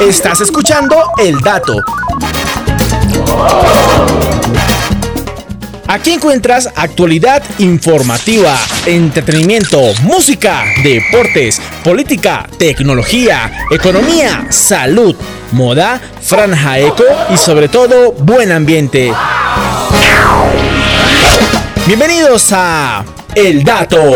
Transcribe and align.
Estás 0.00 0.40
escuchando 0.40 0.94
El 1.18 1.40
Dato. 1.40 1.74
Aquí 5.88 6.12
encuentras 6.12 6.68
actualidad 6.76 7.42
informativa, 7.58 8.56
entretenimiento, 8.86 9.80
música, 10.02 10.62
deportes, 10.84 11.60
política, 11.82 12.48
tecnología, 12.58 13.66
economía, 13.72 14.46
salud, 14.50 15.16
moda, 15.50 16.00
franja 16.22 16.78
eco 16.78 17.04
y 17.34 17.36
sobre 17.36 17.68
todo 17.68 18.12
buen 18.12 18.52
ambiente. 18.52 19.12
Bienvenidos 21.86 22.52
a 22.52 23.04
El 23.34 23.64
Dato. 23.64 24.14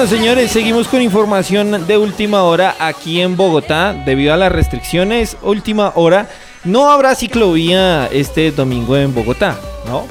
Bueno, 0.00 0.16
señores, 0.16 0.50
seguimos 0.50 0.88
con 0.88 1.02
información 1.02 1.86
de 1.86 1.98
última 1.98 2.44
hora 2.44 2.74
aquí 2.78 3.20
en 3.20 3.36
Bogotá. 3.36 3.92
Debido 3.92 4.32
a 4.32 4.38
las 4.38 4.50
restricciones, 4.50 5.36
última 5.42 5.92
hora, 5.94 6.26
no 6.64 6.90
habrá 6.90 7.14
ciclovía 7.14 8.06
este 8.06 8.50
domingo 8.50 8.96
en 8.96 9.14
Bogotá, 9.14 9.60
¿no? 9.86 10.06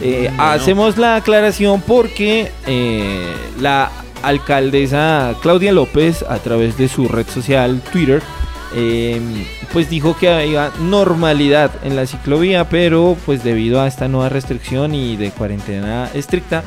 Eh, 0.00 0.30
hacemos 0.38 0.96
la 0.96 1.16
aclaración 1.16 1.80
porque 1.80 2.52
eh, 2.68 3.34
la 3.58 3.90
alcaldesa 4.22 5.34
Claudia 5.42 5.72
López, 5.72 6.22
a 6.28 6.38
través 6.38 6.78
de 6.78 6.86
su 6.86 7.08
red 7.08 7.26
social 7.26 7.82
Twitter, 7.90 8.22
em, 8.76 9.44
pues 9.72 9.90
dijo 9.90 10.16
que 10.16 10.28
había 10.28 10.70
normalidad 10.82 11.72
en 11.82 11.96
la 11.96 12.06
ciclovía, 12.06 12.68
pero 12.68 13.16
pues 13.26 13.42
debido 13.42 13.80
a 13.80 13.88
esta 13.88 14.06
nueva 14.06 14.28
restricción 14.28 14.94
y 14.94 15.16
de 15.16 15.32
cuarentena 15.32 16.08
estricta, 16.14 16.62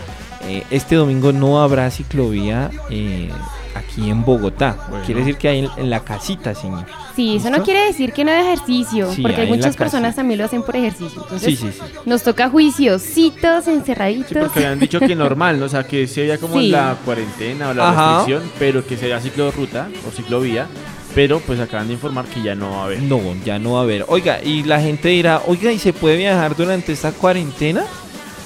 eh, 0.47 0.63
este 0.72 0.95
domingo 0.95 1.31
no 1.31 1.61
habrá 1.61 1.89
ciclovía 1.91 2.69
eh, 2.89 3.30
aquí 3.75 4.09
en 4.09 4.23
Bogotá. 4.23 4.77
Quiere 5.05 5.22
decir 5.22 5.38
que 5.38 5.47
hay 5.47 5.69
en, 5.77 5.89
la 5.89 6.02
casita, 6.02 6.53
señor. 6.55 6.85
Sí, 7.16 7.38
eso 7.38 7.50
no 7.50 7.63
quiere 7.63 7.85
decir 7.85 8.11
que 8.13 8.23
no 8.23 8.31
hay 8.31 8.41
ejercicio, 8.41 9.09
porque 9.22 9.41
hay 9.41 9.47
muchas 9.47 9.75
personas 9.75 10.16
también 10.16 10.39
lo 10.39 10.45
hacen 10.45 10.63
por 10.63 10.75
ejercicio. 10.75 11.22
Entonces, 11.23 11.59
sí, 11.59 11.72
sí, 11.72 11.72
sí. 11.72 11.94
nos 12.05 12.23
toca 12.23 12.50
juiciositos, 12.50 13.67
encerraditos. 13.67 14.38
porque 14.38 14.59
habían 14.59 14.80
dicho 14.80 15.00
que 15.00 15.16
normal, 15.16 15.59
¿no? 15.59 15.66
o 15.66 15.69
sea, 15.69 15.83
que 15.83 16.08
se 16.08 16.22
veía 16.22 16.38
como 16.38 16.59
la 16.59 16.97
cuarentena 17.05 17.69
o 17.69 17.73
la 17.73 17.91
restricción, 17.91 18.52
pero 18.59 18.85
que 18.85 18.97
sería 18.97 19.19
ciclorruta 19.19 19.89
o 20.07 20.11
ciclovía. 20.11 20.67
Pero 21.16 21.39
pues 21.41 21.59
acaban 21.59 21.88
de 21.88 21.94
informar 21.94 22.25
que 22.25 22.41
ya 22.41 22.55
no 22.55 22.72
va 22.72 22.81
a 22.81 22.83
haber. 22.85 23.03
No, 23.03 23.22
ya 23.45 23.59
no 23.59 23.73
va 23.73 23.81
a 23.81 23.83
haber. 23.83 24.03
Oiga, 24.07 24.41
y 24.44 24.63
la 24.63 24.81
gente 24.81 25.09
dirá, 25.09 25.44
oiga, 25.45 25.72
¿y 25.72 25.78
se 25.78 25.94
puede 25.94 26.17
viajar 26.17 26.56
durante 26.56 26.91
esta 26.91 27.12
cuarentena? 27.12 27.84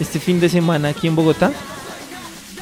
Este 0.01 0.19
fin 0.19 0.41
de 0.41 0.49
semana 0.49 0.89
aquí 0.89 1.07
en 1.07 1.15
Bogotá. 1.15 1.53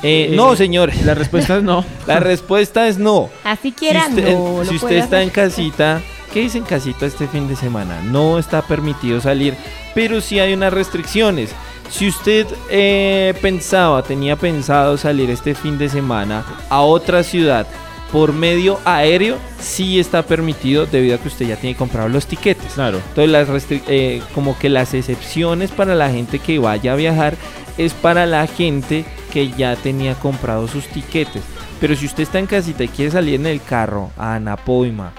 Eh, 0.08 0.30
no, 0.36 0.56
señores. 0.56 1.04
La 1.04 1.16
respuesta 1.16 1.58
es 1.58 1.64
no. 1.64 1.84
La 2.06 2.20
respuesta 2.20 2.88
es 2.88 3.00
no. 3.00 3.30
Así 3.44 3.72
quiera, 3.72 4.06
si 4.06 4.20
usted, 4.20 4.70
si 4.70 4.76
usted 4.76 4.96
está 4.98 5.24
en 5.24 5.32
casita, 5.32 6.00
¿qué 6.32 6.42
dice 6.42 6.60
en 6.60 6.64
casita 6.64 7.08
este 7.08 7.28
fin 7.28 7.48
de 7.48 7.56
semana? 7.56 8.02
No 8.04 8.38
está 8.38 8.62
permitido 8.62 9.20
salir, 9.20 9.56
pero 9.96 10.22
sí 10.22 10.40
hay 10.40 10.54
unas 10.54 10.72
restricciones. 10.72 11.50
Si 11.90 12.08
usted 12.08 12.46
eh, 12.70 13.34
pensaba, 13.42 14.04
tenía 14.04 14.36
pensado 14.36 14.96
salir 14.98 15.32
este 15.32 15.56
fin 15.56 15.80
de 15.80 15.90
semana 15.90 16.46
a 16.70 16.82
otra 16.82 17.24
ciudad 17.24 17.66
por 18.12 18.32
medio 18.32 18.80
aéreo, 18.86 19.38
sí 19.60 20.00
está 20.00 20.22
permitido 20.22 20.86
debido 20.86 21.16
a 21.16 21.18
que 21.18 21.30
usted 21.30 21.48
ya 21.48 21.56
tiene 21.56 21.76
comprado 21.76 22.10
los 22.10 22.28
tiquetes. 22.28 22.74
Claro. 22.74 23.02
Entonces, 23.10 23.30
las 23.30 23.66
eh, 23.88 24.22
como 24.36 24.58
que 24.60 24.70
las 24.70 24.94
excepciones 24.94 25.72
para 25.72 25.96
la 25.96 26.12
gente 26.12 26.38
que 26.38 26.60
vaya 26.60 26.94
a 26.94 26.96
viajar 26.96 27.36
es 27.78 27.94
para 27.94 28.26
la 28.26 28.48
gente 28.48 29.06
que 29.32 29.50
ya 29.52 29.76
tenía 29.76 30.16
comprado 30.16 30.68
sus 30.68 30.88
tiquetes. 30.88 31.44
Pero 31.80 31.96
si 31.96 32.06
usted 32.06 32.24
está 32.24 32.40
en 32.40 32.48
casita 32.48 32.84
y 32.84 32.88
quiere 32.88 33.12
salir 33.12 33.36
en 33.36 33.48
el 33.48 33.62
carro 33.62 34.12
a 34.18 34.36
Anapoima 34.36 35.12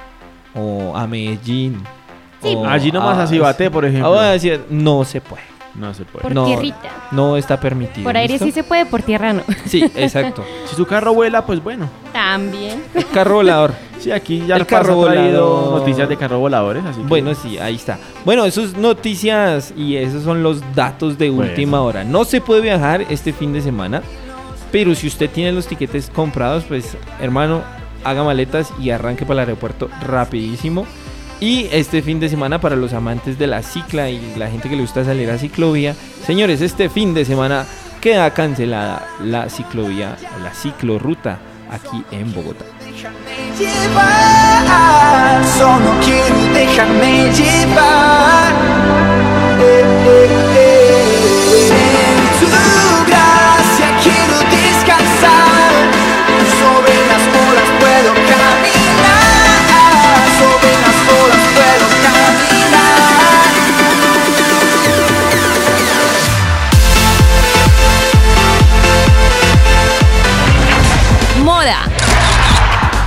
o 0.55 0.97
a 0.97 1.07
Medellín, 1.07 1.83
allí 2.67 2.91
nomás 2.91 3.19
así 3.19 3.39
bate, 3.39 3.71
por 3.71 3.85
ejemplo. 3.85 4.21
decir, 4.23 4.65
no 4.71 5.05
se 5.05 5.21
puede. 5.21 5.56
No 5.79 5.93
se 5.95 6.05
puede. 6.05 6.23
Por 6.23 6.35
no, 6.35 6.47
tierrita. 6.47 6.91
No 7.11 7.37
está 7.37 7.61
permitido. 7.61 8.05
Por 8.05 8.17
aire 8.17 8.39
sí 8.39 8.51
se 8.51 8.65
puede, 8.65 8.87
por 8.87 9.03
tierra 9.03 9.33
no. 9.33 9.43
Sí, 9.67 9.83
exacto. 9.95 10.45
si 10.67 10.77
su 10.77 10.87
carro 10.87 11.13
vuela, 11.15 11.45
pues 11.45 11.63
bueno. 11.63 11.89
También. 12.13 12.83
El 12.95 13.07
carro 13.09 13.37
volador. 13.37 13.75
Sí, 13.99 14.11
aquí 14.11 14.45
ya 14.47 14.57
el 14.57 14.67
carro 14.67 14.97
volador. 14.97 15.79
noticias 15.79 16.09
de 16.09 16.17
carro 16.17 16.39
voladores, 16.39 16.85
así 16.85 17.01
Bueno, 17.03 17.35
sí, 17.35 17.59
ahí 17.59 17.75
está. 17.75 17.99
Bueno, 18.25 18.45
esas 18.45 18.77
noticias 18.77 19.73
y 19.77 19.97
esos 19.97 20.23
son 20.23 20.43
los 20.43 20.63
datos 20.75 21.19
de 21.19 21.31
última 21.31 21.81
hora. 21.83 22.05
No 22.05 22.25
se 22.25 22.41
puede 22.41 22.61
viajar 22.61 23.03
este 23.11 23.33
fin 23.33 23.53
de 23.53 23.61
semana, 23.61 24.03
pero 24.73 24.95
si 24.95 25.07
usted 25.07 25.31
tiene 25.31 25.53
los 25.53 25.67
tiquetes 25.67 26.11
comprados, 26.15 26.65
pues 26.65 26.97
hermano, 27.21 27.63
haga 28.05 28.23
maletas 28.23 28.73
y 28.81 28.91
arranque 28.91 29.25
para 29.25 29.43
el 29.43 29.49
aeropuerto 29.49 29.89
rapidísimo. 30.03 30.87
Y 31.41 31.69
este 31.71 32.03
fin 32.03 32.19
de 32.19 32.29
semana 32.29 32.61
para 32.61 32.77
los 32.77 32.93
amantes 32.93 33.39
de 33.39 33.47
la 33.47 33.63
cicla 33.63 34.09
y 34.09 34.35
la 34.37 34.49
gente 34.51 34.69
que 34.69 34.77
le 34.77 34.83
gusta 34.83 35.05
salir 35.05 35.31
a 35.31 35.39
ciclovía, 35.39 35.95
señores, 36.25 36.63
este 36.63 36.89
fin 36.89 37.13
de 37.13 37.25
semana 37.25 37.67
queda 38.01 38.33
cancelada 38.33 39.07
la 39.23 39.51
ciclovía 39.51 40.17
la 40.43 40.55
ciclorruta 40.55 41.39
aquí 41.71 42.03
en 42.11 42.33
Bogotá. 42.33 42.65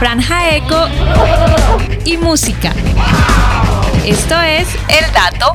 Franja 0.10 0.56
eco 0.56 0.88
y 2.04 2.18
música. 2.18 2.74
Esto 4.04 4.42
es 4.42 4.68
El 4.88 5.06
Dato. 5.14 5.54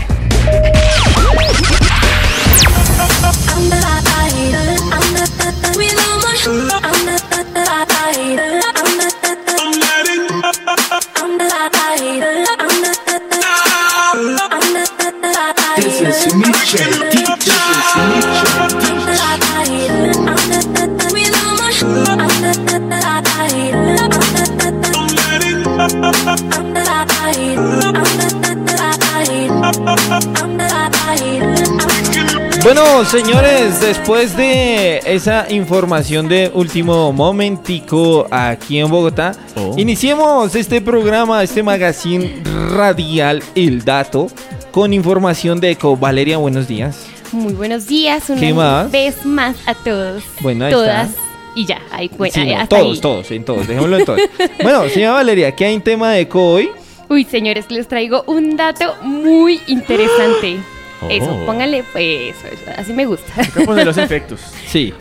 Bueno, 32.62 33.04
señores, 33.04 33.78
después 33.80 34.34
de 34.36 35.00
esa 35.04 35.46
información 35.50 36.28
de 36.28 36.50
último 36.54 37.12
momentico 37.12 38.26
aquí 38.30 38.78
en 38.78 38.90
Bogotá, 38.90 39.32
oh. 39.54 39.74
iniciemos 39.76 40.54
este 40.54 40.80
programa, 40.80 41.42
este 41.42 41.62
magazine 41.62 42.42
radial 42.74 43.42
El 43.54 43.84
Dato, 43.84 44.28
con 44.70 44.94
información 44.94 45.60
de 45.60 45.72
Eco. 45.72 45.94
Valeria, 45.94 46.38
buenos 46.38 46.66
días. 46.66 47.06
Muy 47.32 47.52
buenos 47.52 47.86
días, 47.86 48.30
una 48.30 48.84
vez 48.84 49.26
más 49.26 49.56
a 49.66 49.74
todos. 49.74 50.22
Bueno, 50.40 50.70
todas. 50.70 51.23
Y 51.54 51.66
ya, 51.66 51.80
ahí 51.90 52.08
cuenta. 52.08 52.66
todos, 52.66 53.00
todos, 53.00 53.30
en 53.30 53.44
todos, 53.44 53.66
dejémoslo 53.66 53.98
en 53.98 54.04
todos. 54.04 54.20
bueno, 54.62 54.88
señora 54.88 55.14
Valeria, 55.14 55.54
¿qué 55.54 55.66
hay 55.66 55.74
en 55.74 55.82
tema 55.82 56.12
de 56.12 56.20
eco 56.20 56.52
hoy? 56.52 56.70
Uy, 57.08 57.24
señores, 57.24 57.66
les 57.70 57.86
traigo 57.86 58.24
un 58.26 58.56
dato 58.56 58.96
muy 59.02 59.60
interesante. 59.66 60.58
Eso, 61.10 61.34
oh. 61.34 61.46
pónganle, 61.46 61.84
pues, 61.92 62.34
así 62.76 62.92
me 62.92 63.06
gusta. 63.06 63.32
poner 63.64 63.86
los 63.86 63.98
efectos. 63.98 64.40
Sí. 64.66 64.92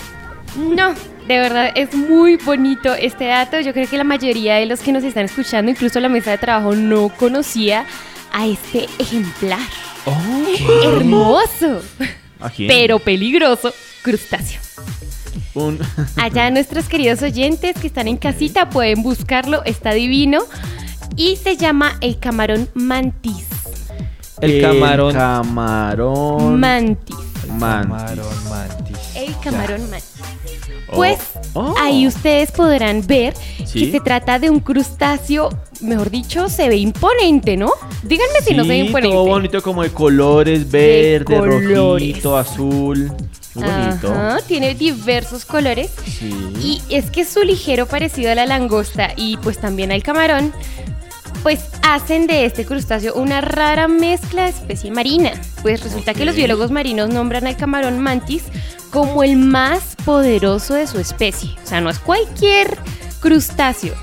No, 0.56 0.94
de 1.28 1.40
verdad 1.40 1.72
es 1.74 1.96
muy 1.96 2.36
bonito 2.36 2.94
este 2.94 3.26
dato. 3.26 3.60
Yo 3.60 3.74
creo 3.74 3.88
que 3.88 3.98
la 3.98 4.04
mayoría 4.04 4.56
de 4.56 4.68
los 4.68 4.82
que 4.82 4.92
nos 4.92 5.04
están 5.04 5.26
escuchando, 5.26 5.72
incluso 5.72 6.00
la 6.00 6.10
mesa 6.10 6.30
de 6.30 6.38
trabajo, 6.38 6.76
no 6.76 7.10
conocía 7.10 7.86
a 8.32 8.46
este 8.46 8.88
ejemplar. 9.00 9.60
Oh, 10.06 10.84
Hermoso. 10.84 11.82
Pero 12.68 13.00
peligroso 13.00 13.74
crustáceo. 14.04 14.60
Allá 16.18 16.50
nuestros 16.50 16.88
queridos 16.88 17.22
oyentes 17.22 17.76
que 17.80 17.88
están 17.88 18.08
en 18.08 18.18
casita 18.18 18.70
pueden 18.70 19.04
buscarlo, 19.04 19.64
está 19.66 19.92
divino. 19.92 20.40
Y 21.16 21.36
se 21.36 21.58
llama 21.58 21.98
el 22.02 22.20
camarón 22.20 22.70
mantis. 22.74 23.48
El, 24.42 24.62
camarón. 24.62 25.14
Camarón. 25.14 26.60
Mantis. 26.60 27.33
Camarón 27.48 28.50
mantis. 28.50 28.98
El 29.16 29.40
camarón 29.40 29.90
mantis. 29.90 30.60
Pues 30.94 31.20
oh. 31.54 31.76
ahí 31.80 32.08
ustedes 32.08 32.52
podrán 32.52 33.06
ver 33.06 33.34
que 33.72 33.92
se 33.92 34.00
trata 34.00 34.40
de 34.40 34.50
un 34.50 34.60
crustáceo, 34.60 35.50
mejor 35.82 36.10
dicho, 36.12 36.50
se 36.50 36.70
ve 36.70 36.78
imponente, 36.78 37.58
¿no? 37.58 37.72
Díganme 38.04 38.42
si 38.46 38.54
no 38.54 38.64
se 38.64 38.70
ve 38.70 38.78
imponente. 38.78 39.16
Todo 39.16 39.26
bonito 39.26 39.62
como 39.62 39.84
de 39.84 39.92
colores, 39.92 40.70
verde, 40.70 41.40
rojito, 41.40 42.38
azul. 42.38 43.12
Muy 43.56 43.64
bonito. 43.66 44.38
tiene 44.48 44.74
diversos 44.74 45.46
colores. 45.46 45.92
Sí. 46.06 46.34
Y 46.62 46.82
es 46.90 47.12
que 47.12 47.26
su 47.26 47.42
ligero 47.42 47.86
parecido 47.86 48.32
a 48.32 48.36
la 48.36 48.46
langosta 48.46 49.14
y 49.16 49.38
pues 49.38 49.60
también 49.60 49.92
al 49.92 50.02
camarón, 50.02 50.54
pues 51.42 51.66
hacen 51.82 52.28
de 52.28 52.46
este 52.46 52.66
crustáceo 52.66 53.16
una 53.16 53.42
rara 53.42 53.88
mezcla 53.88 54.44
de 54.44 54.50
especie 54.50 54.92
marina. 54.92 55.32
Pues 55.62 55.84
resulta 55.84 56.14
que 56.14 56.26
los 56.26 56.36
biólogos 56.36 56.72
marinos 56.72 57.10
nombran 57.10 57.48
al 57.48 57.58
camarón 57.58 58.00
mantis 58.00 58.44
como 58.92 59.24
el 59.24 59.38
más 59.38 59.96
poderoso 60.06 60.76
de 60.76 60.88
su 60.88 61.00
especie. 61.00 61.56
O 61.64 61.68
sea, 61.68 61.82
no 61.82 61.90
es 61.90 62.00
cualquier 62.00 62.78
crustáceo, 63.20 63.96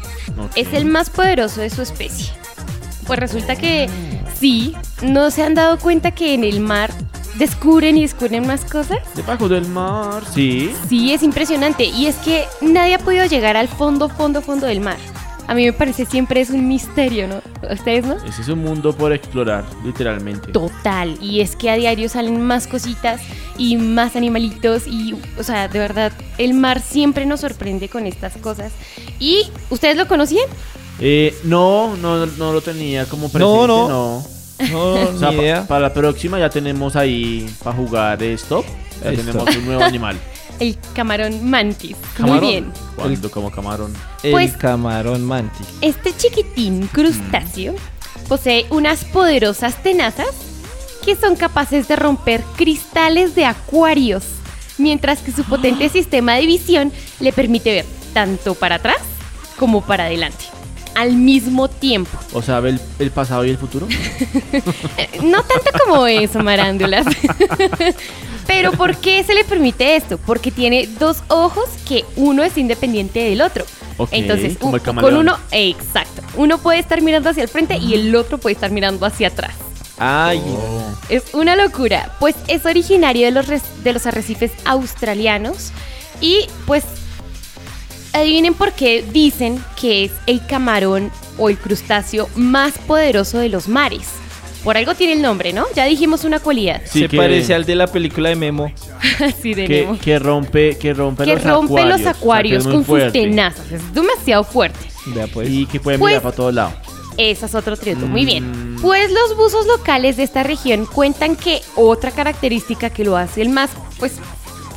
es 0.54 0.72
el 0.72 0.84
más 0.84 1.10
poderoso 1.10 1.60
de 1.60 1.70
su 1.70 1.82
especie. 1.82 2.32
Pues 3.06 3.18
resulta 3.18 3.56
que 3.56 3.88
sí, 4.38 4.74
no 5.02 5.30
se 5.30 5.42
han 5.42 5.54
dado 5.54 5.78
cuenta 5.78 6.10
que 6.10 6.34
en 6.34 6.44
el 6.44 6.60
mar 6.60 6.90
descubren 7.38 7.96
y 7.96 8.02
descubren 8.02 8.46
más 8.46 8.64
cosas. 8.64 8.98
Debajo 9.14 9.48
del 9.48 9.66
mar, 9.66 10.22
sí. 10.32 10.72
Sí, 10.88 11.12
es 11.12 11.22
impresionante. 11.22 11.84
Y 11.84 12.06
es 12.06 12.16
que 12.16 12.46
nadie 12.60 12.94
ha 12.94 12.98
podido 12.98 13.24
llegar 13.26 13.56
al 13.56 13.68
fondo, 13.68 14.08
fondo, 14.08 14.42
fondo 14.42 14.66
del 14.66 14.80
mar 14.80 14.98
a 15.50 15.54
mí 15.54 15.64
me 15.64 15.72
parece 15.72 16.06
siempre 16.06 16.40
es 16.40 16.50
un 16.50 16.68
misterio, 16.68 17.26
¿no? 17.26 17.42
¿Ustedes 17.68 18.06
no? 18.06 18.14
Ese 18.24 18.42
es 18.42 18.46
un 18.46 18.60
mundo 18.60 18.92
por 18.92 19.12
explorar, 19.12 19.64
literalmente. 19.84 20.52
Total, 20.52 21.18
y 21.20 21.40
es 21.40 21.56
que 21.56 21.68
a 21.70 21.74
diario 21.74 22.08
salen 22.08 22.40
más 22.40 22.68
cositas 22.68 23.20
y 23.58 23.76
más 23.76 24.14
animalitos 24.14 24.86
y, 24.86 25.16
o 25.36 25.42
sea, 25.42 25.66
de 25.66 25.80
verdad, 25.80 26.12
el 26.38 26.54
mar 26.54 26.80
siempre 26.80 27.26
nos 27.26 27.40
sorprende 27.40 27.88
con 27.88 28.06
estas 28.06 28.36
cosas. 28.36 28.70
¿Y 29.18 29.50
ustedes 29.70 29.96
lo 29.96 30.06
conocían? 30.06 30.46
Eh, 31.00 31.36
no, 31.42 31.96
no, 31.96 32.26
no 32.26 32.52
lo 32.52 32.60
tenía 32.60 33.06
como 33.06 33.28
presente, 33.28 33.66
no. 33.66 33.88
no. 33.88 33.88
no. 33.88 34.40
No, 35.20 35.32
idea. 35.32 35.66
para 35.66 35.80
la 35.80 35.92
próxima 35.92 36.38
ya 36.38 36.48
tenemos 36.48 36.94
ahí 36.94 37.52
para 37.64 37.74
jugar 37.74 38.22
esto. 38.22 38.64
Ya 39.02 39.10
tenemos 39.10 39.56
un 39.56 39.64
nuevo 39.66 39.82
animal. 39.82 40.16
El 40.60 40.78
camarón 40.94 41.48
mantis. 41.48 41.96
Muy 42.18 42.38
bien. 42.38 42.72
¿Cuándo 42.94 43.30
como 43.30 43.50
camarón? 43.50 43.94
El 44.22 44.32
pues, 44.32 44.56
camarón 44.56 45.24
mantis. 45.24 45.66
Este 45.80 46.14
chiquitín 46.16 46.86
crustáceo 46.88 47.74
posee 48.28 48.66
unas 48.70 49.04
poderosas 49.06 49.82
tenazas 49.82 50.28
que 51.04 51.16
son 51.16 51.34
capaces 51.34 51.88
de 51.88 51.96
romper 51.96 52.42
cristales 52.56 53.34
de 53.34 53.46
acuarios, 53.46 54.24
mientras 54.76 55.20
que 55.20 55.32
su 55.32 55.44
potente 55.44 55.88
sistema 55.90 56.34
de 56.34 56.46
visión 56.46 56.92
le 57.20 57.32
permite 57.32 57.72
ver 57.72 57.86
tanto 58.12 58.54
para 58.54 58.76
atrás 58.76 58.98
como 59.58 59.80
para 59.80 60.04
adelante 60.04 60.59
al 60.94 61.14
mismo 61.14 61.68
tiempo. 61.68 62.18
O 62.32 62.42
sea, 62.42 62.60
¿ve 62.60 62.78
el, 62.98 63.10
pasado 63.10 63.44
y 63.44 63.50
el 63.50 63.58
futuro? 63.58 63.86
no 65.22 65.42
tanto 65.42 65.70
como 65.84 66.06
eso, 66.06 66.40
Marándulas. 66.40 67.06
Pero 68.46 68.72
¿por 68.72 68.96
qué 68.96 69.22
se 69.22 69.34
le 69.34 69.44
permite 69.44 69.96
esto? 69.96 70.18
Porque 70.18 70.50
tiene 70.50 70.88
dos 70.98 71.22
ojos 71.28 71.68
que 71.86 72.04
uno 72.16 72.42
es 72.42 72.58
independiente 72.58 73.20
del 73.20 73.42
otro. 73.42 73.64
Entonces, 74.10 74.58
con 74.58 75.16
uno, 75.16 75.38
exacto. 75.52 76.22
Uno 76.36 76.58
puede 76.58 76.78
estar 76.78 77.00
mirando 77.02 77.30
hacia 77.30 77.42
el 77.42 77.48
frente 77.48 77.76
y 77.76 77.94
el 77.94 78.14
otro 78.16 78.38
puede 78.38 78.54
estar 78.54 78.70
mirando 78.70 79.06
hacia 79.06 79.28
atrás. 79.28 79.54
Ay. 79.98 80.42
Es 81.10 81.34
una 81.34 81.54
locura. 81.54 82.16
Pues 82.18 82.34
es 82.48 82.64
originario 82.64 83.26
de 83.26 83.32
los, 83.32 83.46
de 83.84 83.92
los 83.92 84.06
arrecifes 84.06 84.52
australianos 84.64 85.72
y 86.20 86.46
pues 86.66 86.84
adivinen 88.12 88.54
por 88.54 88.72
qué 88.72 89.04
dicen 89.12 89.62
que 89.80 90.04
es 90.04 90.12
el 90.26 90.44
camarón 90.46 91.10
o 91.38 91.48
el 91.48 91.58
crustáceo 91.58 92.28
más 92.34 92.78
poderoso 92.78 93.38
de 93.38 93.48
los 93.48 93.68
mares. 93.68 94.08
Por 94.64 94.76
algo 94.76 94.94
tiene 94.94 95.14
el 95.14 95.22
nombre, 95.22 95.54
¿no? 95.54 95.64
Ya 95.74 95.86
dijimos 95.86 96.24
una 96.24 96.38
cualidad. 96.38 96.82
Sí, 96.84 97.00
Se 97.00 97.16
parece 97.16 97.54
al 97.54 97.64
de 97.64 97.74
la 97.74 97.86
película 97.86 98.28
de 98.28 98.36
Memo. 98.36 98.70
sí, 99.40 99.54
de 99.54 99.66
que, 99.66 99.80
Memo. 99.82 99.98
Que 99.98 100.18
rompe, 100.18 100.76
que 100.76 100.92
rompe 100.92 101.24
que 101.24 101.34
los 101.34 101.44
rompe 101.44 101.72
acuarios. 101.80 102.00
los 102.00 102.06
acuarios 102.06 102.66
con 102.66 102.84
sus 102.84 103.12
tenazas. 103.12 103.72
Es 103.72 103.94
demasiado 103.94 104.44
fuerte. 104.44 104.90
Pues. 105.32 105.48
Y 105.48 105.64
que 105.64 105.80
puede 105.80 105.96
mirar 105.96 106.12
pues, 106.12 106.22
para 106.22 106.36
todos 106.36 106.54
lados. 106.54 106.74
Ese 107.16 107.46
es 107.46 107.54
otro 107.54 107.76
triunfo. 107.76 108.06
Muy 108.06 108.26
bien. 108.26 108.74
Mm. 108.76 108.82
Pues 108.82 109.10
los 109.10 109.36
buzos 109.36 109.66
locales 109.66 110.18
de 110.18 110.24
esta 110.24 110.42
región 110.42 110.86
cuentan 110.86 111.36
que 111.36 111.62
otra 111.74 112.10
característica 112.10 112.90
que 112.90 113.04
lo 113.04 113.16
hace 113.16 113.40
el 113.40 113.48
más, 113.48 113.70
pues, 113.98 114.12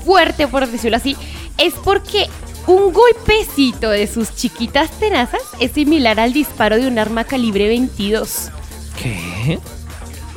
fuerte, 0.05 0.47
por 0.47 0.65
decirlo 0.67 0.97
así, 0.97 1.17
es 1.57 1.73
porque 1.83 2.27
un 2.67 2.93
golpecito 2.93 3.89
de 3.89 4.07
sus 4.07 4.33
chiquitas 4.35 4.91
tenazas 4.99 5.41
es 5.59 5.71
similar 5.71 6.19
al 6.19 6.33
disparo 6.33 6.77
de 6.77 6.87
un 6.87 6.97
arma 6.99 7.23
calibre 7.23 7.67
22. 7.67 8.49
¿Qué? 9.01 9.59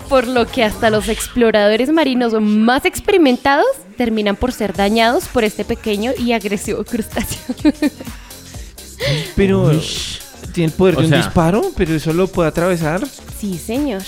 Por 0.08 0.26
lo 0.26 0.46
que 0.46 0.64
hasta 0.64 0.90
los 0.90 1.08
exploradores 1.08 1.90
marinos 1.90 2.32
más 2.40 2.84
experimentados 2.84 3.67
terminan 3.96 4.37
por 4.37 4.52
ser 4.52 4.73
dañados 4.73 5.26
por 5.28 5.44
este 5.44 5.64
pequeño 5.64 6.12
y 6.17 6.32
agresivo 6.32 6.84
crustáceo. 6.84 7.55
Pero 9.34 9.70
tiene 10.52 10.70
el 10.70 10.73
poder 10.73 10.96
de 10.96 11.05
un 11.05 11.11
disparo, 11.11 11.71
pero 11.76 11.95
eso 11.95 12.12
lo 12.12 12.28
puede 12.28 12.49
atravesar. 12.49 13.06
Sí, 13.38 13.59
señor. 13.59 14.02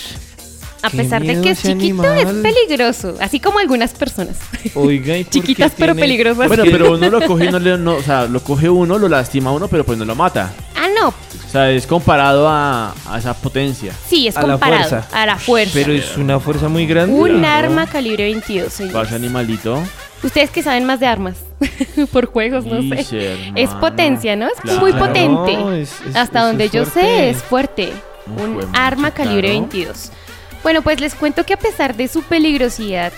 A 0.82 0.90
pesar 0.90 1.22
de 1.22 1.40
que 1.40 1.50
es 1.50 1.62
chiquito, 1.62 2.04
es 2.14 2.26
peligroso. 2.26 3.14
Así 3.20 3.40
como 3.40 3.58
algunas 3.58 3.92
personas. 3.92 4.36
Oiga, 4.74 5.14
Chiquitas 5.30 5.72
pero 5.76 5.94
peligrosas. 5.94 6.48
Bueno, 6.48 6.64
pero 6.64 6.92
uno 6.94 7.10
lo 7.10 7.20
coge 7.26 7.50
no 7.50 7.58
le, 7.58 7.72
o 7.72 8.02
sea, 8.02 8.26
lo 8.26 8.40
coge 8.40 8.68
uno, 8.68 8.98
lo 8.98 9.08
lastima 9.08 9.52
uno, 9.52 9.68
pero 9.68 9.84
pues 9.84 9.98
no 9.98 10.04
lo 10.04 10.14
mata. 10.14 10.52
Ah, 10.74 10.86
no. 10.94 11.08
O 11.08 11.50
sea, 11.50 11.70
es 11.70 11.86
comparado 11.86 12.46
a, 12.48 12.94
esa 13.18 13.34
potencia. 13.34 13.92
Sí, 14.06 14.28
es 14.28 14.34
comparado 14.34 15.04
a 15.12 15.26
la 15.26 15.38
fuerza. 15.38 15.72
Pero 15.74 15.92
es 15.92 16.16
una 16.16 16.38
fuerza 16.38 16.68
muy 16.68 16.86
grande. 16.86 17.14
Un 17.14 17.44
arma 17.44 17.86
calibre 17.86 18.24
22, 18.24 18.72
señor. 18.72 19.06
animalito. 19.12 19.82
Ustedes 20.22 20.50
que 20.50 20.62
saben 20.62 20.84
más 20.84 21.00
de 21.00 21.06
armas. 21.06 21.36
Por 22.12 22.26
juegos, 22.26 22.64
no 22.64 22.82
sé. 22.82 23.36
Es 23.54 23.70
potencia, 23.70 24.36
¿no? 24.36 24.48
Es 24.48 24.78
muy 24.78 24.92
potente. 24.92 25.86
Hasta 26.14 26.46
donde 26.46 26.68
yo 26.68 26.84
sé, 26.84 27.30
es 27.30 27.42
fuerte. 27.42 27.92
Un 28.26 28.60
arma 28.74 29.12
calibre 29.12 29.48
22. 29.50 30.12
Bueno, 30.62 30.82
pues 30.82 31.00
les 31.00 31.14
cuento 31.14 31.44
que 31.44 31.54
a 31.54 31.58
pesar 31.58 31.96
de 31.96 32.08
su 32.08 32.22
peligrosidad, 32.22 33.12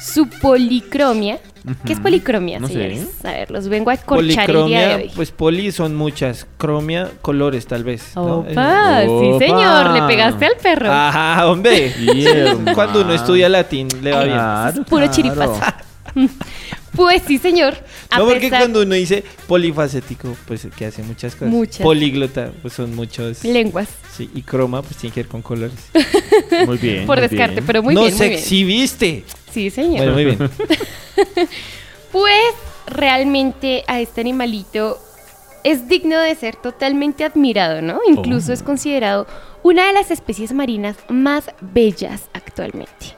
su 0.00 0.28
policromia, 0.28 1.38
¿qué 1.84 1.92
es 1.92 2.00
policromia, 2.00 2.58
no 2.58 2.68
Sé. 2.68 3.06
A 3.24 3.30
ver, 3.30 3.50
los 3.50 3.68
vengo 3.68 3.90
a 3.90 3.96
corchar 3.96 4.50
el 4.50 4.66
día 4.66 4.88
de 4.88 4.94
hoy. 4.94 5.10
Pues 5.14 5.30
poli 5.30 5.72
son 5.72 5.94
muchas, 5.94 6.46
cromia, 6.58 7.10
colores 7.22 7.66
tal 7.66 7.84
vez. 7.84 8.16
Opa, 8.16 9.02
sí 9.02 9.38
señor, 9.38 9.90
le 9.90 10.02
pegaste 10.02 10.46
al 10.46 10.56
perro. 10.56 10.90
Ajá, 10.90 11.46
hombre. 11.46 11.94
Cuando 12.74 13.02
uno 13.02 13.14
estudia 13.14 13.48
latín 13.48 13.88
le 14.02 14.12
va 14.12 14.70
bien. 14.72 14.84
Puro 14.84 15.06
chiripazo. 15.08 15.60
Pues 16.94 17.22
sí, 17.26 17.38
señor. 17.38 17.74
no, 18.16 18.26
porque 18.26 18.50
cuando 18.50 18.82
uno 18.82 18.94
dice 18.94 19.24
polifacético, 19.46 20.36
pues 20.46 20.66
que 20.76 20.86
hace 20.86 21.02
muchas 21.02 21.34
cosas. 21.34 21.48
Muchas. 21.48 21.82
Políglota, 21.82 22.52
pues 22.60 22.74
son 22.74 22.94
muchos. 22.94 23.44
Lenguas. 23.44 23.88
Sí, 24.14 24.30
y 24.34 24.42
croma, 24.42 24.82
pues 24.82 24.96
tiene 24.96 25.14
que 25.14 25.22
ver 25.22 25.28
con 25.28 25.42
colores. 25.42 25.78
Muy 26.66 26.78
bien. 26.78 27.06
Por 27.06 27.20
descarte, 27.20 27.62
pero 27.62 27.82
muy 27.82 27.94
bien. 27.94 28.10
Nos 28.10 28.20
exhibiste. 28.20 29.24
Sí, 29.50 29.70
señor. 29.70 29.98
Bueno, 29.98 30.12
muy 30.12 30.24
bien. 30.24 30.38
pues 32.12 32.54
realmente 32.86 33.84
a 33.86 34.00
este 34.00 34.20
animalito 34.20 34.98
es 35.64 35.88
digno 35.88 36.18
de 36.18 36.34
ser 36.34 36.56
totalmente 36.56 37.24
admirado, 37.24 37.82
¿no? 37.82 38.00
Incluso 38.06 38.52
es 38.52 38.62
oh. 38.62 38.64
considerado 38.64 39.26
una 39.62 39.86
de 39.86 39.92
las 39.92 40.10
especies 40.10 40.52
marinas 40.52 40.96
más 41.08 41.50
bellas 41.60 42.28
actualmente. 42.32 43.16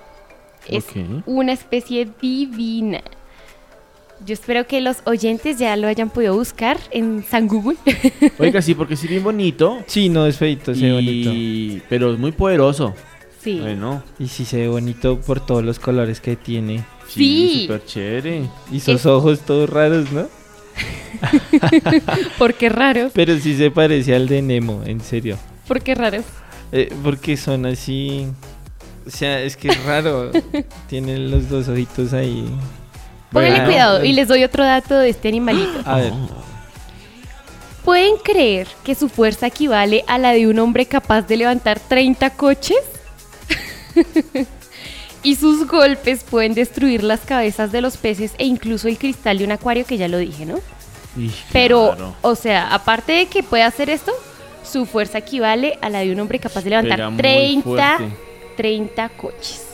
Es 0.66 0.86
una 1.26 1.52
especie 1.52 2.08
divina. 2.20 3.02
Yo 4.24 4.32
espero 4.32 4.66
que 4.66 4.80
los 4.80 4.98
oyentes 5.04 5.58
ya 5.58 5.76
lo 5.76 5.86
hayan 5.86 6.08
podido 6.08 6.34
buscar 6.34 6.78
en 6.90 7.22
San 7.24 7.46
Google. 7.46 7.76
Oiga, 8.38 8.62
sí, 8.62 8.74
porque 8.74 8.96
sí 8.96 9.06
bien 9.06 9.22
bonito. 9.22 9.82
Sí, 9.86 10.08
no 10.08 10.26
es 10.26 10.38
feito, 10.38 10.74
se 10.74 10.86
ve 10.86 10.92
bonito. 10.94 11.84
Pero 11.90 12.14
es 12.14 12.18
muy 12.18 12.32
poderoso. 12.32 12.94
Sí. 13.40 13.60
Bueno. 13.60 14.02
Y 14.18 14.28
sí 14.28 14.46
se 14.46 14.56
ve 14.56 14.68
bonito 14.68 15.20
por 15.20 15.44
todos 15.44 15.62
los 15.62 15.78
colores 15.78 16.20
que 16.20 16.36
tiene. 16.36 16.84
Sí. 17.06 17.64
Súper 17.66 17.84
chévere. 17.84 18.48
Y 18.72 18.80
sus 18.80 19.04
ojos 19.04 19.40
todos 19.40 19.68
raros, 19.68 20.10
¿no? 20.10 20.26
¿Por 22.38 22.54
qué 22.54 22.70
raros? 22.70 23.12
Pero 23.14 23.38
sí 23.38 23.54
se 23.56 23.70
parece 23.70 24.14
al 24.14 24.26
de 24.26 24.40
Nemo, 24.40 24.82
en 24.86 25.02
serio. 25.02 25.36
¿Por 25.68 25.82
qué 25.82 25.94
raros? 25.94 26.24
Eh, 26.72 26.90
porque 27.02 27.36
son 27.36 27.66
así... 27.66 28.26
O 29.06 29.10
sea, 29.10 29.42
es 29.42 29.54
que 29.58 29.68
es 29.68 29.84
raro. 29.84 30.30
Tienen 30.88 31.30
los 31.30 31.50
dos 31.50 31.68
ojitos 31.68 32.14
ahí. 32.14 32.46
Pónganle 33.34 33.64
cuidado 33.64 34.04
y 34.04 34.12
les 34.12 34.28
doy 34.28 34.44
otro 34.44 34.64
dato 34.64 34.96
de 34.96 35.10
este 35.10 35.28
animalito. 35.28 35.80
A 35.84 35.96
ver. 35.96 36.12
¿Pueden 37.84 38.16
creer 38.16 38.66
que 38.82 38.94
su 38.94 39.10
fuerza 39.10 39.48
equivale 39.48 40.04
a 40.06 40.16
la 40.16 40.32
de 40.32 40.46
un 40.46 40.58
hombre 40.58 40.86
capaz 40.86 41.22
de 41.22 41.36
levantar 41.36 41.78
30 41.80 42.30
coches? 42.30 42.78
y 45.22 45.36
sus 45.36 45.66
golpes 45.66 46.24
pueden 46.24 46.54
destruir 46.54 47.02
las 47.02 47.20
cabezas 47.20 47.72
de 47.72 47.82
los 47.82 47.98
peces 47.98 48.32
e 48.38 48.46
incluso 48.46 48.88
el 48.88 48.96
cristal 48.96 49.38
de 49.38 49.44
un 49.44 49.52
acuario, 49.52 49.84
que 49.84 49.98
ya 49.98 50.08
lo 50.08 50.18
dije, 50.18 50.46
¿no? 50.46 50.60
Pero, 51.52 52.14
o 52.22 52.34
sea, 52.34 52.74
aparte 52.74 53.12
de 53.12 53.26
que 53.26 53.42
puede 53.42 53.62
hacer 53.62 53.90
esto, 53.90 54.12
su 54.64 54.86
fuerza 54.86 55.18
equivale 55.18 55.78
a 55.82 55.90
la 55.90 56.00
de 56.00 56.12
un 56.12 56.20
hombre 56.20 56.38
capaz 56.38 56.62
de 56.62 56.70
levantar 56.70 57.16
30, 57.16 57.98
30 58.56 59.08
coches. 59.10 59.73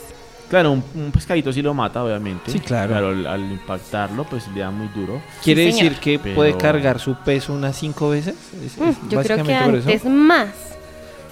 Claro, 0.50 0.72
un, 0.72 1.12
pescadito 1.12 1.52
sí 1.52 1.62
lo 1.62 1.72
mata, 1.72 2.02
obviamente. 2.02 2.50
Sí, 2.50 2.58
claro. 2.58 2.92
Pero 2.92 3.30
al, 3.30 3.52
impactarlo, 3.52 4.24
pues 4.24 4.48
le 4.48 4.60
da 4.60 4.70
muy 4.72 4.88
duro. 4.88 5.22
¿Quiere 5.44 5.66
decir 5.66 5.94
que 5.94 6.18
puede 6.18 6.56
cargar 6.56 6.98
su 6.98 7.14
peso 7.14 7.52
unas 7.52 7.76
cinco 7.76 8.10
veces? 8.10 8.34
Mm, 8.76 9.08
yo 9.08 9.22
creo 9.22 9.44
que 9.44 9.54
antes 9.54 10.04
más. 10.04 10.48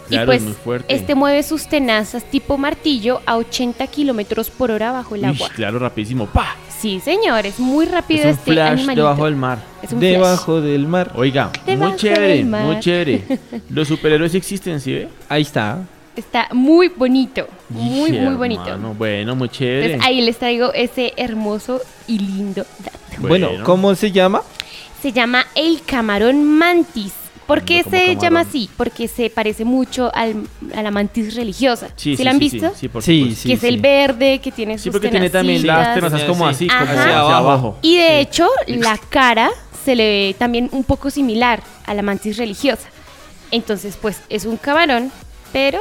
y 0.08 0.18
pues 0.20 0.44
este 0.86 1.16
mueve 1.16 1.42
sus 1.42 1.66
tenazas 1.66 2.22
tipo 2.30 2.56
martillo 2.56 3.20
a 3.26 3.36
80 3.36 3.84
kilómetros 3.88 4.50
por 4.50 4.70
hora 4.70 4.92
bajo 4.92 5.16
el 5.16 5.24
agua. 5.24 5.48
Claro, 5.52 5.80
rapidísimo. 5.80 6.26
¡Pa! 6.26 6.54
Sí, 6.78 7.00
señores, 7.00 7.58
muy 7.58 7.86
rápido 7.86 8.20
es 8.20 8.26
un 8.26 8.30
este 8.38 8.52
flash 8.52 8.86
debajo 8.86 9.24
del 9.24 9.34
mar. 9.34 9.58
debajo 9.90 10.60
del 10.60 10.86
mar. 10.86 11.10
Oiga, 11.16 11.50
muy 11.66 11.96
chévere, 11.96 12.44
muy 12.44 12.78
chévere. 12.78 13.24
Los 13.68 13.88
superhéroes 13.88 14.36
existen, 14.36 14.78
¿sí 14.80 14.92
ve? 14.92 15.08
Ahí 15.28 15.42
está. 15.42 15.80
Está 16.18 16.48
muy 16.52 16.88
bonito, 16.88 17.46
muy, 17.68 18.10
muy 18.10 18.34
bonito. 18.34 18.76
bueno, 18.98 19.36
muy 19.36 19.48
chévere. 19.48 20.00
ahí 20.02 20.20
les 20.20 20.36
traigo 20.36 20.72
ese 20.72 21.12
hermoso 21.16 21.80
y 22.08 22.18
lindo 22.18 22.66
dato. 22.80 22.98
Bueno, 23.20 23.50
¿cómo 23.62 23.94
se 23.94 24.10
llama? 24.10 24.42
Se 25.00 25.12
llama 25.12 25.46
el 25.54 25.80
camarón 25.86 26.42
mantis. 26.44 27.12
¿Por 27.46 27.62
qué 27.62 27.84
se 27.84 28.16
llama 28.16 28.40
así? 28.40 28.68
Porque 28.76 29.06
se 29.06 29.30
parece 29.30 29.64
mucho 29.64 30.10
al, 30.12 30.48
a 30.74 30.82
la 30.82 30.90
mantis 30.90 31.36
religiosa. 31.36 31.90
Sí, 31.94 32.16
¿Sí, 32.16 32.24
la 32.24 32.32
han 32.32 32.40
visto? 32.40 32.72
Sí, 32.74 32.90
sí, 33.00 33.34
sí, 33.36 33.48
Que 33.48 33.54
es 33.54 33.62
el 33.62 33.80
verde, 33.80 34.40
que 34.40 34.50
tiene 34.50 34.74
sus 34.76 34.82
Sí, 34.82 34.90
porque 34.90 35.08
tiene 35.10 35.30
también 35.30 35.64
las 35.64 35.94
tenazas 35.94 36.24
como 36.24 36.48
así, 36.48 36.66
como 36.66 36.80
hacia 36.82 37.20
abajo. 37.20 37.78
Y 37.80 37.96
de 37.96 38.18
hecho, 38.18 38.48
la 38.66 38.98
cara 39.08 39.50
se 39.84 39.94
le 39.94 40.04
ve 40.04 40.36
también 40.36 40.68
un 40.72 40.82
poco 40.82 41.10
similar 41.10 41.62
a 41.86 41.94
la 41.94 42.02
mantis 42.02 42.36
religiosa. 42.38 42.88
Entonces, 43.52 43.96
pues, 43.96 44.20
es 44.28 44.44
un 44.46 44.56
camarón, 44.56 45.12
pero 45.52 45.80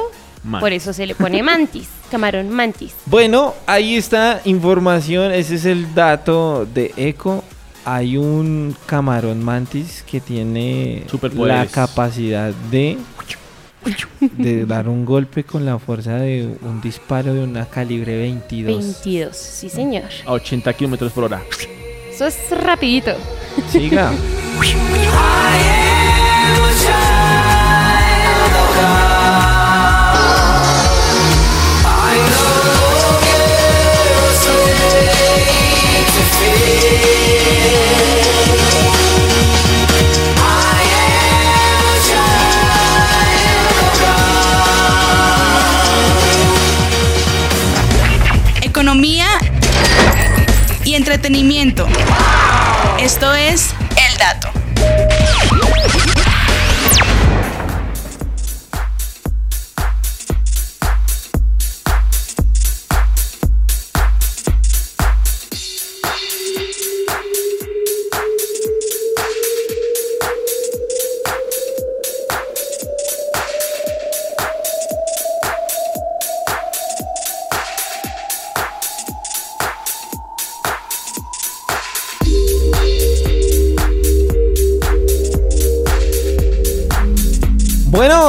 por 0.60 0.72
eso 0.72 0.92
se 0.92 1.06
le 1.06 1.14
pone 1.14 1.42
mantis, 1.42 1.88
camarón 2.10 2.50
mantis. 2.50 2.94
Bueno, 3.06 3.54
ahí 3.66 3.96
está 3.96 4.40
información, 4.44 5.32
ese 5.32 5.56
es 5.56 5.64
el 5.64 5.94
dato 5.94 6.66
de 6.66 6.92
Eco. 6.96 7.44
Hay 7.84 8.16
un 8.16 8.76
camarón 8.86 9.42
mantis 9.42 10.04
que 10.08 10.20
tiene 10.20 11.04
la 11.34 11.66
capacidad 11.66 12.52
de 12.70 12.98
de 14.20 14.66
dar 14.66 14.88
un 14.88 15.04
golpe 15.04 15.44
con 15.44 15.64
la 15.64 15.78
fuerza 15.78 16.16
de 16.16 16.56
un 16.62 16.80
disparo 16.80 17.32
de 17.32 17.44
una 17.44 17.66
calibre 17.66 18.18
22. 18.18 18.82
22, 18.82 19.36
sí 19.36 19.68
señor. 19.68 20.04
A 20.26 20.32
80 20.32 20.72
kilómetros 20.74 21.12
por 21.12 21.24
hora. 21.24 21.42
Eso 22.10 22.26
es 22.26 22.36
rapidito. 22.50 23.12
Siga. 23.70 24.12
entretenimiento. 51.08 51.88
Esto 53.00 53.32
es 53.32 53.74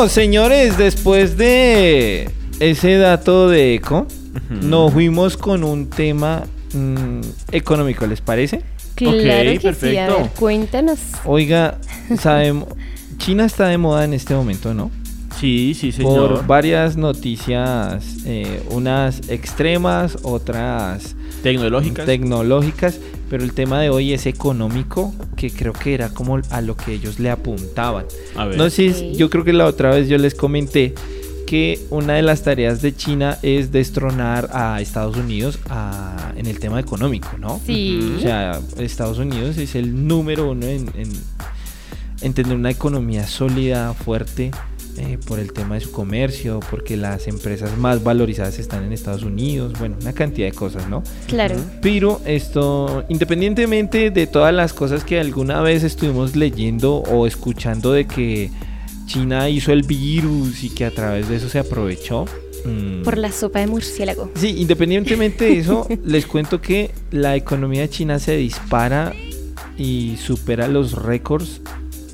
señores, 0.08 0.78
después 0.78 1.36
de 1.36 2.30
ese 2.60 2.98
dato 2.98 3.50
de 3.50 3.76
eco, 3.76 4.08
nos 4.50 4.94
fuimos 4.94 5.36
con 5.36 5.64
un 5.64 5.90
tema 5.90 6.46
mm, 6.74 7.22
económico, 7.52 8.08
¿les 8.08 8.22
parece? 8.22 8.62
Claro 8.96 9.52
que 9.52 9.60
perfecto. 9.62 10.24
sí, 10.24 10.30
cuéntanos. 10.40 11.00
Oiga, 11.26 11.80
sabemos, 12.18 12.70
China 13.18 13.46
está 13.46 13.68
de 13.68 13.78
moda 13.78 14.06
en 14.06 14.14
este 14.14 14.34
momento, 14.34 14.74
¿no? 14.74 14.92
Sí, 15.40 15.74
sí, 15.74 15.92
señor. 15.92 16.36
Por 16.36 16.48
varias 16.48 16.98
noticias, 16.98 18.18
eh, 18.26 18.62
unas 18.72 19.30
extremas, 19.30 20.18
otras 20.24 21.16
tecnológicas. 21.44 22.06
tecnológicas, 22.06 23.00
pero 23.30 23.44
el 23.44 23.54
tema 23.54 23.80
de 23.80 23.90
hoy 23.90 24.14
es 24.14 24.26
económico, 24.26 25.14
que 25.36 25.52
creo 25.52 25.74
que 25.74 25.94
era 25.94 26.10
como 26.10 26.40
a 26.50 26.62
lo 26.62 26.76
que 26.76 26.94
ellos 26.94 27.20
le 27.20 27.30
apuntaban. 27.30 28.06
A 28.36 28.46
ver. 28.46 28.58
No 28.58 28.70
sé, 28.70 29.14
yo 29.16 29.30
creo 29.30 29.44
que 29.44 29.54
la 29.54 29.66
otra 29.66 29.92
vez 29.92 30.10
yo 30.10 30.18
les 30.18 30.36
comenté 30.36 30.96
que 31.46 31.80
una 31.90 32.14
de 32.14 32.22
las 32.22 32.44
tareas 32.44 32.82
de 32.82 32.96
China 32.96 33.40
es 33.42 33.72
destronar 33.72 34.50
a 34.54 34.82
Estados 34.82 35.18
Unidos 35.18 35.60
en 36.36 36.46
el 36.46 36.60
tema 36.60 36.80
económico, 36.80 37.38
¿no? 37.40 37.60
Sí. 37.66 38.16
O 38.18 38.20
sea, 38.20 38.60
Estados 38.78 39.18
Unidos 39.18 39.58
es 39.58 39.76
el 39.76 40.08
número 40.08 40.52
uno 40.52 40.68
en, 40.68 40.92
en 42.22 42.34
tener 42.34 42.56
una 42.56 42.70
economía 42.70 43.26
sólida, 43.28 43.94
fuerte, 43.94 44.52
eh, 45.00 45.18
por 45.26 45.40
el 45.40 45.54
tema 45.54 45.76
de 45.76 45.82
su 45.82 45.92
comercio, 45.92 46.60
porque 46.70 46.98
las 46.98 47.30
empresas 47.30 47.78
más 47.78 48.04
valorizadas 48.04 48.60
están 48.60 48.84
en 48.84 48.92
Estados 48.92 49.24
Unidos, 49.24 49.72
bueno, 49.80 49.96
una 50.02 50.12
cantidad 50.12 50.48
de 50.48 50.54
cosas, 50.54 50.90
¿no? 50.90 51.04
Claro. 51.26 51.56
Pero 51.82 52.20
esto, 52.26 53.06
independientemente 53.08 54.12
de 54.12 54.28
todas 54.28 54.54
las 54.54 54.74
cosas 54.74 55.06
que 55.06 55.18
alguna 55.18 55.62
vez 55.62 55.84
estuvimos 55.84 56.36
leyendo 56.36 56.98
o 56.98 57.26
escuchando 57.26 57.94
de 57.94 58.08
que 58.08 58.52
China 59.06 59.50
hizo 59.50 59.72
el 59.72 59.84
virus 59.84 60.66
y 60.66 60.70
que 60.70 60.84
a 60.84 60.92
través 60.92 61.30
de 61.30 61.38
eso 61.38 61.48
se 61.48 61.60
aprovechó. 61.60 62.26
Mm, 62.66 63.04
por 63.04 63.18
la 63.18 63.32
sopa 63.32 63.60
de 63.60 63.68
murciélago. 63.68 64.30
Sí, 64.36 64.56
independientemente 64.58 65.46
de 65.46 65.60
eso, 65.60 65.88
les 66.04 66.26
cuento 66.26 66.60
que 66.60 66.92
la 67.12 67.38
economía 67.38 67.90
china 67.90 68.20
se 68.20 68.36
dispara 68.36 69.14
y 69.78 70.18
supera 70.18 70.68
los 70.68 70.92
récords 70.92 71.62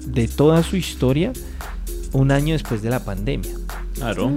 de 0.06 0.27
toda 0.27 0.62
su 0.62 0.77
historia 0.77 1.34
un 2.16 2.32
año 2.32 2.54
después 2.54 2.82
de 2.82 2.90
la 2.90 3.00
pandemia. 3.00 3.52
Claro. 3.96 4.32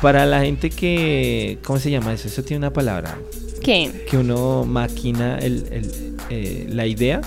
Para 0.00 0.26
la 0.26 0.42
gente 0.42 0.70
que, 0.70 1.58
¿cómo 1.64 1.78
se 1.78 1.90
llama 1.90 2.12
eso? 2.12 2.28
Eso 2.28 2.42
tiene 2.42 2.58
una 2.58 2.72
palabra. 2.72 3.16
¿Qué? 3.62 4.06
Que 4.08 4.18
uno 4.18 4.64
maquina 4.64 5.38
el, 5.38 6.16
eh, 6.30 6.66
la 6.70 6.86
idea. 6.86 7.20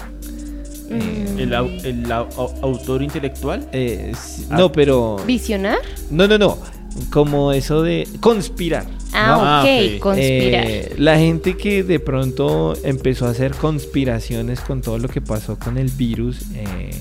Mm. 0.90 1.40
¿El, 1.40 2.12
autor 2.12 3.04
intelectual? 3.04 3.68
Eh, 3.74 4.14
no, 4.50 4.72
pero... 4.72 5.18
¿Visionar? 5.26 5.80
No, 6.10 6.28
no, 6.28 6.38
no. 6.38 6.58
Como 7.12 7.52
eso 7.52 7.82
de 7.84 8.08
conspirar. 8.20 8.86
Ah, 9.14 9.64
ok, 9.64 10.00
conspirar. 10.00 10.66
Eh, 10.68 10.96
la 10.98 11.18
gente 11.18 11.58
que 11.58 11.84
de 11.84 12.00
pronto 12.00 12.76
empezó 12.84 13.26
a 13.26 13.32
hacer 13.32 13.54
conspiraciones 13.54 14.62
con 14.62 14.82
todo 14.82 14.98
lo 14.98 15.08
que 15.08 15.22
pasó 15.22 15.58
con 15.58 15.78
el 15.78 15.90
virus, 15.90 16.42
eh, 16.54 16.92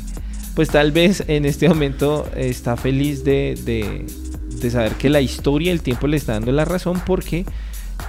pues 0.57 0.71
tal 0.71 0.91
vez 0.91 1.23
en 1.29 1.45
este 1.45 1.69
momento 1.69 2.27
está 2.35 2.77
feliz 2.77 3.23
de, 3.23 3.55
de, 3.65 4.71
saber 4.71 4.95
que 4.95 5.09
la 5.11 5.21
historia, 5.21 5.71
el 5.71 5.83
tiempo 5.83 6.09
le 6.09 6.17
está 6.17 6.33
dando 6.33 6.51
la 6.51 6.65
razón 6.65 7.01
porque 7.07 7.45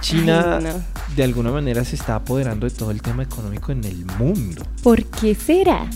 China 0.00 0.58
de 1.14 1.22
alguna 1.22 1.52
manera 1.52 1.84
se 1.84 1.94
está 1.94 2.16
apoderando 2.16 2.68
de 2.68 2.74
todo 2.74 2.90
el 2.90 3.02
tema 3.02 3.22
económico 3.22 3.70
en 3.70 3.84
el 3.84 4.04
mundo. 4.18 4.62
¿Por 4.82 5.04
qué 5.04 5.34
será? 5.34 5.88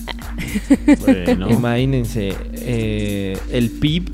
Bueno. 1.00 1.50
Imagínense, 1.50 2.34
eh, 2.52 3.38
el 3.50 3.70
PIB 3.70 4.10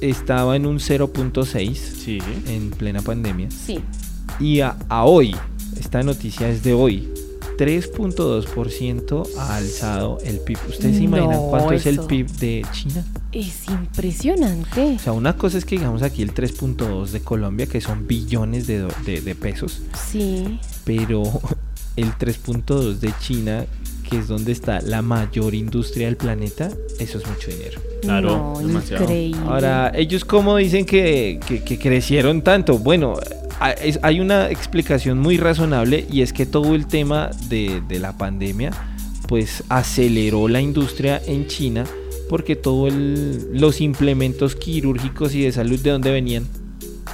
estaba 0.00 0.56
en 0.56 0.66
un 0.66 0.78
0.6 0.78 2.48
en 2.48 2.70
plena 2.70 3.02
pandemia. 3.02 3.48
Sí. 3.50 3.80
Y 4.38 4.60
a, 4.60 4.76
hoy, 4.88 5.36
esta 5.78 6.02
noticia 6.02 6.48
es 6.48 6.62
de 6.62 6.72
hoy, 6.72 7.08
3.2% 7.60 9.36
ha 9.36 9.56
alzado 9.56 10.16
el 10.24 10.40
PIB. 10.40 10.58
¿Ustedes 10.66 10.96
se 10.96 11.02
imaginan 11.02 11.40
cuánto 11.50 11.74
es 11.74 11.84
el 11.84 12.00
PIB 12.00 12.26
de 12.38 12.66
China? 12.72 13.04
Es 13.32 13.68
impresionante. 13.68 14.94
O 14.96 14.98
sea, 14.98 15.12
una 15.12 15.36
cosa 15.36 15.58
es 15.58 15.66
que 15.66 15.76
digamos 15.76 16.02
aquí 16.02 16.22
el 16.22 16.32
3.2 16.32 17.08
de 17.08 17.20
Colombia, 17.20 17.66
que 17.66 17.82
son 17.82 18.06
billones 18.06 18.66
de, 18.66 18.88
de 19.04 19.34
pesos. 19.34 19.82
Sí. 20.10 20.58
Pero 20.84 21.22
el 21.96 22.14
3.2 22.14 22.94
de 22.94 23.12
China, 23.20 23.66
que 24.08 24.18
es 24.18 24.28
donde 24.28 24.52
está 24.52 24.80
la 24.80 25.02
mayor 25.02 25.54
industria 25.54 26.06
del 26.06 26.16
planeta, 26.16 26.70
eso 26.98 27.18
es 27.18 27.28
mucho 27.28 27.50
dinero. 27.50 27.80
Claro, 28.00 28.54
demasiado. 28.58 29.04
Increíble. 29.04 29.42
Ahora, 29.46 29.92
ellos 29.94 30.24
cómo 30.24 30.56
dicen 30.56 30.86
que, 30.86 31.40
crecieron 31.80 32.42
tanto. 32.42 32.78
Bueno, 32.78 33.16
hay 33.60 34.20
una 34.20 34.50
explicación 34.50 35.18
muy 35.18 35.36
razonable 35.36 36.06
y 36.10 36.22
es 36.22 36.32
que 36.32 36.46
todo 36.46 36.74
el 36.74 36.86
tema 36.86 37.30
de, 37.48 37.82
la 38.00 38.16
pandemia 38.16 38.72
pues 39.28 39.62
aceleró 39.68 40.48
la 40.48 40.60
industria 40.60 41.20
en 41.26 41.46
China 41.46 41.84
porque 42.28 42.56
todos 42.56 42.92
los 42.92 43.80
implementos 43.80 44.56
quirúrgicos 44.56 45.34
y 45.34 45.42
de 45.42 45.52
salud 45.52 45.78
de 45.78 45.90
dónde 45.90 46.10
venían 46.10 46.46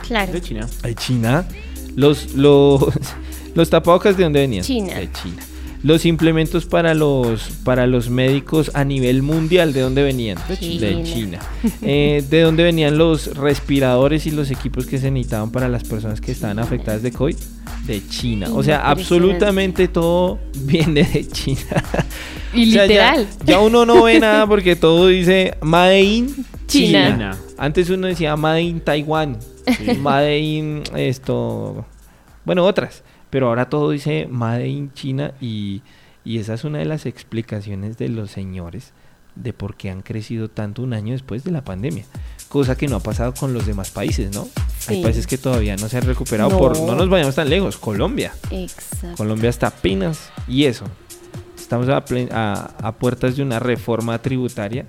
claro. 0.07 0.33
De 0.33 0.41
China. 0.41 0.69
De 0.83 0.95
China. 0.95 1.49
Los 1.97 2.35
los 2.35 2.85
los 3.55 3.69
tapabocas 3.69 4.17
de 4.17 4.25
dónde 4.25 4.41
venían 4.41 4.63
China. 4.63 4.95
De 4.95 5.11
China 5.13 5.43
los 5.87 6.05
implementos 6.05 6.67
para 6.67 6.95
los, 6.95 7.49
para 7.63 7.87
los 7.87 8.11
médicos 8.11 8.73
a 8.75 8.83
nivel 8.83 9.23
mundial, 9.23 9.73
¿de 9.73 9.83
dónde 9.83 10.03
venían? 10.03 10.37
De 10.49 10.59
China. 11.05 11.39
Eh, 11.83 12.25
¿De 12.29 12.41
dónde 12.41 12.65
venían 12.65 12.99
los 12.99 13.37
respiradores 13.37 14.27
y 14.27 14.31
los 14.31 14.51
equipos 14.51 14.87
que 14.87 14.99
se 14.99 15.11
necesitaban 15.11 15.51
para 15.51 15.69
las 15.69 15.85
personas 15.85 16.21
que 16.21 16.33
estaban 16.33 16.59
afectadas 16.59 17.03
de 17.03 17.13
COVID? 17.13 17.37
De 17.87 18.03
China. 18.09 18.49
O 18.53 18.63
sea, 18.63 18.89
absolutamente 18.89 19.87
todo 19.87 20.41
viene 20.65 21.05
de 21.05 21.29
China. 21.29 21.85
Y 22.53 22.67
literal. 22.67 23.29
Ya, 23.45 23.61
uno 23.61 23.87
no 23.87 24.03
ve 24.03 24.19
nada 24.19 24.47
porque 24.47 24.75
todo 24.75 25.07
dice 25.07 25.57
Made 25.61 26.03
in 26.03 26.47
China. 26.67 27.39
Antes 27.59 27.91
uno 27.91 28.09
decía 28.09 28.35
Made 28.37 28.63
in 28.63 28.81
Taiwán. 28.81 29.39
Made 30.01 30.39
in 30.39 30.83
esto. 30.97 31.85
Bueno, 32.45 32.65
otras. 32.65 33.05
Pero 33.37 33.49
ahora 33.49 33.69
todo 33.69 33.91
dice 33.91 34.27
Made 34.31 34.67
in 34.67 34.95
China 34.95 35.35
y, 35.43 35.83
esa 36.25 36.55
es 36.55 36.65
una 36.65 36.79
de 36.79 36.87
las 36.87 37.05
explicaciones 37.05 37.99
de 37.99 38.09
los 38.09 38.31
señores 38.31 38.95
de 39.35 39.53
por 39.53 39.77
qué 39.77 39.91
han 39.91 40.01
crecido 40.01 40.49
tanto 40.49 40.81
un 40.81 40.95
año 40.95 41.13
después 41.13 41.45
de 41.45 41.51
la 41.51 41.63
pandemia. 41.63 42.07
Cosa 42.49 42.79
que 42.79 42.89
no 42.89 42.97
ha 42.97 43.01
pasado 43.01 43.35
con 43.35 43.53
los 43.53 43.67
demás 43.67 43.91
países, 43.91 44.35
¿no? 44.35 44.49
Hay 44.89 45.03
países 45.03 45.27
que 45.27 45.37
todavía 45.37 45.77
no 45.77 45.91
se 45.91 45.99
han 45.99 46.05
recuperado 46.05 46.57
por... 46.57 46.81
No 46.81 46.95
nos 46.95 47.11
vayamos 47.11 47.35
tan 47.35 47.51
lejos. 47.51 47.77
Colombia. 47.77 48.33
Exacto. 48.51 49.19
Colombia 49.19 49.51
está 49.51 49.67
apenas. 49.67 50.31
Y 50.49 50.65
eso. 50.65 50.87
Estamos 51.59 51.91
a, 51.91 52.65
a 52.79 52.93
puertas 52.93 53.37
de 53.37 53.43
una 53.43 53.59
reforma 53.59 54.19
tributaria 54.23 54.87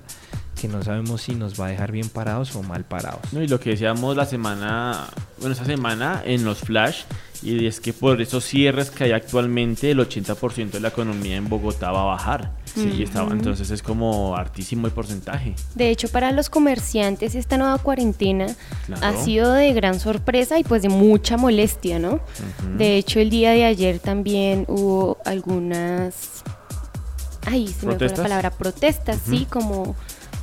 que 0.60 0.68
no 0.68 0.82
sabemos 0.82 1.22
si 1.22 1.34
nos 1.34 1.58
va 1.58 1.66
a 1.66 1.68
dejar 1.70 1.92
bien 1.92 2.08
parados 2.08 2.54
o 2.56 2.62
mal 2.62 2.84
parados. 2.84 3.20
No, 3.32 3.42
y 3.42 3.48
lo 3.48 3.60
que 3.60 3.70
decíamos 3.70 4.16
la 4.16 4.26
semana, 4.26 5.06
bueno, 5.38 5.52
esta 5.52 5.64
semana 5.64 6.22
en 6.24 6.44
los 6.44 6.58
flash, 6.58 7.02
y 7.42 7.66
es 7.66 7.80
que 7.80 7.92
por 7.92 8.20
esos 8.20 8.44
cierres 8.44 8.90
que 8.90 9.04
hay 9.04 9.12
actualmente, 9.12 9.90
el 9.92 9.98
80% 10.00 10.70
de 10.70 10.80
la 10.80 10.88
economía 10.88 11.36
en 11.36 11.48
Bogotá 11.48 11.92
va 11.92 12.02
a 12.02 12.06
bajar. 12.06 12.52
Sí, 12.74 13.02
estaba, 13.02 13.32
entonces 13.32 13.70
es 13.70 13.82
como 13.82 14.36
hartísimo 14.36 14.86
el 14.86 14.92
porcentaje. 14.92 15.54
De 15.74 15.90
hecho, 15.90 16.08
para 16.08 16.32
los 16.32 16.50
comerciantes 16.50 17.34
esta 17.34 17.56
nueva 17.56 17.78
cuarentena 17.78 18.46
ha 19.00 19.14
sido 19.14 19.52
de 19.52 19.72
gran 19.72 20.00
sorpresa 20.00 20.58
y 20.58 20.64
pues 20.64 20.82
de 20.82 20.88
mucha 20.88 21.36
molestia, 21.36 21.98
¿no? 21.98 22.20
De 22.76 22.96
hecho, 22.96 23.20
el 23.20 23.30
día 23.30 23.52
de 23.52 23.64
ayer 23.64 23.98
también 24.00 24.64
hubo 24.68 25.18
algunas... 25.24 26.42
Ay, 27.46 27.68
se 27.68 27.86
me 27.86 27.96
fue 27.96 28.08
la 28.08 28.14
palabra 28.14 28.50
protestas, 28.50 29.20
sí, 29.26 29.46
como 29.48 29.96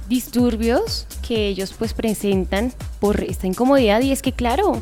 disturbios 0.08 1.08
que 1.28 1.48
ellos 1.48 1.74
pues 1.78 1.94
presentan 1.94 2.74
por 3.00 3.24
esta 3.24 3.48
incomodidad 3.48 4.02
y 4.02 4.12
es 4.12 4.22
que 4.22 4.32
claro, 4.32 4.82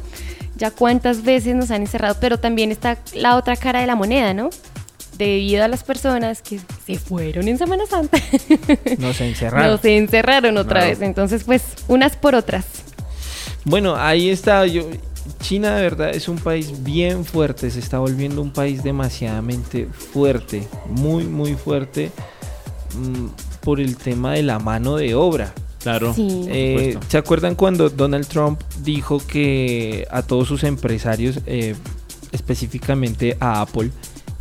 ya 0.55 0.71
cuántas 0.71 1.23
veces 1.23 1.55
nos 1.55 1.71
han 1.71 1.81
encerrado, 1.81 2.17
pero 2.19 2.38
también 2.38 2.71
está 2.71 2.97
la 3.13 3.36
otra 3.36 3.55
cara 3.55 3.81
de 3.81 3.88
la 3.88 3.95
moneda, 3.95 4.33
¿no? 4.33 4.49
Debido 5.17 5.63
a 5.63 5.67
las 5.67 5.83
personas 5.83 6.41
que 6.41 6.59
se 6.86 6.97
fueron 6.97 7.47
en 7.47 7.57
Semana 7.57 7.86
Santa. 7.86 8.17
Nos 8.97 9.21
encerraron. 9.21 9.71
Nos 9.71 9.86
encerraron 9.86 10.57
otra 10.57 10.86
vez. 10.86 11.01
Entonces, 11.01 11.43
pues, 11.43 11.62
unas 11.88 12.15
por 12.15 12.33
otras. 12.33 12.65
Bueno, 13.63 13.95
ahí 13.95 14.31
está. 14.31 14.65
Yo, 14.65 14.89
China 15.39 15.75
de 15.75 15.83
verdad 15.83 16.09
es 16.09 16.27
un 16.27 16.38
país 16.38 16.83
bien 16.83 17.25
fuerte. 17.25 17.69
Se 17.69 17.79
está 17.79 17.99
volviendo 17.99 18.41
un 18.41 18.51
país 18.51 18.83
demasiadamente 18.83 19.86
fuerte. 19.86 20.67
Muy, 20.88 21.25
muy 21.25 21.53
fuerte. 21.53 22.12
Por 23.63 23.80
el 23.80 23.95
tema 23.95 24.34
de 24.34 24.43
la 24.43 24.60
mano 24.60 24.97
de 24.97 25.15
obra. 25.15 25.54
Claro. 25.82 26.15
Eh, 26.17 26.97
¿Se 27.10 27.17
acuerdan 27.17 27.56
cuando 27.56 27.89
Donald 27.89 28.28
Trump 28.28 28.62
dijo 28.84 29.19
que 29.19 30.08
a 30.12 30.21
todos 30.21 30.47
sus 30.47 30.63
empresarios, 30.63 31.39
eh, 31.45 31.76
específicamente 32.32 33.38
a 33.39 33.62
Apple, 33.62 33.91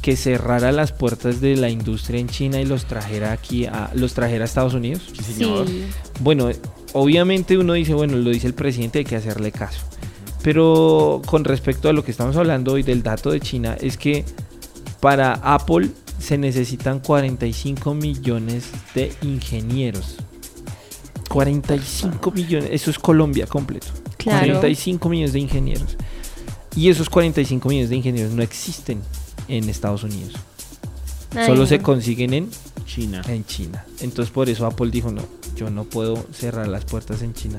que 0.01 0.17
cerrara 0.17 0.73
las 0.73 0.93
puertas 0.93 1.41
de 1.41 1.57
la 1.57 1.69
industria 1.69 2.21
en 2.21 2.29
China 2.29 2.61
y 2.61 2.65
los 2.65 2.85
trajera 2.87 3.33
aquí 3.33 3.67
a 3.67 3.91
los 3.95 4.15
trajera 4.15 4.45
a 4.45 4.47
Estados 4.47 4.75
Unidos? 4.75 5.11
Sí, 5.17 5.35
señor. 5.35 5.67
Bueno, 6.21 6.49
obviamente 6.93 7.59
uno 7.59 7.73
dice, 7.73 7.95
bueno, 7.95 8.17
lo 8.17 8.31
dice 8.31 8.47
el 8.47 8.55
presidente, 8.55 9.01
hay 9.01 9.05
que 9.05 9.17
hacerle 9.17 9.51
caso. 9.53 9.81
Pero 10.43 11.23
con 11.27 11.45
respecto 11.45 11.89
a 11.89 11.93
lo 11.93 12.05
que 12.05 12.11
estamos 12.11 12.37
hablando 12.37 12.73
hoy 12.73 12.83
del 12.83 13.03
dato 13.03 13.31
de 13.31 13.41
China, 13.41 13.77
es 13.81 13.97
que 13.97 14.25
para 15.01 15.35
Apple 15.35 15.91
se 16.23 16.39
necesitan 16.39 17.01
45 17.01 17.95
millones 17.95 18.71
de 18.95 19.13
ingenieros. 19.23 20.19
45 21.29 22.31
millones, 22.31 22.69
eso 22.73 22.91
es 22.91 22.99
Colombia 22.99 23.47
completo. 23.47 23.89
45 24.23 25.09
millones 25.09 25.33
de 25.33 25.41
ingenieros. 25.41 25.97
Y 26.77 26.91
esos 26.91 27.11
45 27.11 27.69
millones 27.69 27.91
de 27.91 27.97
ingenieros 27.97 28.33
no 28.33 28.43
existen 28.43 29.01
en 29.49 29.69
Estados 29.69 30.05
Unidos. 30.05 30.35
Solo 31.47 31.67
se 31.67 31.81
consiguen 31.81 32.35
en 32.35 32.51
China. 32.87 33.23
En 33.27 33.45
China. 33.45 33.85
Entonces 34.01 34.33
por 34.33 34.49
eso 34.49 34.65
Apple 34.67 34.91
dijo, 34.91 35.11
no, 35.11 35.23
yo 35.57 35.71
no 35.71 35.85
puedo 35.85 36.25
cerrar 36.33 36.69
las 36.69 36.85
puertas 36.85 37.23
en 37.23 37.35
China. 37.35 37.59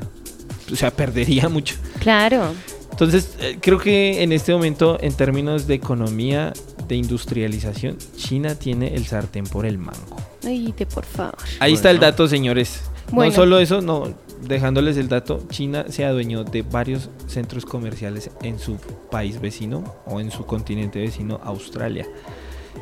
O 0.72 0.76
sea, 0.76 0.92
perdería 0.92 1.50
mucho. 1.50 1.76
Claro. 2.00 2.54
Entonces, 2.92 3.36
eh, 3.40 3.58
creo 3.60 3.80
que 3.80 4.22
en 4.22 4.32
este 4.32 4.54
momento, 4.54 5.00
en 5.02 5.14
términos 5.14 5.66
de 5.66 5.74
economía, 5.74 6.54
de 6.88 6.96
industrialización, 6.96 7.98
China 8.16 8.56
tiene 8.56 8.96
el 8.96 9.06
sartén 9.06 9.46
por 9.46 9.66
el 9.66 9.78
mango. 9.78 10.18
Ay, 10.46 10.74
por 10.94 11.06
favor. 11.06 11.38
Ahí 11.60 11.74
está 11.74 11.92
el 11.92 12.00
dato, 12.00 12.28
señores. 12.28 12.82
No 13.12 13.32
solo 13.32 13.60
eso, 13.60 13.82
no, 13.82 14.14
dejándoles 14.48 14.98
el 14.98 15.08
dato, 15.08 15.44
China 15.50 15.86
se 15.90 16.06
adueñó 16.06 16.44
de 16.44 16.62
varios 16.62 17.10
centros 17.28 17.66
comerciales 17.66 18.32
en 18.42 18.60
su 18.60 18.78
país 19.12 19.40
vecino 19.40 19.84
o 20.06 20.20
en 20.20 20.32
su 20.32 20.46
continente 20.46 21.00
vecino, 21.00 21.40
Australia. 21.44 22.06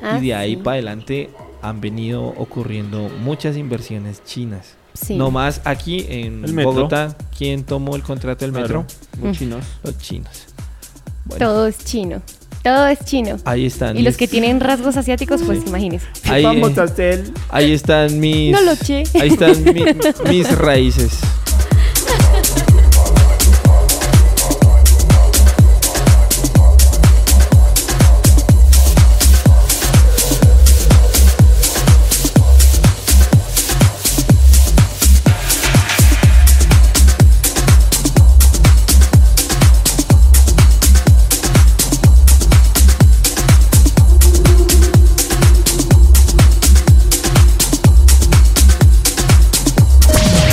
Ah, 0.02 0.18
y 0.18 0.28
de 0.28 0.36
ahí 0.36 0.56
para 0.56 0.76
adelante 0.76 1.30
han 1.62 1.82
venido 1.82 2.24
ocurriendo 2.24 3.10
muchas 3.24 3.58
inversiones 3.58 4.24
chinas. 4.24 4.76
No 5.10 5.32
más 5.32 5.62
aquí 5.64 6.06
en 6.10 6.44
Bogotá, 6.64 7.16
¿quién 7.38 7.64
tomó 7.64 7.96
el 7.96 8.04
contrato 8.04 8.46
del 8.46 8.52
metro? 8.52 8.86
Los 9.22 9.38
chinos. 9.38 9.66
Los 9.84 9.98
chinos. 9.98 10.48
Todo 11.38 11.68
es 11.68 11.84
chino. 11.86 12.22
Todo 12.64 12.88
es 12.88 13.00
chino. 13.06 13.38
Ahí 13.46 13.66
están. 13.66 13.98
Y 13.98 14.04
los 14.04 14.18
que 14.18 14.28
tienen 14.28 14.60
rasgos 14.60 14.98
asiáticos, 14.98 15.42
pues 15.44 15.66
imagínense. 15.66 16.06
Ahí, 16.26 16.46
eh, 16.46 17.24
ahí 17.50 17.72
están 17.72 18.20
mis. 18.20 18.52
No 18.52 18.62
lo 18.62 18.76
che. 18.76 19.04
Ahí 19.20 19.30
están 19.30 19.64
mis 20.30 20.58
raíces. 20.58 21.20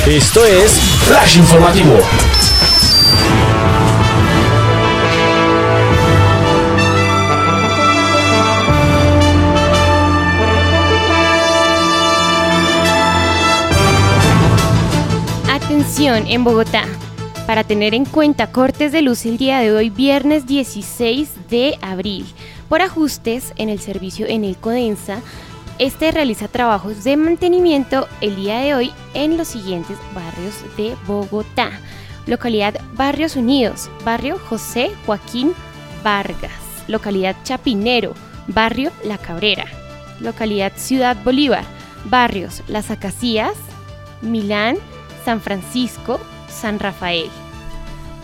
Esto 0.08 0.42
es 0.42 0.80
Flash 1.04 1.36
Informativo. 1.36 1.98
Atención 15.52 16.26
en 16.26 16.42
Bogotá. 16.42 16.84
Para 17.46 17.64
tener 17.64 17.92
en 17.92 18.06
cuenta 18.06 18.50
cortes 18.50 18.92
de 18.92 19.02
luz 19.02 19.26
el 19.26 19.36
día 19.36 19.58
de 19.58 19.72
hoy, 19.72 19.90
viernes 19.90 20.46
16 20.46 21.50
de 21.50 21.76
abril. 21.82 22.24
Por 22.70 22.80
ajustes 22.80 23.52
en 23.56 23.68
el 23.68 23.78
servicio 23.78 24.26
en 24.26 24.44
el 24.44 24.56
Codensa, 24.56 25.20
este 25.78 26.10
realiza 26.10 26.48
trabajos 26.48 27.04
de 27.04 27.16
mantenimiento 27.16 28.08
el 28.20 28.36
día 28.36 28.58
de 28.58 28.74
hoy 28.74 28.92
en 29.14 29.36
los 29.36 29.48
siguientes 29.48 29.96
barrios 30.14 30.54
de 30.76 30.96
Bogotá. 31.06 31.70
Localidad 32.26 32.80
Barrios 32.94 33.36
Unidos, 33.36 33.88
barrio 34.04 34.38
José 34.38 34.90
Joaquín 35.06 35.54
Vargas. 36.02 36.50
Localidad 36.88 37.36
Chapinero, 37.44 38.14
barrio 38.48 38.90
La 39.04 39.18
Cabrera. 39.18 39.66
Localidad 40.20 40.72
Ciudad 40.76 41.16
Bolívar, 41.22 41.64
barrios 42.04 42.62
Las 42.66 42.90
Acacias, 42.90 43.54
Milán, 44.20 44.76
San 45.24 45.40
Francisco, 45.40 46.18
San 46.48 46.80
Rafael. 46.80 47.30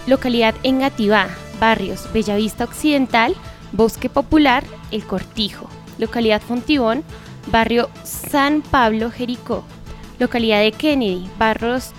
Localidad 0.08 0.54
Engativá, 0.64 1.28
barrios 1.60 2.12
Bellavista 2.12 2.64
Occidental, 2.64 3.36
Bosque 3.72 4.08
Popular, 4.10 4.64
El 4.90 5.04
Cortijo. 5.04 5.70
Localidad 5.98 6.42
Fontibón, 6.42 7.04
barrio 7.46 7.90
San 8.02 8.62
Pablo 8.62 9.10
Jericó, 9.10 9.64
localidad 10.18 10.60
de 10.60 10.72
Kennedy, 10.72 11.28
barrios 11.38 11.92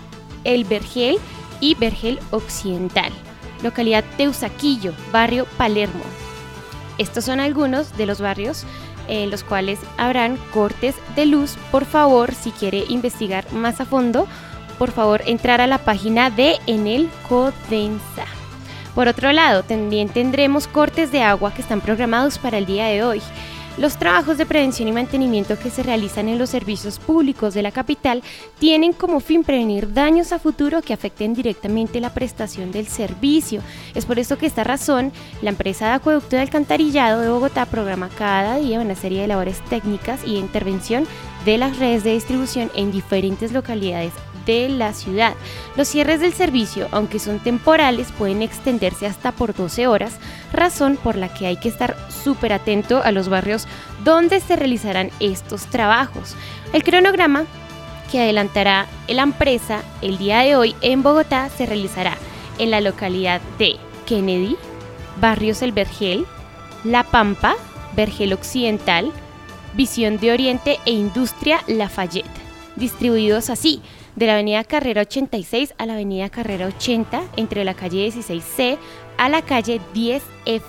El 0.43 0.63
Vergel 0.65 1.17
y 1.59 1.75
Vergel 1.75 2.19
Occidental, 2.31 3.11
localidad 3.63 4.03
Teusaquillo, 4.17 4.93
barrio 5.11 5.45
Palermo. 5.57 6.03
Estos 6.97 7.25
son 7.25 7.39
algunos 7.39 7.97
de 7.97 8.05
los 8.05 8.21
barrios 8.21 8.65
en 9.07 9.29
los 9.29 9.43
cuales 9.43 9.79
habrán 9.97 10.37
cortes 10.53 10.95
de 11.15 11.25
luz. 11.25 11.57
Por 11.71 11.85
favor, 11.85 12.33
si 12.33 12.51
quiere 12.51 12.85
investigar 12.89 13.51
más 13.51 13.79
a 13.81 13.85
fondo, 13.85 14.27
por 14.79 14.91
favor 14.91 15.21
entrar 15.25 15.61
a 15.61 15.67
la 15.67 15.77
página 15.79 16.29
de 16.29 16.57
Enel 16.67 17.09
Codensa. 17.29 18.25
Por 18.93 19.07
otro 19.09 19.33
lado, 19.33 19.63
también 19.63 20.07
tendremos 20.07 20.67
cortes 20.67 21.11
de 21.11 21.21
agua 21.21 21.53
que 21.53 21.61
están 21.61 21.81
programados 21.81 22.39
para 22.39 22.57
el 22.57 22.65
día 22.65 22.85
de 22.85 23.03
hoy. 23.03 23.21
Los 23.77 23.97
trabajos 23.97 24.37
de 24.37 24.45
prevención 24.45 24.87
y 24.87 24.93
mantenimiento 24.93 25.59
que 25.59 25.69
se 25.69 25.83
realizan 25.83 26.29
en 26.29 26.39
los 26.39 26.49
servicios 26.49 26.97
públicos 26.97 27.53
de 27.53 27.61
la 27.61 27.71
capital 27.71 28.23
tienen 28.57 28.93
como 28.93 29.19
fin 29.19 29.43
prevenir 29.43 29.93
daños 29.93 30.31
a 30.31 30.39
futuro 30.39 30.81
que 30.81 30.93
afecten 30.93 31.33
directamente 31.33 31.99
la 31.99 32.13
prestación 32.13 32.71
del 32.71 32.87
servicio. 32.87 33.61
Es 33.93 34.05
por 34.05 34.17
eso 34.17 34.37
que 34.37 34.45
esta 34.45 34.63
razón, 34.63 35.11
la 35.41 35.49
empresa 35.49 35.87
de 35.87 35.91
acueducto 35.91 36.37
de 36.37 36.43
alcantarillado 36.43 37.19
de 37.19 37.29
Bogotá 37.29 37.65
programa 37.65 38.09
cada 38.17 38.55
día 38.59 38.79
una 38.79 38.95
serie 38.95 39.21
de 39.21 39.27
labores 39.27 39.59
técnicas 39.69 40.21
y 40.25 40.35
de 40.35 40.39
intervención 40.39 41.05
de 41.43 41.57
las 41.57 41.77
redes 41.77 42.05
de 42.05 42.13
distribución 42.13 42.71
en 42.75 42.93
diferentes 42.93 43.51
localidades 43.51 44.13
de 44.45 44.69
la 44.69 44.93
ciudad. 44.93 45.33
Los 45.75 45.87
cierres 45.87 46.19
del 46.19 46.33
servicio, 46.33 46.87
aunque 46.91 47.19
son 47.19 47.39
temporales, 47.39 48.11
pueden 48.17 48.41
extenderse 48.41 49.07
hasta 49.07 49.31
por 49.31 49.53
12 49.53 49.87
horas, 49.87 50.15
razón 50.53 50.97
por 50.97 51.15
la 51.15 51.33
que 51.33 51.47
hay 51.47 51.57
que 51.57 51.69
estar 51.69 51.95
súper 52.09 52.53
atento 52.53 53.01
a 53.03 53.11
los 53.11 53.29
barrios 53.29 53.67
donde 54.03 54.39
se 54.39 54.55
realizarán 54.55 55.11
estos 55.19 55.65
trabajos. 55.67 56.35
El 56.73 56.83
cronograma 56.83 57.45
que 58.11 58.21
adelantará 58.21 58.87
la 59.07 59.23
empresa 59.23 59.81
el 60.01 60.17
día 60.17 60.39
de 60.39 60.55
hoy 60.55 60.75
en 60.81 61.03
Bogotá 61.03 61.49
se 61.49 61.65
realizará 61.65 62.17
en 62.59 62.71
la 62.71 62.81
localidad 62.81 63.41
de 63.57 63.75
Kennedy, 64.05 64.55
Barrios 65.19 65.61
El 65.61 65.71
Vergel, 65.71 66.25
La 66.83 67.03
Pampa, 67.03 67.55
Vergel 67.95 68.33
Occidental, 68.33 69.11
Visión 69.73 70.17
de 70.19 70.31
Oriente 70.31 70.79
e 70.85 70.91
Industria 70.91 71.61
Lafayette, 71.67 72.29
distribuidos 72.75 73.49
así 73.49 73.81
de 74.15 74.25
la 74.25 74.33
avenida 74.33 74.63
Carrera 74.63 75.01
86 75.01 75.73
a 75.77 75.85
la 75.85 75.93
avenida 75.93 76.29
Carrera 76.29 76.67
80, 76.67 77.21
entre 77.35 77.63
la 77.63 77.73
calle 77.73 78.07
16C 78.07 78.77
a 79.17 79.29
la 79.29 79.41
calle 79.41 79.81
10F, 79.93 80.61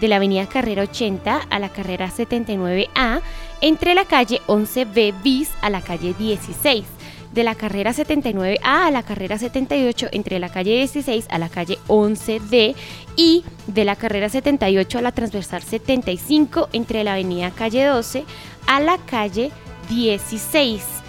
de 0.00 0.08
la 0.08 0.16
avenida 0.16 0.46
Carrera 0.46 0.82
80 0.82 1.40
a 1.48 1.58
la 1.58 1.68
carrera 1.68 2.08
79A, 2.08 3.20
entre 3.60 3.94
la 3.94 4.04
calle 4.04 4.40
11B 4.46 5.14
bis 5.22 5.50
a 5.60 5.70
la 5.70 5.80
calle 5.80 6.14
16 6.18 6.84
de 7.32 7.44
la 7.44 7.54
carrera 7.54 7.92
79A 7.92 8.58
a 8.62 8.90
la 8.90 9.02
carrera 9.02 9.38
78 9.38 10.08
entre 10.12 10.38
la 10.40 10.48
calle 10.48 10.86
16 10.86 11.26
a 11.30 11.38
la 11.38 11.48
calle 11.48 11.78
11D 11.86 12.74
y 13.16 13.44
de 13.68 13.84
la 13.84 13.94
carrera 13.94 14.28
78 14.28 14.98
a 14.98 15.02
la 15.02 15.12
transversal 15.12 15.62
75 15.62 16.70
entre 16.72 17.04
la 17.04 17.12
avenida 17.12 17.52
calle 17.52 17.84
12 17.84 18.24
a 18.66 18.80
la 18.80 18.98
calle 18.98 19.52
16. 19.88 20.99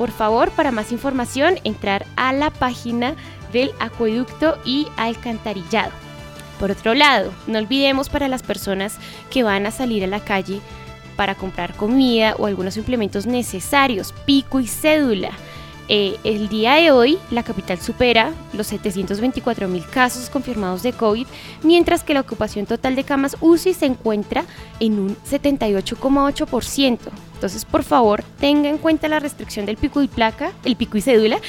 Por 0.00 0.12
favor, 0.12 0.50
para 0.52 0.70
más 0.70 0.92
información, 0.92 1.56
entrar 1.62 2.06
a 2.16 2.32
la 2.32 2.48
página 2.48 3.16
del 3.52 3.70
acueducto 3.80 4.56
y 4.64 4.86
alcantarillado. 4.96 5.90
Por 6.58 6.70
otro 6.70 6.94
lado, 6.94 7.30
no 7.46 7.58
olvidemos 7.58 8.08
para 8.08 8.26
las 8.26 8.42
personas 8.42 8.96
que 9.28 9.42
van 9.42 9.66
a 9.66 9.70
salir 9.70 10.02
a 10.02 10.06
la 10.06 10.20
calle 10.20 10.62
para 11.16 11.34
comprar 11.34 11.74
comida 11.74 12.34
o 12.38 12.46
algunos 12.46 12.78
implementos 12.78 13.26
necesarios, 13.26 14.14
pico 14.24 14.58
y 14.58 14.68
cédula. 14.68 15.32
Eh, 15.92 16.20
el 16.22 16.48
día 16.48 16.74
de 16.74 16.92
hoy, 16.92 17.18
la 17.32 17.42
capital 17.42 17.80
supera 17.80 18.30
los 18.52 18.68
724 18.68 19.66
mil 19.66 19.84
casos 19.84 20.30
confirmados 20.30 20.84
de 20.84 20.92
COVID, 20.92 21.26
mientras 21.64 22.04
que 22.04 22.14
la 22.14 22.20
ocupación 22.20 22.64
total 22.64 22.94
de 22.94 23.02
camas 23.02 23.36
UCI 23.40 23.74
se 23.74 23.86
encuentra 23.86 24.44
en 24.78 25.00
un 25.00 25.16
78,8%. 25.28 26.98
Entonces, 27.34 27.64
por 27.64 27.82
favor, 27.82 28.22
tenga 28.38 28.68
en 28.68 28.78
cuenta 28.78 29.08
la 29.08 29.18
restricción 29.18 29.66
del 29.66 29.78
pico 29.78 30.00
y 30.00 30.06
placa, 30.06 30.52
el 30.64 30.76
pico 30.76 30.96
y 30.96 31.00
cédula, 31.00 31.40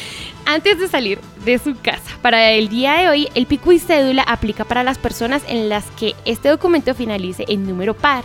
antes 0.45 0.79
de 0.79 0.87
salir 0.87 1.19
de 1.45 1.59
su 1.59 1.75
casa. 1.79 2.17
Para 2.23 2.49
el 2.49 2.67
día 2.67 2.93
de 2.93 3.09
hoy, 3.09 3.29
el 3.35 3.45
pico 3.45 3.71
y 3.71 3.77
cédula 3.77 4.23
aplica 4.23 4.65
para 4.65 4.83
las 4.83 4.97
personas 4.97 5.43
en 5.47 5.69
las 5.69 5.85
que 5.91 6.15
este 6.25 6.49
documento 6.49 6.95
finalice 6.95 7.45
en 7.47 7.67
número 7.67 7.95
par. 7.95 8.23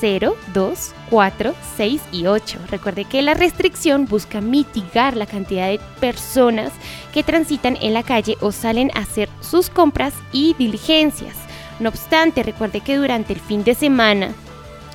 0, 0.00 0.36
2, 0.54 0.94
4, 1.10 1.54
6 1.76 2.02
y 2.12 2.26
8. 2.26 2.58
Recuerde 2.70 3.04
que 3.04 3.22
la 3.22 3.34
restricción 3.34 4.06
busca 4.06 4.40
mitigar 4.40 5.16
la 5.16 5.26
cantidad 5.26 5.68
de 5.68 5.80
personas 6.00 6.72
que 7.12 7.22
transitan 7.22 7.76
en 7.80 7.94
la 7.94 8.02
calle 8.02 8.36
o 8.40 8.52
salen 8.52 8.90
a 8.94 9.00
hacer 9.00 9.28
sus 9.40 9.70
compras 9.70 10.14
y 10.32 10.54
diligencias. 10.54 11.36
No 11.80 11.88
obstante, 11.88 12.42
recuerde 12.42 12.80
que 12.80 12.96
durante 12.96 13.32
el 13.32 13.40
fin 13.40 13.64
de 13.64 13.74
semana 13.74 14.34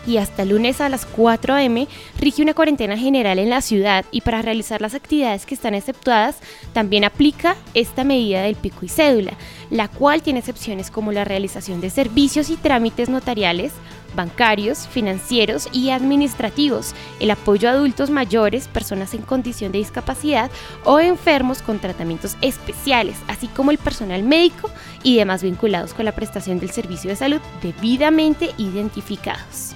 y 0.05 0.17
hasta 0.17 0.45
lunes 0.45 0.81
a 0.81 0.89
las 0.89 1.05
4 1.05 1.55
am 1.55 1.87
rige 2.19 2.41
una 2.41 2.53
cuarentena 2.53 2.97
general 2.97 3.39
en 3.39 3.49
la 3.49 3.61
ciudad 3.61 4.05
y 4.11 4.21
para 4.21 4.41
realizar 4.41 4.81
las 4.81 4.95
actividades 4.95 5.45
que 5.45 5.55
están 5.55 5.75
exceptuadas 5.75 6.37
también 6.73 7.03
aplica 7.05 7.55
esta 7.73 8.03
medida 8.03 8.43
del 8.43 8.55
pico 8.55 8.79
y 8.83 8.89
cédula, 8.89 9.33
la 9.69 9.87
cual 9.87 10.21
tiene 10.21 10.39
excepciones 10.39 10.91
como 10.91 11.11
la 11.11 11.23
realización 11.23 11.81
de 11.81 11.89
servicios 11.89 12.49
y 12.49 12.57
trámites 12.57 13.09
notariales, 13.09 13.71
bancarios, 14.15 14.87
financieros 14.87 15.67
y 15.71 15.89
administrativos, 15.89 16.93
el 17.19 17.31
apoyo 17.31 17.69
a 17.69 17.73
adultos 17.73 18.09
mayores, 18.09 18.67
personas 18.67 19.13
en 19.13 19.21
condición 19.21 19.71
de 19.71 19.79
discapacidad 19.79 20.51
o 20.83 20.99
enfermos 20.99 21.61
con 21.61 21.79
tratamientos 21.79 22.37
especiales, 22.41 23.17
así 23.27 23.47
como 23.47 23.71
el 23.71 23.77
personal 23.77 24.23
médico 24.23 24.69
y 25.03 25.17
demás 25.17 25.43
vinculados 25.43 25.93
con 25.93 26.05
la 26.05 26.13
prestación 26.13 26.59
del 26.59 26.71
servicio 26.71 27.09
de 27.09 27.15
salud 27.15 27.41
debidamente 27.61 28.51
identificados. 28.57 29.75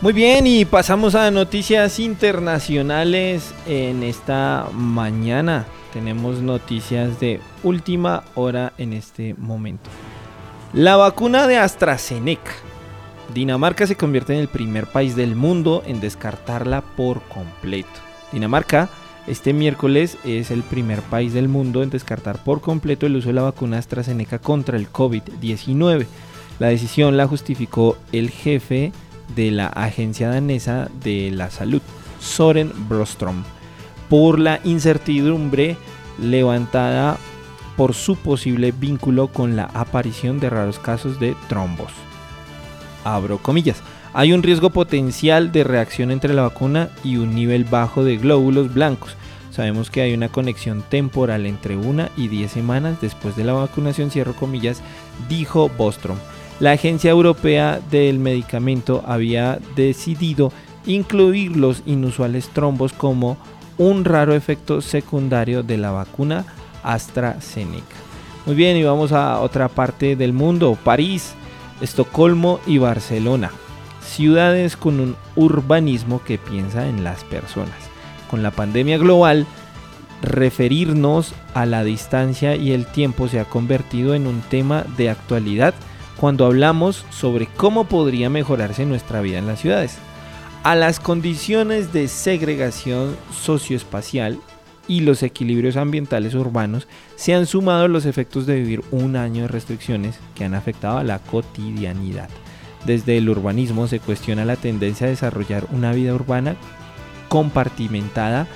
Muy 0.00 0.12
bien, 0.12 0.46
y 0.46 0.66
pasamos 0.66 1.14
a 1.14 1.30
noticias 1.30 1.98
internacionales 1.98 3.54
en 3.66 4.02
esta 4.02 4.68
mañana. 4.72 5.64
Tenemos 5.94 6.42
noticias 6.42 7.18
de 7.20 7.40
última 7.62 8.24
hora 8.34 8.74
en 8.76 8.92
este 8.92 9.34
momento. 9.38 9.88
La 10.74 10.96
vacuna 10.96 11.46
de 11.46 11.56
AstraZeneca. 11.56 12.50
Dinamarca 13.32 13.86
se 13.86 13.94
convierte 13.94 14.34
en 14.34 14.40
el 14.40 14.48
primer 14.48 14.88
país 14.88 15.14
del 15.14 15.36
mundo 15.36 15.84
en 15.86 16.00
descartarla 16.00 16.82
por 16.82 17.22
completo. 17.28 18.00
Dinamarca 18.32 18.88
este 19.28 19.52
miércoles 19.52 20.18
es 20.24 20.50
el 20.50 20.64
primer 20.64 21.00
país 21.02 21.32
del 21.32 21.46
mundo 21.46 21.84
en 21.84 21.90
descartar 21.90 22.42
por 22.42 22.60
completo 22.60 23.06
el 23.06 23.14
uso 23.14 23.28
de 23.28 23.34
la 23.34 23.42
vacuna 23.42 23.78
AstraZeneca 23.78 24.40
contra 24.40 24.76
el 24.76 24.90
COVID-19. 24.90 26.06
La 26.58 26.66
decisión 26.66 27.16
la 27.16 27.28
justificó 27.28 27.96
el 28.10 28.30
jefe 28.30 28.90
de 29.36 29.52
la 29.52 29.68
Agencia 29.68 30.28
Danesa 30.28 30.88
de 31.04 31.30
la 31.30 31.50
Salud, 31.50 31.82
Soren 32.18 32.72
Brostrom, 32.88 33.44
por 34.10 34.40
la 34.40 34.58
incertidumbre 34.64 35.76
levantada 36.20 37.16
por 37.76 37.94
su 37.94 38.16
posible 38.16 38.72
vínculo 38.72 39.28
con 39.28 39.56
la 39.56 39.64
aparición 39.74 40.40
de 40.40 40.50
raros 40.50 40.78
casos 40.78 41.18
de 41.20 41.36
trombos. 41.48 41.92
Abro 43.04 43.38
comillas. 43.38 43.82
Hay 44.12 44.32
un 44.32 44.42
riesgo 44.42 44.70
potencial 44.70 45.50
de 45.50 45.64
reacción 45.64 46.10
entre 46.10 46.34
la 46.34 46.42
vacuna 46.42 46.88
y 47.02 47.16
un 47.16 47.34
nivel 47.34 47.64
bajo 47.64 48.04
de 48.04 48.16
glóbulos 48.16 48.72
blancos. 48.72 49.16
Sabemos 49.50 49.90
que 49.90 50.02
hay 50.02 50.14
una 50.14 50.28
conexión 50.28 50.82
temporal 50.88 51.46
entre 51.46 51.76
una 51.76 52.10
y 52.16 52.28
10 52.28 52.50
semanas 52.50 53.00
después 53.00 53.36
de 53.36 53.44
la 53.44 53.52
vacunación, 53.52 54.10
cierro 54.10 54.34
comillas, 54.34 54.82
dijo 55.28 55.68
Bostrom. 55.68 56.16
La 56.60 56.72
Agencia 56.72 57.10
Europea 57.10 57.80
del 57.90 58.20
Medicamento 58.20 59.02
había 59.06 59.58
decidido 59.74 60.52
incluir 60.86 61.56
los 61.56 61.82
inusuales 61.86 62.48
trombos 62.50 62.92
como 62.92 63.36
un 63.78 64.04
raro 64.04 64.34
efecto 64.34 64.80
secundario 64.80 65.62
de 65.62 65.76
la 65.76 65.90
vacuna 65.90 66.44
AstraZeneca. 66.84 67.96
Muy 68.46 68.54
bien, 68.54 68.76
y 68.76 68.84
vamos 68.84 69.12
a 69.12 69.40
otra 69.40 69.68
parte 69.68 70.16
del 70.16 70.32
mundo, 70.32 70.78
París, 70.84 71.34
Estocolmo 71.80 72.60
y 72.66 72.78
Barcelona. 72.78 73.50
Ciudades 74.02 74.76
con 74.76 75.00
un 75.00 75.16
urbanismo 75.34 76.22
que 76.22 76.38
piensa 76.38 76.86
en 76.86 77.02
las 77.04 77.24
personas. 77.24 77.74
Con 78.30 78.42
la 78.42 78.50
pandemia 78.50 78.98
global, 78.98 79.46
referirnos 80.22 81.32
a 81.54 81.66
la 81.66 81.84
distancia 81.84 82.56
y 82.56 82.72
el 82.72 82.86
tiempo 82.86 83.28
se 83.28 83.40
ha 83.40 83.44
convertido 83.44 84.14
en 84.14 84.26
un 84.26 84.40
tema 84.42 84.84
de 84.96 85.10
actualidad 85.10 85.74
cuando 86.16 86.46
hablamos 86.46 87.04
sobre 87.10 87.46
cómo 87.46 87.84
podría 87.84 88.30
mejorarse 88.30 88.86
nuestra 88.86 89.20
vida 89.20 89.38
en 89.38 89.46
las 89.46 89.60
ciudades. 89.60 89.96
A 90.62 90.74
las 90.74 91.00
condiciones 91.00 91.92
de 91.92 92.08
segregación 92.08 93.16
socioespacial 93.32 94.38
y 94.88 95.00
los 95.00 95.22
equilibrios 95.22 95.76
ambientales 95.76 96.34
urbanos 96.34 96.88
se 97.16 97.34
han 97.34 97.46
sumado 97.46 97.88
los 97.88 98.06
efectos 98.06 98.46
de 98.46 98.56
vivir 98.56 98.82
un 98.90 99.16
año 99.16 99.42
de 99.42 99.48
restricciones 99.48 100.18
que 100.34 100.44
han 100.44 100.54
afectado 100.54 100.98
a 100.98 101.04
la 101.04 101.18
cotidianidad. 101.18 102.28
Desde 102.84 103.16
el 103.16 103.28
urbanismo 103.28 103.86
se 103.86 104.00
cuestiona 104.00 104.44
la 104.44 104.56
tendencia 104.56 105.06
a 105.06 105.10
desarrollar 105.10 105.66
una 105.72 105.92
vida 105.92 106.14
urbana 106.14 106.56
compartimentada 107.28 108.46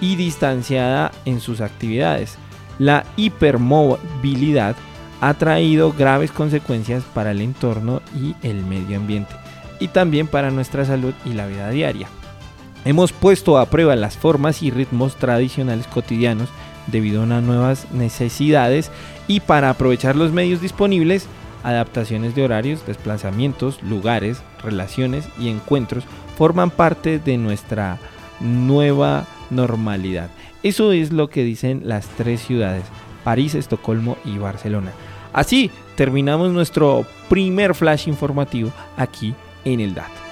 y 0.00 0.16
distanciada 0.16 1.10
en 1.24 1.40
sus 1.40 1.60
actividades. 1.60 2.36
La 2.78 3.04
hipermovilidad 3.16 4.76
ha 5.20 5.34
traído 5.34 5.92
graves 5.92 6.30
consecuencias 6.30 7.02
para 7.14 7.32
el 7.32 7.40
entorno 7.40 8.02
y 8.14 8.36
el 8.46 8.64
medio 8.64 8.98
ambiente 8.98 9.34
y 9.80 9.88
también 9.88 10.26
para 10.26 10.50
nuestra 10.50 10.84
salud 10.84 11.14
y 11.24 11.32
la 11.32 11.46
vida 11.46 11.70
diaria. 11.70 12.08
Hemos 12.84 13.12
puesto 13.12 13.58
a 13.58 13.66
prueba 13.66 13.96
las 13.96 14.16
formas 14.16 14.62
y 14.62 14.70
ritmos 14.70 15.16
tradicionales 15.16 15.86
cotidianos 15.86 16.48
debido 16.86 17.22
a 17.22 17.26
nuevas 17.26 17.90
necesidades 17.92 18.90
y 19.26 19.40
para 19.40 19.70
aprovechar 19.70 20.16
los 20.16 20.32
medios 20.32 20.60
disponibles, 20.60 21.26
adaptaciones 21.62 22.34
de 22.34 22.44
horarios, 22.44 22.86
desplazamientos, 22.86 23.82
lugares, 23.82 24.42
relaciones 24.62 25.28
y 25.38 25.48
encuentros 25.48 26.04
forman 26.36 26.70
parte 26.70 27.18
de 27.18 27.36
nuestra 27.36 27.98
nueva 28.40 29.26
normalidad. 29.50 30.30
Eso 30.62 30.92
es 30.92 31.12
lo 31.12 31.28
que 31.28 31.44
dicen 31.44 31.82
las 31.84 32.06
tres 32.08 32.40
ciudades, 32.40 32.84
París, 33.24 33.54
Estocolmo 33.54 34.16
y 34.24 34.38
Barcelona. 34.38 34.92
Así 35.32 35.70
terminamos 35.96 36.52
nuestro 36.52 37.04
primer 37.28 37.74
flash 37.74 38.08
informativo 38.08 38.72
aquí 38.96 39.34
en 39.64 39.80
el 39.80 39.94
dato. 39.94 40.27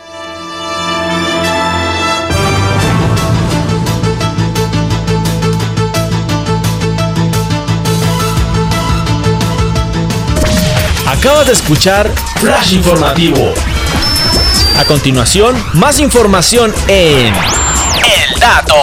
Acabas 11.27 11.47
de 11.49 11.53
escuchar 11.55 12.09
Flash 12.39 12.75
Informativo. 12.75 13.53
A 14.79 14.85
continuación, 14.85 15.57
más 15.73 15.99
información 15.99 16.73
en 16.87 17.35
El 17.35 18.39
Dato. 18.39 18.77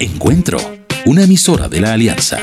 Encuentro, 0.00 0.58
una 1.04 1.22
emisora 1.22 1.68
de 1.68 1.80
la 1.80 1.92
Alianza. 1.92 2.40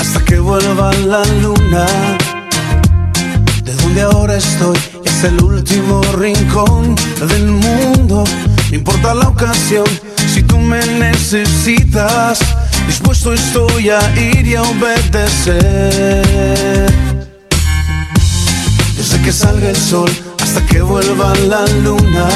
Hasta 0.00 0.24
que 0.24 0.38
vuelva 0.38 0.90
la 1.06 1.22
luna. 1.42 1.84
De 3.62 3.74
donde 3.74 4.00
ahora 4.00 4.36
estoy 4.36 4.78
es 5.04 5.24
el 5.24 5.38
último 5.42 6.00
rincón 6.16 6.96
del 7.28 7.48
mundo. 7.48 8.24
No 8.70 8.74
importa 8.74 9.12
la 9.12 9.28
ocasión, 9.28 9.84
si 10.32 10.42
tú 10.44 10.58
me 10.58 10.80
necesitas, 10.86 12.38
dispuesto 12.86 13.34
estoy 13.34 13.90
a 13.90 14.00
ir 14.18 14.46
y 14.46 14.54
a 14.54 14.62
obedecer. 14.62 16.24
Desde 18.96 19.20
que 19.20 19.30
salga 19.30 19.68
el 19.68 19.76
sol 19.76 20.10
hasta 20.40 20.64
que 20.64 20.80
vuelva 20.80 21.34
la 21.48 21.66
luna. 21.82 22.28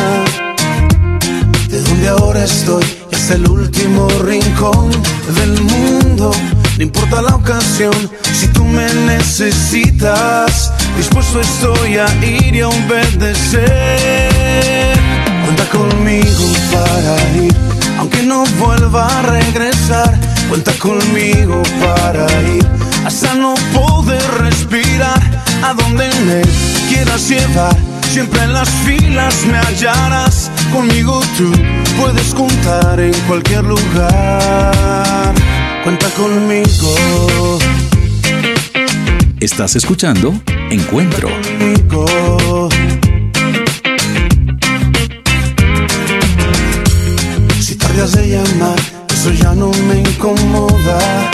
De 1.70 1.80
donde 1.80 2.08
ahora 2.08 2.44
estoy 2.44 2.84
es 3.10 3.30
el 3.30 3.48
último 3.48 4.08
rincón 4.22 4.90
del 5.34 5.62
mundo. 5.62 6.32
No 6.78 6.84
importa 6.84 7.20
la 7.20 7.34
ocasión, 7.34 7.92
si 8.32 8.46
tú 8.48 8.64
me 8.64 8.86
necesitas, 9.04 10.72
dispuesto 10.96 11.40
estoy 11.40 11.96
a 11.96 12.06
ir 12.24 12.54
y 12.54 12.60
a 12.60 12.68
obedecer. 12.68 14.30
Cuenta 15.44 15.64
conmigo 15.70 16.44
para 16.70 17.16
ir, 17.44 17.52
aunque 17.98 18.22
no 18.22 18.44
vuelva 18.60 19.08
a 19.08 19.22
regresar. 19.22 20.16
Cuenta 20.48 20.70
conmigo 20.74 21.60
para 21.80 22.26
ir, 22.42 22.64
hasta 23.04 23.34
no 23.34 23.54
poder 23.74 24.22
respirar. 24.38 25.20
A 25.64 25.74
donde 25.74 26.08
me 26.26 26.42
quieras 26.88 27.28
llevar, 27.28 27.76
siempre 28.08 28.44
en 28.44 28.52
las 28.52 28.70
filas 28.86 29.44
me 29.46 29.58
hallarás. 29.58 30.48
Conmigo 30.72 31.20
tú 31.36 31.50
puedes 32.00 32.32
contar 32.34 33.00
en 33.00 33.14
cualquier 33.26 33.64
lugar. 33.64 35.34
Cuenta 35.88 36.10
conmigo. 36.10 37.58
Estás 39.40 39.74
escuchando 39.74 40.34
Encuentro. 40.68 41.30
Conmigo. 41.30 42.68
Si 47.58 47.74
tardas 47.76 48.12
de 48.12 48.28
llamar, 48.28 48.78
eso 49.08 49.30
ya 49.32 49.54
no 49.54 49.70
me 49.88 50.00
incomoda. 50.00 51.30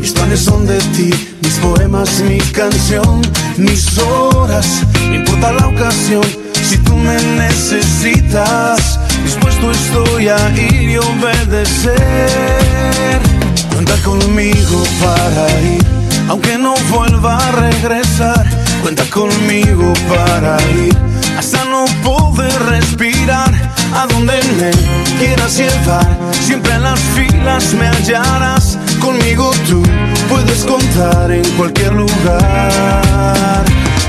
Mis 0.00 0.12
planes 0.12 0.40
son 0.40 0.66
de 0.66 0.78
ti, 0.96 1.10
mis 1.42 1.58
poemas, 1.58 2.22
mi 2.22 2.38
canción, 2.38 3.20
mis 3.58 3.98
horas. 3.98 4.86
No 5.08 5.16
importa 5.16 5.52
la 5.52 5.66
ocasión, 5.66 6.24
si 6.72 6.78
tú 6.78 6.96
me 6.96 7.20
necesitas, 7.36 8.98
dispuesto 9.22 9.70
estoy 9.70 10.28
a 10.28 10.50
ir 10.56 10.90
y 10.90 10.96
obedecer. 10.96 12.00
Cuenta 13.72 13.94
conmigo 14.02 14.82
para 15.02 15.60
ir, 15.60 15.84
aunque 16.28 16.56
no 16.56 16.74
vuelva 16.90 17.36
a 17.36 17.52
regresar. 17.52 18.46
Cuenta 18.80 19.04
conmigo 19.10 19.92
para 20.08 20.56
ir, 20.84 20.96
hasta 21.38 21.62
no 21.66 21.84
poder 22.02 22.58
respirar. 22.70 23.52
A 23.94 24.06
donde 24.06 24.40
me 24.58 24.70
quieras 25.18 25.58
llevar, 25.58 26.08
siempre 26.40 26.72
en 26.72 26.82
las 26.84 27.00
filas 27.14 27.74
me 27.74 27.86
hallarás. 27.86 28.78
Conmigo 28.98 29.50
tú 29.68 29.82
puedes 30.30 30.64
contar 30.64 31.30
en 31.30 31.44
cualquier 31.58 31.92
lugar. 31.92 33.64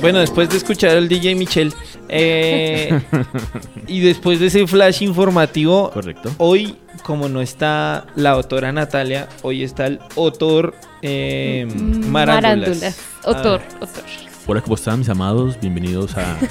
Bueno, 0.00 0.20
después 0.20 0.48
de 0.48 0.56
escuchar 0.56 0.96
al 0.96 1.08
DJ 1.08 1.34
Michel 1.34 1.74
eh, 2.08 3.02
y 3.86 4.00
después 4.00 4.40
de 4.40 4.46
ese 4.46 4.66
flash 4.66 5.02
informativo, 5.02 5.90
Correcto. 5.90 6.30
hoy, 6.38 6.74
como 7.04 7.28
no 7.28 7.40
está 7.40 8.06
la 8.16 8.30
autora 8.30 8.72
Natalia, 8.72 9.28
hoy 9.42 9.62
está 9.62 9.86
el 9.86 10.00
autor 10.16 10.74
eh, 11.02 11.68
Marándulas. 12.08 12.98
Otor, 13.24 13.60
Ah, 13.62 13.76
otor. 13.80 14.02
Hola, 14.46 14.60
¿cómo 14.62 14.74
están 14.74 14.98
mis 14.98 15.08
amados? 15.08 15.58
Bienvenidos 15.60 16.16
a... 16.16 16.36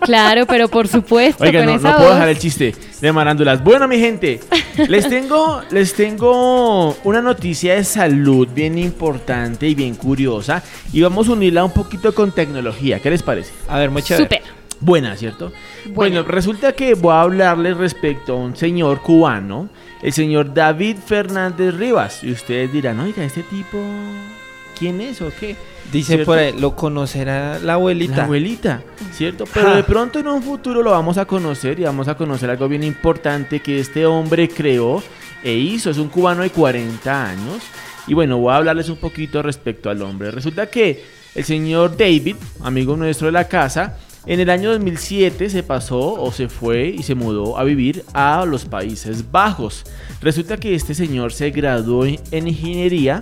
Claro, 0.00 0.44
pero 0.46 0.68
por 0.68 0.86
supuesto, 0.86 1.42
Oiga, 1.44 1.60
con 1.60 1.70
no, 1.70 1.76
esa 1.76 1.92
no 1.92 1.96
puedo 1.96 2.08
voz. 2.10 2.16
dejar 2.16 2.28
el 2.28 2.38
chiste 2.38 2.74
de 3.00 3.12
Marándulas. 3.12 3.64
Bueno, 3.64 3.88
mi 3.88 3.98
gente, 3.98 4.38
les 4.88 5.08
tengo, 5.08 5.62
les 5.70 5.94
tengo 5.94 6.94
una 7.04 7.22
noticia 7.22 7.74
de 7.74 7.84
salud 7.84 8.46
bien 8.54 8.76
importante 8.76 9.66
y 9.66 9.74
bien 9.74 9.94
curiosa. 9.94 10.62
Y 10.92 11.00
vamos 11.00 11.28
a 11.28 11.32
unirla 11.32 11.64
un 11.64 11.72
poquito 11.72 12.14
con 12.14 12.32
tecnología. 12.32 13.00
¿Qué 13.00 13.08
les 13.08 13.22
parece? 13.22 13.50
A 13.66 13.78
ver, 13.78 13.90
muchas 13.90 14.18
Súper. 14.18 14.42
Buena, 14.84 15.16
¿cierto? 15.16 15.50
Buena. 15.86 15.94
Bueno, 15.94 16.22
resulta 16.24 16.72
que 16.72 16.92
voy 16.94 17.12
a 17.12 17.22
hablarles 17.22 17.76
respecto 17.78 18.34
a 18.34 18.36
un 18.36 18.54
señor 18.54 19.00
cubano, 19.00 19.70
el 20.02 20.12
señor 20.12 20.52
David 20.52 20.98
Fernández 21.04 21.74
Rivas. 21.74 22.22
Y 22.22 22.32
ustedes 22.32 22.70
dirán, 22.70 23.00
oiga, 23.00 23.24
¿este 23.24 23.42
tipo 23.44 23.78
quién 24.78 25.00
es 25.00 25.22
o 25.22 25.30
qué? 25.40 25.56
Dice 25.90 26.08
¿Cierto? 26.14 26.26
por 26.26 26.38
ahí, 26.38 26.52
lo 26.58 26.76
conocerá 26.76 27.58
la 27.60 27.74
abuelita. 27.74 28.16
La 28.18 28.24
abuelita, 28.24 28.82
¿cierto? 29.12 29.44
Pero 29.54 29.70
Ja. 29.70 29.76
de 29.76 29.84
pronto 29.84 30.18
en 30.18 30.28
un 30.28 30.42
futuro 30.42 30.82
lo 30.82 30.90
vamos 30.90 31.16
a 31.16 31.24
conocer 31.24 31.80
y 31.80 31.84
vamos 31.84 32.08
a 32.08 32.14
conocer 32.14 32.50
algo 32.50 32.68
bien 32.68 32.82
importante 32.82 33.60
que 33.60 33.78
este 33.80 34.04
hombre 34.04 34.48
creó 34.50 35.02
e 35.42 35.54
hizo. 35.54 35.88
Es 35.90 35.96
un 35.98 36.08
cubano 36.08 36.42
de 36.42 36.50
40 36.50 37.26
años. 37.30 37.62
Y 38.06 38.12
bueno, 38.12 38.36
voy 38.36 38.52
a 38.52 38.56
hablarles 38.56 38.90
un 38.90 38.96
poquito 38.96 39.40
respecto 39.42 39.88
al 39.88 40.02
hombre. 40.02 40.30
Resulta 40.30 40.66
que 40.66 41.02
el 41.34 41.44
señor 41.44 41.96
David, 41.96 42.36
amigo 42.62 42.96
nuestro 42.96 43.26
de 43.28 43.32
la 43.32 43.48
casa, 43.48 43.96
en 44.26 44.40
el 44.40 44.50
año 44.50 44.70
2007 44.72 45.50
se 45.50 45.62
pasó 45.62 46.00
o 46.14 46.32
se 46.32 46.48
fue 46.48 46.88
y 46.88 47.02
se 47.02 47.14
mudó 47.14 47.58
a 47.58 47.64
vivir 47.64 48.04
a 48.14 48.44
los 48.46 48.64
Países 48.64 49.30
Bajos. 49.30 49.84
Resulta 50.20 50.56
que 50.56 50.74
este 50.74 50.94
señor 50.94 51.32
se 51.32 51.50
graduó 51.50 52.04
en 52.06 52.48
ingeniería 52.48 53.20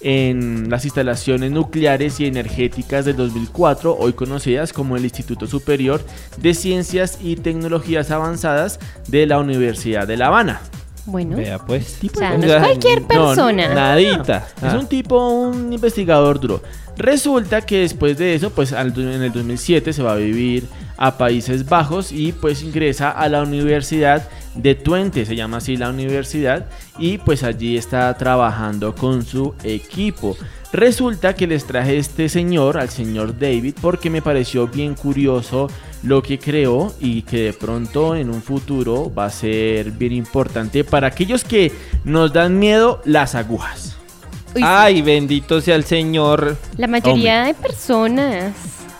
en 0.00 0.70
las 0.70 0.84
instalaciones 0.84 1.50
nucleares 1.50 2.20
y 2.20 2.26
energéticas 2.26 3.04
del 3.04 3.16
2004, 3.16 3.96
hoy 3.98 4.12
conocidas 4.12 4.72
como 4.72 4.96
el 4.96 5.04
Instituto 5.04 5.46
Superior 5.46 6.00
de 6.36 6.54
Ciencias 6.54 7.18
y 7.20 7.34
Tecnologías 7.36 8.10
Avanzadas 8.12 8.78
de 9.08 9.26
la 9.26 9.38
Universidad 9.40 10.06
de 10.06 10.16
La 10.16 10.28
Habana. 10.28 10.60
Bueno, 11.06 11.36
Vea 11.38 11.58
pues. 11.58 11.98
o 12.14 12.18
sea, 12.18 12.36
no 12.36 12.44
es 12.46 12.54
cualquier 12.62 13.00
no, 13.02 13.08
persona. 13.08 13.74
Nadita. 13.74 14.46
Es 14.58 14.74
Ah. 14.74 14.78
un 14.78 14.86
tipo, 14.86 15.28
un 15.30 15.72
investigador 15.72 16.38
duro. 16.38 16.62
Resulta 16.98 17.60
que 17.60 17.78
después 17.78 18.18
de 18.18 18.34
eso, 18.34 18.50
pues 18.50 18.72
en 18.72 18.98
el 18.98 19.32
2007 19.32 19.92
se 19.92 20.02
va 20.02 20.14
a 20.14 20.16
vivir 20.16 20.64
a 20.96 21.16
Países 21.16 21.68
Bajos 21.68 22.10
y 22.10 22.32
pues 22.32 22.64
ingresa 22.64 23.12
a 23.12 23.28
la 23.28 23.40
Universidad 23.42 24.28
de 24.56 24.74
Twente, 24.74 25.24
se 25.24 25.36
llama 25.36 25.58
así 25.58 25.76
la 25.76 25.90
universidad, 25.90 26.66
y 26.98 27.18
pues 27.18 27.44
allí 27.44 27.76
está 27.76 28.12
trabajando 28.14 28.96
con 28.96 29.24
su 29.24 29.54
equipo. 29.62 30.36
Resulta 30.72 31.36
que 31.36 31.46
les 31.46 31.64
traje 31.66 31.98
este 31.98 32.28
señor, 32.28 32.76
al 32.76 32.88
señor 32.88 33.38
David, 33.38 33.76
porque 33.80 34.10
me 34.10 34.20
pareció 34.20 34.66
bien 34.66 34.96
curioso 34.96 35.68
lo 36.02 36.20
que 36.20 36.40
creó 36.40 36.92
y 36.98 37.22
que 37.22 37.42
de 37.42 37.52
pronto 37.52 38.16
en 38.16 38.28
un 38.28 38.42
futuro 38.42 39.12
va 39.14 39.26
a 39.26 39.30
ser 39.30 39.92
bien 39.92 40.14
importante 40.14 40.82
para 40.82 41.06
aquellos 41.06 41.44
que 41.44 41.70
nos 42.04 42.32
dan 42.32 42.58
miedo 42.58 43.00
las 43.04 43.36
agujas. 43.36 43.97
Uy, 44.58 44.62
sí. 44.62 44.68
Ay, 44.68 45.02
bendito 45.02 45.60
sea 45.60 45.76
el 45.76 45.84
Señor. 45.84 46.56
La 46.76 46.86
mayoría 46.86 47.44
de 47.44 47.54
personas. 47.54 48.52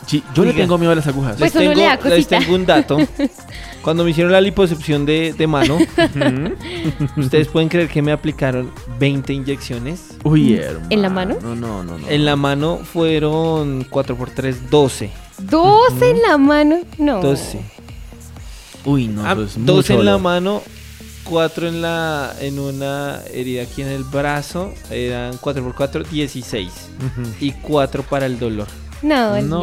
Sí, 0.07 0.23
yo 0.35 0.43
le 0.43 0.51
Oiga. 0.51 0.63
tengo 0.63 0.79
miedo 0.79 0.93
a 0.93 0.95
las 0.95 1.07
agujas. 1.07 1.37
Pues 1.39 1.55
les, 1.55 1.63
tengo, 1.63 1.75
le 1.75 1.83
da 1.83 1.99
les 2.03 2.27
tengo 2.27 2.55
un 2.55 2.65
dato. 2.65 2.97
Cuando 3.83 4.05
me 4.05 4.11
hicieron 4.11 4.33
la 4.33 4.41
liposucción 4.41 5.05
de, 5.05 5.35
de 5.37 5.47
mano, 5.47 5.79
ustedes 7.17 7.49
pueden 7.49 7.69
creer 7.69 7.89
que 7.89 8.01
me 8.01 8.13
aplicaron 8.13 8.71
20 8.99 9.35
inyecciones. 9.35 10.17
Uy, 10.25 10.55
hermano. 10.55 10.87
¿En 10.89 11.03
la 11.03 11.11
mano? 11.11 11.37
No, 11.43 11.55
no, 11.55 11.85
no. 11.85 11.99
no. 11.99 12.09
En 12.09 12.25
la 12.25 12.37
mano 12.37 12.79
fueron 12.79 13.85
4x3, 13.89 14.55
12. 14.71 15.11
Dos 15.41 15.93
en 16.01 16.23
la 16.23 16.39
mano. 16.39 16.79
No. 16.97 17.21
12. 17.21 17.61
Uy, 18.87 19.09
no. 19.09 19.27
Ah, 19.27 19.33
eso 19.33 19.43
es 19.43 19.67
12 19.67 19.93
mucho 19.93 20.01
en 20.01 20.07
la 20.07 20.19
mano, 20.19 20.63
4 21.29 21.69
en 21.69 21.83
la 21.83 22.35
en 22.41 22.59
una 22.59 23.21
herida 23.33 23.63
aquí 23.63 23.83
en 23.83 23.89
el 23.89 24.05
brazo. 24.05 24.73
Eran 24.91 25.39
4x4, 25.39 26.07
16. 26.09 26.71
Ujú. 26.99 27.29
Y 27.41 27.53
4 27.53 28.03
para 28.05 28.27
el 28.27 28.39
dolor. 28.39 28.67
No, 29.03 29.41
No. 29.43 29.63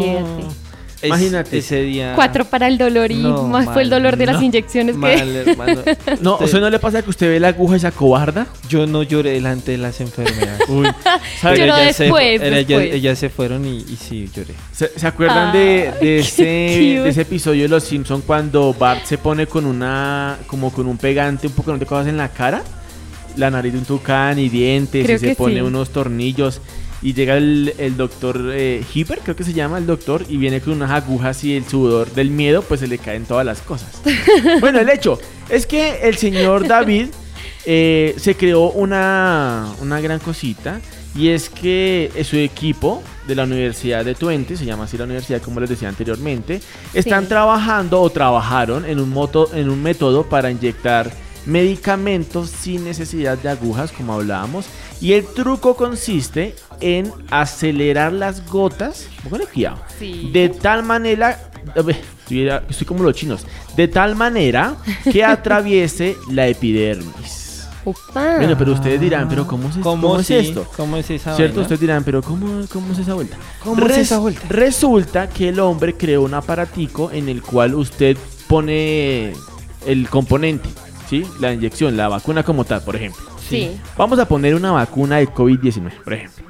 Es- 1.05 1.09
Imagínate. 1.09 1.57
Ese 1.57 1.81
día. 1.81 2.13
Cuatro 2.15 2.45
para 2.45 2.67
el 2.67 2.77
dolor 2.77 3.11
y 3.11 3.15
No, 3.23 3.47
más 3.47 3.65
fue 3.65 3.81
el 3.83 3.89
dolor 3.89 4.17
de 4.17 4.25
las 4.25 4.37
no. 4.37 4.43
inyecciones 4.43 4.95
que... 4.95 4.99
Mal, 5.01 5.35
hermano. 5.35 5.81
No, 6.21 6.33
Usted- 6.33 6.45
¿usted 6.45 6.59
no 6.61 6.69
le 6.69 6.79
pasa 6.79 7.01
que 7.01 7.09
usted 7.09 7.29
ve 7.29 7.39
la 7.39 7.49
aguja 7.49 7.77
y 7.77 7.79
se 7.79 7.87
acobarda? 7.87 8.47
Yo 8.69 8.85
no 8.87 9.03
lloré 9.03 9.31
delante 9.31 9.71
de 9.71 9.77
las 9.77 9.99
enfermeras. 10.01 10.59
Uy, 10.67 10.87
Lloró 11.43 11.55
ellas 11.55 11.95
se- 11.95 12.03
después, 12.03 12.41
era- 12.41 12.57
ellas- 12.59 12.67
después. 12.67 12.93
ellas 12.95 13.19
se 13.19 13.29
fueron 13.29 13.65
y, 13.65 13.77
y 13.77 13.97
sí, 13.99 14.29
lloré. 14.35 14.53
¿Se, 14.71 14.89
se 14.97 15.07
acuerdan 15.07 15.51
de, 15.53 15.89
ese, 16.19 16.43
cute. 16.73 17.03
de 17.03 17.09
ese 17.09 17.21
episodio 17.21 17.63
de 17.63 17.69
Los 17.69 17.83
Simpson 17.83 18.21
cuando 18.21 18.73
Bart 18.73 19.05
se 19.05 19.17
pone 19.17 19.47
con 19.47 19.65
una, 19.65 20.37
como 20.47 20.71
con 20.71 20.87
un 20.87 20.97
pegante, 20.97 21.47
un 21.47 21.53
poco 21.53 21.77
de 21.77 21.85
cosas 21.85 22.07
en 22.07 22.17
la 22.17 22.29
cara? 22.29 22.61
La 23.37 23.51
nariz 23.51 23.73
de 23.73 23.79
un 23.79 23.85
tucán 23.85 24.39
y 24.39 24.47
dientes 24.47 25.03
Creo 25.05 25.17
y 25.17 25.19
se 25.19 25.35
pone 25.35 25.55
sí. 25.55 25.61
unos 25.61 25.89
tornillos 25.89 26.61
y 27.05 27.13
llega 27.13 27.37
el, 27.37 27.71
el 27.77 27.97
doctor 27.97 28.49
eh, 28.51 28.83
Hipper, 28.91 29.19
creo 29.19 29.35
que 29.35 29.43
se 29.43 29.53
llama 29.53 29.77
el 29.77 29.85
doctor, 29.85 30.25
y 30.27 30.37
viene 30.37 30.59
con 30.59 30.73
unas 30.73 30.89
agujas 30.89 31.43
y 31.43 31.55
el 31.55 31.63
sudor 31.65 32.11
del 32.13 32.31
miedo 32.31 32.63
pues 32.63 32.79
se 32.79 32.87
le 32.87 32.97
caen 32.97 33.25
todas 33.25 33.45
las 33.45 33.61
cosas. 33.61 34.01
bueno, 34.59 34.79
el 34.79 34.89
hecho 34.89 35.19
es 35.47 35.67
que 35.67 35.99
el 36.01 36.17
señor 36.17 36.67
David 36.67 37.09
eh, 37.65 38.15
se 38.17 38.35
creó 38.35 38.71
una, 38.71 39.67
una 39.81 40.01
gran 40.01 40.19
cosita 40.19 40.81
y 41.15 41.29
es 41.29 41.47
que 41.49 42.11
eh, 42.15 42.23
su 42.23 42.37
equipo 42.37 43.03
de 43.27 43.35
la 43.35 43.43
Universidad 43.43 44.03
de 44.03 44.15
Twente, 44.15 44.57
se 44.57 44.65
llama 44.65 44.85
así 44.85 44.97
la 44.97 45.03
universidad 45.03 45.41
como 45.43 45.59
les 45.59 45.69
decía 45.69 45.89
anteriormente, 45.89 46.59
están 46.93 47.23
Sí. 47.23 47.29
trabajando 47.29 48.01
o 48.01 48.09
trabajaron 48.09 48.83
en 48.83 48.99
un, 48.99 49.11
moto, 49.11 49.49
en 49.53 49.69
un 49.69 49.81
método 49.81 50.23
para 50.27 50.49
inyectar 50.49 51.11
medicamentos 51.45 52.49
sin 52.49 52.83
necesidad 52.83 53.37
de 53.37 53.49
agujas, 53.49 53.91
como 53.91 54.13
hablábamos. 54.13 54.65
Y 55.01 55.13
el 55.13 55.25
truco 55.25 55.75
consiste 55.75 56.55
en 56.79 57.11
acelerar 57.29 58.13
las 58.13 58.45
gotas, 58.49 59.07
Sí. 59.99 60.29
de 60.33 60.49
tal 60.49 60.83
manera, 60.83 61.49
a 61.75 61.81
ver, 61.81 62.01
estoy, 62.21 62.49
estoy 62.69 62.87
como 62.87 63.03
los 63.03 63.15
chinos, 63.15 63.45
de 63.75 63.87
tal 63.87 64.15
manera 64.15 64.75
que 65.11 65.23
atraviese 65.25 66.15
la 66.31 66.47
epidermis. 66.47 67.43
Opa. 67.83 68.37
Bueno, 68.37 68.55
pero 68.57 68.73
ustedes 68.73 68.99
dirán, 68.99 69.29
pero 69.29 69.45
¿cómo 69.45 69.69
es, 69.69 69.75
¿Cómo, 69.77 70.01
cómo 70.07 70.19
es 70.19 70.31
esto? 70.31 70.65
¿Cómo 70.75 70.97
es 70.97 71.07
esa 71.11 71.35
¿Cierto? 71.35 71.53
vaina? 71.57 71.61
Ustedes 71.61 71.79
dirán, 71.81 72.03
pero 72.03 72.23
¿cómo, 72.23 72.65
cómo 72.73 72.93
es 72.93 72.97
esa 72.99 73.13
vuelta? 73.13 73.37
¿Cómo 73.63 73.85
es 73.85 73.97
esa 73.97 74.17
vuelta? 74.17 74.41
Resulta 74.49 75.29
que 75.29 75.49
el 75.49 75.59
hombre 75.59 75.93
creó 75.95 76.23
un 76.23 76.33
aparatico 76.33 77.11
en 77.11 77.29
el 77.29 77.43
cual 77.43 77.75
usted 77.75 78.17
pone 78.47 79.33
el 79.85 80.09
componente, 80.09 80.67
¿sí? 81.09 81.25
La 81.39 81.53
inyección, 81.53 81.97
la 81.97 82.07
vacuna 82.07 82.43
como 82.43 82.65
tal, 82.65 82.81
por 82.81 82.95
ejemplo. 82.95 83.23
Sí. 83.49 83.79
Vamos 83.97 84.19
a 84.19 84.27
poner 84.27 84.55
una 84.55 84.71
vacuna 84.71 85.17
de 85.17 85.27
COVID-19, 85.27 86.03
por 86.03 86.13
ejemplo. 86.13 86.45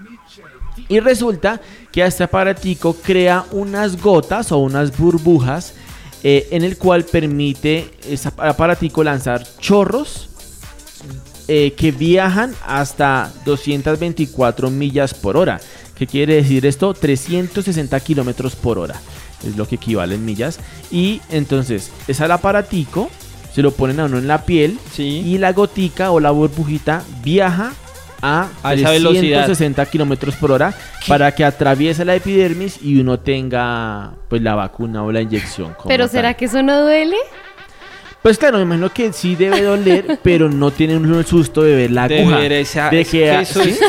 Y 0.88 1.00
resulta 1.00 1.62
que 1.92 2.06
este 2.06 2.24
aparatico 2.24 2.96
crea 2.96 3.46
unas 3.52 4.02
gotas 4.02 4.52
o 4.52 4.60
unas 4.60 4.96
burbujas 4.98 5.74
eh, 6.24 6.48
en 6.52 6.64
el 6.64 6.78
cual 6.78 7.06
permite 7.06 7.92
ese 8.08 8.30
aparatico 8.30 9.04
lanzar 9.04 9.46
chorros 9.60 10.30
eh, 11.48 11.74
que 11.78 11.92
viajan 11.92 12.56
hasta 12.66 13.32
224 13.46 14.70
millas 14.72 15.14
por 15.14 15.38
hora. 15.38 15.60
¿Qué 15.96 16.08
quiere 16.08 16.36
decir 16.36 16.66
esto? 16.66 16.94
360 16.94 18.00
kilómetros 18.00 18.56
por 18.56 18.80
hora. 18.80 19.00
Es 19.46 19.56
lo 19.56 19.68
que 19.68 19.76
equivale 19.76 20.16
en 20.16 20.26
millas. 20.26 20.60
Y 20.92 21.22
entonces, 21.30 21.92
es 22.08 22.20
al 22.22 22.32
aparatico, 22.32 23.10
se 23.56 23.62
lo 23.62 23.72
ponen 23.72 24.02
a 24.02 24.06
uno 24.06 24.18
en 24.18 24.28
la 24.28 24.44
piel 24.46 24.78
Sí. 24.92 25.24
y 25.26 25.38
la 25.38 25.54
gotica 25.54 26.12
o 26.12 26.20
la 26.20 26.32
burbujita 26.32 27.04
viaja 27.24 27.72
a, 28.22 28.50
A 28.64 28.74
esa 28.74 28.90
velocidad. 28.92 29.46
360 29.46 29.86
kilómetros 29.86 30.36
por 30.36 30.52
hora 30.52 30.74
para 31.08 31.32
que 31.34 31.46
atraviese 31.46 32.04
la 32.04 32.16
epidermis 32.16 32.80
y 32.82 33.00
uno 33.00 33.20
tenga 33.20 34.12
pues 34.30 34.42
la 34.42 34.56
vacuna 34.56 35.04
o 35.04 35.12
la 35.12 35.22
inyección. 35.22 35.74
como 35.74 35.88
Pero 35.88 36.04
tal. 36.06 36.10
¿será 36.12 36.34
que 36.34 36.46
eso 36.46 36.62
no 36.64 36.82
duele? 36.82 37.16
Pues 38.26 38.40
claro, 38.40 38.58
me 38.58 38.64
imagino 38.64 38.92
que 38.92 39.14
sí 39.14 39.36
debe 39.36 39.62
doler, 39.62 40.20
pero 40.24 40.50
no 40.50 40.72
tiene 40.72 40.98
un 40.98 41.24
susto 41.28 41.62
de 41.62 41.76
ver 41.76 41.92
la 41.92 42.08
De 42.08 42.22
aguja. 42.22 42.38
ver 42.40 42.54
esa- 42.54 42.90
de 42.90 43.02
es 43.02 43.08
que, 43.10 43.20
que 43.20 43.40
eso, 43.42 43.62
¿sí? 43.62 43.70
es, 43.70 43.80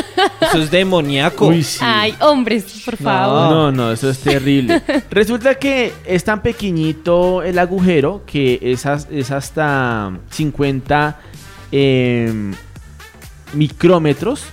eso 0.41 0.61
es 0.61 0.69
demoníaco. 0.69 1.47
Uy, 1.47 1.63
sí. 1.63 1.79
Ay, 1.81 2.13
hombres, 2.19 2.83
por 2.85 2.97
favor. 2.97 3.49
No, 3.51 3.71
no, 3.71 3.91
eso 3.91 4.07
es 4.11 4.19
terrible. 4.19 4.79
Resulta 5.09 5.55
que 5.55 5.91
es 6.05 6.23
tan 6.23 6.43
pequeñito 6.43 7.41
el 7.41 7.57
agujero 7.57 8.21
que 8.27 8.59
es, 8.61 8.85
es 9.09 9.31
hasta 9.31 10.11
50 10.29 11.19
em, 11.71 12.53
micrómetros 13.53 14.43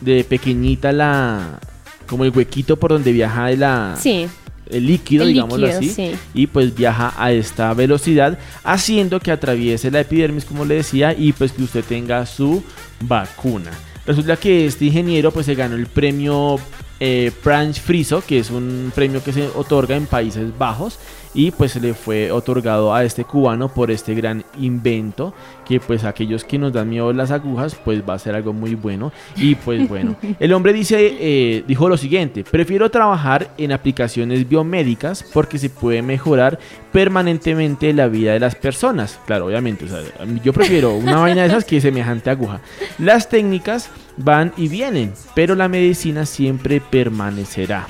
de 0.00 0.24
pequeñita 0.24 0.90
la 0.90 1.60
como 2.06 2.24
el 2.24 2.30
huequito 2.30 2.78
por 2.78 2.92
donde 2.92 3.12
viaja 3.12 3.50
la 3.50 3.94
Sí. 4.00 4.26
El 4.70 4.86
líquido, 4.86 5.24
El 5.24 5.30
digámoslo 5.30 5.66
líquido, 5.66 5.78
así, 5.78 5.90
sí. 5.90 6.12
y 6.34 6.46
pues 6.46 6.74
viaja 6.74 7.14
a 7.16 7.32
esta 7.32 7.72
velocidad, 7.74 8.38
haciendo 8.62 9.20
que 9.20 9.30
atraviese 9.30 9.90
la 9.90 10.00
epidermis, 10.00 10.44
como 10.44 10.64
le 10.64 10.76
decía, 10.76 11.14
y 11.16 11.32
pues 11.32 11.52
que 11.52 11.62
usted 11.62 11.84
tenga 11.84 12.24
su 12.26 12.62
vacuna. 13.00 13.70
Resulta 14.06 14.36
que 14.36 14.66
este 14.66 14.86
ingeniero 14.86 15.30
pues 15.30 15.46
se 15.46 15.54
ganó 15.54 15.76
el 15.76 15.86
premio 15.86 16.58
eh, 17.00 17.32
Pranch 17.42 17.80
Friso, 17.80 18.22
que 18.26 18.38
es 18.38 18.50
un 18.50 18.92
premio 18.94 19.22
que 19.22 19.32
se 19.32 19.48
otorga 19.48 19.96
en 19.96 20.06
Países 20.06 20.56
Bajos 20.58 20.98
y 21.34 21.50
pues 21.50 21.76
le 21.76 21.94
fue 21.94 22.30
otorgado 22.30 22.94
a 22.94 23.04
este 23.04 23.24
cubano 23.24 23.68
por 23.68 23.90
este 23.90 24.14
gran 24.14 24.44
invento 24.58 25.34
que 25.66 25.80
pues 25.80 26.04
aquellos 26.04 26.44
que 26.44 26.58
nos 26.58 26.72
dan 26.72 26.88
miedo 26.88 27.12
las 27.12 27.30
agujas 27.32 27.74
pues 27.84 28.02
va 28.08 28.14
a 28.14 28.18
ser 28.18 28.34
algo 28.34 28.52
muy 28.52 28.74
bueno. 28.74 29.12
Y 29.36 29.56
pues 29.56 29.88
bueno 29.88 30.16
el 30.38 30.52
hombre 30.52 30.72
dice 30.72 31.16
eh, 31.20 31.64
dijo 31.66 31.88
lo 31.88 31.96
siguiente 31.96 32.44
prefiero 32.44 32.90
trabajar 32.90 33.50
en 33.58 33.72
aplicaciones 33.72 34.48
biomédicas 34.48 35.24
porque 35.32 35.58
se 35.58 35.70
puede 35.70 36.02
mejorar 36.02 36.58
permanentemente 36.92 37.92
la 37.92 38.06
vida 38.06 38.32
de 38.32 38.40
las 38.40 38.54
personas 38.54 39.18
claro 39.26 39.46
obviamente 39.46 39.84
o 39.86 39.88
sea, 39.88 40.00
yo 40.44 40.52
prefiero 40.52 40.94
una 40.94 41.18
vaina 41.18 41.42
de 41.42 41.48
esas 41.48 41.64
que 41.64 41.80
semejante 41.80 42.30
aguja. 42.30 42.60
Las 42.98 43.28
técnicas 43.28 43.90
van 44.16 44.52
y 44.56 44.68
vienen 44.68 45.12
pero 45.34 45.56
la 45.56 45.68
medicina 45.68 46.26
siempre 46.26 46.80
permanecerá 46.80 47.88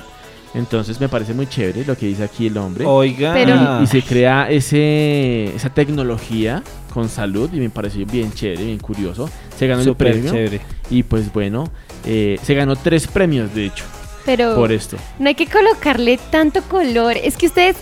entonces 0.55 0.99
me 0.99 1.09
parece 1.09 1.33
muy 1.33 1.47
chévere 1.47 1.83
lo 1.85 1.97
que 1.97 2.05
dice 2.07 2.23
aquí 2.23 2.47
el 2.47 2.57
hombre. 2.57 2.85
Oiga. 2.85 3.33
Pero- 3.33 3.83
Y 3.83 3.87
se 3.87 4.01
crea 4.01 4.47
ese, 4.49 5.53
esa 5.55 5.69
tecnología 5.69 6.63
con 6.93 7.09
salud 7.09 7.49
y 7.53 7.57
me 7.59 7.69
pareció 7.69 8.05
bien 8.05 8.31
chévere, 8.33 8.63
bien 8.65 8.79
curioso. 8.79 9.29
Se 9.57 9.67
ganó 9.67 9.81
el 9.81 9.87
Súper 9.87 10.11
premio 10.13 10.31
chévere. 10.31 10.61
y 10.89 11.03
pues 11.03 11.31
bueno, 11.33 11.69
eh, 12.05 12.39
se 12.41 12.53
ganó 12.55 12.75
tres 12.75 13.07
premios 13.07 13.53
de 13.53 13.65
hecho 13.65 13.83
Pero 14.25 14.55
por 14.55 14.71
esto. 14.71 14.97
no 15.19 15.27
hay 15.27 15.35
que 15.35 15.47
colocarle 15.47 16.17
tanto 16.31 16.61
color. 16.63 17.17
Es 17.17 17.35
que 17.37 17.47
ustedes, 17.47 17.75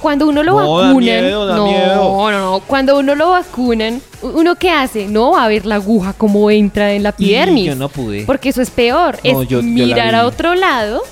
cuando 0.00 0.26
uno 0.28 0.42
lo 0.42 0.52
No, 0.52 0.78
da 0.78 0.86
vacunan. 0.88 1.00
miedo, 1.00 1.46
da 1.46 1.56
no, 1.56 1.66
miedo. 1.66 1.94
no, 1.96 2.30
no. 2.30 2.60
Cuando 2.66 2.98
uno 2.98 3.14
lo 3.14 3.30
vacunan, 3.30 4.00
¿uno 4.22 4.54
qué 4.56 4.70
hace? 4.70 5.08
No 5.08 5.32
va 5.32 5.44
a 5.44 5.48
ver 5.48 5.66
la 5.66 5.74
aguja 5.76 6.12
cómo 6.14 6.50
entra 6.50 6.92
en 6.94 7.02
la 7.02 7.10
epidermis. 7.10 7.66
yo 7.66 7.74
no 7.74 7.88
pude. 7.88 8.24
Porque 8.24 8.48
eso 8.50 8.62
es 8.62 8.70
peor. 8.70 9.18
No, 9.24 9.42
es 9.42 9.48
yo- 9.48 9.62
mirar 9.62 10.14
a 10.14 10.24
otro 10.26 10.54
lado 10.54 11.02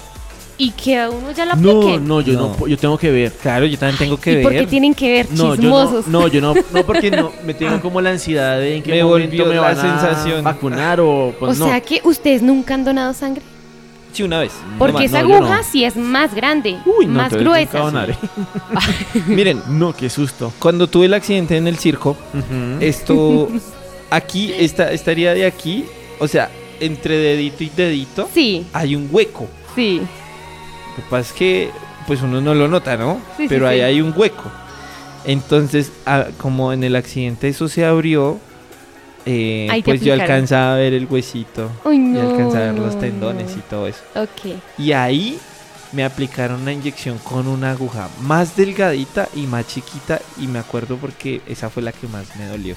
y 0.59 0.71
que 0.71 0.99
a 0.99 1.11
uno 1.11 1.33
ya 1.33 1.45
la 1.45 1.55
No, 1.55 1.71
apliquen. 1.81 2.09
no, 2.09 2.21
yo 2.23 2.33
no. 2.35 2.57
No. 2.59 2.67
yo 2.67 2.77
tengo 2.79 2.97
que 2.97 3.11
ver. 3.11 3.33
Claro, 3.33 3.67
yo 3.67 3.79
también 3.79 3.99
tengo 3.99 4.17
que 4.19 4.33
¿Y 4.33 4.35
ver. 4.37 4.43
por 4.43 4.53
qué 4.53 4.67
tienen 4.67 4.95
que 4.95 5.13
ver 5.13 5.27
No, 5.33 5.37
yo 5.37 5.49
no, 5.49 5.55
chismosos? 5.57 6.07
no, 6.09 6.29
yo 6.29 6.41
no, 6.41 6.55
no 6.73 6.83
porque 6.87 7.11
no 7.11 7.31
me 7.45 7.53
tengo 7.55 7.81
como 7.81 8.01
la 8.01 8.11
ansiedad 8.11 8.59
de 8.59 8.77
en 8.77 8.83
qué 8.83 8.93
Me 8.93 9.05
momento 9.05 9.29
volvió 9.37 9.47
me 9.47 9.55
la 9.55 9.61
van 9.61 9.79
a 9.79 9.83
sensación. 10.01 10.43
vacunar 10.45 11.01
o 11.01 11.29
o 11.29 11.33
pues 11.39 11.59
no. 11.59 11.67
sea 11.67 11.81
que 11.81 12.01
ustedes 12.05 12.41
nunca 12.43 12.75
han 12.75 12.85
donado 12.85 13.13
sangre. 13.13 13.43
Sí, 14.13 14.23
una 14.23 14.39
vez. 14.41 14.53
Porque 14.79 14.93
No 14.95 14.99
más. 15.01 15.05
esa 15.09 15.23
no, 15.23 15.35
aguja 15.37 15.57
no. 15.59 15.63
sí 15.63 15.85
es 15.85 15.95
más 15.95 16.35
grande, 16.35 16.79
Uy, 16.87 17.05
no, 17.05 17.13
más 17.13 17.33
gruesa. 17.35 17.93
Miren, 19.27 19.63
No, 19.69 19.95
qué 19.95 20.09
susto. 20.09 20.53
cuando 20.59 20.87
tuve 20.87 21.05
el 21.07 21.13
accidente 21.15 21.57
en 21.57 21.67
el 21.69 21.77
circo, 21.77 22.17
Ujú. 22.33 22.81
esto 22.81 23.49
aquí 24.11 24.53
esta, 24.59 24.91
estaría 24.93 25.35
de 25.35 25.45
aquí, 25.47 25.85
o 26.19 26.27
sea, 26.29 26.51
entre 26.81 27.17
dedito 27.19 27.63
y 27.65 27.69
dedito 27.71 28.29
Sí, 28.33 28.67
hay 28.73 28.97
un 28.97 29.09
hueco. 29.11 29.47
sí. 29.75 30.01
Lo 30.97 31.03
que 31.05 31.11
pasa 31.11 31.31
es 31.31 31.33
que 31.33 31.71
pues 32.07 32.23
uno 32.23 32.41
no 32.41 32.55
lo 32.55 32.69
nota, 32.69 32.97
¿no? 32.97 33.15
Sí, 33.37 33.43
sí, 33.45 33.47
Pero 33.49 33.67
ahí 33.69 33.79
sí. 33.79 33.83
hay 33.85 34.01
un 34.01 34.15
hueco. 34.17 34.51
Entonces, 35.25 35.91
como 36.39 36.73
en 36.73 36.85
el 36.85 36.95
accidente 36.95 37.49
eso 37.49 37.69
se 37.69 37.85
abrió, 37.85 38.39
eh, 39.25 39.69
pues 39.85 40.01
yo 40.01 40.13
alcanzaba 40.15 40.75
a 40.75 40.77
ver 40.77 40.95
el 40.95 41.07
huesito 41.07 41.69
Uy, 41.85 41.97
y 42.15 42.19
alcanzaba 42.19 42.69
a 42.69 42.73
ver 42.73 42.79
los 42.81 42.99
tendones 43.01 43.57
y 43.57 43.61
todo 43.69 43.89
eso. 43.89 44.03
Ok. 44.15 44.55
Y 44.79 44.93
ahí 44.93 45.39
me 45.93 46.05
aplicaron 46.05 46.63
una 46.63 46.73
inyección 46.73 47.19
con 47.19 47.49
una 47.49 47.73
aguja 47.73 48.09
más 48.23 48.57
delgadita 48.57 49.29
y 49.35 49.47
más 49.47 49.67
chiquita 49.67 50.21
y 50.39 50.47
me 50.47 50.61
acuerdo 50.61 50.97
porque 50.97 51.41
esa 51.49 51.71
fue 51.71 51.83
la 51.83 51.91
que 51.93 52.07
más 52.07 52.37
me 52.37 52.47
dolió. 52.47 52.77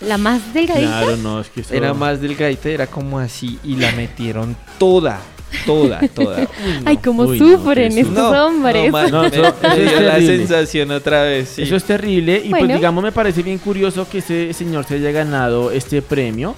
La 0.00 0.16
más 0.18 0.54
delgadita. 0.54 1.02
Claro, 1.02 1.16
no, 1.18 1.40
es 1.40 1.48
que 1.50 1.60
eso- 1.60 1.74
Era 1.74 1.92
más 1.94 2.20
delgadita, 2.22 2.70
era 2.70 2.86
como 2.86 3.18
así 3.18 3.58
y 3.62 3.76
la 3.76 3.92
metieron 3.92 4.56
toda, 4.78 5.20
toda, 5.66 6.00
toda. 6.08 6.38
Uy, 6.66 6.72
no. 6.74 6.82
Ay, 6.84 6.96
cómo 6.98 7.22
Uy, 7.24 7.38
sufren 7.38 7.96
estos 7.98 8.12
No, 8.14 8.46
hombres. 8.46 8.86
no, 8.86 8.92
man, 8.92 9.10
No, 9.10 9.22
me- 9.22 9.28
eso- 9.28 9.42
me 9.42 9.84
es 9.84 10.00
la 10.02 10.12
terrible. 10.14 10.36
sensación 10.38 10.90
otra 10.90 11.22
vez. 11.22 11.48
sí. 11.56 11.62
Eso 11.62 11.76
es 11.76 11.84
terrible 11.84 12.42
y 12.44 12.50
Bueno. 12.50 12.66
pues 12.66 12.76
digamos 12.78 13.04
me 13.04 13.12
parece 13.12 13.42
bien 13.42 13.58
curioso 13.58 14.06
que 14.10 14.18
ese 14.18 14.52
señor 14.52 14.84
se 14.84 14.94
haya 14.94 15.10
ganado 15.12 15.70
este 15.70 16.02
premio. 16.02 16.54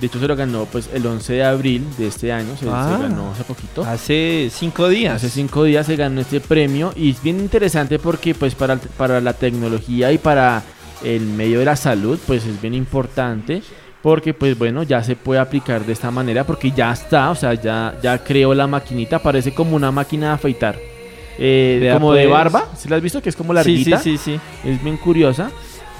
De 0.00 0.06
hecho 0.06 0.20
se 0.20 0.28
lo 0.28 0.36
ganó 0.36 0.64
pues 0.66 0.88
el 0.94 1.04
11 1.04 1.32
de 1.32 1.44
abril 1.44 1.84
de 1.98 2.06
este 2.06 2.30
año, 2.32 2.52
se, 2.56 2.66
se 2.66 2.70
Ah. 2.72 2.98
ganó 3.02 3.32
hace 3.32 3.42
poquito. 3.42 3.82
Hace 3.84 4.48
cinco 4.54 4.88
días. 4.88 5.16
Hace 5.16 5.28
cinco 5.28 5.64
días 5.64 5.86
se 5.86 5.96
ganó 5.96 6.20
este 6.20 6.40
premio 6.40 6.92
y 6.94 7.10
es 7.10 7.20
bien 7.22 7.40
interesante 7.40 7.98
porque 7.98 8.32
pues 8.34 8.54
para, 8.54 8.76
para 8.76 9.20
la 9.20 9.32
tecnología 9.32 10.12
y 10.12 10.18
para 10.18 10.62
el 11.02 11.22
medio 11.22 11.58
de 11.58 11.64
la 11.64 11.74
salud 11.76 12.18
pues 12.28 12.44
es 12.46 12.60
bien 12.60 12.74
importante 12.74 13.62
porque 14.02 14.34
pues 14.34 14.56
bueno 14.58 14.82
ya 14.82 15.02
se 15.02 15.16
puede 15.16 15.40
aplicar 15.40 15.84
de 15.84 15.92
esta 15.92 16.10
manera 16.10 16.44
porque 16.44 16.70
ya 16.70 16.92
está, 16.92 17.30
o 17.30 17.34
sea 17.34 17.54
ya, 17.54 17.94
ya 18.02 18.18
creó 18.18 18.54
la 18.54 18.66
maquinita, 18.66 19.18
parece 19.18 19.52
como 19.52 19.76
una 19.76 19.90
máquina 19.90 20.28
de 20.28 20.32
afeitar. 20.34 20.78
Eh, 21.40 21.90
como 21.92 22.12
de 22.14 22.24
pues. 22.24 22.32
barba, 22.32 22.68
¿se 22.76 22.88
la 22.88 22.96
has 22.96 23.02
visto? 23.02 23.22
Que 23.22 23.28
es 23.28 23.36
como 23.36 23.52
Sí, 23.52 23.54
larguita 23.54 23.98
sí, 23.98 24.18
sí, 24.18 24.38
sí. 24.62 24.68
es 24.68 24.82
bien 24.82 24.96
curiosa 24.96 25.50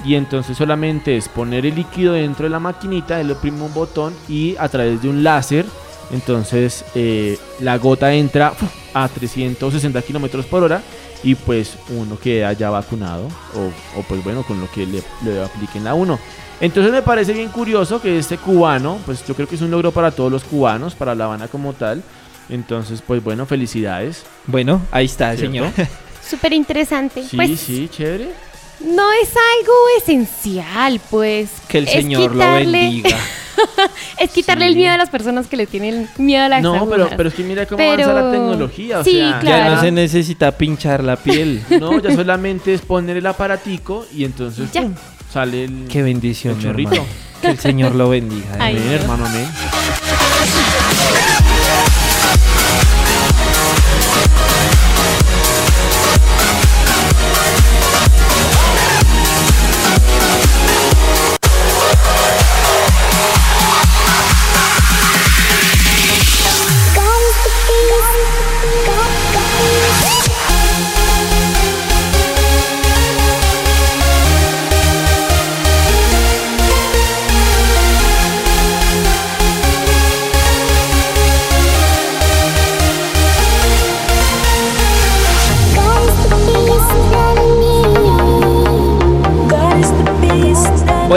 y 0.04 0.14
entonces 0.14 0.56
solamente 0.56 1.16
es 1.16 1.28
poner 1.28 1.66
el 1.66 1.74
líquido 1.74 2.14
dentro 2.14 2.44
de 2.44 2.50
la 2.50 2.60
maquinita, 2.60 3.20
él 3.20 3.30
oprime 3.30 3.62
un 3.62 3.74
botón 3.74 4.14
y 4.28 4.56
a 4.58 4.68
través 4.68 5.02
de 5.02 5.08
un 5.08 5.22
láser, 5.22 5.66
entonces 6.12 6.84
eh, 6.94 7.38
la 7.60 7.78
gota 7.78 8.12
entra 8.12 8.52
a 8.94 9.08
360 9.08 10.02
kilómetros 10.02 10.46
por 10.46 10.62
hora 10.62 10.82
y 11.24 11.34
pues 11.34 11.76
uno 11.90 12.18
queda 12.18 12.52
ya 12.52 12.70
vacunado 12.70 13.28
o, 13.54 13.98
o, 13.98 14.02
pues 14.08 14.22
bueno 14.22 14.44
con 14.44 14.60
lo 14.60 14.70
que 14.70 14.86
le, 14.86 15.02
le 15.24 15.42
apliquen 15.42 15.86
a 15.86 15.94
uno. 15.94 16.18
Entonces 16.60 16.92
me 16.92 17.02
parece 17.02 17.32
bien 17.32 17.48
curioso 17.50 18.00
que 18.02 18.18
este 18.18 18.36
cubano, 18.36 18.98
pues 19.06 19.24
yo 19.26 19.34
creo 19.34 19.46
que 19.46 19.54
es 19.54 19.60
un 19.62 19.70
logro 19.70 19.92
para 19.92 20.10
todos 20.10 20.30
los 20.32 20.42
cubanos, 20.44 20.94
para 20.94 21.14
La 21.14 21.24
Habana 21.26 21.48
como 21.48 21.72
tal. 21.72 22.02
Entonces, 22.50 23.02
pues 23.06 23.22
bueno, 23.22 23.46
felicidades. 23.46 24.24
Bueno, 24.46 24.80
ahí 24.90 25.04
está, 25.04 25.36
¿Cierto? 25.36 25.46
señor. 25.52 25.70
Súper 26.28 26.52
interesante. 26.52 27.22
Sí, 27.22 27.36
pues 27.36 27.60
sí, 27.60 27.88
chévere. 27.90 28.30
no 28.80 29.12
es 29.22 29.28
algo 29.30 29.72
esencial, 29.98 31.00
pues. 31.10 31.50
Que 31.68 31.78
el 31.78 31.84
Es 31.84 31.92
Señor 31.92 32.34
lo 32.34 32.52
bendiga. 32.52 33.16
Es 34.20 34.30
quitarle 34.30 34.66
Sí. 34.66 34.70
el 34.70 34.76
miedo 34.76 34.92
a 34.92 34.96
las 34.96 35.10
personas 35.10 35.48
que 35.48 35.56
le 35.56 35.66
tienen 35.66 36.08
miedo 36.16 36.44
a 36.44 36.48
las 36.48 36.62
No, 36.62 36.88
pero, 36.88 37.08
pero 37.16 37.28
es 37.28 37.34
que 37.34 37.42
mira 37.42 37.66
cómo 37.66 37.78
Pero- 37.78 38.04
avanza 38.04 38.22
la 38.22 38.30
tecnología. 38.30 38.98
O 39.00 39.04
Sí, 39.04 39.12
sea, 39.12 39.40
claro. 39.40 39.64
Ya 39.64 39.74
no 39.74 39.80
se 39.80 39.90
necesita 39.90 40.52
pinchar 40.52 41.02
la 41.02 41.16
piel. 41.16 41.62
No, 41.80 41.98
ya 42.00 42.14
solamente 42.14 42.72
es 42.72 42.80
poner 42.82 43.16
el 43.16 43.26
aparatico 43.26 44.06
y 44.14 44.24
entonces 44.24 44.70
Ya. 44.72 44.88
Sale 45.32 45.64
el, 45.64 45.86
Qué 45.88 46.02
bendición, 46.02 46.56
el 46.56 46.62
chorrito. 46.62 46.90
hermano. 46.92 47.08
Que 47.40 47.48
el 47.50 47.58
Señor 47.58 47.94
lo 47.94 48.08
bendiga. 48.08 48.54
Amén, 48.58 48.82
no. 48.86 48.92
hermano, 48.92 49.26
amén. 49.26 49.46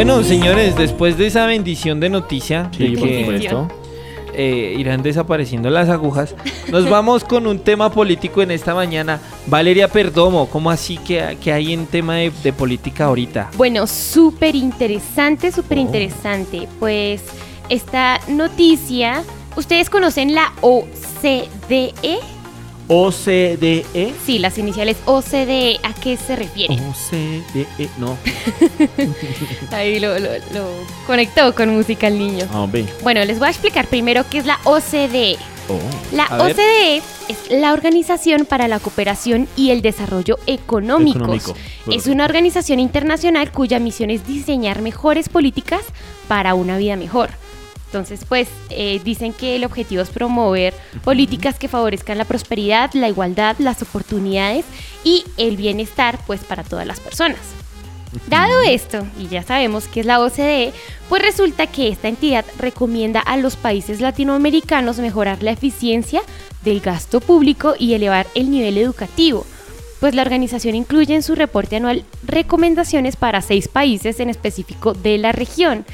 Bueno, 0.04 0.24
señores, 0.24 0.76
después 0.76 1.16
de 1.20 1.28
esa 1.28 1.46
bendición 1.46 2.00
de 2.00 2.10
noticia 2.10 2.72
Sí, 2.76 2.88
de 2.88 2.98
por 2.98 3.08
que 3.08 3.20
supuesto. 3.20 3.68
eh, 4.34 4.74
irán 4.80 5.04
desapareciendo 5.04 5.70
las 5.70 5.90
agujas, 5.90 6.34
nos 6.72 6.90
vamos 6.90 7.24
con 7.24 7.46
un 7.46 7.60
tema 7.60 7.92
político 7.92 8.42
en 8.42 8.50
esta 8.50 8.74
mañana. 8.74 9.20
Valeria 9.46 9.88
Perdomo, 9.90 10.48
¿cómo 10.50 10.72
así 10.72 10.98
que, 10.98 11.38
que 11.40 11.54
hay 11.54 11.72
en 11.74 11.86
tema 11.86 12.16
de, 12.16 12.32
de 12.44 12.52
política 12.52 13.06
ahorita? 13.06 13.52
Bueno, 13.56 13.86
súper 13.86 14.56
interesante, 14.56 15.52
súper 15.52 15.78
Oh. 15.78 15.82
interesante. 15.82 16.68
Pues 16.80 17.22
esta 17.70 18.20
noticia, 18.28 19.22
¿ustedes 19.56 19.88
conocen 19.92 20.34
la 20.34 20.52
OCDE? 20.62 22.18
OCDE. 22.94 24.14
Sí, 24.26 24.38
las 24.38 24.58
iniciales 24.58 24.98
OCDE, 25.06 25.80
¿a 25.82 25.94
qué 25.94 26.18
se 26.18 26.36
refiere? 26.36 26.74
OCDE, 26.74 27.90
no. 27.98 28.18
Ahí 29.72 29.98
lo, 30.02 30.20
lo, 30.20 30.30
lo 30.52 30.68
conectó 31.08 31.56
con 31.56 31.70
música 31.70 32.08
el 32.08 32.20
niño. 32.20 32.46
Ah. 32.52 32.68
Bueno, 33.02 33.24
les 33.24 33.40
voy 33.40 33.48
a 33.48 33.52
explicar 33.52 33.88
primero 33.88 34.26
qué 34.30 34.40
es 34.40 34.46
la 34.46 34.60
OCDE. 34.66 35.38
Oh. 35.70 35.80
La 36.14 36.28
ver. 36.28 36.52
OCDE 36.52 36.98
es 37.30 37.50
la 37.50 37.72
Organización 37.72 38.46
para 38.46 38.68
la 38.68 38.80
Cooperación 38.80 39.48
y 39.56 39.70
el 39.70 39.82
Desarrollo 39.82 40.38
Económicos. 40.46 41.22
Económico, 41.22 41.56
Es 41.90 42.08
una 42.08 42.26
organización 42.26 42.82
internacional 42.82 43.54
cuya 43.54 43.80
misión 43.80 44.10
es 44.10 44.28
diseñar 44.28 44.82
mejores 44.82 45.30
políticas 45.30 45.82
para 46.28 46.56
una 46.56 46.78
vida 46.78 46.98
mejor. 46.98 47.30
Entonces, 47.92 48.22
pues 48.26 48.48
eh, 48.70 49.02
dicen 49.04 49.34
que 49.34 49.58
el 49.58 49.66
objetivo 49.66 50.02
es 50.02 50.10
promover 50.10 50.74
políticas 51.04 51.60
que 51.60 51.68
favorezcan 51.68 52.18
la 52.18 52.24
prosperidad, 52.24 52.90
la 52.94 53.10
igualdad, 53.10 53.58
las 53.60 53.82
oportunidades 53.82 54.64
y 55.04 55.26
el 55.36 55.58
bienestar, 55.58 56.18
pues 56.26 56.46
para 56.46 56.64
todas 56.64 56.88
las 56.88 57.02
personas. 57.02 57.40
Dado 58.28 58.62
esto, 58.62 59.06
y 59.20 59.28
ya 59.28 59.44
sabemos 59.44 59.90
que 59.90 60.00
es 60.00 60.06
la 60.06 60.22
OCDE, 60.22 60.72
pues 61.10 61.22
resulta 61.22 61.68
que 61.68 61.90
esta 61.90 62.08
entidad 62.08 62.46
recomienda 62.58 63.20
a 63.20 63.36
los 63.36 63.58
países 63.58 64.00
latinoamericanos 64.00 65.00
mejorar 65.00 65.44
la 65.44 65.52
eficiencia 65.52 66.22
del 66.64 66.80
gasto 66.80 67.20
público 67.20 67.76
y 67.78 67.94
elevar 67.94 68.26
el 68.36 68.52
nivel 68.52 68.78
educativo. 68.78 69.46
Pues 70.00 70.16
la 70.16 70.22
organización 70.22 70.76
incluye 70.76 71.14
en 71.14 71.24
su 71.24 71.36
reporte 71.36 71.76
anual 71.76 72.06
recomendaciones 72.24 73.18
para 73.18 73.42
seis 73.42 73.68
países 73.68 74.22
en 74.22 74.30
específico 74.30 74.94
de 74.94 75.18
la 75.18 75.34
región 75.34 75.86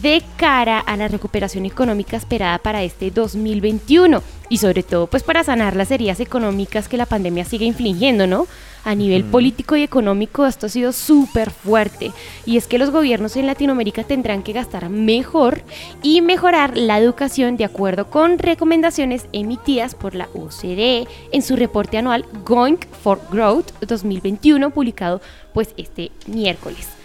de 0.00 0.22
cara 0.36 0.78
a 0.78 0.96
la 0.96 1.08
recuperación 1.08 1.66
económica 1.66 2.16
esperada 2.16 2.58
para 2.58 2.82
este 2.82 3.10
2021 3.10 4.22
y 4.48 4.58
sobre 4.58 4.82
todo 4.82 5.06
pues 5.06 5.22
para 5.22 5.44
sanar 5.44 5.76
las 5.76 5.90
heridas 5.90 6.20
económicas 6.20 6.88
que 6.88 6.96
la 6.96 7.06
pandemia 7.06 7.44
sigue 7.44 7.64
infligiendo, 7.66 8.26
¿no? 8.26 8.46
A 8.84 8.96
nivel 8.96 9.22
político 9.22 9.76
y 9.76 9.82
económico 9.82 10.44
esto 10.44 10.66
ha 10.66 10.68
sido 10.68 10.92
súper 10.92 11.50
fuerte 11.50 12.10
y 12.44 12.56
es 12.56 12.66
que 12.66 12.78
los 12.78 12.90
gobiernos 12.90 13.36
en 13.36 13.46
Latinoamérica 13.46 14.02
tendrán 14.02 14.42
que 14.42 14.52
gastar 14.52 14.88
mejor 14.88 15.62
y 16.02 16.20
mejorar 16.20 16.76
la 16.76 16.98
educación 16.98 17.56
de 17.56 17.64
acuerdo 17.64 18.10
con 18.10 18.38
recomendaciones 18.38 19.26
emitidas 19.32 19.94
por 19.94 20.16
la 20.16 20.28
OCDE 20.34 21.06
en 21.30 21.42
su 21.42 21.54
reporte 21.54 21.98
anual 21.98 22.26
Going 22.44 22.78
for 23.02 23.20
Growth 23.30 23.70
2021 23.86 24.70
publicado 24.70 25.20
pues 25.52 25.74
este 25.76 26.10
miércoles. 26.26 27.01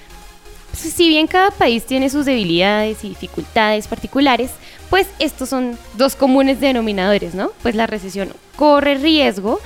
Si 0.77 1.09
bien 1.09 1.27
cada 1.27 1.51
país 1.51 1.85
tiene 1.85 2.09
sus 2.09 2.25
debilidades 2.25 3.03
y 3.03 3.09
dificultades 3.09 3.87
particulares, 3.87 4.51
pues 4.89 5.07
estos 5.19 5.49
son 5.49 5.77
dos 5.95 6.15
comunes 6.15 6.59
denominadores, 6.59 7.33
¿no? 7.33 7.51
Pues 7.63 7.75
la 7.75 7.87
recesión 7.87 8.31
corre 8.55 8.95
riesgo 8.95 9.59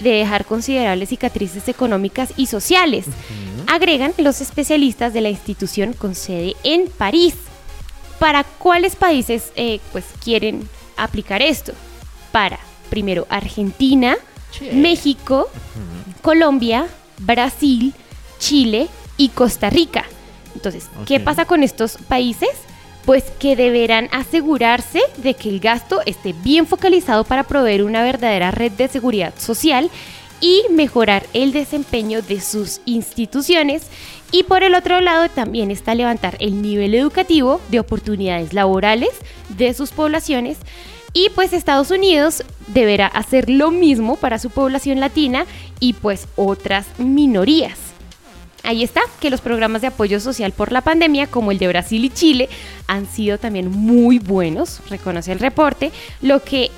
de 0.00 0.10
dejar 0.10 0.44
considerables 0.44 1.08
cicatrices 1.08 1.68
económicas 1.68 2.32
y 2.36 2.46
sociales, 2.46 3.06
agregan 3.66 4.12
los 4.18 4.40
especialistas 4.40 5.14
de 5.14 5.20
la 5.22 5.30
institución 5.30 5.92
con 5.92 6.14
sede 6.14 6.54
en 6.64 6.88
París. 6.88 7.34
¿Para 8.18 8.44
cuáles 8.44 8.96
países 8.96 9.52
eh, 9.56 9.80
pues 9.92 10.04
quieren 10.22 10.68
aplicar 10.96 11.42
esto? 11.42 11.72
Para, 12.32 12.58
primero, 12.90 13.26
Argentina, 13.30 14.16
México, 14.72 15.48
Colombia, 16.22 16.86
Brasil, 17.18 17.94
Chile 18.38 18.88
y 19.16 19.30
Costa 19.30 19.70
Rica. 19.70 20.04
Entonces, 20.56 20.88
¿qué 21.04 21.20
pasa 21.20 21.44
con 21.44 21.62
estos 21.62 21.98
países? 22.08 22.48
Pues 23.04 23.24
que 23.38 23.54
deberán 23.54 24.08
asegurarse 24.10 25.00
de 25.18 25.34
que 25.34 25.50
el 25.50 25.60
gasto 25.60 26.00
esté 26.06 26.32
bien 26.32 26.66
focalizado 26.66 27.24
para 27.24 27.44
proveer 27.44 27.84
una 27.84 28.02
verdadera 28.02 28.50
red 28.50 28.72
de 28.72 28.88
seguridad 28.88 29.34
social 29.38 29.90
y 30.40 30.62
mejorar 30.70 31.26
el 31.34 31.52
desempeño 31.52 32.22
de 32.22 32.40
sus 32.40 32.80
instituciones. 32.86 33.88
Y 34.32 34.44
por 34.44 34.62
el 34.62 34.74
otro 34.74 35.00
lado 35.00 35.28
también 35.28 35.70
está 35.70 35.94
levantar 35.94 36.36
el 36.40 36.62
nivel 36.62 36.94
educativo 36.94 37.60
de 37.70 37.80
oportunidades 37.80 38.54
laborales 38.54 39.10
de 39.50 39.74
sus 39.74 39.90
poblaciones. 39.90 40.56
Y 41.12 41.28
pues 41.34 41.52
Estados 41.52 41.90
Unidos 41.90 42.44
deberá 42.68 43.06
hacer 43.06 43.50
lo 43.50 43.70
mismo 43.70 44.16
para 44.16 44.38
su 44.38 44.48
población 44.48 45.00
latina 45.00 45.44
y 45.80 45.92
pues 45.92 46.28
otras 46.34 46.86
minorías. 46.98 47.95
Ahí 48.66 48.82
está, 48.82 49.00
que 49.20 49.30
los 49.30 49.40
programas 49.40 49.80
de 49.80 49.86
apoyo 49.86 50.18
social 50.18 50.50
por 50.50 50.72
la 50.72 50.80
pandemia, 50.80 51.28
como 51.28 51.52
el 51.52 51.58
de 51.58 51.68
Brasil 51.68 52.04
y 52.04 52.10
Chile, 52.10 52.48
han 52.88 53.06
sido 53.06 53.38
también 53.38 53.70
muy 53.70 54.18
buenos, 54.18 54.80
reconoce 54.90 55.30
el 55.30 55.38
reporte. 55.38 55.92
Lo 56.20 56.42
que 56.42 56.72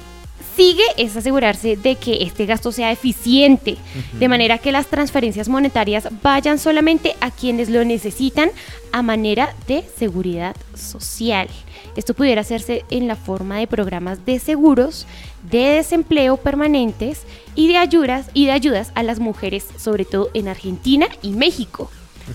sigue 0.54 0.84
es 0.98 1.16
asegurarse 1.16 1.76
de 1.76 1.94
que 1.94 2.24
este 2.24 2.44
gasto 2.44 2.72
sea 2.72 2.92
eficiente, 2.92 3.76
de 4.12 4.28
manera 4.28 4.58
que 4.58 4.70
las 4.70 4.88
transferencias 4.88 5.48
monetarias 5.48 6.08
vayan 6.22 6.58
solamente 6.58 7.14
a 7.20 7.30
quienes 7.30 7.70
lo 7.70 7.82
necesitan 7.84 8.50
a 8.92 9.00
manera 9.00 9.54
de 9.66 9.82
seguridad 9.96 10.56
social. 10.74 11.48
Esto 11.96 12.12
pudiera 12.12 12.42
hacerse 12.42 12.84
en 12.90 13.08
la 13.08 13.16
forma 13.16 13.58
de 13.58 13.66
programas 13.66 14.26
de 14.26 14.38
seguros, 14.40 15.06
de 15.50 15.74
desempleo 15.74 16.36
permanentes 16.36 17.22
y 17.54 17.68
de 17.68 17.76
ayudas 17.76 18.30
y 18.34 18.46
de 18.46 18.52
ayudas 18.52 18.92
a 18.94 19.02
las 19.02 19.18
mujeres, 19.18 19.66
sobre 19.76 20.04
todo 20.04 20.30
en 20.34 20.48
Argentina 20.48 21.08
y 21.22 21.30
México. 21.30 21.90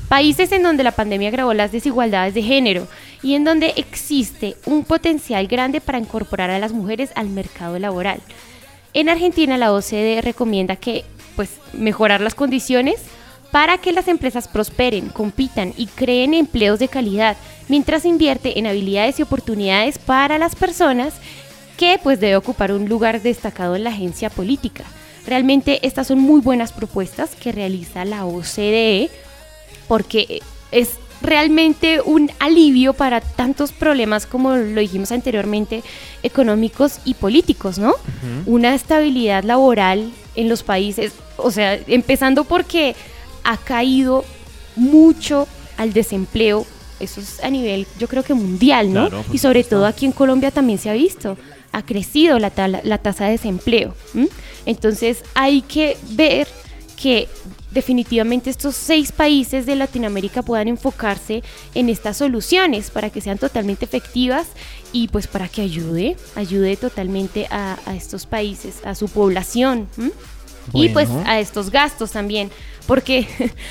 Países 0.09 0.51
en 0.51 0.63
donde 0.63 0.83
la 0.83 0.91
pandemia 0.91 1.29
agravó 1.29 1.53
las 1.53 1.71
desigualdades 1.71 2.33
de 2.33 2.41
género 2.41 2.87
y 3.21 3.35
en 3.35 3.43
donde 3.43 3.73
existe 3.75 4.55
un 4.65 4.83
potencial 4.83 5.47
grande 5.47 5.81
para 5.81 5.99
incorporar 5.99 6.49
a 6.49 6.59
las 6.59 6.73
mujeres 6.73 7.11
al 7.15 7.29
mercado 7.29 7.77
laboral. 7.79 8.19
En 8.93 9.09
Argentina 9.09 9.57
la 9.57 9.71
OCDE 9.71 10.21
recomienda 10.21 10.75
que 10.75 11.05
pues 11.35 11.49
mejorar 11.73 12.21
las 12.21 12.35
condiciones 12.35 13.01
para 13.53 13.77
que 13.77 13.91
las 13.91 14.07
empresas 14.07 14.47
prosperen, 14.47 15.09
compitan 15.09 15.73
y 15.77 15.85
creen 15.85 16.33
empleos 16.33 16.79
de 16.79 16.87
calidad, 16.87 17.37
mientras 17.69 18.03
invierte 18.03 18.57
en 18.57 18.65
habilidades 18.65 19.19
y 19.19 19.21
oportunidades 19.21 19.99
para 19.99 20.39
las 20.39 20.55
personas 20.55 21.13
que 21.77 21.99
pues 22.01 22.19
debe 22.19 22.35
ocupar 22.35 22.71
un 22.71 22.87
lugar 22.87 23.21
destacado 23.21 23.75
en 23.75 23.83
la 23.83 23.89
agencia 23.89 24.29
política. 24.29 24.83
Realmente 25.25 25.85
estas 25.85 26.07
son 26.07 26.19
muy 26.19 26.41
buenas 26.41 26.71
propuestas 26.71 27.35
que 27.35 27.51
realiza 27.51 28.05
la 28.05 28.25
OCDE 28.25 29.09
porque 29.87 30.41
es 30.71 30.97
realmente 31.21 32.01
un 32.01 32.29
alivio 32.39 32.93
para 32.93 33.21
tantos 33.21 33.71
problemas 33.71 34.25
como 34.25 34.55
lo 34.55 34.81
dijimos 34.81 35.11
anteriormente, 35.11 35.81
económicos 36.21 36.99
y 37.05 37.13
políticos, 37.13 37.79
¿no? 37.79 37.93
Una 38.45 38.75
estabilidad 38.75 39.43
laboral 39.43 40.11
en 40.35 40.49
los 40.49 40.63
países, 40.63 41.13
o 41.37 41.49
sea, 41.51 41.79
empezando 41.87 42.43
porque 42.43 42.95
ha 43.43 43.57
caído 43.57 44.25
mucho 44.75 45.47
al 45.77 45.93
desempleo, 45.93 46.65
eso 46.99 47.21
es 47.21 47.41
a 47.43 47.49
nivel 47.49 47.87
yo 47.97 48.07
creo 48.07 48.23
que 48.23 48.33
mundial, 48.33 48.93
¿no? 48.93 49.09
Claro, 49.09 49.25
y 49.31 49.37
sobre 49.37 49.63
todo 49.63 49.85
aquí 49.85 50.05
en 50.05 50.11
Colombia 50.11 50.51
también 50.51 50.77
se 50.77 50.89
ha 50.89 50.93
visto, 50.93 51.37
ha 51.73 51.85
crecido 51.85 52.39
la, 52.39 52.51
la 52.83 52.97
tasa 52.99 53.25
de 53.25 53.31
desempleo. 53.31 53.93
¿m? 54.15 54.29
Entonces 54.65 55.23
hay 55.33 55.61
que 55.61 55.97
ver 56.11 56.47
que 56.95 57.27
definitivamente 57.71 58.49
estos 58.49 58.75
seis 58.75 59.11
países 59.11 59.65
de 59.65 59.75
Latinoamérica 59.75 60.41
puedan 60.41 60.67
enfocarse 60.67 61.43
en 61.73 61.89
estas 61.89 62.17
soluciones 62.17 62.91
para 62.91 63.09
que 63.09 63.19
sean 63.19 63.37
totalmente 63.37 63.83
efectivas 63.83 64.47
y 64.93 65.07
pues 65.09 65.27
para 65.27 65.49
que 65.49 65.63
ayude, 65.63 66.15
ayude 66.35 66.77
totalmente 66.77 67.47
a, 67.49 67.77
a 67.85 67.95
estos 67.95 68.25
países, 68.25 68.85
a 68.85 68.95
su 68.95 69.09
población. 69.09 69.89
Y 70.71 70.89
pues 70.89 71.09
a 71.25 71.41
estos 71.41 71.71
gastos 71.71 72.11
también, 72.11 72.49
porque 72.87 73.27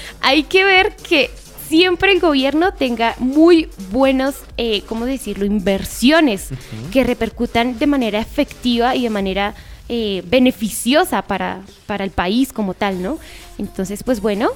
hay 0.20 0.42
que 0.42 0.62
ver 0.62 0.94
que 0.96 1.30
siempre 1.73 2.12
el 2.12 2.20
gobierno 2.20 2.75
tenga 2.75 3.14
muy 3.18 3.70
buenos, 3.91 4.35
eh, 4.59 4.83
¿cómo 4.83 5.07
decirlo?, 5.07 5.47
inversiones 5.47 6.51
que 6.93 7.03
repercutan 7.03 7.79
de 7.79 7.87
manera 7.87 8.20
efectiva 8.20 8.95
y 8.95 9.05
de 9.05 9.09
manera 9.09 9.55
eh, 9.89 10.23
beneficiosa 10.27 11.23
para, 11.23 11.62
para 11.87 12.05
el 12.05 12.11
país 12.11 12.53
como 12.53 12.75
tal, 12.75 13.01
¿no? 13.01 13.18
Entonces, 13.57 14.03
pues 14.03 14.20
bueno, 14.20 14.51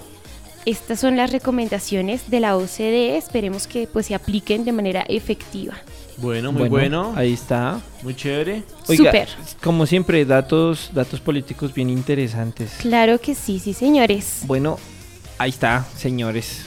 estas 0.66 1.00
son 1.00 1.16
las 1.16 1.32
recomendaciones 1.32 2.28
de 2.28 2.40
la 2.40 2.54
OCDE, 2.54 3.16
esperemos 3.16 3.66
que 3.66 3.86
pues 3.90 4.04
se 4.04 4.14
apliquen 4.14 4.66
de 4.66 4.72
manera 4.72 5.02
efectiva. 5.08 5.72
Bueno, 6.18 6.52
muy 6.52 6.68
bueno. 6.68 7.14
Ahí 7.16 7.32
está. 7.32 7.80
Muy 8.02 8.14
chévere. 8.14 8.62
Oiga, 8.88 9.04
Súper. 9.04 9.28
como 9.62 9.86
siempre, 9.86 10.22
datos, 10.26 10.90
datos 10.92 11.20
políticos 11.20 11.72
bien 11.72 11.88
interesantes. 11.88 12.72
Claro 12.78 13.18
que 13.18 13.34
sí, 13.34 13.58
sí, 13.58 13.72
señores. 13.72 14.40
Bueno, 14.44 14.78
ahí 15.38 15.48
está, 15.48 15.86
señores. 15.96 16.66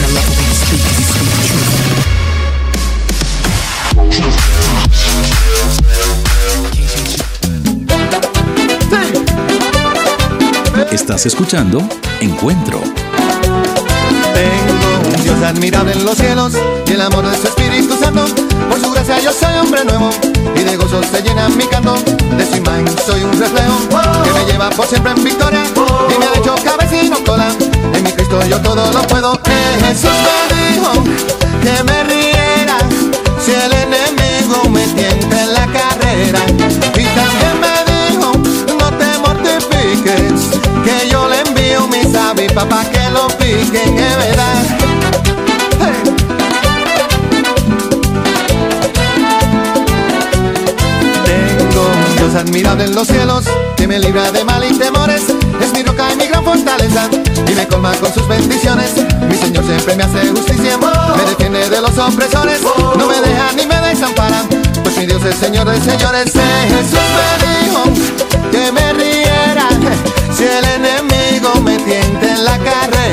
Estás 10.91 11.25
escuchando 11.25 11.81
Encuentro. 12.19 13.10
Tengo 14.33 15.15
un 15.15 15.23
Dios 15.23 15.41
admirable 15.43 15.93
en 15.93 16.05
los 16.05 16.17
cielos 16.17 16.53
y 16.87 16.91
el 16.91 17.01
amor 17.01 17.25
de 17.25 17.37
su 17.37 17.47
Espíritu 17.47 17.95
Santo. 17.97 18.25
Por 18.69 18.79
su 18.79 18.91
gracia 18.91 19.19
yo 19.19 19.31
soy 19.31 19.57
hombre 19.57 19.83
nuevo 19.85 20.09
y 20.55 20.63
de 20.63 20.75
gozo 20.77 21.01
se 21.03 21.21
llena 21.21 21.49
mi 21.49 21.65
canto. 21.65 21.95
De 22.37 22.45
su 22.45 22.57
imagen 22.57 22.87
soy 23.05 23.23
un 23.23 23.37
reflejo 23.39 23.77
que 24.23 24.31
me 24.31 24.51
lleva 24.51 24.69
por 24.71 24.87
siempre 24.87 25.11
en 25.11 25.23
victoria 25.23 25.63
y 25.63 26.19
me 26.19 26.25
ha 26.25 26.33
hecho 26.39 26.55
cabecino 26.63 27.17
cola. 27.25 27.51
En 27.93 28.03
mi 28.03 28.11
Cristo 28.11 28.39
yo 28.47 28.59
todo 28.61 28.91
lo 28.91 29.01
puedo. 29.07 29.39
Jesús 29.81 30.09
me 30.49 30.71
dijo 30.71 30.91
que 31.61 31.83
me 31.83 32.03
riera 32.03 32.77
si 33.43 33.51
el 33.51 33.71
enemigo 33.73 34.69
me 34.69 34.85
tienta 34.87 35.43
en 35.43 35.53
la 35.53 35.67
carrera. 35.67 36.39
Y 36.95 37.03
también 37.03 37.59
me 37.59 37.73
dijo 37.91 38.31
no 38.79 38.89
te 38.97 39.17
mortifiques 39.19 40.59
que 40.85 41.09
yo 41.09 41.20
papá 42.53 42.83
que 42.91 43.09
lo 43.11 43.27
pique, 43.37 43.81
que 43.83 44.15
verás. 44.17 44.65
Hey. 45.79 45.93
Tengo 51.25 51.89
Dios 52.17 52.35
admirable 52.35 52.85
en 52.85 52.95
los 52.95 53.07
cielos, 53.07 53.45
que 53.77 53.87
me 53.87 53.99
libra 53.99 54.31
de 54.31 54.43
mal 54.43 54.63
y 54.63 54.77
temores, 54.77 55.23
es 55.61 55.73
mi 55.73 55.83
roca 55.83 56.11
y 56.13 56.17
mi 56.17 56.27
gran 56.27 56.43
fortaleza, 56.43 57.09
y 57.47 57.53
me 57.53 57.67
colma 57.67 57.93
con 57.95 58.13
sus 58.13 58.27
bendiciones. 58.27 58.91
Mi 59.29 59.35
Señor 59.35 59.65
siempre 59.65 59.95
me 59.95 60.03
hace 60.03 60.27
justicia, 60.27 60.77
me 60.77 61.23
defiende 61.29 61.69
de 61.69 61.81
los 61.81 61.97
opresores, 61.97 62.61
no 62.97 63.07
me 63.07 63.21
deja 63.21 63.51
ni 63.55 63.65
me 63.65 63.79
desampara, 63.87 64.43
pues 64.83 64.97
mi 64.97 65.05
Dios 65.05 65.23
es 65.23 65.35
Señor 65.35 65.69
de 65.69 65.79
señores, 65.79 66.35
es 66.35 66.73
Jesús. 66.73 67.00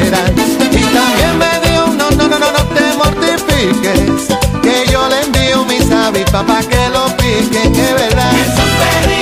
Y 0.09 0.11
también 0.11 1.39
me 1.39 1.69
dijo, 1.69 1.87
no, 1.99 2.11
no, 2.11 2.29
no, 2.29 2.39
no, 2.39 2.51
no 2.51 2.65
te 2.75 2.95
mortifiques, 2.97 4.29
que 4.63 4.91
yo 4.91 5.07
le 5.09 5.21
envío 5.21 5.65
mis 5.67 5.91
avispas 5.91 6.45
para 6.45 6.61
que 6.61 6.89
lo 6.89 7.07
piquen, 7.17 7.75
es 7.75 7.95
verdad. 7.95 9.18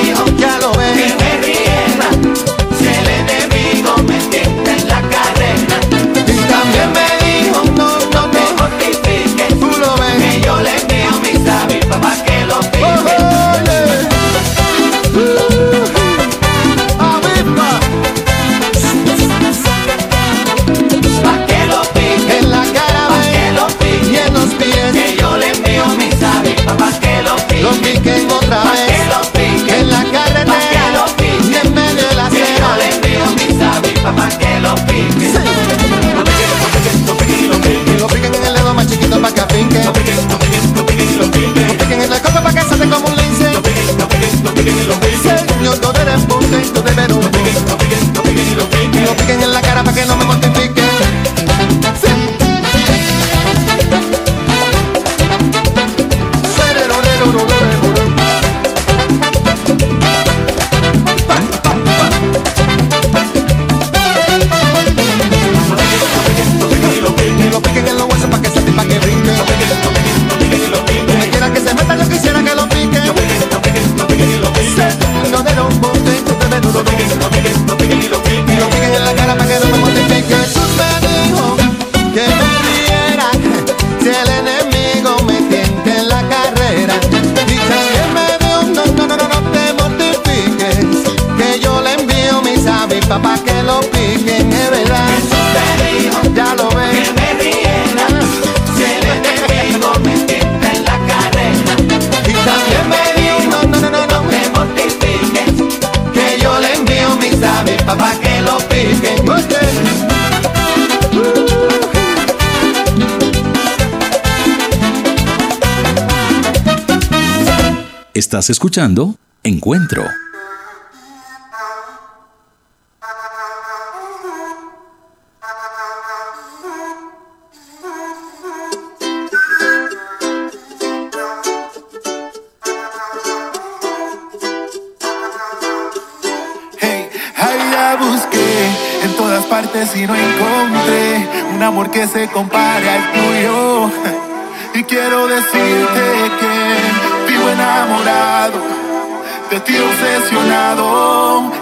Estás 118.37 118.51
escuchando 118.51 119.17
Encuentro. 119.45 120.26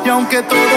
Y 0.05 0.09
aunque 0.11 0.43
todo 0.43 0.74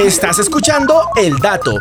Estás 0.00 0.38
escuchando 0.38 1.10
El 1.14 1.36
Dato. 1.36 1.74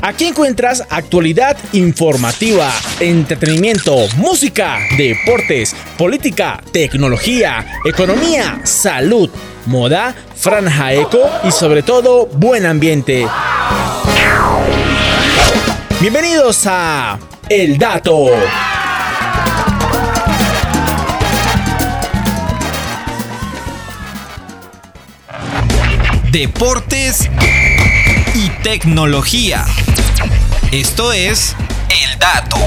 Aquí 0.00 0.24
encuentras 0.24 0.84
actualidad 0.88 1.58
informativa, 1.72 2.72
entretenimiento, 2.98 3.94
música, 4.16 4.78
deportes, 4.96 5.76
política, 5.98 6.62
tecnología, 6.72 7.66
economía, 7.84 8.58
salud, 8.64 9.28
moda, 9.66 10.14
franja 10.34 10.94
eco 10.94 11.20
y 11.44 11.50
sobre 11.50 11.82
todo 11.82 12.24
buen 12.24 12.64
ambiente. 12.64 13.28
Bienvenidos 16.00 16.62
a 16.66 17.18
El 17.50 17.76
Dato. 17.76 18.30
Deportes 26.38 27.30
y 28.34 28.50
tecnología. 28.62 29.64
Esto 30.70 31.10
es 31.14 31.56
El 31.88 32.18
Dato. 32.18 32.58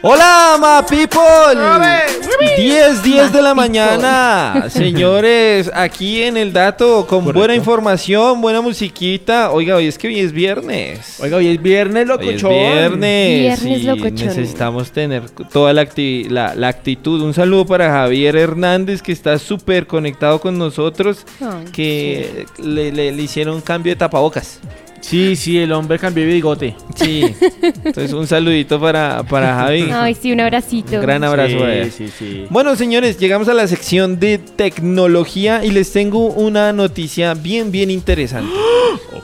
Hola, 0.00 0.56
ma 0.58 0.86
people. 0.86 2.21
10, 2.56 3.02
10 3.02 3.32
de 3.32 3.42
la 3.42 3.54
mañana. 3.54 4.66
Señores, 4.70 5.70
aquí 5.74 6.22
en 6.22 6.36
el 6.36 6.52
dato 6.52 7.06
con 7.06 7.24
buena 7.32 7.54
información, 7.54 8.40
buena 8.40 8.60
musiquita. 8.60 9.50
Oiga, 9.50 9.76
hoy 9.76 9.86
es 9.86 9.98
que 9.98 10.08
hoy 10.08 10.18
es 10.20 10.32
viernes. 10.32 11.18
Oiga, 11.20 11.36
hoy 11.38 11.48
es 11.48 11.62
viernes, 11.62 12.08
Hoy 12.08 12.28
es 12.28 12.42
locochón. 12.42 12.50
viernes. 12.50 13.40
Viernes 13.62 13.80
y 13.80 13.82
locochón. 13.84 14.26
necesitamos 14.28 14.90
tener 14.92 15.30
toda 15.30 15.72
la, 15.72 15.82
acti- 15.86 16.28
la, 16.28 16.54
la 16.54 16.68
actitud. 16.68 17.22
Un 17.22 17.34
saludo 17.34 17.66
para 17.66 17.90
Javier 17.90 18.36
Hernández, 18.36 19.02
que 19.02 19.12
está 19.12 19.38
súper 19.38 19.86
conectado 19.86 20.40
con 20.40 20.58
nosotros. 20.58 21.24
Ay, 21.40 21.70
Que 21.72 22.46
le, 22.62 22.92
le- 22.92 23.12
le 23.12 23.22
hicieron 23.22 23.60
cambio 23.60 23.92
de 23.92 23.96
tapabocas. 23.96 24.60
Sí, 25.02 25.36
sí, 25.36 25.58
el 25.58 25.72
hombre 25.72 25.98
cambió 25.98 26.24
de 26.24 26.32
bigote. 26.32 26.74
Sí. 26.94 27.22
Entonces, 27.60 28.12
un 28.12 28.26
saludito 28.26 28.80
para, 28.80 29.22
para 29.24 29.54
Javi. 29.56 29.90
Ay, 29.92 30.14
sí, 30.14 30.32
un 30.32 30.40
abracito. 30.40 30.94
Un 30.96 31.02
gran 31.02 31.22
abrazo 31.24 31.64
a 31.64 31.74
él. 31.74 31.90
Sí, 31.92 32.06
sí, 32.08 32.14
sí. 32.18 32.46
Bueno, 32.48 32.74
señores, 32.76 33.18
llegamos 33.18 33.48
a 33.48 33.54
la 33.54 33.66
sección 33.66 34.18
de 34.20 34.38
tecnología 34.38 35.64
y 35.64 35.70
les 35.72 35.92
tengo 35.92 36.26
una 36.28 36.72
noticia 36.72 37.34
bien, 37.34 37.70
bien 37.70 37.90
interesante. 37.90 38.52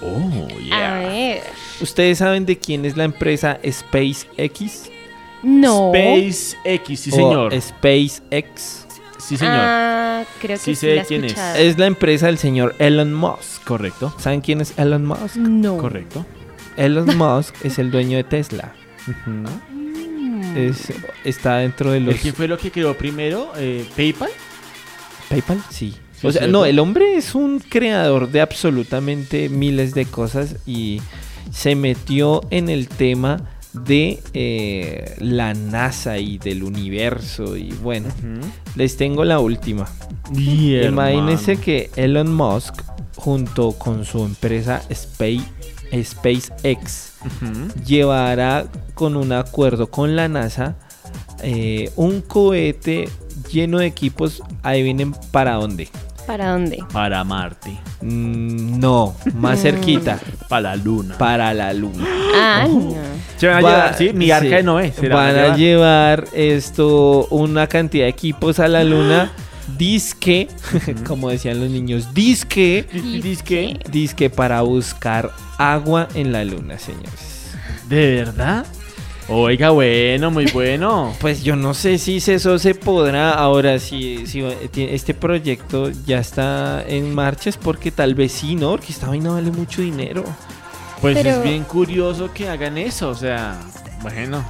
Oh, 0.03 0.49
A 0.75 0.99
ver. 0.99 1.43
¿Ustedes 1.81 2.19
saben 2.19 2.45
de 2.45 2.59
quién 2.59 2.85
es 2.85 2.97
la 2.97 3.05
empresa 3.05 3.59
SpaceX? 3.65 4.91
No. 5.45 5.93
SpaceX, 5.95 7.01
sí, 7.01 7.11
O 7.13 7.15
señor. 7.15 7.53
SpaceX. 7.61 8.88
Sí, 9.29 9.37
señor. 9.37 9.55
Ah, 9.59 10.25
creo 10.41 10.57
que 10.57 10.63
Sí 10.65 10.75
sí, 10.75 10.81
sé 10.81 10.97
la 10.97 11.05
quién 11.05 11.25
es. 11.25 11.33
escuchado. 11.33 11.57
Es 11.57 11.79
la 11.79 11.87
empresa 11.87 12.27
del 12.27 12.39
señor 12.39 12.75
Elon 12.79 13.13
Musk. 13.15 13.63
Correcto. 13.65 14.15
¿Saben 14.19 14.41
quién 14.41 14.61
es 14.61 14.73
Elon 14.79 15.05
Musk? 15.05 15.37
No. 15.37 15.77
Correcto. 15.77 16.25
Elon 16.77 17.17
Musk 17.17 17.55
es 17.65 17.79
el 17.79 17.91
dueño 17.91 18.17
de 18.17 18.25
Tesla. 18.25 18.73
Es- 20.57 20.93
está 21.25 21.59
dentro 21.59 21.91
de 21.93 22.01
los... 22.01 22.15
¿El 22.15 22.21
quién 22.21 22.35
fue 22.35 22.49
lo 22.49 22.59
que 22.59 22.71
creó 22.71 22.97
primero? 22.97 23.53
Eh, 23.57 23.87
¿PayPal? 23.97 24.31
¿PayPal? 25.29 25.63
Sí. 25.71 25.95
Sí, 26.21 26.27
O 26.27 26.33
sea, 26.33 26.49
no, 26.49 26.65
el 26.65 26.81
hombre 26.81 27.17
es 27.17 27.37
un 27.37 27.61
creador 27.61 28.29
de 28.31 28.41
absolutamente 28.41 29.49
miles 29.49 29.95
de 29.95 30.05
cosas 30.05 30.57
y 30.67 31.01
se 31.53 31.77
metió 31.77 32.41
en 32.51 32.69
el 32.69 32.89
tema 32.89 33.43
de 33.73 34.21
eh, 34.33 35.15
la 35.19 35.55
NASA 35.55 36.19
y 36.19 36.39
del 36.39 36.63
universo 36.63 37.57
y 37.57 37.73
bueno, 37.83 38.09
les 38.77 38.97
tengo 38.97 39.25
la 39.25 39.41
última. 39.41 39.89
Imagínense 40.35 41.57
que 41.57 41.91
Elon 41.97 42.35
Musk 42.35 42.83
junto 43.17 43.73
con 43.73 44.05
su 44.05 44.25
empresa 44.25 44.83
Space, 44.89 45.45
SpaceX 46.03 47.13
llevará 47.85 48.67
con 48.95 49.17
un 49.17 49.33
acuerdo 49.33 49.91
con 49.91 50.17
la 50.17 50.29
NASA 50.29 50.77
eh, 51.43 51.93
un 51.97 52.21
cohete 52.21 53.09
lleno 53.53 53.79
de 53.79 53.87
equipos, 53.87 54.43
adivinen 54.63 55.15
para 55.31 55.55
dónde. 55.55 55.89
¿Para 56.29 56.53
dónde? 56.53 56.79
Para 56.93 57.25
Marte. 57.25 57.77
Mm, 58.03 58.79
no, 58.79 59.17
más 59.35 59.61
cerquita, 59.63 60.21
Para 60.49 60.77
la 60.77 60.77
Luna. 60.77 61.17
para 61.19 61.53
la 61.55 61.73
luna. 61.73 62.05
Ah, 62.37 62.67
no. 62.69 62.95
Se 63.39 63.47
van 63.49 63.57
a 63.57 63.61
Va- 63.63 63.71
llevar, 63.71 63.97
sí, 63.99 64.11
mi 64.13 64.31
arca 64.31 64.49
sí, 64.49 64.55
de 64.57 64.63
Noé. 64.63 64.93
se 64.93 65.09
la 65.09 65.15
Van 65.17 65.29
a 65.31 65.57
llevar. 65.57 65.57
llevar 65.57 66.25
esto, 66.35 67.27
una 67.31 67.67
cantidad 67.67 68.05
de 68.05 68.11
equipos 68.11 68.61
a 68.61 68.69
la 68.69 68.85
luna. 68.85 69.33
Disque, 69.79 70.49
como 71.07 71.31
decían 71.31 71.61
los 71.61 71.71
niños, 71.71 72.13
disque, 72.15 72.87
Dis- 72.93 73.23
Disque. 73.23 73.79
disque 73.91 74.29
para 74.31 74.61
buscar 74.63 75.31
agua 75.59 76.09
en 76.15 76.33
la 76.33 76.45
luna, 76.45 76.79
señores. 76.79 77.55
¿De 77.89 78.17
verdad? 78.17 78.67
Oiga, 79.31 79.71
bueno, 79.71 80.31
muy 80.31 80.47
bueno. 80.47 81.15
Pues 81.21 81.43
yo 81.45 81.55
no 81.55 81.75
sé 81.75 81.99
si 81.99 82.17
eso 82.17 82.59
se 82.59 82.75
podrá 82.75 83.33
ahora, 83.33 83.79
si, 83.79 84.27
si 84.27 84.43
ti- 84.71 84.89
este 84.91 85.13
proyecto 85.13 85.91
ya 86.07 86.19
está 86.19 86.83
en 86.87 87.15
marcha, 87.15 87.51
es 87.51 87.59
porque 87.59 87.91
tal 87.91 88.15
vez 88.15 88.33
sí, 88.33 88.55
¿no? 88.55 88.71
Porque 88.71 88.93
esta 88.93 89.07
vaina 89.09 89.31
vale 89.33 89.51
mucho 89.51 89.83
dinero. 89.83 90.25
Pues 91.03 91.15
Pero- 91.17 91.31
es 91.31 91.43
bien 91.43 91.65
curioso 91.65 92.31
que 92.33 92.49
hagan 92.49 92.79
eso, 92.79 93.11
o 93.11 93.15
sea, 93.15 93.61
bueno. 94.01 94.43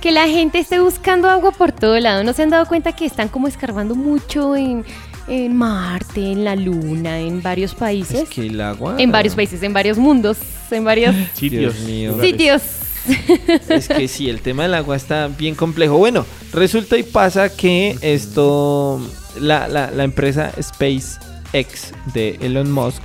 Que 0.00 0.10
la 0.12 0.26
gente 0.26 0.58
esté 0.58 0.80
buscando 0.80 1.28
agua 1.28 1.52
por 1.52 1.70
todo 1.70 2.00
lado. 2.00 2.24
¿No 2.24 2.32
se 2.32 2.42
han 2.42 2.50
dado 2.50 2.64
cuenta 2.66 2.92
que 2.92 3.04
están 3.04 3.28
como 3.28 3.46
escarbando 3.48 3.94
mucho 3.94 4.56
en, 4.56 4.84
en 5.28 5.54
Marte, 5.54 6.32
en 6.32 6.42
la 6.42 6.56
Luna, 6.56 7.20
en 7.20 7.40
varios 7.42 7.74
países? 7.74 8.22
Es 8.22 8.28
que 8.30 8.46
el 8.46 8.60
agua... 8.62 8.96
En 8.98 9.12
varios 9.12 9.34
países, 9.36 9.62
en 9.62 9.72
varios 9.74 9.98
mundos, 9.98 10.38
en 10.70 10.84
varios 10.84 11.14
Sitios. 11.34 11.74
Dios 11.76 11.86
mío. 11.86 12.10
lugares. 12.12 12.30
sitios. 12.32 12.62
Es 13.68 13.88
que 13.88 14.06
sí, 14.08 14.28
el 14.28 14.40
tema 14.40 14.62
del 14.64 14.74
agua 14.74 14.96
está 14.96 15.28
bien 15.28 15.54
complejo. 15.54 15.96
Bueno, 15.98 16.24
resulta 16.52 16.96
y 16.98 17.02
pasa 17.02 17.48
que 17.54 17.96
esto, 18.00 19.00
la, 19.40 19.68
la- 19.68 19.90
la 19.90 20.04
empresa 20.04 20.52
SpaceX 20.60 21.92
de 22.14 22.38
Elon 22.40 22.70
Musk, 22.70 23.02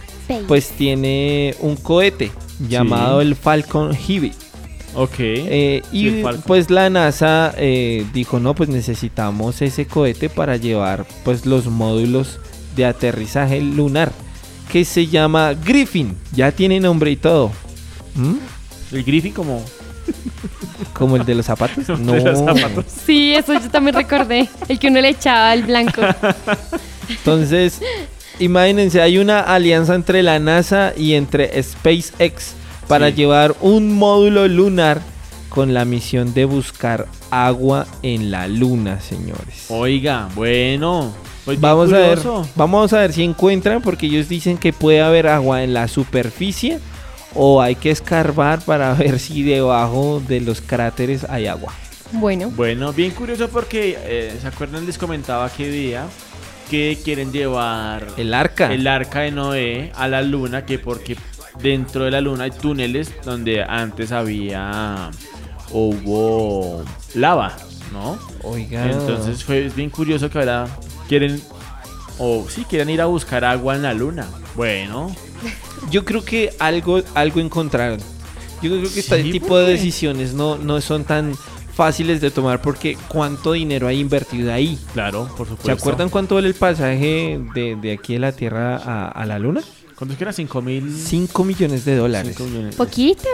pues 0.48 0.70
tiene 0.72 1.56
un 1.60 1.76
cohete 1.78 2.32
llamado 2.68 3.22
el 3.22 3.36
Falcon 3.36 3.94
Heavy. 3.96 4.34
Ok. 4.96 5.14
Eh, 5.20 5.82
y 5.92 6.10
pues 6.46 6.70
la 6.70 6.90
NASA 6.90 7.54
eh, 7.58 8.06
dijo, 8.14 8.40
no, 8.40 8.56
pues 8.56 8.68
necesitamos 8.70 9.62
ese 9.62 9.86
cohete 9.86 10.28
para 10.30 10.58
llevar 10.58 11.06
pues 11.24 11.46
los 11.46 11.68
módulos 11.68 12.40
de 12.76 12.86
aterrizaje 12.86 13.62
lunar, 13.62 14.12
que 14.72 14.86
se 14.86 15.08
llama 15.08 15.54
Griffin. 15.54 16.16
Ya 16.34 16.52
tiene 16.52 16.80
nombre 16.80 17.12
y 17.12 17.16
todo. 17.16 17.52
¿Mm? 18.16 18.96
El 18.96 19.04
Griffin 19.04 19.34
como... 19.34 19.64
Como 20.94 21.16
el 21.16 21.26
de 21.26 21.36
los 21.36 21.46
zapatos. 21.46 21.88
No. 22.00 22.14
de 22.14 22.22
los 22.22 22.40
zapatos. 22.40 22.86
Sí, 23.06 23.34
eso 23.34 23.54
yo 23.54 23.70
también 23.70 23.96
recordé. 23.96 24.50
El 24.68 24.80
que 24.80 24.88
uno 24.88 25.00
le 25.02 25.10
echaba 25.10 25.52
al 25.52 25.64
blanco. 25.64 26.02
Entonces, 27.10 27.82
imagínense, 28.40 29.02
hay 29.02 29.18
una 29.18 29.40
alianza 29.42 29.96
entre 29.96 30.24
la 30.24 30.40
NASA 30.40 30.94
y 30.98 31.14
entre 31.14 31.62
SpaceX 31.62 32.54
para 32.88 33.10
Sí. 33.10 33.16
llevar 33.16 33.56
un 33.62 33.94
módulo 33.94 34.48
lunar 34.48 35.02
con 35.50 35.74
la 35.74 35.86
misión 35.86 36.34
de 36.34 36.46
buscar 36.46 37.08
agua 37.32 37.88
en 38.04 38.32
la 38.32 38.48
luna, 38.48 39.00
señores. 39.02 39.66
Oiga, 39.70 40.30
bueno. 40.36 41.14
Pues 41.46 41.60
Vamos 41.62 41.94
a 41.94 41.98
ver, 41.98 42.20
vamos 42.56 42.92
a 42.92 43.00
ver 43.00 43.14
si 43.14 43.24
encuentran, 43.24 43.82
porque 43.82 44.08
ellos 44.08 44.28
dicen 44.28 44.58
que 44.58 44.74
puede 44.74 45.02
haber 45.02 45.28
agua 45.28 45.64
en 45.64 45.74
la 45.74 45.88
superficie 45.88 46.80
o 47.38 47.62
hay 47.62 47.76
que 47.76 47.92
escarbar 47.92 48.62
para 48.62 48.94
ver 48.96 49.20
si 49.20 49.44
debajo 49.44 50.22
de 50.28 50.42
los 50.42 50.60
cráteres 50.62 51.24
hay 51.30 51.48
agua. 51.48 51.72
Bueno, 52.14 52.50
Bueno, 52.56 52.94
bien 52.94 53.12
curioso 53.12 53.48
porque, 53.50 53.98
eh, 54.02 54.38
¿se 54.42 54.48
acuerdan? 54.48 54.86
Les 54.86 54.98
comentaba 54.98 55.50
qué 55.50 55.70
día 55.70 56.06
que 56.70 56.98
quieren 57.04 57.32
llevar 57.32 58.08
El 58.18 58.34
arca. 58.34 58.74
el 58.74 58.88
arca 58.88 59.22
de 59.22 59.32
Noé 59.32 59.92
a 59.96 60.08
la 60.08 60.22
luna, 60.22 60.66
que 60.66 60.80
porque 60.80 61.16
dentro 61.62 62.06
de 62.06 62.12
la 62.12 62.22
luna 62.22 62.46
hay 62.46 62.52
túneles 62.52 63.12
donde 63.24 63.64
antes 63.64 64.12
había 64.12 65.10
o 65.72 65.88
hubo 65.90 66.84
lava, 67.14 67.56
¿no? 67.92 68.18
Oiga. 68.44 68.90
Entonces 68.90 69.44
fue 69.44 69.70
bien 69.76 69.90
curioso 69.90 70.30
que 70.30 70.40
ahora 70.40 70.68
quieren 71.10 71.42
o 72.20 72.46
sí 72.50 72.66
quieren 72.70 72.90
ir 72.90 73.02
a 73.02 73.06
buscar 73.06 73.44
agua 73.46 73.76
en 73.76 73.82
la 73.84 73.94
luna. 73.94 74.28
Bueno, 74.56 75.14
Yo 75.92 76.06
creo 76.06 76.24
que 76.24 76.54
algo, 76.60 77.02
algo 77.14 77.40
encontraron. 77.40 78.00
Yo 78.62 78.72
creo 78.72 78.92
que 78.92 79.00
este 79.00 79.24
Sí, 79.24 79.32
tipo 79.32 79.48
¿por 79.50 79.60
de 79.66 79.72
decisiones 79.72 80.34
no, 80.34 80.58
no 80.58 80.82
son 80.82 81.04
tan 81.04 81.34
fáciles 81.76 82.22
de 82.22 82.32
tomar 82.32 82.62
porque 82.62 82.98
cuánto 83.08 83.52
dinero 83.52 83.88
hay 83.88 84.00
invertido 84.00 84.52
ahí. 84.52 84.80
claro, 84.94 85.30
por 85.38 85.48
supuesto. 85.48 85.66
¿Se 85.66 85.72
acuerdan 85.72 86.10
cuánto 86.10 86.36
vale 86.36 86.48
el 86.48 86.56
pasaje 86.56 87.40
de, 87.54 87.76
de 87.76 87.92
aquí 87.92 88.14
de 88.14 88.20
la 88.20 88.32
Tierra 88.32 88.78
a, 88.78 89.10
a 89.10 89.26
la 89.28 89.38
Luna? 89.38 89.62
¿Cuánto 89.96 90.14
es 90.14 90.18
que 90.18 90.24
era? 90.26 90.34
5 90.34 90.62
mil. 90.62 90.96
5 90.96 91.44
millones 91.44 91.86
de 91.86 91.96
dólares. 91.96 92.36
Poquito. 92.76 93.30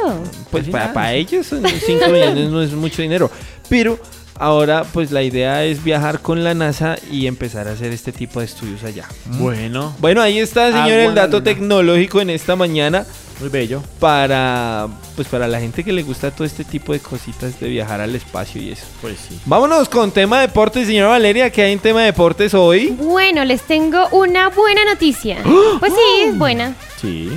Pues 0.52 0.68
para, 0.70 0.94
para 0.94 1.14
ellos 1.14 1.48
5 1.48 2.08
millones 2.10 2.50
no 2.50 2.62
es 2.62 2.72
mucho 2.74 3.02
dinero. 3.02 3.30
Pero 3.70 4.00
ahora 4.40 4.84
pues 4.94 5.12
la 5.12 5.24
idea 5.24 5.64
es 5.64 5.84
viajar 5.84 6.20
con 6.20 6.44
la 6.44 6.54
NASA 6.54 6.96
y 7.12 7.28
empezar 7.28 7.68
a 7.68 7.72
hacer 7.72 7.92
este 7.92 8.12
tipo 8.12 8.40
de 8.40 8.46
estudios 8.46 8.84
allá. 8.84 9.08
Bueno, 9.40 9.96
Bueno, 10.00 10.22
ahí 10.22 10.40
está, 10.40 10.68
señor, 10.68 11.00
Agua 11.00 11.04
el 11.04 11.16
dato 11.16 11.44
tecnológico 11.44 12.22
en 12.22 12.30
esta 12.30 12.56
mañana 12.56 13.06
muy 13.40 13.50
bello. 13.50 13.84
para 14.00 14.88
pues 15.16 15.28
para 15.28 15.48
la 15.48 15.60
gente 15.60 15.84
que 15.84 15.92
le 15.92 16.04
gusta 16.04 16.32
todo 16.32 16.46
este 16.46 16.64
tipo 16.64 16.94
de 16.94 17.00
cositas 17.00 17.60
de 17.60 17.68
viajar 17.68 18.02
al 18.02 18.16
espacio 18.16 18.62
y 18.62 18.72
eso. 18.72 18.86
Pues 19.02 19.20
sí. 19.20 19.40
Vámonos 19.46 19.90
con 19.90 20.12
tema 20.12 20.40
deportes, 20.42 20.88
señora 20.88 21.10
Valeria, 21.10 21.50
que 21.52 21.62
hay 21.62 21.74
en 21.74 21.80
tema 21.80 22.02
deportes 22.02 22.54
hoy. 22.54 22.96
Bueno, 23.00 23.44
les 23.46 23.62
tengo 23.64 24.08
una 24.12 24.50
buena 24.50 24.86
noticia. 24.86 25.40
Pues 25.80 25.92
sí, 25.94 26.24
es 26.28 26.38
buena. 26.38 26.76
Sí. 27.02 27.30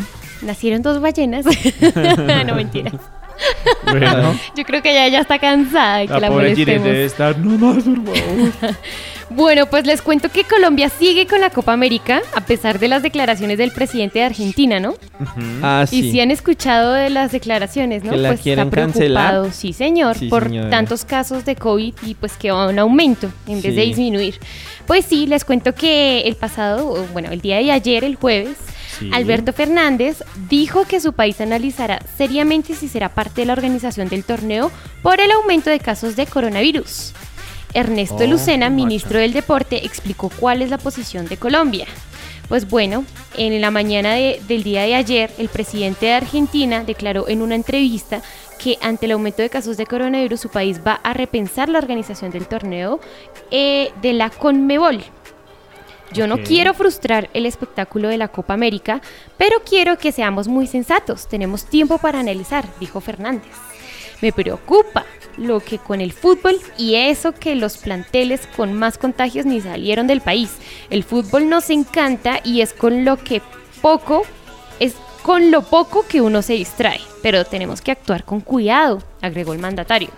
Nacieron 0.43 0.83
dos 0.83 1.01
ballenas. 1.01 1.45
no, 2.47 2.55
mentira. 2.55 2.93
Bueno, 3.85 4.39
Yo 4.57 4.65
creo 4.65 4.83
que 4.83 4.91
ella 4.91 5.09
ya 5.09 5.21
está 5.21 5.39
cansada 5.39 5.99
de 5.99 6.07
que 6.07 6.13
la 6.15 6.21
la, 6.21 6.29
pobre 6.29 6.55
debe 6.55 7.05
estar. 7.05 7.37
No 7.39 7.59
más, 7.59 7.85
por 7.85 7.95
favor. 8.05 8.77
Bueno, 9.29 9.67
pues 9.67 9.85
les 9.87 10.03
cuento 10.03 10.29
que 10.29 10.45
Colombia 10.45 10.89
sigue 10.89 11.27
con 11.27 11.41
la 11.41 11.51
Copa 11.51 11.73
América 11.73 12.23
a 12.37 12.43
pesar 12.43 12.79
de 12.79 12.87
las 12.87 13.03
declaraciones 13.03 13.59
del 13.59 13.73
presidente 13.73 14.21
de 14.21 14.25
Argentina, 14.25 14.79
¿no? 14.79 14.95
Ah, 15.65 15.85
Y 15.91 16.03
sí. 16.03 16.13
si 16.13 16.21
han 16.21 16.31
escuchado 16.31 16.93
de 16.93 17.11
las 17.11 17.33
declaraciones, 17.33 18.05
¿no? 18.05 18.13
Que 18.13 18.19
la 18.19 18.29
pues 18.29 18.41
quieren 18.43 18.69
está 18.69 18.71
preocupado, 18.71 19.43
cancelar. 19.43 19.53
sí 19.53 19.73
señor, 19.73 20.17
Sí, 20.17 20.29
por 20.29 20.45
señora. 20.45 20.71
tantos 20.71 21.05
casos 21.05 21.45
de 21.45 21.57
COVID 21.57 21.93
y 22.07 22.15
pues 22.15 22.35
que 22.35 22.53
va 22.53 22.71
en 22.71 22.79
aumento 22.79 23.29
en 23.49 23.61
vez 23.61 23.75
de 23.75 23.83
disminuir. 23.83 24.39
Pues 24.87 25.05
sí, 25.05 25.27
les 25.27 25.45
cuento 25.45 25.75
que 25.75 26.21
el 26.21 26.37
pasado, 26.37 26.89
o 26.89 27.05
bueno, 27.13 27.33
el 27.33 27.41
día 27.41 27.57
de 27.57 27.73
ayer, 27.73 28.05
el 28.05 28.15
jueves, 28.15 28.57
Sí. 28.99 29.11
Alberto 29.13 29.53
Fernández 29.53 30.23
dijo 30.49 30.85
que 30.85 31.01
su 31.01 31.13
país 31.13 31.41
analizará 31.41 32.01
seriamente 32.17 32.75
si 32.75 32.89
será 32.89 33.09
parte 33.11 33.43
de 33.43 33.47
la 33.47 33.53
organización 33.53 34.09
del 34.09 34.25
torneo 34.25 34.71
por 35.03 35.21
el 35.21 35.31
aumento 35.33 35.71
de 35.71 35.81
casos 35.81 36.17
de 36.17 36.27
coronavirus. 36.27 37.13
Ernesto 37.75 38.17
Oh, 38.21 38.27
Lucena, 38.27 38.71
macha. 38.71 38.77
ministro 38.77 39.19
del 39.19 39.33
Deporte, 39.35 39.85
explicó 39.85 40.31
cuál 40.41 40.63
es 40.63 40.71
la 40.71 40.79
posición 40.79 41.27
de 41.27 41.37
Colombia. 41.37 41.87
Pues 42.49 42.69
bueno, 42.71 43.05
en 43.37 43.61
la 43.61 43.71
mañana 43.71 44.15
de- 44.15 44.41
del 44.47 44.63
día 44.63 44.83
de 44.83 44.95
ayer, 44.95 45.31
el 45.37 45.49
presidente 45.49 46.07
de 46.07 46.13
Argentina 46.13 46.85
declaró 46.85 47.29
en 47.29 47.43
una 47.43 47.57
entrevista 47.57 48.23
que 48.59 48.79
ante 48.81 49.07
el 49.07 49.13
aumento 49.13 49.43
de 49.43 49.51
casos 49.51 49.77
de 49.77 49.85
coronavirus 49.85 50.41
su 50.41 50.49
país 50.49 50.81
va 50.87 51.01
a 51.03 51.13
repensar 51.13 51.69
la 51.69 51.79
organización 51.79 52.31
del 52.31 52.47
torneo 52.47 53.01
eh, 53.51 53.91
de 54.01 54.13
la 54.15 54.31
Conmebol. 54.31 55.03
Yo 56.13 56.27
no 56.27 56.39
quiero 56.39 56.73
frustrar 56.73 57.29
el 57.35 57.47
espectáculo 57.47 58.09
de 58.09 58.17
la 58.17 58.29
Copa 58.29 58.55
América, 58.55 59.01
pero 59.37 59.63
quiero 59.65 59.99
que 59.99 60.13
seamos 60.13 60.49
muy 60.49 60.67
sensatos. 60.67 61.27
Tenemos 61.29 61.67
tiempo 61.67 61.99
para 61.99 62.21
analizar, 62.21 62.65
dijo 62.81 63.01
Fernández. 63.01 63.53
Me 64.23 64.33
preocupa 64.33 65.05
lo 65.37 65.61
que 65.61 65.79
con 65.79 66.01
el 66.01 66.13
fútbol 66.13 66.59
y 66.79 66.95
eso 66.95 67.33
que 67.33 67.55
los 67.55 67.77
planteles 67.77 68.49
con 68.57 68.73
más 68.73 68.99
contagios 68.99 69.45
ni 69.45 69.61
salieron 69.61 70.07
del 70.07 70.21
país. 70.21 70.57
El 70.91 71.05
fútbol 71.05 71.49
nos 71.49 71.71
encanta 71.71 72.41
y 72.43 72.63
es 72.63 72.73
con 72.73 73.05
lo 73.05 73.19
que 73.19 73.43
poco 73.83 74.23
es 74.81 74.95
con 75.27 75.51
lo 75.51 75.63
poco 75.63 76.05
que 76.09 76.21
uno 76.21 76.41
se 76.41 76.53
distrae, 76.53 77.01
pero 77.21 77.45
tenemos 77.45 77.81
que 77.81 77.91
actuar 77.91 78.23
con 78.23 78.39
cuidado, 78.41 79.03
agregó 79.21 79.55
el 79.55 79.59
mandatario. 79.59 80.11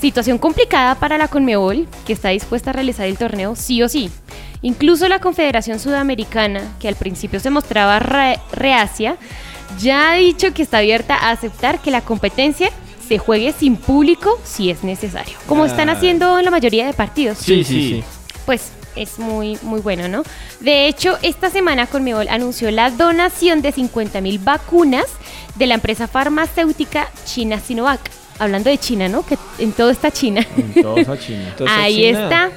Situación 0.00 0.38
complicada 0.38 0.94
para 0.94 1.18
la 1.18 1.26
Conmebol, 1.26 1.88
que 2.06 2.12
está 2.12 2.28
dispuesta 2.28 2.70
a 2.70 2.72
realizar 2.72 3.06
el 3.08 3.18
torneo 3.18 3.56
sí 3.56 3.82
o 3.82 3.88
sí. 3.88 4.08
Incluso 4.62 5.08
la 5.08 5.18
Confederación 5.18 5.80
Sudamericana, 5.80 6.60
que 6.78 6.86
al 6.86 6.94
principio 6.94 7.40
se 7.40 7.50
mostraba 7.50 7.98
re- 7.98 8.38
reacia, 8.52 9.16
ya 9.80 10.12
ha 10.12 10.14
dicho 10.14 10.54
que 10.54 10.62
está 10.62 10.78
abierta 10.78 11.16
a 11.16 11.30
aceptar 11.32 11.80
que 11.80 11.90
la 11.90 12.02
competencia 12.02 12.70
se 13.08 13.18
juegue 13.18 13.52
sin 13.52 13.74
público 13.74 14.38
si 14.44 14.70
es 14.70 14.84
necesario, 14.84 15.34
como 15.48 15.64
están 15.64 15.88
haciendo 15.88 16.38
en 16.38 16.44
la 16.44 16.52
mayoría 16.52 16.86
de 16.86 16.92
partidos 16.92 17.38
Sí, 17.38 17.64
sí, 17.64 17.94
sí. 17.96 18.04
pues 18.46 18.70
es 18.96 19.18
muy, 19.18 19.58
muy 19.62 19.80
bueno, 19.80 20.08
¿no? 20.08 20.22
De 20.60 20.86
hecho, 20.88 21.18
esta 21.22 21.50
semana 21.50 21.86
Conmebol 21.86 22.28
anunció 22.28 22.70
la 22.70 22.90
donación 22.90 23.62
de 23.62 23.72
50.000 23.74 24.42
vacunas 24.42 25.06
de 25.56 25.66
la 25.66 25.74
empresa 25.74 26.08
farmacéutica 26.08 27.08
China 27.24 27.60
Sinovac. 27.60 28.00
Hablando 28.38 28.70
de 28.70 28.78
China, 28.78 29.08
¿no? 29.08 29.24
Que 29.24 29.36
en 29.58 29.72
todo 29.72 29.90
está 29.90 30.10
China. 30.10 30.44
Todos 30.82 31.08
a 31.08 31.18
China. 31.18 31.44
Entonces, 31.50 31.76
Ahí 31.78 31.96
China- 31.96 32.22
está. 32.22 32.50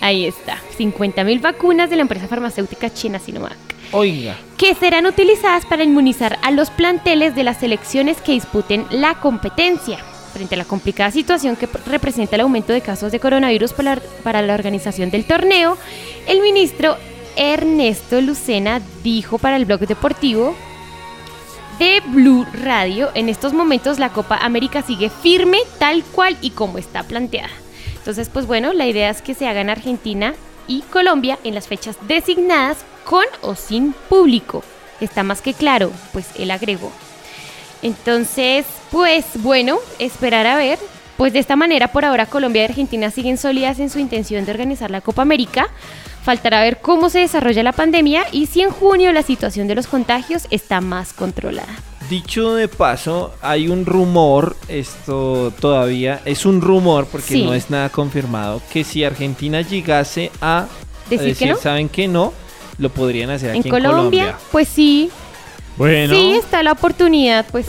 Ahí 0.00 0.26
está. 0.26 0.58
50.000 0.78 1.40
vacunas 1.40 1.90
de 1.90 1.96
la 1.96 2.02
empresa 2.02 2.28
farmacéutica 2.28 2.88
China 2.92 3.18
Sinovac 3.18 3.56
Oiga. 3.90 4.36
que 4.56 4.74
serán 4.76 5.06
utilizadas 5.06 5.66
para 5.66 5.82
inmunizar 5.82 6.38
a 6.42 6.52
los 6.52 6.70
planteles 6.70 7.34
de 7.34 7.42
las 7.42 7.58
selecciones 7.58 8.20
que 8.20 8.32
disputen 8.32 8.86
la 8.90 9.14
competencia. 9.14 9.98
Frente 10.38 10.54
a 10.54 10.58
la 10.58 10.64
complicada 10.66 11.10
situación 11.10 11.56
que 11.56 11.68
representa 11.86 12.36
el 12.36 12.42
aumento 12.42 12.72
de 12.72 12.80
casos 12.80 13.10
de 13.10 13.18
coronavirus 13.18 13.72
para 13.72 13.96
la, 13.96 14.00
para 14.22 14.40
la 14.40 14.54
organización 14.54 15.10
del 15.10 15.24
torneo, 15.24 15.76
el 16.28 16.40
ministro 16.42 16.96
Ernesto 17.34 18.20
Lucena 18.20 18.80
dijo 19.02 19.38
para 19.38 19.56
el 19.56 19.64
blog 19.64 19.80
deportivo 19.80 20.54
de 21.80 22.00
Blue 22.06 22.46
Radio, 22.52 23.10
en 23.14 23.28
estos 23.28 23.52
momentos 23.52 23.98
la 23.98 24.10
Copa 24.10 24.36
América 24.36 24.82
sigue 24.82 25.10
firme 25.10 25.58
tal 25.80 26.04
cual 26.04 26.36
y 26.40 26.50
como 26.50 26.78
está 26.78 27.02
planteada. 27.02 27.50
Entonces, 27.96 28.28
pues 28.28 28.46
bueno, 28.46 28.72
la 28.72 28.86
idea 28.86 29.10
es 29.10 29.22
que 29.22 29.34
se 29.34 29.48
haga 29.48 29.60
en 29.60 29.70
Argentina 29.70 30.36
y 30.68 30.82
Colombia 30.82 31.40
en 31.42 31.56
las 31.56 31.66
fechas 31.66 31.96
designadas 32.06 32.78
con 33.04 33.24
o 33.42 33.56
sin 33.56 33.92
público. 34.08 34.62
Está 35.00 35.24
más 35.24 35.42
que 35.42 35.52
claro, 35.52 35.90
pues 36.12 36.28
él 36.36 36.52
agregó. 36.52 36.92
Entonces, 37.82 38.64
pues 38.90 39.24
bueno, 39.36 39.78
esperar 39.98 40.46
a 40.46 40.56
ver. 40.56 40.78
Pues 41.16 41.32
de 41.32 41.40
esta 41.40 41.56
manera, 41.56 41.88
por 41.88 42.04
ahora, 42.04 42.26
Colombia 42.26 42.62
y 42.62 42.64
Argentina 42.66 43.10
siguen 43.10 43.38
sólidas 43.38 43.80
en 43.80 43.90
su 43.90 43.98
intención 43.98 44.44
de 44.44 44.52
organizar 44.52 44.88
la 44.90 45.00
Copa 45.00 45.22
América. 45.22 45.68
Faltará 46.22 46.60
ver 46.60 46.78
cómo 46.80 47.10
se 47.10 47.18
desarrolla 47.20 47.62
la 47.64 47.72
pandemia 47.72 48.24
y 48.30 48.46
si 48.46 48.60
en 48.62 48.70
junio 48.70 49.12
la 49.12 49.22
situación 49.22 49.66
de 49.66 49.74
los 49.74 49.86
contagios 49.88 50.46
está 50.50 50.80
más 50.80 51.12
controlada. 51.12 51.68
Dicho 52.08 52.54
de 52.54 52.68
paso, 52.68 53.34
hay 53.42 53.68
un 53.68 53.84
rumor, 53.84 54.56
esto 54.68 55.52
todavía 55.60 56.20
es 56.24 56.46
un 56.46 56.60
rumor 56.60 57.06
porque 57.10 57.34
Sí. 57.34 57.42
no 57.42 57.52
es 57.52 57.68
nada 57.68 57.88
confirmado, 57.88 58.62
que 58.72 58.84
si 58.84 59.02
Argentina 59.04 59.60
llegase 59.62 60.30
a 60.40 60.66
¿Decir 61.10 61.18
que 61.18 61.28
decir, 61.30 61.48
no? 61.50 61.56
saben 61.56 61.88
que 61.88 62.06
no, 62.08 62.32
lo 62.78 62.90
podrían 62.90 63.30
hacer 63.30 63.50
En 63.54 63.60
aquí 63.60 63.68
Colombia, 63.70 63.94
en 64.22 64.26
Colombia. 64.28 64.36
pues 64.52 64.68
sí, 64.68 65.10
Bueno. 65.78 66.14
sí 66.14 66.32
está 66.32 66.62
la 66.62 66.72
oportunidad, 66.72 67.46
pues 67.50 67.66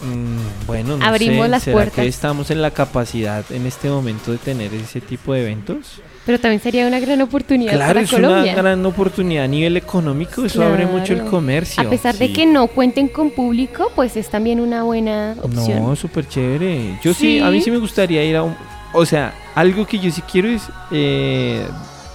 Mm, 0.00 0.66
bueno, 0.68 0.96
no 0.96 1.04
Abrimos 1.04 1.46
sé, 1.46 1.48
las 1.48 1.62
¿será 1.64 1.74
puertas. 1.74 1.94
que 2.04 2.06
estamos 2.06 2.52
en 2.52 2.62
la 2.62 2.70
capacidad 2.70 3.44
en 3.50 3.66
este 3.66 3.90
momento 3.90 4.30
de 4.30 4.38
tener 4.38 4.72
ese 4.72 5.00
tipo 5.00 5.32
de 5.32 5.40
eventos? 5.42 6.00
pero 6.24 6.38
también 6.38 6.60
sería 6.62 6.86
una 6.86 7.00
gran 7.00 7.20
oportunidad 7.22 7.72
Claro, 7.72 7.88
para 7.94 8.00
es 8.02 8.10
Colombia. 8.10 8.52
una 8.52 8.62
gran 8.62 8.86
oportunidad 8.86 9.44
a 9.44 9.48
nivel 9.48 9.76
económico, 9.78 10.44
eso 10.44 10.62
abre 10.62 10.84
mucho 10.86 11.14
el 11.14 11.20
Claro. 11.20 11.30
comercio. 11.32 11.82
A 11.82 11.90
pesar 11.90 12.14
de 12.16 12.26
Sí. 12.28 12.32
que 12.34 12.44
no 12.46 12.66
cuenten 12.68 13.08
con 13.08 13.30
público, 13.30 13.90
pues 13.96 14.14
es 14.16 14.28
también 14.28 14.60
una 14.60 14.82
buena 14.84 15.34
opción. 15.42 15.82
No, 15.82 15.96
súper 15.96 16.28
chévere. 16.28 16.98
Yo 17.02 17.12
sí. 17.14 17.40
a 17.40 17.50
mí 17.50 17.58
Sí. 17.58 17.64
sí 17.64 17.70
me 17.72 17.78
gustaría 17.78 18.22
ir 18.24 18.36
a 18.36 18.42
un... 18.44 18.54
O 18.92 19.04
sea, 19.06 19.34
algo 19.54 19.84
que 19.86 19.98
yo 19.98 20.10
sí 20.12 20.22
quiero 20.30 20.48
es 20.48 20.62
eh, 20.92 21.66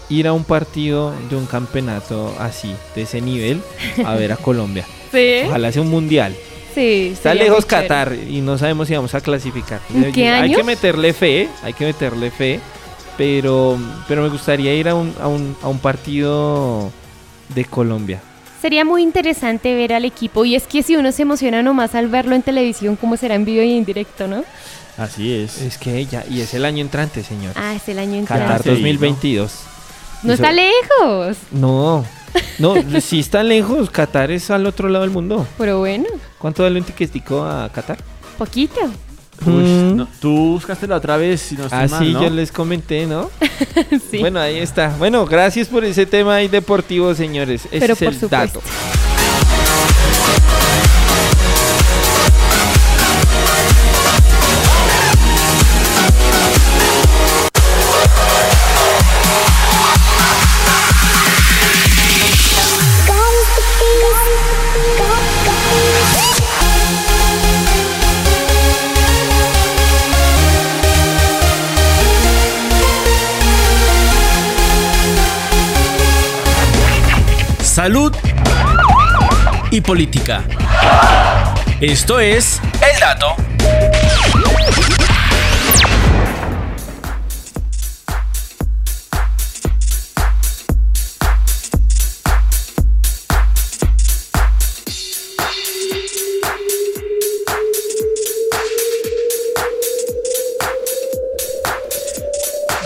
ir 0.09 0.27
a 0.27 0.33
un 0.33 0.43
partido 0.43 1.13
de 1.29 1.35
un 1.35 1.45
campeonato 1.45 2.35
así, 2.39 2.73
de 2.95 3.03
ese 3.03 3.21
nivel, 3.21 3.61
a 4.05 4.15
ver 4.15 4.31
a 4.31 4.37
Colombia. 4.37 4.85
Sí, 5.11 5.41
Ojalá 5.47 5.71
sea 5.71 5.81
un 5.81 5.89
mundial. 5.89 6.35
sí. 6.73 7.11
Está 7.13 7.33
lejos. 7.33 7.65
Qatar 7.65 8.13
y 8.29 8.41
no 8.41 8.57
sabemos 8.57 8.87
si 8.87 8.95
vamos 8.95 9.13
a 9.15 9.21
clasificar. 9.21 9.79
¿En 9.93 10.11
qué 10.11 10.29
Hay 10.29 10.53
que 10.53 10.63
meterle 10.63 11.13
fe, 11.13 11.49
hay 11.63 11.73
que 11.73 11.85
meterle 11.85 12.31
fe, 12.31 12.59
pero, 13.17 13.77
pero 14.07 14.23
me 14.23 14.29
gustaría 14.29 14.73
ir 14.73 14.89
a 14.89 14.95
un, 14.95 15.13
a 15.21 15.27
un, 15.27 15.55
a 15.61 15.67
un 15.67 15.79
partido 15.79 16.91
de 17.53 17.65
Colombia. 17.65 18.21
Sería 18.61 18.85
muy 18.85 19.03
interesante 19.03 19.75
ver 19.75 19.91
al 19.93 20.05
equipo 20.05 20.45
y 20.45 20.55
es 20.55 20.63
que 20.67 20.83
si 20.83 20.95
uno 20.95 21.11
se 21.11 21.23
emociona 21.23 21.61
nomás 21.61 21.95
al 21.95 22.07
verlo 22.07 22.33
en 22.33 22.41
televisión, 22.43 22.95
¿cómo 22.95 23.17
será 23.17 23.35
en 23.35 23.43
vivo 23.45 23.61
y 23.61 23.77
en 23.77 23.83
directo, 23.85 24.27
no? 24.27 24.43
Así 24.97 25.33
es. 25.33 25.61
Es 25.61 25.77
que 25.77 26.05
ya, 26.05 26.23
y 26.29 26.39
es 26.41 26.53
el 26.53 26.63
año 26.65 26.79
entrante, 26.81 27.23
señor. 27.23 27.53
Ah, 27.57 27.73
es 27.75 27.87
el 27.89 27.99
año 27.99 28.21
Qatar 28.21 28.41
entrante. 28.41 28.63
sí, 28.63 28.69
¿no? 28.69 28.75
2022. 28.75 29.53
No 30.23 30.33
Eso- 30.33 30.43
está 30.43 30.51
lejos. 30.51 31.37
No, 31.51 32.05
No, 32.59 32.73
si 33.01 33.19
está 33.19 33.43
lejos, 33.43 33.89
Qatar 33.91 34.31
es 34.31 34.49
al 34.49 34.65
otro 34.65 34.89
lado 34.89 35.03
del 35.03 35.11
mundo. 35.11 35.45
Pero 35.57 35.79
bueno, 35.79 36.05
¿Cuánto 36.39 36.63
vale 36.63 36.79
un 36.79 36.85
tiquetico 36.85 37.43
a 37.43 37.69
Qatar? 37.69 37.97
poquito. 38.37 38.79
Uy, 39.45 39.51
Mm. 39.53 39.95
no, 39.97 40.07
tú 40.21 40.31
buscaste 40.53 40.87
la 40.87 40.95
otra 40.97 41.17
vez, 41.17 41.41
si 41.41 41.55
no 41.55 41.63
estoy 41.65 41.79
Ah, 41.79 41.87
mal, 41.87 42.11
yo 42.11 42.29
les 42.29 42.51
comenté, 42.51 43.05
¿no? 43.05 43.29
Sí. 44.11 44.19
Bueno, 44.19 44.39
ahí 44.39 44.57
está. 44.59 44.95
Bueno, 44.97 45.25
gracias 45.25 45.67
por 45.67 45.83
ese 45.83 46.05
tema 46.05 46.35
ahí 46.35 46.47
deportivo, 46.47 47.13
señores. 47.13 47.65
Ese 47.65 47.79
Pero 47.79 47.93
es 47.93 47.99
por 47.99 48.07
el 48.07 48.19
supuesto. 48.19 48.59
dato. 48.61 49.12
Salud 77.73 78.15
y 79.71 79.81
política. 79.81 80.43
Esto 81.81 82.19
es 82.19 82.61
El 82.93 82.99
Dato. 82.99 83.35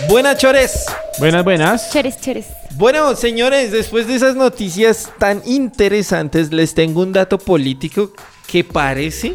Buenas, 0.07 0.37
chores. 0.37 0.85
Buenas, 1.19 1.43
buenas. 1.43 1.91
Cheres, 1.91 2.19
cheres. 2.21 2.45
Bueno, 2.75 3.15
señores, 3.15 3.71
después 3.71 4.07
de 4.07 4.15
esas 4.15 4.35
noticias 4.35 5.11
tan 5.17 5.41
interesantes, 5.45 6.51
les 6.51 6.73
tengo 6.75 7.01
un 7.01 7.11
dato 7.11 7.39
político 7.39 8.11
que 8.47 8.63
parece 8.63 9.33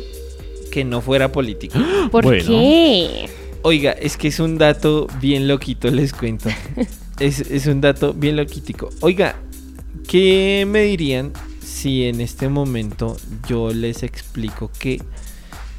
que 0.70 0.84
no 0.84 1.00
fuera 1.00 1.30
político. 1.32 1.78
¿Por 2.10 2.24
Bueno. 2.24 2.44
qué? 2.46 3.28
Oiga, 3.62 3.92
es 3.92 4.16
que 4.16 4.28
es 4.28 4.38
un 4.40 4.58
dato 4.58 5.06
bien 5.20 5.48
loquito, 5.48 5.90
les 5.90 6.12
cuento. 6.12 6.48
es, 7.18 7.40
es 7.40 7.66
un 7.66 7.80
dato 7.80 8.12
bien 8.12 8.36
loquítico. 8.36 8.90
Oiga, 9.00 9.36
¿qué 10.08 10.64
me 10.68 10.82
dirían 10.82 11.32
si 11.64 12.04
en 12.04 12.20
este 12.20 12.48
momento 12.48 13.16
yo 13.48 13.72
les 13.72 14.02
explico 14.04 14.70
que 14.78 15.00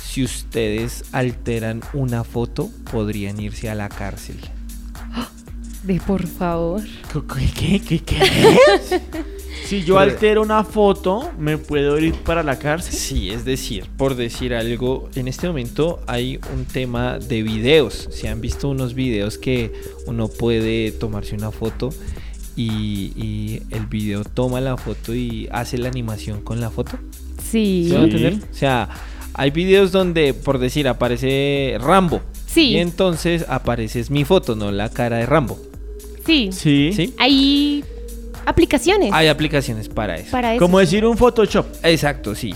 si 0.05 0.23
ustedes 0.23 1.05
alteran 1.13 1.81
una 1.93 2.23
foto, 2.25 2.69
podrían 2.91 3.39
irse 3.39 3.69
a 3.69 3.75
la 3.75 3.89
cárcel? 3.89 4.37
De 5.83 5.99
por 5.99 6.25
favor. 6.25 6.81
¿Qué? 7.11 7.51
¿Qué? 7.53 7.81
¿Qué? 7.81 7.99
qué? 7.99 8.19
si 9.65 9.83
yo 9.83 9.99
altero 9.99 10.41
una 10.41 10.63
foto, 10.63 11.29
¿me 11.37 11.57
puedo 11.57 11.99
ir 11.99 12.13
para 12.13 12.41
la 12.41 12.57
cárcel? 12.57 12.93
Sí, 12.93 13.29
es 13.29 13.43
decir, 13.43 13.85
por 13.97 14.15
decir 14.15 14.53
algo, 14.53 15.09
en 15.15 15.27
este 15.27 15.45
momento 15.47 15.99
hay 16.07 16.39
un 16.53 16.63
tema 16.63 17.19
de 17.19 17.43
videos. 17.43 18.07
Se 18.11 18.29
han 18.29 18.39
visto 18.39 18.69
unos 18.69 18.93
videos 18.93 19.37
que 19.37 19.73
uno 20.07 20.29
puede 20.29 20.91
tomarse 20.91 21.35
una 21.35 21.51
foto 21.51 21.89
y, 22.55 23.11
y 23.17 23.61
el 23.71 23.87
video 23.87 24.23
toma 24.23 24.61
la 24.61 24.77
foto 24.77 25.13
y 25.13 25.49
hace 25.51 25.77
la 25.77 25.89
animación 25.89 26.39
con 26.41 26.61
la 26.61 26.69
foto. 26.69 26.97
Sí. 27.43 27.87
¿Sí 27.87 27.91
me 27.91 27.95
va 27.97 28.01
a 28.01 28.05
entender? 28.05 28.33
O 28.35 28.53
sea, 28.55 28.89
hay 29.33 29.51
videos 29.51 29.91
donde, 29.91 30.33
por 30.33 30.59
decir, 30.59 30.87
aparece 30.87 31.77
Rambo. 31.81 32.21
Sí. 32.45 32.69
Y 32.69 32.77
entonces 32.77 33.45
aparece 33.49 34.05
mi 34.09 34.23
foto, 34.23 34.55
no 34.55 34.71
la 34.71 34.87
cara 34.87 35.17
de 35.17 35.25
Rambo. 35.25 35.72
Sí. 36.25 36.49
Sí. 36.51 36.91
¿Sí? 36.95 37.13
Hay 37.17 37.83
aplicaciones 38.45 39.11
Hay 39.13 39.27
aplicaciones 39.27 39.89
para 39.89 40.17
eso. 40.17 40.31
para 40.31 40.53
eso. 40.55 40.59
Como 40.63 40.79
decir 40.79 41.05
un 41.05 41.17
Photoshop. 41.17 41.65
Exacto, 41.83 42.35
sí. 42.35 42.53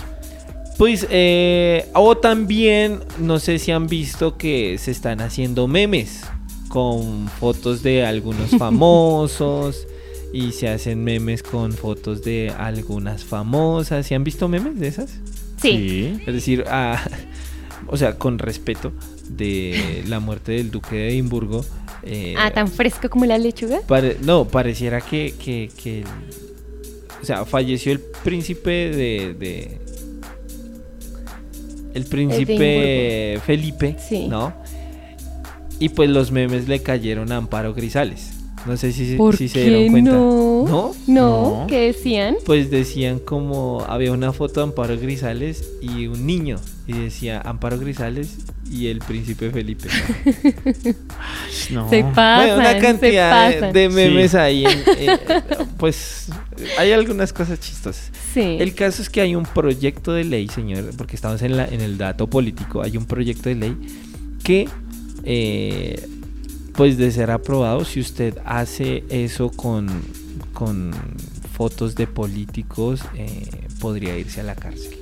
Pues, 0.76 1.06
eh, 1.10 1.86
o 1.94 2.16
también, 2.16 3.00
no 3.18 3.40
sé 3.40 3.58
si 3.58 3.72
han 3.72 3.88
visto 3.88 4.36
que 4.36 4.78
se 4.78 4.92
están 4.92 5.20
haciendo 5.20 5.66
memes 5.66 6.22
con 6.68 7.28
fotos 7.28 7.82
de 7.82 8.06
algunos 8.06 8.50
famosos 8.58 9.86
y 10.32 10.52
se 10.52 10.68
hacen 10.68 11.02
memes 11.02 11.42
con 11.42 11.72
fotos 11.72 12.22
de 12.22 12.52
algunas 12.56 13.24
famosas. 13.24 14.06
¿Se 14.06 14.14
han 14.14 14.22
visto 14.22 14.48
memes 14.48 14.78
de 14.78 14.88
esas? 14.88 15.18
Sí. 15.60 16.20
Es 16.26 16.34
decir, 16.34 16.64
ah, 16.68 17.02
o 17.88 17.96
sea, 17.96 18.16
con 18.16 18.38
respeto 18.38 18.92
de 19.28 20.04
la 20.06 20.20
muerte 20.20 20.52
del 20.52 20.70
duque 20.70 20.94
de 20.94 21.08
Edimburgo. 21.08 21.64
Eh, 22.02 22.34
Ah, 22.38 22.50
tan 22.52 22.68
fresco 22.68 23.08
como 23.10 23.24
la 23.26 23.38
lechuga. 23.38 23.80
pare- 23.86 24.16
no, 24.22 24.46
pareciera 24.46 25.00
que, 25.00 25.34
que, 25.38 26.04
o 27.20 27.24
sea, 27.24 27.44
falleció 27.44 27.92
el 27.92 28.00
príncipe 28.00 28.70
de, 28.90 29.34
de- 29.38 29.78
el 31.94 32.04
príncipe 32.04 33.40
Felipe, 33.44 33.96
Sí. 33.98 34.28
¿no? 34.28 34.52
Y 35.80 35.90
pues 35.90 36.10
los 36.10 36.30
memes 36.30 36.68
le 36.68 36.82
cayeron 36.82 37.30
a 37.32 37.36
Amparo 37.36 37.72
Grisales. 37.74 38.32
No 38.66 38.76
sé 38.76 38.92
si, 38.92 39.16
¿Por 39.16 39.36
si 39.36 39.48
se 39.48 39.62
dieron 39.64 39.90
cuenta. 39.90 40.10
no? 40.12 40.64
¿No? 40.68 40.94
No, 41.06 41.60
No. 41.60 41.66
¿qué 41.68 41.86
decían? 41.86 42.36
Pues 42.44 42.70
decían 42.70 43.18
como 43.18 43.84
había 43.88 44.12
una 44.12 44.32
foto 44.32 44.60
de 44.60 44.64
Amparo 44.68 44.98
Grisales 44.98 45.68
y 45.80 46.06
un 46.06 46.26
niño 46.26 46.56
y 46.86 46.92
decía 46.92 47.40
Amparo 47.42 47.78
Grisales 47.78 48.36
y 48.70 48.88
el 48.88 48.98
príncipe 48.98 49.50
Felipe. 49.50 49.88
No. 51.70 51.88
Se 51.90 52.02
pasan, 52.02 52.46
Bueno, 52.46 52.60
una 52.60 52.72
se 52.72 52.78
cantidad 52.80 53.72
de, 53.72 53.88
memes 53.88 54.30
Sí. 54.30 54.36
ahí. 54.36 54.64
en- 54.64 54.82
eh, 54.98 55.18
pues 55.78 56.28
hay 56.78 56.92
algunas 56.92 57.32
cosas 57.32 57.60
chistosas. 57.60 58.10
Sí. 58.32 58.56
El 58.58 58.74
caso 58.74 59.02
es 59.02 59.10
que 59.10 59.20
hay 59.20 59.34
un 59.34 59.44
proyecto 59.44 60.12
de 60.12 60.24
ley, 60.24 60.48
señor, 60.48 60.84
porque 60.96 61.16
estamos 61.16 61.42
en, 61.42 61.56
la, 61.56 61.66
en 61.66 61.80
el 61.80 61.98
dato 61.98 62.26
político, 62.26 62.82
hay 62.82 62.96
un 62.96 63.04
proyecto 63.06 63.48
de 63.48 63.54
ley 63.54 63.76
que, 64.42 64.68
eh, 65.24 66.06
pues 66.78 66.96
de 66.96 67.10
ser 67.10 67.30
aprobado, 67.32 67.84
si 67.84 67.98
usted 68.00 68.38
hace 68.44 69.02
eso 69.10 69.50
con, 69.50 69.88
con 70.54 70.92
fotos 71.52 71.94
de 71.96 72.06
políticos, 72.06 73.00
eh, 73.16 73.66
podría 73.80 74.16
irse 74.16 74.40
a 74.40 74.44
la 74.44 74.54
cárcel. 74.54 74.96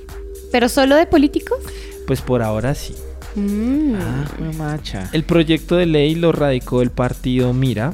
¿Pero 0.51 0.69
solo 0.69 0.95
de 0.95 1.05
políticos? 1.05 1.59
Pues 2.07 2.21
por 2.21 2.41
ahora 2.41 2.73
sí. 2.73 2.95
Mm. 3.35 3.93
Ah, 3.95 4.25
fue 4.37 4.51
macha. 4.53 5.07
El 5.13 5.23
proyecto 5.23 5.75
de 5.75 5.85
ley 5.85 6.15
lo 6.15 6.31
radicó 6.31 6.81
el 6.81 6.89
partido 6.89 7.53
Mira 7.53 7.93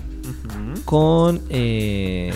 con, 0.85 1.41
eh, 1.49 2.31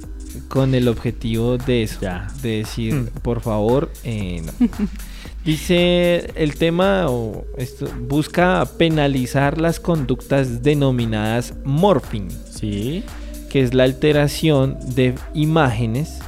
con 0.48 0.74
el 0.74 0.88
objetivo 0.88 1.56
de 1.56 1.84
eso, 1.84 2.00
Ya. 2.02 2.28
de 2.42 2.58
decir, 2.58 2.94
Mm. 2.94 3.06
por 3.22 3.40
favor, 3.40 3.90
eh, 4.04 4.42
no. 4.44 4.52
Dice 5.46 6.32
el 6.34 6.56
tema 6.56 7.08
o 7.08 7.46
esto, 7.56 7.88
busca 8.08 8.68
penalizar 8.76 9.60
las 9.60 9.78
conductas 9.78 10.64
denominadas 10.64 11.54
morphing, 11.64 12.28
Sí. 12.50 13.04
que 13.48 13.62
es 13.62 13.72
la 13.72 13.84
alteración 13.84 14.76
de 14.96 15.14
imágenes 15.34 16.18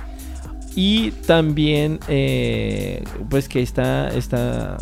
y 0.77 1.11
también 1.11 1.99
pues 1.99 3.03
pues 3.29 3.49
que 3.49 3.61
esta 3.61 4.09
esta 4.15 4.79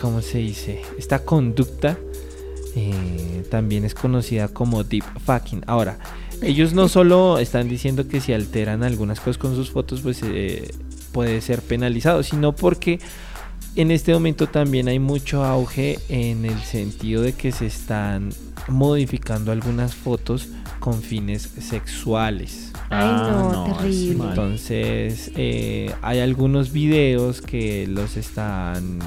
¿cómo 0.00 0.22
se 0.22 0.38
dice? 0.38 0.82
Esta 0.96 1.24
conducta 1.24 1.98
eh, 2.76 3.42
también 3.50 3.84
es 3.84 3.94
conocida 3.94 4.46
como 4.46 4.84
deep 4.84 5.04
fucking. 5.26 5.62
Ahora, 5.66 5.98
ellos 6.42 6.72
no 6.74 6.88
solo 6.98 7.40
están 7.40 7.68
diciendo 7.68 8.06
que 8.06 8.20
si 8.20 8.32
alteran 8.32 8.84
algunas 8.84 9.18
cosas 9.18 9.38
con 9.38 9.56
sus 9.56 9.70
fotos, 9.72 10.00
pues 10.00 10.20
eh, 10.22 10.70
puede 11.18 11.40
ser 11.40 11.62
penalizado, 11.62 12.22
sino 12.22 12.54
porque 12.54 13.00
en 13.74 13.90
este 13.90 14.12
momento 14.12 14.46
también 14.46 14.86
hay 14.86 15.00
mucho 15.00 15.44
auge 15.44 15.98
en 16.08 16.44
el 16.44 16.60
sentido 16.60 17.22
de 17.22 17.32
que 17.32 17.50
se 17.50 17.66
están 17.66 18.30
modificando 18.68 19.50
algunas 19.50 19.96
fotos 19.96 20.46
con 20.78 21.02
fines 21.02 21.42
sexuales. 21.42 22.72
Ay, 22.88 23.08
no, 23.08 23.50
no, 23.52 23.66
es 23.66 23.78
terrible. 23.78 24.28
Entonces 24.28 25.32
eh, 25.34 25.92
hay 26.02 26.20
algunos 26.20 26.70
videos 26.70 27.40
que 27.40 27.88
los 27.88 28.16
están, 28.16 29.00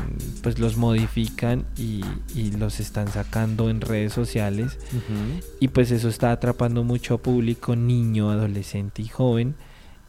pues 0.43 0.59
los 0.59 0.75
modifican 0.75 1.63
y, 1.77 2.01
y 2.35 2.51
los 2.51 2.81
están 2.81 3.07
sacando 3.07 3.69
en 3.69 3.79
redes 3.79 4.11
sociales 4.11 4.77
y 5.61 5.69
pues 5.69 5.91
eso 5.91 6.09
está 6.09 6.33
atrapando 6.33 6.83
mucho 6.83 7.13
a 7.13 7.17
público 7.19 7.77
niño, 7.77 8.31
adolescente 8.31 9.01
y 9.01 9.07
joven 9.07 9.55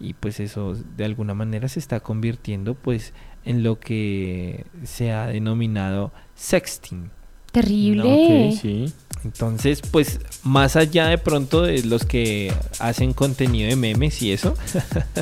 y 0.03 0.15
pues 0.15 0.41
eso 0.41 0.75
de 0.97 1.05
alguna 1.05 1.33
manera 1.33 1.69
se 1.69 1.79
está 1.79 2.01
convirtiendo 2.01 2.75
pues 2.75 3.15
en 3.45 3.63
lo 3.63 3.79
que 3.79 4.67
se 4.85 5.13
ha 5.13 5.29
denominado 5.29 6.13
sexting. 6.35 7.11
Terrible. 7.53 8.03
Ok, 8.03 8.59
sí. 8.61 8.93
Entonces, 9.25 9.83
pues 9.83 10.21
más 10.43 10.75
allá 10.75 11.07
de 11.07 11.19
pronto 11.19 11.63
de 11.63 11.85
los 11.85 12.05
que 12.05 12.53
hacen 12.81 13.13
contenido 13.13 13.69
de 13.69 13.77
memes 13.77 14.21
y 14.23 14.33
eso, 14.33 14.55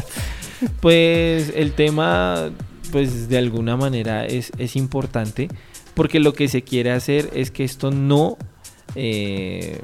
pues 0.80 1.52
el 1.54 1.72
tema, 1.72 2.50
pues 2.92 3.28
de 3.28 3.36
alguna 3.36 3.76
manera 3.76 4.24
es, 4.24 4.52
es 4.58 4.76
importante 4.76 5.48
porque 5.94 6.20
lo 6.20 6.32
que 6.32 6.48
se 6.48 6.62
quiere 6.62 6.92
hacer 6.92 7.30
es 7.34 7.50
que 7.50 7.64
esto 7.64 7.90
no, 7.90 8.38
eh, 8.94 9.80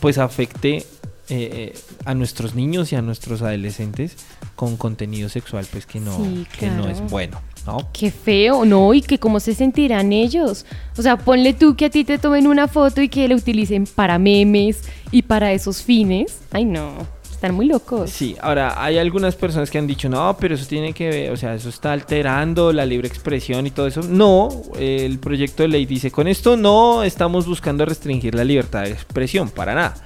pues 0.00 0.18
afecte 0.18 0.84
eh, 1.28 1.72
eh, 1.74 1.78
a 2.04 2.14
nuestros 2.14 2.54
niños 2.54 2.92
y 2.92 2.96
a 2.96 3.02
nuestros 3.02 3.42
adolescentes 3.42 4.16
con 4.54 4.76
contenido 4.76 5.28
sexual, 5.28 5.66
pues 5.70 5.84
que 5.84 6.00
no, 6.00 6.16
que 6.58 6.70
no 6.70 6.88
es 6.88 7.00
bueno. 7.10 7.40
¿no? 7.66 7.88
Qué 7.92 8.12
feo, 8.12 8.64
¿no? 8.64 8.94
Y 8.94 9.02
que 9.02 9.18
cómo 9.18 9.40
se 9.40 9.54
sentirán 9.54 10.12
ellos. 10.12 10.64
O 10.96 11.02
sea, 11.02 11.16
ponle 11.16 11.52
tú 11.52 11.74
que 11.74 11.86
a 11.86 11.90
ti 11.90 12.04
te 12.04 12.18
tomen 12.18 12.46
una 12.46 12.68
foto 12.68 13.02
y 13.02 13.08
que 13.08 13.26
la 13.26 13.34
utilicen 13.34 13.86
para 13.86 14.18
memes 14.18 14.82
y 15.10 15.22
para 15.22 15.52
esos 15.52 15.82
fines. 15.82 16.38
Ay, 16.52 16.64
no. 16.64 17.16
Están 17.28 17.54
muy 17.54 17.66
locos. 17.66 18.08
Sí, 18.10 18.34
ahora 18.40 18.82
hay 18.82 18.96
algunas 18.96 19.36
personas 19.36 19.70
que 19.70 19.76
han 19.76 19.86
dicho, 19.86 20.08
no, 20.08 20.38
pero 20.40 20.54
eso 20.54 20.64
tiene 20.66 20.94
que 20.94 21.10
ver, 21.10 21.32
o 21.32 21.36
sea, 21.36 21.54
eso 21.54 21.68
está 21.68 21.92
alterando 21.92 22.72
la 22.72 22.86
libre 22.86 23.08
expresión 23.08 23.66
y 23.66 23.70
todo 23.70 23.86
eso. 23.86 24.00
No, 24.00 24.62
el 24.78 25.18
proyecto 25.18 25.62
de 25.62 25.68
ley 25.68 25.84
dice, 25.84 26.10
con 26.10 26.28
esto 26.28 26.56
no 26.56 27.02
estamos 27.02 27.46
buscando 27.46 27.84
restringir 27.84 28.34
la 28.34 28.42
libertad 28.42 28.84
de 28.84 28.92
expresión, 28.92 29.50
para 29.50 29.74
nada. 29.74 29.96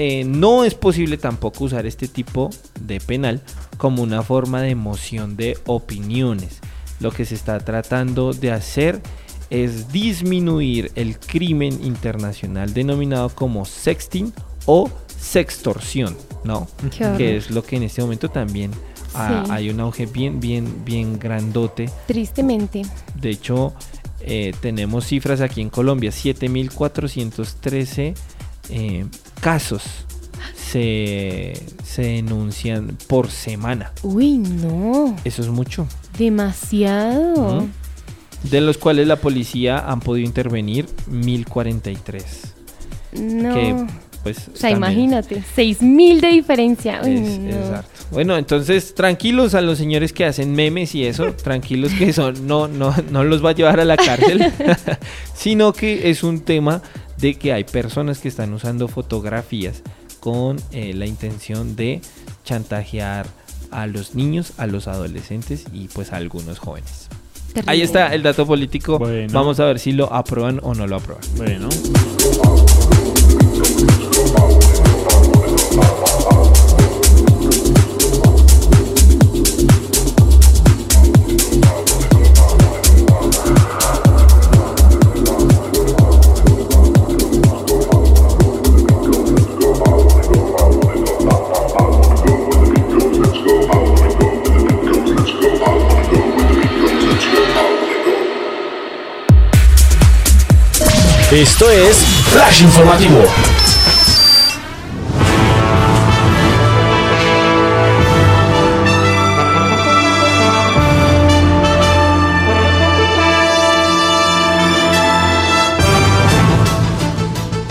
Eh, 0.00 0.22
no 0.22 0.64
es 0.64 0.76
posible 0.76 1.18
tampoco 1.18 1.64
usar 1.64 1.84
este 1.84 2.06
tipo 2.06 2.50
de 2.80 3.00
penal 3.00 3.42
como 3.78 4.04
una 4.04 4.22
forma 4.22 4.62
de 4.62 4.70
emoción 4.70 5.36
de 5.36 5.58
opiniones. 5.66 6.60
Lo 7.00 7.10
que 7.10 7.24
se 7.24 7.34
está 7.34 7.58
tratando 7.58 8.32
de 8.32 8.52
hacer 8.52 9.02
es 9.50 9.90
disminuir 9.90 10.92
el 10.94 11.18
crimen 11.18 11.84
internacional 11.84 12.74
denominado 12.74 13.30
como 13.30 13.64
sexting 13.64 14.32
o 14.66 14.88
sextorsión, 15.08 16.16
¿no? 16.44 16.68
Que 17.16 17.36
es 17.36 17.50
lo 17.50 17.64
que 17.64 17.74
en 17.74 17.82
este 17.82 18.00
momento 18.00 18.28
también 18.28 18.70
hay 19.14 19.68
un 19.68 19.80
auge 19.80 20.06
bien, 20.06 20.38
bien, 20.38 20.84
bien 20.84 21.18
grandote. 21.18 21.90
Tristemente. 22.06 22.82
De 23.20 23.30
hecho, 23.30 23.74
eh, 24.20 24.54
tenemos 24.60 25.06
cifras 25.06 25.40
aquí 25.40 25.60
en 25.60 25.70
Colombia, 25.70 26.12
7.413 26.12 28.14
eh, 28.70 29.06
casos 29.40 29.82
se, 30.54 31.54
se 31.84 32.02
denuncian 32.02 32.96
por 33.06 33.30
semana. 33.30 33.92
Uy, 34.02 34.38
no. 34.38 35.16
Eso 35.24 35.42
es 35.42 35.48
mucho. 35.48 35.86
Demasiado. 36.18 37.66
De 38.42 38.60
los 38.60 38.78
cuales 38.78 39.06
la 39.06 39.16
policía 39.16 39.78
han 39.78 40.00
podido 40.00 40.26
intervenir 40.26 40.86
1043. 41.08 42.54
No. 43.20 43.54
Que, 43.54 43.86
pues, 44.22 44.48
o 44.48 44.56
sea, 44.56 44.70
imagínate, 44.70 45.42
6000 45.54 46.20
de 46.20 46.28
diferencia. 46.28 47.00
Exacto. 47.04 47.98
Bueno, 48.10 48.36
entonces 48.36 48.94
tranquilos 48.94 49.54
a 49.54 49.60
los 49.60 49.78
señores 49.78 50.12
que 50.12 50.24
hacen 50.24 50.52
memes 50.52 50.94
y 50.94 51.04
eso, 51.04 51.32
tranquilos 51.42 51.92
que 51.92 52.10
eso 52.10 52.32
no, 52.32 52.68
no, 52.68 52.94
no 53.10 53.24
los 53.24 53.44
va 53.44 53.50
a 53.50 53.54
llevar 53.54 53.80
a 53.80 53.84
la 53.84 53.96
cárcel, 53.96 54.52
sino 55.34 55.72
que 55.72 56.10
es 56.10 56.22
un 56.22 56.40
tema 56.40 56.82
de 57.20 57.34
que 57.34 57.52
hay 57.52 57.64
personas 57.64 58.20
que 58.20 58.28
están 58.28 58.52
usando 58.52 58.88
fotografías 58.88 59.82
con 60.20 60.56
eh, 60.72 60.94
la 60.94 61.06
intención 61.06 61.76
de 61.76 62.00
chantajear 62.44 63.26
a 63.70 63.86
los 63.86 64.14
niños, 64.14 64.52
a 64.56 64.66
los 64.66 64.88
adolescentes 64.88 65.64
y 65.72 65.88
pues 65.88 66.12
a 66.12 66.16
algunos 66.16 66.58
jóvenes. 66.58 67.08
Ahí 67.66 67.82
está 67.82 68.14
el 68.14 68.22
dato 68.22 68.46
político. 68.46 69.00
Vamos 69.32 69.60
a 69.60 69.64
ver 69.64 69.78
si 69.78 69.92
lo 69.92 70.12
aprueban 70.12 70.60
o 70.62 70.74
no 70.74 70.86
lo 70.86 70.96
aprueban. 70.96 71.24
Bueno. 71.36 71.68
Esto 101.30 101.68
es 101.68 101.98
Flash 102.32 102.62
Informativo. 102.62 103.22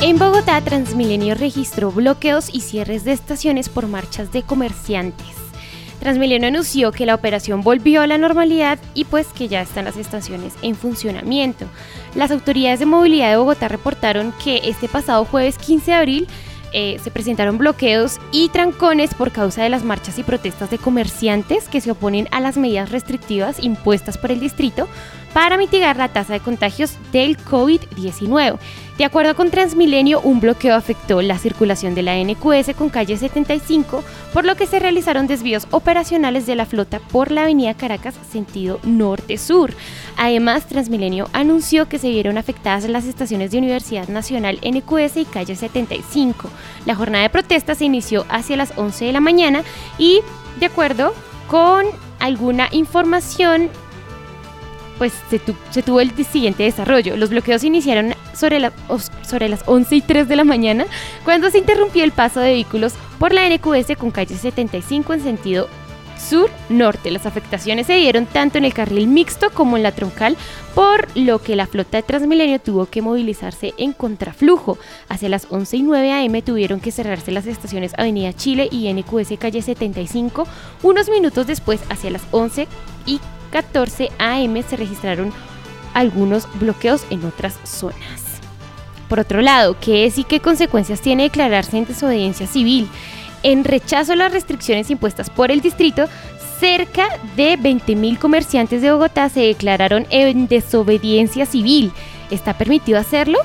En 0.02 0.20
Bogotá, 0.20 0.62
Transmilenio 0.62 1.34
registró 1.34 1.92
bloqueos 1.92 2.54
y 2.54 2.62
cierres 2.62 3.06
de 3.06 3.14
estaciones 3.14 3.70
por 3.70 3.88
marchas 3.88 4.32
de 4.32 4.44
comerciantes. 4.44 5.47
Transmilenio 6.00 6.48
anunció 6.48 6.92
que 6.92 7.06
la 7.06 7.16
operación 7.16 7.62
volvió 7.62 8.02
a 8.02 8.08
la 8.08 8.18
normalidad 8.18 8.80
y 8.94 9.06
pues 9.06 9.28
que 9.28 9.48
ya 9.48 9.62
están 9.62 9.86
las 9.86 9.98
estaciones 9.98 10.54
en 10.62 10.76
funcionamiento. 10.76 11.66
Las 12.16 12.32
autoridades 12.32 12.80
de 12.80 12.86
movilidad 12.86 13.32
de 13.32 13.38
Bogotá 13.38 13.68
reportaron 13.68 14.34
que 14.44 14.62
este 14.64 14.88
pasado 14.88 15.26
jueves 15.26 15.58
15 15.58 15.92
de 15.92 15.98
abril 15.98 16.28
eh, 16.74 17.00
se 17.02 17.12
presentaron 17.12 17.58
bloqueos 17.58 18.20
y 18.32 18.50
trancones 18.50 19.14
por 19.14 19.32
causa 19.32 19.64
de 19.64 19.70
las 19.70 19.84
marchas 19.84 20.20
y 20.20 20.24
protestas 20.24 20.70
de 20.70 20.78
comerciantes 20.78 21.68
que 21.70 21.82
se 21.82 21.92
oponen 21.92 22.28
a 22.32 22.42
las 22.42 22.58
medidas 22.58 22.92
restrictivas 22.92 23.64
impuestas 23.64 24.18
por 24.18 24.32
el 24.32 24.40
distrito 24.40 24.88
para 25.34 25.58
mitigar 25.58 25.98
la 25.98 26.10
tasa 26.10 26.34
de 26.34 26.40
contagios 26.40 26.98
del 27.12 27.38
COVID-19. 27.38 28.58
De 28.98 29.06
acuerdo 29.06 29.36
con 29.36 29.52
Transmilenio, 29.52 30.20
un 30.22 30.40
bloqueo 30.40 30.74
afectó 30.74 31.22
la 31.22 31.38
circulación 31.38 31.94
de 31.94 32.02
la 32.02 32.18
NQS 32.18 32.76
con 32.76 32.90
calle 32.90 33.16
75, 33.16 34.04
por 34.34 34.44
lo 34.44 34.56
que 34.56 34.66
se 34.66 34.80
realizaron 34.80 35.28
desvíos 35.28 35.68
operacionales 35.70 36.48
de 36.48 36.56
la 36.56 36.66
flota 36.66 37.00
por 37.00 37.30
la 37.30 37.44
avenida 37.44 37.76
Caracas 37.76 38.16
sentido 38.32 38.80
norte-sur. 38.84 39.72
Además, 40.18 40.66
Transmilenio 40.66 41.30
anunció 41.32 41.88
que 41.88 42.00
se 42.00 42.10
vieron 42.10 42.40
afectadas 42.40 42.90
las 42.90 43.06
estaciones 43.06 43.52
de 43.52 43.60
Universidad 43.60 44.08
Nacional 44.08 44.60
NQS 44.68 45.18
y 45.18 45.26
calle 45.26 45.56
75. 45.56 46.50
La 46.88 46.96
jornada 46.96 47.22
de 47.22 47.30
protesta 47.30 47.76
se 47.76 47.86
inició 47.86 48.26
hacia 48.30 48.58
las 48.58 48.76
11 48.78 49.06
de 49.06 49.12
la 49.12 49.20
mañana 49.20 49.62
y, 50.00 50.22
de 50.60 50.66
acuerdo 50.66 51.14
con 51.48 51.86
alguna 52.20 52.68
información 52.72 53.70
pues 54.98 55.14
se, 55.30 55.82
tuvo 55.82 56.02
el 56.02 56.12
siguiente 56.26 56.64
desarrollo. 56.64 57.16
Los 57.18 57.30
bloqueos 57.30 57.64
iniciaron 57.64 58.14
sobre, 58.34 58.72
sobre 59.28 59.50
las 59.50 59.64
11 59.66 59.96
y 59.96 60.02
3 60.02 60.28
de 60.28 60.36
la 60.36 60.44
mañana, 60.44 60.86
cuando 61.24 61.50
se 61.50 61.60
interrumpió 61.60 62.04
el 62.04 62.12
paso 62.12 62.40
de 62.40 62.50
vehículos 62.50 62.94
por 63.20 63.34
la 63.34 63.48
NQS 63.48 63.98
con 63.98 64.12
calle 64.12 64.36
75 64.36 65.14
en 65.14 65.22
sentido 65.22 65.70
sur-norte. 66.18 67.12
Las 67.12 67.26
afectaciones 67.26 67.88
se 67.88 67.94
dieron 67.94 68.26
tanto 68.26 68.58
en 68.58 68.66
el 68.66 68.74
carril 68.74 69.08
mixto 69.08 69.50
como 69.52 69.78
en 69.78 69.84
la 69.84 69.92
troncal, 69.92 70.36
por 70.76 71.08
lo 71.16 71.40
que 71.40 71.56
la 71.56 71.68
flota 71.68 71.98
de 71.98 72.04
Transmilenio 72.04 72.60
tuvo 72.60 72.88
que 72.88 73.02
movilizarse 73.02 73.74
en 73.78 73.94
contraflujo. 73.94 74.78
Hacia 75.10 75.30
las 75.30 75.48
11 75.50 75.78
y 75.78 75.84
9 75.84 76.14
am 76.14 76.42
tuvieron 76.42 76.80
que 76.80 76.92
cerrarse 76.92 77.32
las 77.32 77.48
estaciones 77.48 77.94
Avenida 77.98 78.34
Chile 78.34 78.68
y 78.72 78.92
NQS 78.92 79.38
calle 79.40 79.62
75. 79.62 80.48
Unos 80.84 81.10
minutos 81.10 81.48
después, 81.48 81.82
hacia 81.90 82.12
las 82.12 82.24
11 82.32 82.68
y 83.06 83.20
14 83.52 84.10
am 84.20 84.62
se 84.64 84.78
registraron 84.78 85.34
algunos 85.94 86.48
bloqueos 86.60 87.06
en 87.10 87.26
otras 87.26 87.58
zonas. 87.64 88.28
Por 89.10 89.20
otro 89.20 89.42
lado, 89.42 89.78
¿qué 89.80 90.06
es 90.06 90.18
y 90.18 90.24
qué 90.24 90.40
consecuencias 90.40 91.02
tiene 91.02 91.24
declararse 91.24 91.78
en 91.78 91.86
desobediencia 91.86 92.46
civil? 92.46 92.88
En 93.44 93.64
rechazo 93.64 94.14
a 94.14 94.16
las 94.18 94.32
restricciones 94.32 94.90
impuestas 94.90 95.30
por 95.30 95.52
el 95.52 95.62
distrito, 95.62 96.08
cerca 96.60 97.08
de 97.36 97.58
20.000 97.58 98.18
comerciantes 98.18 98.82
de 98.82 98.92
Bogotá 98.92 99.30
se 99.30 99.42
declararon 99.42 100.08
en 100.10 100.48
desobediencia 100.48 101.46
civil. 101.46 101.92
¿Está 102.32 102.58
permitido 102.58 103.00
hacerlo? 103.00 103.40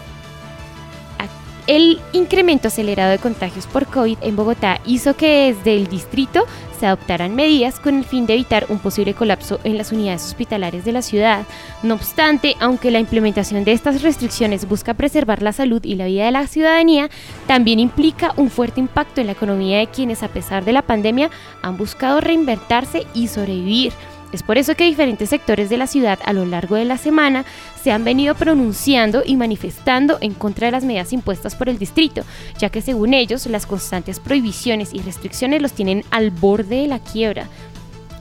El 1.69 2.01
incremento 2.13 2.69
acelerado 2.69 3.13
de 3.13 3.19
contagios 3.19 3.67
por 3.69 3.87
COVID 3.87 4.19
en 4.23 4.35
Bogotá 4.35 4.81
hizo 4.85 5.15
que 5.15 5.55
desde 5.55 5.77
el 5.77 5.87
distrito 5.87 6.45
se 6.81 6.87
adoptaran 6.87 7.37
medidas 7.37 7.79
con 7.79 7.97
el 7.97 8.05
fin 8.05 8.27
de 8.27 8.35
evitar 8.35 8.67
un 8.69 8.81
posible 8.81 9.15
colapso 9.15 9.61
en 9.63 9.79
las 9.79 9.93
unidades 9.93 10.25
hospitalarias 10.25 10.85
de 10.85 10.91
la 10.91 11.03
ciudad. 11.03 11.47
No 11.85 11.95
obstante, 11.95 12.57
aunque 12.59 12.91
la 12.91 12.99
implementación 12.99 13.63
de 13.63 13.71
estas 13.71 14.03
restricciones 14.03 14.69
busca 14.69 14.95
preservar 14.95 15.41
la 15.41 15.53
salud 15.53 15.85
y 15.85 15.95
la 15.95 16.07
vida 16.07 16.25
de 16.25 16.33
la 16.33 16.49
ciudadanía, 16.49 17.09
también 17.47 17.79
implica 17.79 18.35
un 18.37 18.51
fuerte 18.51 18.81
impacto 18.81 19.21
en 19.21 19.29
la 19.29 19.35
economía 19.35 19.79
de 19.79 19.87
quienes 19.87 20.25
a 20.25 20.29
pesar 20.29 20.65
de 20.65 20.73
la 20.73 20.83
pandemia 20.83 21.31
han 21.63 21.77
buscado 21.77 22.21
reinventarse 22.21 23.07
y 23.15 23.29
sobrevivir. 23.29 23.93
Es 24.33 24.43
por 24.43 24.57
eso 24.57 24.75
que 24.75 24.85
diferentes 24.85 25.29
sectores 25.29 25.69
de 25.69 25.77
la 25.77 25.87
ciudad 25.87 26.19
a 26.25 26.33
lo 26.33 26.47
largo 26.47 26.77
de 26.77 26.87
la 26.87 26.97
semana 26.97 27.45
se 27.83 27.93
han 27.93 28.03
venido 28.03 28.35
pronunciando 28.35 29.23
y 29.25 29.37
manifestando 29.37 30.17
en 30.23 30.33
contra 30.33 30.67
de 30.67 30.73
las 30.73 30.85
medidas 30.85 31.13
impuestas 31.13 31.55
por 31.55 31.69
el 31.69 31.79
distrito, 31.79 32.23
ya 32.59 32.71
que 32.71 32.81
según 32.81 33.13
ellos 33.13 33.47
las 33.47 33.67
constantes 33.67 34.21
prohibiciones 34.21 34.95
y 34.95 35.01
restricciones 35.01 35.61
los 35.61 35.73
tienen 35.73 36.03
al 36.11 36.31
borde 36.31 36.77
de 36.77 36.87
la 36.87 36.99
quiebra. 36.99 37.47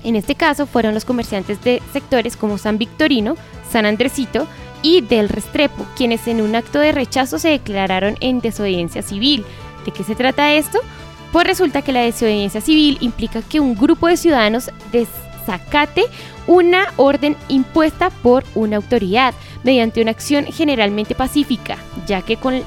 En 0.03 0.15
este 0.15 0.35
caso 0.35 0.65
fueron 0.65 0.93
los 0.93 1.05
comerciantes 1.05 1.63
de 1.63 1.81
sectores 1.93 2.35
como 2.35 2.57
San 2.57 2.77
Victorino, 2.77 3.35
San 3.69 3.85
Andresito 3.85 4.47
y 4.81 5.01
Del 5.01 5.29
Restrepo, 5.29 5.85
quienes 5.95 6.27
en 6.27 6.41
un 6.41 6.55
acto 6.55 6.79
de 6.79 6.91
rechazo 6.91 7.39
se 7.39 7.49
declararon 7.49 8.17
en 8.19 8.41
desobediencia 8.41 9.01
civil. 9.01 9.45
¿De 9.85 9.91
qué 9.91 10.03
se 10.03 10.15
trata 10.15 10.53
esto? 10.53 10.79
Pues 11.31 11.47
resulta 11.47 11.81
que 11.81 11.93
la 11.93 12.01
desobediencia 12.01 12.59
civil 12.59 12.97
implica 12.99 13.41
que 13.41 13.59
un 13.59 13.75
grupo 13.75 14.07
de 14.07 14.17
ciudadanos 14.17 14.69
desacate 15.41 16.05
una 16.47 16.85
orden 16.97 17.35
impuesta 17.49 18.09
por 18.09 18.43
una 18.55 18.77
autoridad 18.77 19.33
mediante 19.63 20.01
una 20.01 20.11
acción 20.11 20.45
generalmente 20.45 21.15
pacífica, 21.15 21.77
ya 22.07 22.21
que, 22.21 22.37
con, 22.37 22.61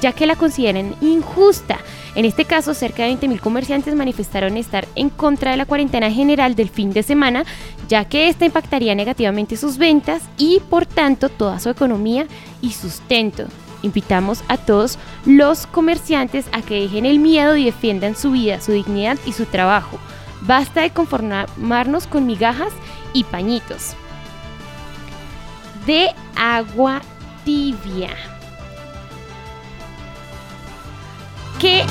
ya 0.00 0.12
que 0.12 0.26
la 0.26 0.36
consideran 0.36 0.94
injusta. 1.00 1.78
En 2.14 2.24
este 2.24 2.44
caso, 2.46 2.72
cerca 2.72 3.04
de 3.04 3.12
20.000 3.12 3.40
comerciantes 3.40 3.94
manifestaron 3.94 4.56
estar 4.56 4.86
en 4.94 5.10
contra 5.10 5.50
de 5.50 5.58
la 5.58 5.66
cuarentena 5.66 6.10
general 6.10 6.54
del 6.54 6.70
fin 6.70 6.92
de 6.92 7.02
semana, 7.02 7.44
ya 7.88 8.06
que 8.06 8.28
esta 8.28 8.46
impactaría 8.46 8.94
negativamente 8.94 9.56
sus 9.56 9.76
ventas 9.76 10.22
y, 10.38 10.60
por 10.70 10.86
tanto, 10.86 11.28
toda 11.28 11.60
su 11.60 11.68
economía 11.68 12.26
y 12.62 12.72
sustento. 12.72 13.44
Invitamos 13.82 14.42
a 14.48 14.56
todos 14.56 14.98
los 15.26 15.66
comerciantes 15.66 16.46
a 16.52 16.62
que 16.62 16.80
dejen 16.80 17.04
el 17.04 17.18
miedo 17.18 17.54
y 17.56 17.66
defiendan 17.66 18.16
su 18.16 18.30
vida, 18.32 18.60
su 18.60 18.72
dignidad 18.72 19.18
y 19.26 19.32
su 19.32 19.44
trabajo. 19.44 19.98
Basta 20.46 20.82
de 20.82 20.90
conformarnos 20.90 22.06
con 22.06 22.26
migajas 22.26 22.72
y 23.12 23.24
pañitos. 23.24 23.94
De 25.86 26.10
agua 26.36 27.00
tibia. 27.44 28.10
¿Qué 31.58 31.84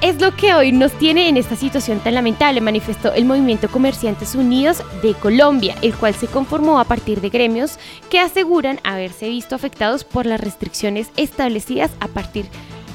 es 0.00 0.20
lo 0.20 0.36
que 0.36 0.54
hoy 0.54 0.70
nos 0.70 0.92
tiene 0.92 1.28
en 1.28 1.36
esta 1.36 1.56
situación 1.56 1.98
tan 1.98 2.14
lamentable, 2.14 2.60
manifestó 2.60 3.12
el 3.12 3.24
Movimiento 3.24 3.68
Comerciantes 3.68 4.36
Unidos 4.36 4.82
de 5.02 5.14
Colombia, 5.14 5.74
el 5.82 5.94
cual 5.94 6.14
se 6.14 6.28
conformó 6.28 6.78
a 6.78 6.84
partir 6.84 7.20
de 7.20 7.30
gremios 7.30 7.78
que 8.08 8.20
aseguran 8.20 8.78
haberse 8.84 9.28
visto 9.28 9.56
afectados 9.56 10.04
por 10.04 10.26
las 10.26 10.40
restricciones 10.40 11.10
establecidas 11.16 11.90
a 11.98 12.06
partir 12.06 12.46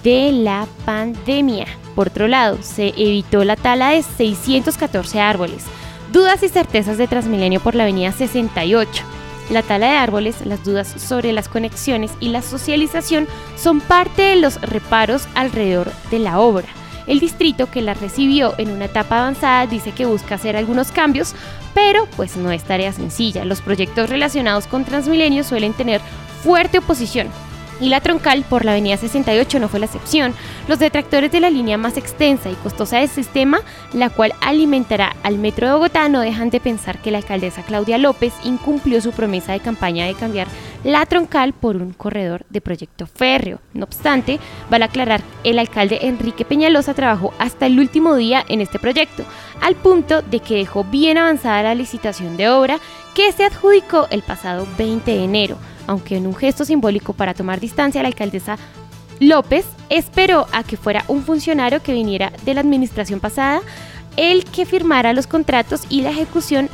de 0.03 0.31
la 0.31 0.65
pandemia. 0.85 1.65
Por 1.95 2.07
otro 2.07 2.27
lado, 2.27 2.57
se 2.61 2.89
evitó 2.89 3.43
la 3.43 3.55
tala 3.55 3.89
de 3.89 4.01
614 4.01 5.19
árboles. 5.19 5.65
Dudas 6.11 6.43
y 6.43 6.49
certezas 6.49 6.97
de 6.97 7.07
Transmilenio 7.07 7.59
por 7.59 7.75
la 7.75 7.83
avenida 7.83 8.11
68. 8.11 9.03
La 9.49 9.61
tala 9.61 9.87
de 9.87 9.97
árboles, 9.97 10.45
las 10.45 10.63
dudas 10.63 10.87
sobre 10.97 11.33
las 11.33 11.49
conexiones 11.49 12.11
y 12.19 12.29
la 12.29 12.41
socialización 12.41 13.27
son 13.57 13.81
parte 13.81 14.21
de 14.21 14.35
los 14.37 14.61
reparos 14.61 15.27
alrededor 15.35 15.91
de 16.11 16.19
la 16.19 16.39
obra. 16.39 16.67
El 17.07 17.19
distrito 17.19 17.69
que 17.69 17.81
la 17.81 17.93
recibió 17.93 18.53
en 18.57 18.71
una 18.71 18.85
etapa 18.85 19.19
avanzada 19.19 19.67
dice 19.67 19.91
que 19.91 20.05
busca 20.05 20.35
hacer 20.35 20.55
algunos 20.55 20.91
cambios, 20.91 21.35
pero 21.73 22.07
pues 22.15 22.37
no 22.37 22.51
es 22.51 22.63
tarea 22.63 22.93
sencilla. 22.93 23.43
Los 23.43 23.61
proyectos 23.61 24.09
relacionados 24.09 24.67
con 24.67 24.85
Transmilenio 24.85 25.43
suelen 25.43 25.73
tener 25.73 25.99
fuerte 26.43 26.77
oposición, 26.77 27.27
y 27.79 27.89
la 27.89 28.01
troncal 28.01 28.43
por 28.43 28.65
la 28.65 28.71
avenida 28.71 28.97
68 28.97 29.59
no 29.59 29.67
fue 29.67 29.79
la 29.79 29.85
excepción. 29.85 30.33
Los 30.67 30.79
detractores 30.79 31.31
de 31.31 31.39
la 31.39 31.49
línea 31.49 31.77
más 31.77 31.97
extensa 31.97 32.49
y 32.49 32.55
costosa 32.55 32.99
del 32.99 33.09
sistema, 33.09 33.61
la 33.93 34.09
cual 34.09 34.33
alimentará 34.41 35.15
al 35.23 35.37
metro 35.37 35.67
de 35.67 35.73
Bogotá, 35.73 36.09
no 36.09 36.21
dejan 36.21 36.49
de 36.49 36.59
pensar 36.59 36.99
que 36.99 37.11
la 37.11 37.19
alcaldesa 37.19 37.63
Claudia 37.63 37.97
López 37.97 38.33
incumplió 38.43 39.01
su 39.01 39.11
promesa 39.11 39.53
de 39.53 39.59
campaña 39.59 40.05
de 40.05 40.15
cambiar 40.15 40.47
la 40.83 41.05
troncal 41.05 41.53
por 41.53 41.77
un 41.77 41.93
corredor 41.93 42.45
de 42.49 42.61
proyecto 42.61 43.07
férreo. 43.07 43.59
No 43.73 43.85
obstante, 43.85 44.39
vale 44.69 44.85
aclarar, 44.85 45.21
el 45.43 45.59
alcalde 45.59 45.99
Enrique 46.07 46.45
Peñalosa 46.45 46.93
trabajó 46.93 47.33
hasta 47.39 47.65
el 47.65 47.79
último 47.79 48.15
día 48.15 48.43
en 48.47 48.61
este 48.61 48.79
proyecto, 48.79 49.23
al 49.61 49.75
punto 49.75 50.21
de 50.21 50.39
que 50.39 50.55
dejó 50.55 50.83
bien 50.83 51.17
avanzada 51.17 51.63
la 51.63 51.75
licitación 51.75 52.37
de 52.37 52.49
obra 52.49 52.79
que 53.15 53.31
se 53.31 53.45
adjudicó 53.45 54.07
el 54.09 54.21
pasado 54.21 54.67
20 54.77 55.11
de 55.11 55.23
enero 55.23 55.57
aunque 55.87 56.17
en 56.17 56.27
un 56.27 56.35
gesto 56.35 56.65
simbólico 56.65 57.13
para 57.13 57.33
tomar 57.33 57.59
distancia, 57.59 58.01
la 58.01 58.07
alcaldesa 58.07 58.57
López 59.19 59.65
esperó 59.89 60.47
a 60.51 60.63
que 60.63 60.77
fuera 60.77 61.05
un 61.07 61.23
funcionario 61.23 61.81
que 61.81 61.93
viniera 61.93 62.31
de 62.43 62.53
la 62.53 62.61
administración 62.61 63.19
pasada 63.19 63.61
el 64.17 64.45
que 64.45 64.65
firmara 64.65 65.13
los 65.13 65.27
contratos 65.27 65.83
y 65.89 66.01
la 66.01 66.11
ejecución 66.11 66.69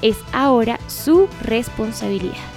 es 0.00 0.16
ahora 0.32 0.78
su 0.88 1.28
responsabilidad. 1.42 2.51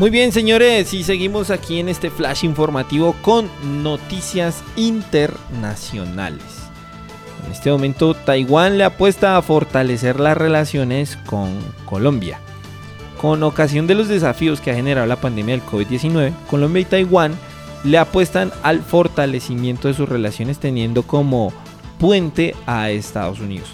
Muy 0.00 0.08
bien, 0.08 0.32
señores, 0.32 0.94
y 0.94 1.04
seguimos 1.04 1.50
aquí 1.50 1.78
en 1.78 1.90
este 1.90 2.08
flash 2.08 2.42
informativo 2.42 3.14
con 3.20 3.50
noticias 3.82 4.64
internacionales. 4.74 6.42
En 7.44 7.52
este 7.52 7.70
momento, 7.70 8.14
Taiwán 8.14 8.78
le 8.78 8.84
apuesta 8.84 9.36
a 9.36 9.42
fortalecer 9.42 10.18
las 10.18 10.38
relaciones 10.38 11.18
con 11.26 11.50
Colombia. 11.84 12.40
Con 13.20 13.42
ocasión 13.42 13.86
de 13.86 13.94
los 13.94 14.08
desafíos 14.08 14.62
que 14.62 14.70
ha 14.70 14.74
generado 14.74 15.06
la 15.06 15.20
pandemia 15.20 15.58
del 15.58 15.66
COVID-19, 15.66 16.32
Colombia 16.48 16.80
y 16.80 16.86
Taiwán 16.86 17.34
le 17.84 17.98
apuestan 17.98 18.52
al 18.62 18.80
fortalecimiento 18.80 19.88
de 19.88 19.92
sus 19.92 20.08
relaciones 20.08 20.58
teniendo 20.58 21.02
como 21.02 21.52
puente 21.98 22.56
a 22.64 22.88
Estados 22.88 23.38
Unidos. 23.38 23.68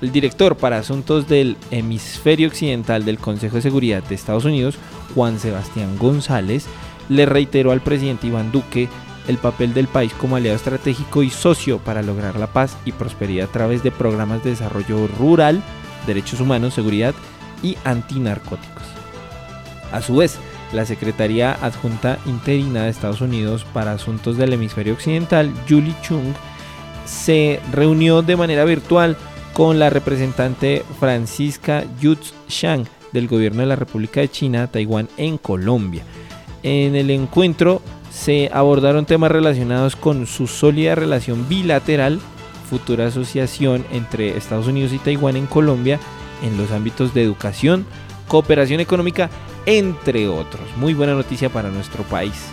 El 0.00 0.12
director 0.12 0.56
para 0.56 0.78
asuntos 0.78 1.28
del 1.28 1.56
hemisferio 1.70 2.48
occidental 2.48 3.04
del 3.04 3.18
Consejo 3.18 3.56
de 3.56 3.62
Seguridad 3.62 4.02
de 4.02 4.14
Estados 4.14 4.46
Unidos, 4.46 4.78
Juan 5.14 5.38
Sebastián 5.38 5.98
González, 5.98 6.66
le 7.10 7.26
reiteró 7.26 7.70
al 7.70 7.82
presidente 7.82 8.26
Iván 8.26 8.50
Duque 8.50 8.88
el 9.28 9.36
papel 9.36 9.74
del 9.74 9.88
país 9.88 10.12
como 10.14 10.36
aliado 10.36 10.56
estratégico 10.56 11.22
y 11.22 11.28
socio 11.28 11.78
para 11.78 12.02
lograr 12.02 12.36
la 12.36 12.46
paz 12.46 12.76
y 12.86 12.92
prosperidad 12.92 13.48
a 13.48 13.52
través 13.52 13.82
de 13.82 13.90
programas 13.90 14.42
de 14.42 14.50
desarrollo 14.50 15.06
rural, 15.18 15.62
derechos 16.06 16.40
humanos, 16.40 16.74
seguridad 16.74 17.14
y 17.62 17.76
antinarcóticos. 17.84 18.84
A 19.92 20.00
su 20.00 20.16
vez, 20.16 20.38
la 20.72 20.86
Secretaría 20.86 21.52
Adjunta 21.60 22.18
Interina 22.24 22.84
de 22.84 22.90
Estados 22.90 23.20
Unidos 23.20 23.66
para 23.74 23.92
Asuntos 23.92 24.38
del 24.38 24.54
Hemisferio 24.54 24.94
Occidental, 24.94 25.52
Julie 25.68 25.94
Chung, 26.02 26.32
se 27.04 27.60
reunió 27.72 28.22
de 28.22 28.36
manera 28.36 28.64
virtual 28.64 29.16
con 29.52 29.78
la 29.78 29.90
representante 29.90 30.84
Francisca 30.98 31.84
Yutz 32.00 32.32
Shang 32.48 32.86
del 33.12 33.28
gobierno 33.28 33.60
de 33.60 33.66
la 33.66 33.76
República 33.76 34.20
de 34.20 34.30
China, 34.30 34.68
Taiwán, 34.68 35.08
en 35.16 35.38
Colombia. 35.38 36.02
En 36.62 36.94
el 36.94 37.10
encuentro 37.10 37.82
se 38.12 38.50
abordaron 38.52 39.06
temas 39.06 39.32
relacionados 39.32 39.96
con 39.96 40.26
su 40.26 40.46
sólida 40.46 40.94
relación 40.94 41.48
bilateral, 41.48 42.20
futura 42.68 43.06
asociación 43.06 43.84
entre 43.92 44.36
Estados 44.36 44.66
Unidos 44.66 44.92
y 44.92 44.98
Taiwán 44.98 45.36
en 45.36 45.46
Colombia 45.46 45.98
en 46.42 46.56
los 46.56 46.70
ámbitos 46.70 47.14
de 47.14 47.22
educación, 47.22 47.86
cooperación 48.28 48.80
económica, 48.80 49.30
entre 49.66 50.28
otros. 50.28 50.64
Muy 50.76 50.94
buena 50.94 51.14
noticia 51.14 51.48
para 51.48 51.70
nuestro 51.70 52.04
país. 52.04 52.50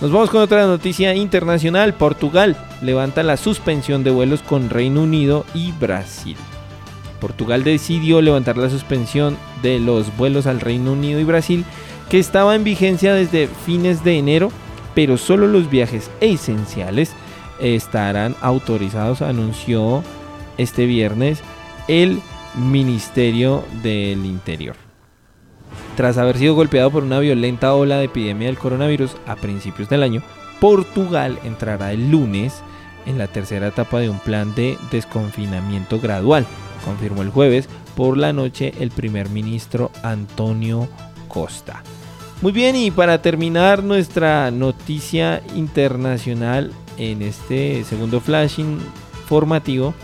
Nos 0.00 0.12
vamos 0.12 0.30
con 0.30 0.42
otra 0.42 0.64
noticia 0.68 1.12
internacional. 1.14 1.92
Portugal 1.92 2.56
levanta 2.82 3.24
la 3.24 3.36
suspensión 3.36 4.04
de 4.04 4.12
vuelos 4.12 4.42
con 4.42 4.70
Reino 4.70 5.02
Unido 5.02 5.44
y 5.54 5.72
Brasil. 5.72 6.36
Portugal 7.20 7.64
decidió 7.64 8.22
levantar 8.22 8.56
la 8.56 8.70
suspensión 8.70 9.36
de 9.60 9.80
los 9.80 10.16
vuelos 10.16 10.46
al 10.46 10.60
Reino 10.60 10.92
Unido 10.92 11.18
y 11.18 11.24
Brasil 11.24 11.64
que 12.08 12.20
estaba 12.20 12.54
en 12.54 12.62
vigencia 12.62 13.12
desde 13.12 13.48
fines 13.48 14.04
de 14.04 14.18
enero, 14.18 14.52
pero 14.94 15.16
solo 15.16 15.48
los 15.48 15.68
viajes 15.68 16.12
esenciales 16.20 17.12
estarán 17.60 18.36
autorizados, 18.40 19.20
anunció 19.20 20.04
este 20.58 20.86
viernes 20.86 21.40
el 21.88 22.20
Ministerio 22.54 23.64
del 23.82 24.24
Interior. 24.24 24.87
Tras 25.98 26.16
haber 26.16 26.38
sido 26.38 26.54
golpeado 26.54 26.92
por 26.92 27.02
una 27.02 27.18
violenta 27.18 27.74
ola 27.74 27.96
de 27.96 28.04
epidemia 28.04 28.46
del 28.46 28.56
coronavirus 28.56 29.16
a 29.26 29.34
principios 29.34 29.88
del 29.88 30.04
año, 30.04 30.22
Portugal 30.60 31.40
entrará 31.42 31.90
el 31.90 32.12
lunes 32.12 32.62
en 33.04 33.18
la 33.18 33.26
tercera 33.26 33.66
etapa 33.66 33.98
de 33.98 34.08
un 34.08 34.20
plan 34.20 34.54
de 34.54 34.78
desconfinamiento 34.92 35.98
gradual, 35.98 36.46
confirmó 36.84 37.22
el 37.22 37.30
jueves 37.30 37.68
por 37.96 38.16
la 38.16 38.32
noche 38.32 38.74
el 38.78 38.92
primer 38.92 39.28
ministro 39.28 39.90
Antonio 40.04 40.88
Costa. 41.26 41.82
Muy 42.42 42.52
bien, 42.52 42.76
y 42.76 42.92
para 42.92 43.20
terminar 43.20 43.82
nuestra 43.82 44.52
noticia 44.52 45.42
internacional 45.56 46.70
en 46.96 47.22
este 47.22 47.82
segundo 47.82 48.20
flashing 48.20 48.78
formativo, 49.26 49.94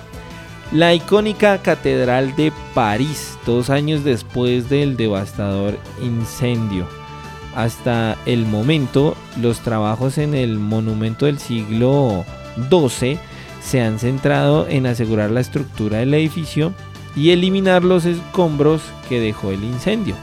la 0.72 0.92
icónica 0.92 1.58
Catedral 1.58 2.34
de 2.34 2.52
París, 2.74 3.38
dos 3.46 3.70
años 3.70 4.02
después 4.02 4.68
del 4.68 4.96
devastador 4.96 5.78
incendio. 6.02 6.86
Hasta 7.54 8.16
el 8.26 8.46
momento, 8.46 9.14
los 9.40 9.60
trabajos 9.60 10.18
en 10.18 10.34
el 10.34 10.58
monumento 10.58 11.26
del 11.26 11.38
siglo 11.38 12.24
XII 12.70 13.18
se 13.62 13.80
han 13.80 13.98
centrado 13.98 14.66
en 14.66 14.86
asegurar 14.86 15.30
la 15.30 15.40
estructura 15.40 15.98
del 15.98 16.14
edificio 16.14 16.72
y 17.14 17.30
eliminar 17.30 17.84
los 17.84 18.04
escombros 18.04 18.82
que 19.08 19.20
dejó 19.20 19.50
el 19.52 19.62
incendio. 19.62 20.16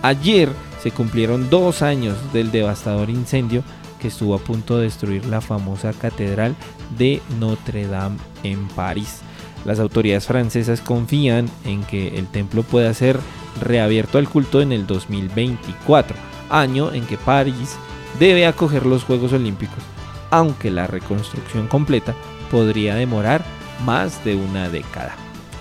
Ayer 0.00 0.48
se 0.82 0.90
cumplieron 0.90 1.50
dos 1.50 1.82
años 1.82 2.16
del 2.32 2.50
devastador 2.50 3.10
incendio 3.10 3.62
que 4.00 4.08
estuvo 4.08 4.34
a 4.34 4.38
punto 4.38 4.78
de 4.78 4.84
destruir 4.84 5.26
la 5.26 5.42
famosa 5.42 5.92
catedral 5.92 6.56
de 6.96 7.20
Notre 7.38 7.86
Dame 7.86 8.16
en 8.42 8.66
París. 8.68 9.20
Las 9.64 9.78
autoridades 9.78 10.26
francesas 10.26 10.80
confían 10.80 11.48
en 11.64 11.82
que 11.84 12.18
el 12.18 12.26
templo 12.26 12.62
pueda 12.62 12.92
ser 12.94 13.18
reabierto 13.60 14.18
al 14.18 14.28
culto 14.28 14.60
en 14.60 14.72
el 14.72 14.86
2024, 14.86 16.16
año 16.48 16.92
en 16.92 17.04
que 17.06 17.18
París 17.18 17.76
debe 18.18 18.46
acoger 18.46 18.86
los 18.86 19.04
Juegos 19.04 19.32
Olímpicos, 19.32 19.82
aunque 20.30 20.70
la 20.70 20.86
reconstrucción 20.86 21.66
completa 21.66 22.14
podría 22.50 22.94
demorar 22.94 23.44
más 23.84 24.24
de 24.24 24.36
una 24.36 24.68
década. 24.68 25.14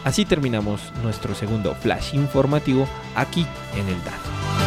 Así 0.04 0.26
terminamos 0.26 0.94
nuestro 1.04 1.36
segundo 1.36 1.76
flash 1.76 2.16
informativo 2.16 2.88
aquí 3.16 3.46
en 3.76 3.88
el 3.88 4.04
DAN. 4.04 4.59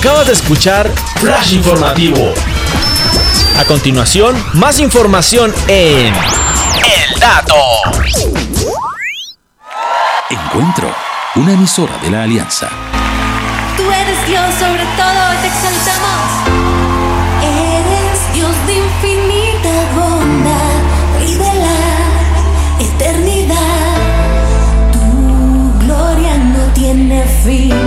Acabas 0.00 0.28
de 0.28 0.32
escuchar 0.32 0.90
Flash 1.20 1.52
Informativo. 1.52 2.32
A 3.58 3.64
continuación, 3.66 4.34
más 4.54 4.80
información 4.80 5.52
en 5.68 6.06
El 6.06 7.20
Dato. 7.20 7.54
Encuentro, 10.30 10.90
una 11.34 11.52
emisora 11.52 11.98
de 11.98 12.10
la 12.12 12.22
Alianza. 12.22 12.70
Tú 13.76 13.82
eres 13.92 14.26
Dios 14.26 14.42
sobre 14.58 14.84
todo, 14.96 15.20
te 15.42 15.48
exaltamos. 15.48 16.48
Eres 17.42 18.34
Dios 18.34 18.66
de 18.66 18.78
infinita 18.78 19.68
bondad 19.96 20.80
y 21.28 21.34
de 21.34 21.52
la 21.60 22.84
eternidad. 22.86 23.96
Tu 24.92 25.84
gloria 25.84 26.38
no 26.38 26.72
tiene 26.72 27.22
fin. 27.44 27.79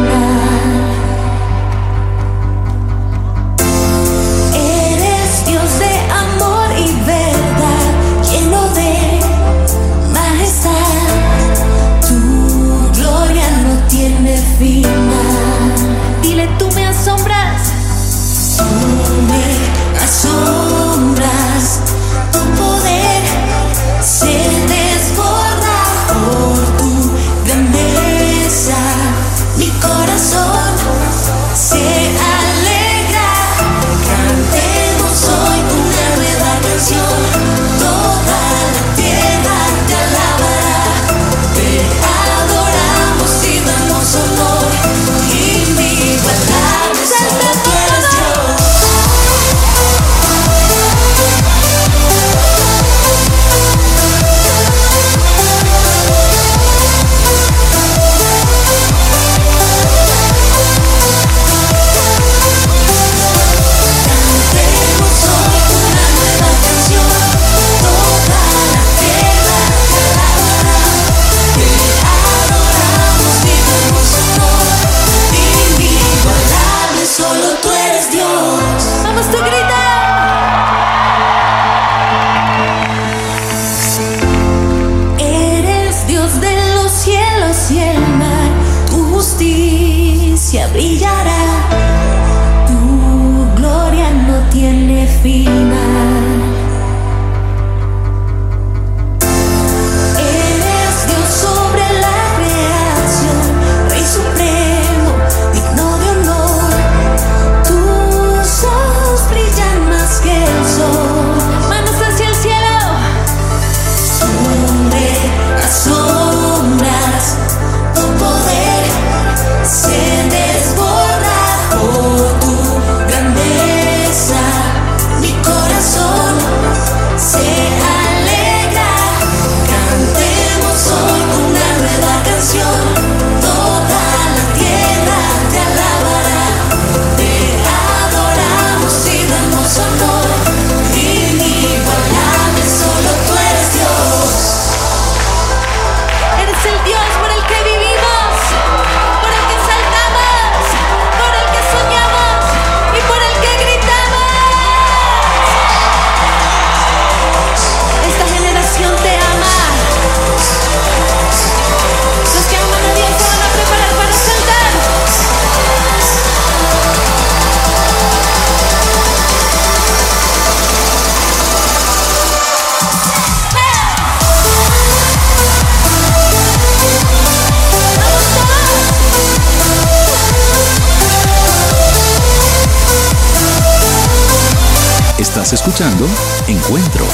escuchando 185.53 186.07
Encuentro. 186.47 187.05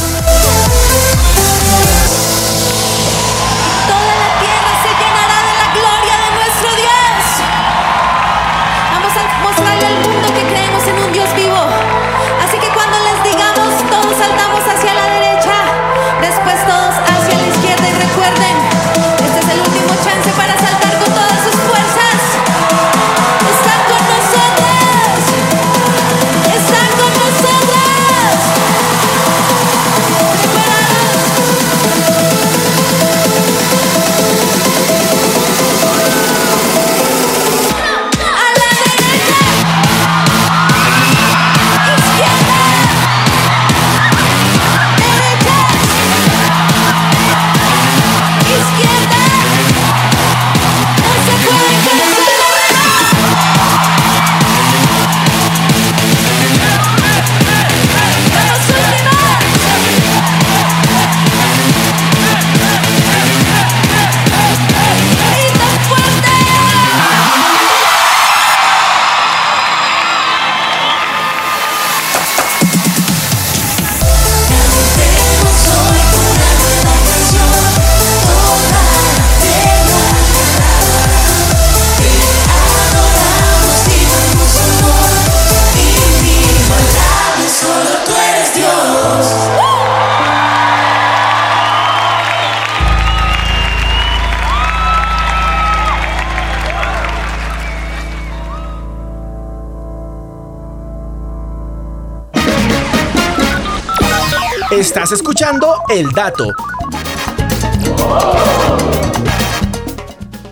Estás 104.89 105.11
escuchando 105.11 105.83
El 105.87 106.09
Dato. 106.09 106.47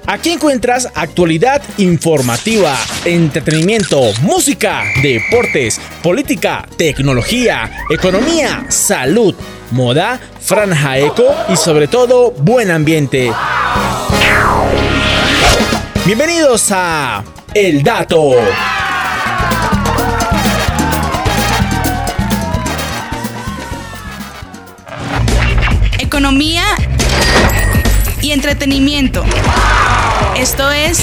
Aquí 0.05 0.29
encuentras 0.29 0.87
actualidad 0.93 1.63
informativa, 1.77 2.77
entretenimiento, 3.03 3.99
música, 4.21 4.83
deportes, 5.01 5.81
política, 6.03 6.67
tecnología, 6.77 7.83
economía, 7.89 8.67
salud, 8.69 9.33
moda, 9.71 10.19
franja 10.39 10.99
eco 10.99 11.25
y 11.49 11.57
sobre 11.57 11.87
todo 11.87 12.29
buen 12.29 12.69
ambiente. 12.69 13.33
Bienvenidos 16.05 16.67
a 16.69 17.23
El 17.55 17.81
Dato. 17.81 18.33
Economía 26.27 26.65
y 28.21 28.31
entretenimiento. 28.31 29.23
Esto 30.35 30.69
es 30.69 30.99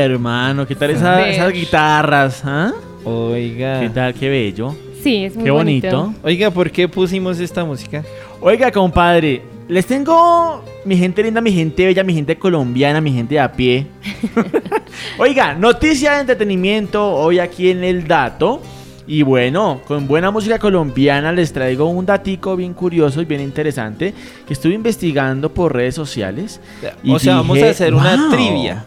hermano, 0.00 0.66
¿qué 0.66 0.74
tal 0.74 0.90
esa- 0.90 1.16
Ver. 1.16 1.28
esas 1.30 1.52
guitarras? 1.52 2.42
ah? 2.44 2.72
Oiga. 3.04 3.80
¿Qué 3.80 3.88
tal? 3.90 4.14
Qué 4.14 4.28
bello. 4.28 4.74
Sí, 5.02 5.24
es 5.24 5.34
muy 5.34 5.44
Qué 5.44 5.50
bonito. 5.50 6.14
Oiga, 6.22 6.50
¿por 6.50 6.70
qué 6.70 6.86
pusimos 6.88 7.38
esta 7.40 7.64
música? 7.64 8.04
Oiga, 8.40 8.70
compadre, 8.70 9.40
les 9.68 9.86
tengo 9.86 10.62
mi 10.84 10.96
gente 10.96 11.22
linda, 11.22 11.40
mi 11.40 11.52
gente 11.52 11.86
bella, 11.86 12.04
mi 12.04 12.12
gente 12.14 12.36
colombiana, 12.36 13.00
mi 13.00 13.10
gente 13.12 13.34
de 13.36 13.40
a 13.40 13.50
pie. 13.52 13.86
Oiga, 15.18 15.54
noticia 15.54 16.12
de 16.14 16.20
entretenimiento 16.20 17.06
hoy 17.14 17.38
aquí 17.38 17.70
en 17.70 17.84
El 17.84 18.06
Dato. 18.06 18.60
Y 19.06 19.22
bueno, 19.22 19.80
con 19.88 20.06
buena 20.06 20.30
música 20.30 20.60
colombiana 20.60 21.32
les 21.32 21.52
traigo 21.52 21.86
un 21.86 22.06
datico 22.06 22.54
bien 22.54 22.74
curioso 22.74 23.20
y 23.20 23.24
bien 23.24 23.40
interesante 23.40 24.14
que 24.46 24.52
estuve 24.52 24.74
investigando 24.74 25.52
por 25.52 25.74
redes 25.74 25.96
sociales. 25.96 26.60
y 27.02 27.10
o 27.12 27.18
sea, 27.18 27.36
vamos 27.36 27.56
dije, 27.56 27.68
a 27.68 27.70
hacer 27.72 27.92
una 27.94 28.14
"Wow". 28.16 28.30
trivia. 28.30 28.84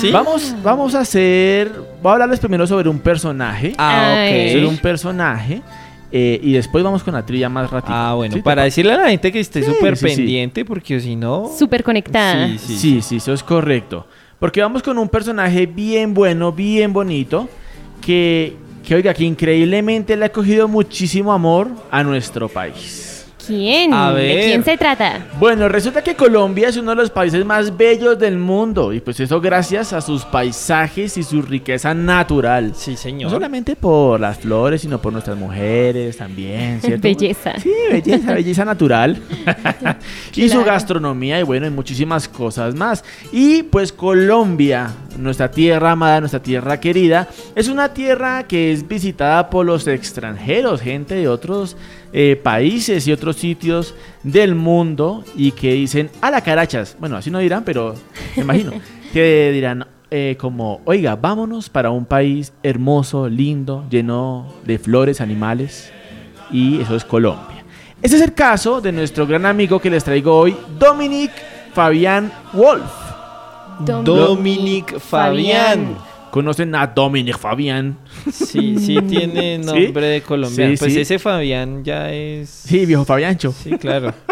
¿Sí? 0.00 0.10
Vamos, 0.10 0.54
vamos 0.62 0.94
a 0.94 1.00
hacer. 1.00 1.70
Voy 2.02 2.10
a 2.10 2.12
hablarles 2.14 2.40
primero 2.40 2.66
sobre 2.66 2.88
un 2.88 2.98
personaje. 2.98 3.72
Ah, 3.78 4.24
Ay. 4.24 4.52
Sobre 4.52 4.64
ok. 4.66 4.70
un 4.72 4.78
personaje. 4.78 5.62
eh, 6.14 6.38
y 6.42 6.52
después 6.52 6.84
vamos 6.84 7.02
con 7.02 7.14
la 7.14 7.24
trivia 7.24 7.48
más 7.48 7.70
ratito. 7.70 7.92
Ah, 7.94 8.12
bueno, 8.14 8.34
¿Sí 8.34 8.40
te 8.40 8.44
para 8.44 8.60
pa- 8.62 8.64
decirle 8.64 8.92
a 8.92 8.98
la 8.98 9.08
gente 9.08 9.32
que 9.32 9.40
esté 9.40 9.62
súper 9.62 9.96
sí, 9.96 10.08
sí. 10.10 10.16
pendiente, 10.16 10.64
porque 10.66 11.00
si 11.00 11.16
no... 11.16 11.50
Súper 11.58 11.82
conectada. 11.82 12.48
Sí, 12.48 12.58
sí, 12.58 12.76
Sí, 12.76 13.02
sí, 13.02 13.16
eso 13.16 13.32
es 13.32 13.42
correcto. 13.42 14.06
Porque 14.38 14.60
vamos 14.60 14.82
con 14.82 14.98
un 14.98 15.08
personaje 15.08 15.64
bien 15.66 16.12
bueno, 16.12 16.52
bien 16.52 16.92
bonito, 16.92 17.48
que, 18.04 18.56
que 18.86 18.94
oiga, 18.94 19.14
que 19.14 19.24
increíblemente 19.24 20.14
le 20.16 20.26
ha 20.26 20.32
cogido 20.32 20.68
muchísimo 20.68 21.32
amor 21.32 21.68
a 21.90 22.02
nuestro 22.02 22.46
país. 22.48 23.01
¿Quién? 23.46 23.92
A 23.94 24.12
¿De 24.12 24.22
ver. 24.22 24.44
quién 24.46 24.64
se 24.64 24.76
trata? 24.76 25.26
Bueno, 25.38 25.68
resulta 25.68 26.02
que 26.02 26.14
Colombia 26.14 26.68
es 26.68 26.76
uno 26.76 26.90
de 26.90 26.96
los 26.96 27.10
países 27.10 27.44
más 27.44 27.76
bellos 27.76 28.18
del 28.18 28.38
mundo 28.38 28.92
y 28.92 29.00
pues 29.00 29.18
eso 29.20 29.40
gracias 29.40 29.92
a 29.92 30.00
sus 30.00 30.24
paisajes 30.24 31.16
y 31.16 31.22
su 31.22 31.42
riqueza 31.42 31.94
natural. 31.94 32.72
Sí, 32.74 32.92
No 32.92 32.96
señor. 32.96 33.30
solamente 33.30 33.76
por 33.76 34.20
las 34.20 34.38
flores, 34.38 34.82
sino 34.82 35.00
por 35.00 35.12
nuestras 35.12 35.36
mujeres 35.36 36.16
también, 36.16 36.80
¿cierto? 36.82 37.02
Belleza. 37.02 37.58
Sí, 37.58 37.72
belleza, 37.90 38.32
belleza 38.34 38.64
natural. 38.64 39.18
y 40.34 40.48
su 40.48 40.62
gastronomía 40.64 41.40
y 41.40 41.42
bueno, 41.42 41.66
y 41.66 41.70
muchísimas 41.70 42.28
cosas 42.28 42.74
más. 42.74 43.04
Y 43.32 43.62
pues 43.64 43.92
Colombia, 43.92 44.90
nuestra 45.18 45.50
tierra 45.50 45.92
amada, 45.92 46.20
nuestra 46.20 46.42
tierra 46.42 46.78
querida, 46.80 47.28
es 47.54 47.68
una 47.68 47.92
tierra 47.92 48.44
que 48.46 48.72
es 48.72 48.86
visitada 48.86 49.50
por 49.50 49.66
los 49.66 49.86
extranjeros, 49.86 50.80
gente 50.80 51.14
de 51.14 51.28
otros 51.28 51.76
eh, 52.12 52.36
países 52.36 53.06
y 53.06 53.12
otros 53.12 53.36
sitios 53.36 53.94
del 54.22 54.54
mundo 54.54 55.24
y 55.34 55.52
que 55.52 55.72
dicen 55.72 56.10
a 56.20 56.30
la 56.30 56.42
carachas. 56.42 56.96
Bueno, 56.98 57.16
así 57.16 57.30
no 57.30 57.38
dirán, 57.38 57.64
pero 57.64 57.94
me 58.36 58.42
imagino 58.42 58.72
que 59.12 59.50
dirán 59.52 59.86
eh, 60.10 60.36
como, 60.38 60.82
oiga, 60.84 61.16
vámonos 61.16 61.70
para 61.70 61.90
un 61.90 62.04
país 62.04 62.52
hermoso, 62.62 63.28
lindo, 63.28 63.86
lleno 63.88 64.52
de 64.64 64.78
flores, 64.78 65.20
animales 65.22 65.90
y 66.50 66.80
eso 66.82 66.96
es 66.96 67.04
Colombia. 67.04 67.64
Este 68.02 68.16
es 68.16 68.22
el 68.22 68.34
caso 68.34 68.80
de 68.80 68.92
nuestro 68.92 69.26
gran 69.26 69.46
amigo 69.46 69.80
que 69.80 69.88
les 69.88 70.04
traigo 70.04 70.36
hoy, 70.36 70.56
Dominic 70.78 71.30
Fabián 71.72 72.30
Wolf. 72.52 72.92
Dominic 74.04 74.98
Fabián. 74.98 75.96
¿Conocen 76.32 76.74
a 76.74 76.86
Dominic 76.86 77.36
Fabián? 77.36 77.98
Sí, 78.32 78.78
sí 78.78 78.96
tiene 79.08 79.60
¿Sí? 79.62 79.66
nombre 79.66 80.06
de 80.06 80.22
colombiano. 80.22 80.72
Sí, 80.72 80.78
pues 80.78 80.94
sí. 80.94 81.00
ese 81.02 81.18
Fabián 81.18 81.84
ya 81.84 82.10
es... 82.10 82.48
Sí, 82.48 82.86
viejo 82.86 83.04
Fabiancho. 83.04 83.52
Sí, 83.52 83.72
claro. 83.72 84.14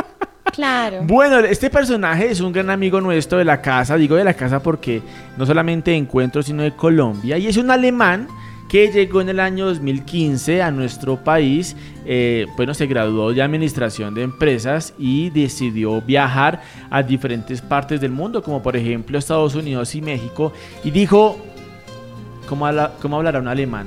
Claro. 0.52 1.02
Bueno, 1.04 1.38
este 1.38 1.70
personaje 1.70 2.28
es 2.28 2.40
un 2.40 2.52
gran 2.52 2.70
amigo 2.70 3.00
nuestro 3.00 3.38
de 3.38 3.44
la 3.44 3.62
casa. 3.62 3.96
Digo 3.96 4.16
de 4.16 4.24
la 4.24 4.34
casa 4.34 4.60
porque 4.60 5.00
no 5.38 5.46
solamente 5.46 5.92
de 5.92 5.96
encuentro, 5.98 6.42
sino 6.42 6.64
de 6.64 6.72
Colombia. 6.74 7.38
Y 7.38 7.46
es 7.46 7.56
un 7.56 7.70
alemán 7.70 8.26
que 8.68 8.90
llegó 8.90 9.20
en 9.20 9.28
el 9.28 9.38
año 9.38 9.66
2015 9.66 10.60
a 10.60 10.70
nuestro 10.72 11.22
país. 11.22 11.76
eh, 12.04 12.46
bueno, 12.56 12.74
se 12.74 12.86
graduó 12.86 13.32
de 13.32 13.42
administración 13.42 14.12
de 14.14 14.22
empresas 14.22 14.92
y 14.98 15.30
decidió 15.30 16.00
viajar 16.02 16.60
a 16.90 17.02
diferentes 17.02 17.60
partes 17.62 18.00
del 18.00 18.10
mundo, 18.10 18.42
como 18.42 18.60
por 18.60 18.76
ejemplo 18.76 19.18
Estados 19.18 19.54
Unidos 19.54 19.94
y 19.94 20.02
México. 20.02 20.52
Y 20.82 20.90
dijo, 20.90 21.38
¿cómo, 22.50 22.66
habla- 22.66 22.92
cómo 23.00 23.16
hablará 23.16 23.38
un 23.38 23.48
alemán? 23.48 23.86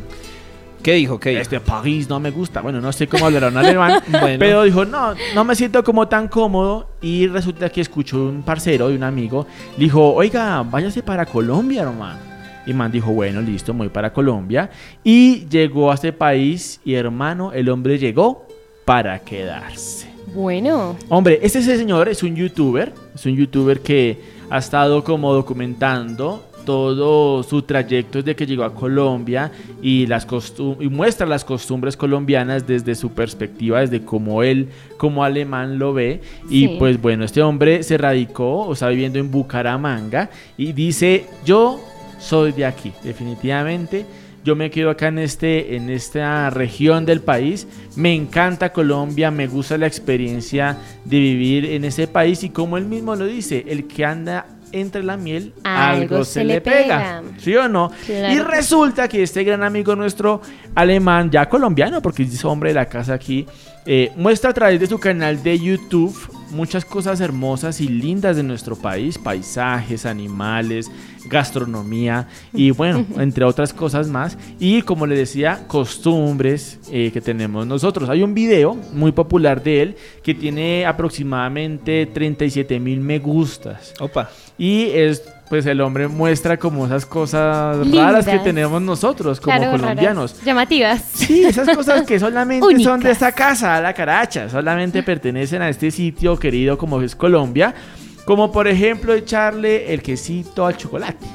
¿Qué 0.82 0.94
dijo? 0.94 1.20
¿Qué 1.20 1.30
dijo? 1.30 1.42
Este 1.42 1.60
París 1.60 2.10
no 2.10 2.20
me 2.20 2.32
gusta. 2.32 2.62
Bueno, 2.62 2.82
no 2.82 2.92
sé 2.92 3.08
cómo 3.08 3.26
hablará 3.28 3.50
un 3.50 3.58
alemán. 3.66 4.02
Bueno. 4.10 4.38
Pero 4.40 4.64
dijo, 4.64 4.84
no, 4.86 5.14
no 5.36 5.44
me 5.46 5.56
siento 5.56 5.84
como 5.84 6.08
tan 6.08 6.28
cómodo. 6.28 6.90
Y 7.02 7.28
resulta 7.28 7.70
que 7.70 7.80
escuchó 7.82 8.18
un 8.26 8.42
parcero 8.44 8.90
y 8.92 8.96
un 8.96 9.04
amigo. 9.04 9.46
Dijo, 9.78 10.14
oiga, 10.14 10.64
váyase 10.64 11.04
para 11.04 11.26
Colombia, 11.26 11.84
hermano. 11.84 12.20
Y 12.66 12.74
man 12.74 12.92
dijo, 12.92 13.12
bueno, 13.12 13.42
listo, 13.42 13.74
voy 13.74 13.90
para 13.90 14.12
Colombia. 14.12 14.70
Y 15.04 15.46
llegó 15.48 15.92
a 15.92 15.96
este 15.96 16.12
país. 16.12 16.82
Y 16.84 16.96
hermano, 16.96 17.52
el 17.54 17.70
hombre 17.70 17.98
llegó 17.98 18.48
para 18.84 19.20
quedarse. 19.20 20.12
Bueno. 20.34 20.98
Hombre, 21.10 21.40
este 21.44 21.62
señor 21.62 22.10
es 22.10 22.24
un 22.24 22.36
youtuber, 22.36 22.92
es 23.16 23.26
un 23.26 23.36
youtuber 23.36 23.80
que 23.82 24.20
ha 24.50 24.58
estado 24.58 25.04
como 25.04 25.34
documentando 25.34 26.44
todo 26.66 27.44
su 27.44 27.62
trayecto 27.62 28.20
desde 28.20 28.36
que 28.36 28.46
llegó 28.46 28.64
a 28.64 28.74
Colombia 28.74 29.52
y, 29.82 30.08
las 30.08 30.28
y 30.80 30.88
muestra 30.88 31.26
las 31.28 31.46
costumbres 31.46 31.98
colombianas 31.98 32.66
desde 32.66 32.96
su 32.96 33.12
perspectiva, 33.12 33.82
desde 33.82 34.04
cómo 34.04 34.44
él 34.44 34.70
como 34.98 35.24
alemán 35.24 35.80
lo 35.80 35.94
ve. 35.94 36.22
Y 36.50 36.80
pues 36.80 37.02
bueno, 37.02 37.26
este 37.26 37.42
hombre 37.42 37.84
se 37.84 37.98
radicó 37.98 38.64
o 38.64 38.74
está 38.74 38.90
viviendo 38.90 39.20
en 39.20 39.32
Bucaramanga 39.32 40.30
y 40.58 40.72
dice, 40.74 41.26
yo 41.46 41.80
soy 42.20 42.52
de 42.52 42.66
aquí, 42.66 42.92
definitivamente. 43.04 44.06
Yo 44.44 44.58
me 44.58 44.70
quedo 44.70 44.90
acá 44.90 45.08
en, 45.08 45.20
este, 45.20 45.78
en 45.78 45.90
esta 45.90 46.50
región 46.50 47.06
del 47.06 47.22
país. 47.22 47.66
Me 47.96 48.14
encanta 48.14 48.74
Colombia, 48.74 49.32
me 49.32 49.48
gusta 49.48 49.78
la 49.78 49.88
experiencia 49.88 50.78
de 51.06 51.20
vivir 51.20 51.66
en 51.66 51.86
ese 51.86 52.08
país 52.08 52.44
y 52.44 52.50
como 52.50 52.78
él 52.78 52.86
mismo 52.86 53.16
lo 53.16 53.26
dice, 53.26 53.64
el 53.70 53.88
que 53.88 54.04
anda 54.04 54.46
entre 54.74 55.04
la 55.04 55.16
miel, 55.16 55.54
algo, 55.64 56.26
se, 56.26 56.44
le 56.44 56.60
pega. 56.60 57.24
¿Sí 57.38 57.56
o 57.56 57.70
no? 57.70 57.92
Claro. 58.06 58.34
Y 58.34 58.40
resulta 58.40 59.08
que 59.08 59.24
este 59.24 59.44
gran 59.44 59.64
amigo 59.64 59.96
nuestro 59.96 60.42
alemán, 60.76 61.32
ya 61.32 61.48
colombiano, 61.48 62.02
porque 62.02 62.24
es 62.24 62.44
hombre 62.44 62.72
de 62.72 62.76
la 62.76 62.86
casa 62.88 63.14
aquí, 63.14 63.46
eh, 63.86 64.12
muestra 64.16 64.50
a 64.50 64.54
través 64.54 64.80
de 64.80 64.88
su 64.88 65.00
canal 65.00 65.42
de 65.42 65.60
YouTube 65.60 66.16
muchas 66.54 66.86
cosas 66.86 67.20
hermosas 67.20 67.82
y 67.82 67.88
lindas 67.90 68.38
de 68.38 68.44
nuestro 68.44 68.76
país, 68.76 69.18
paisajes, 69.18 70.06
animales, 70.06 70.90
gastronomía 71.26 72.28
y 72.54 72.72
bueno, 72.72 73.06
entre 73.18 73.44
otras 73.46 73.74
cosas 73.74 74.08
más. 74.08 74.38
Y 74.60 74.82
como 74.82 75.06
le 75.06 75.16
decía, 75.16 75.66
costumbres 75.68 76.80
eh, 76.92 77.12
que 77.12 77.22
tenemos 77.22 77.66
nosotros. 77.68 78.10
Hay 78.10 78.24
un 78.24 78.34
video 78.34 78.76
muy 78.94 79.12
popular 79.12 79.62
de 79.64 79.82
él 79.82 79.96
que 80.24 80.34
tiene 80.34 80.86
aproximadamente 80.86 82.06
37 82.06 82.80
mil 82.80 83.00
me 83.00 83.20
gustas. 83.20 83.94
Opa. 84.00 84.30
Y 84.58 84.90
es 84.90 85.24
pues 85.50 85.66
el 85.68 85.82
hombre 85.82 86.08
muestra 86.08 86.58
como 86.58 86.86
esas 86.86 87.06
cosas 87.06 87.78
raras 87.78 87.86
Lindas. 87.88 88.26
que 88.26 88.40
tenemos 88.40 88.82
nosotros 88.82 89.40
como 89.40 89.56
Claro, 89.56 89.72
colombianos. 89.78 90.32
raras, 90.32 90.46
llamativas. 90.46 91.04
Sí, 91.14 91.44
esas 91.44 91.76
cosas 91.76 92.04
que 92.08 92.20
solamente 92.20 92.80
son 92.84 93.02
de 93.02 93.12
esta 93.12 93.32
casa, 93.32 93.80
la 93.80 93.94
caracha, 93.94 94.50
solamente 94.50 95.04
pertenecen 95.04 95.62
a 95.62 95.70
este 95.70 95.92
sitio 95.92 96.38
querido 96.40 96.78
como 96.78 97.02
es 97.02 97.16
Colombia, 97.16 97.74
como 98.26 98.52
por 98.52 98.68
ejemplo 98.68 99.14
echarle 99.14 99.94
el 99.94 100.02
quesito 100.02 100.66
al 100.66 100.78
chocolate. 100.78 101.26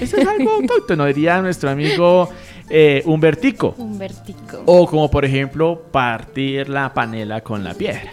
Eso 0.00 0.16
es 0.16 0.26
algo 0.26 0.50
autóctono, 0.60 1.04
diría 1.06 1.40
nuestro 1.42 1.70
amigo 1.70 2.28
eh, 2.70 3.02
Humbertico. 3.04 3.74
Un 3.78 3.98
vertico. 3.98 4.62
O 4.66 4.86
como 4.86 5.10
por 5.10 5.24
ejemplo 5.24 5.82
partir 5.90 6.68
la 6.68 6.92
panela 6.92 7.42
con 7.42 7.62
la 7.62 7.74
piedra. 7.74 8.10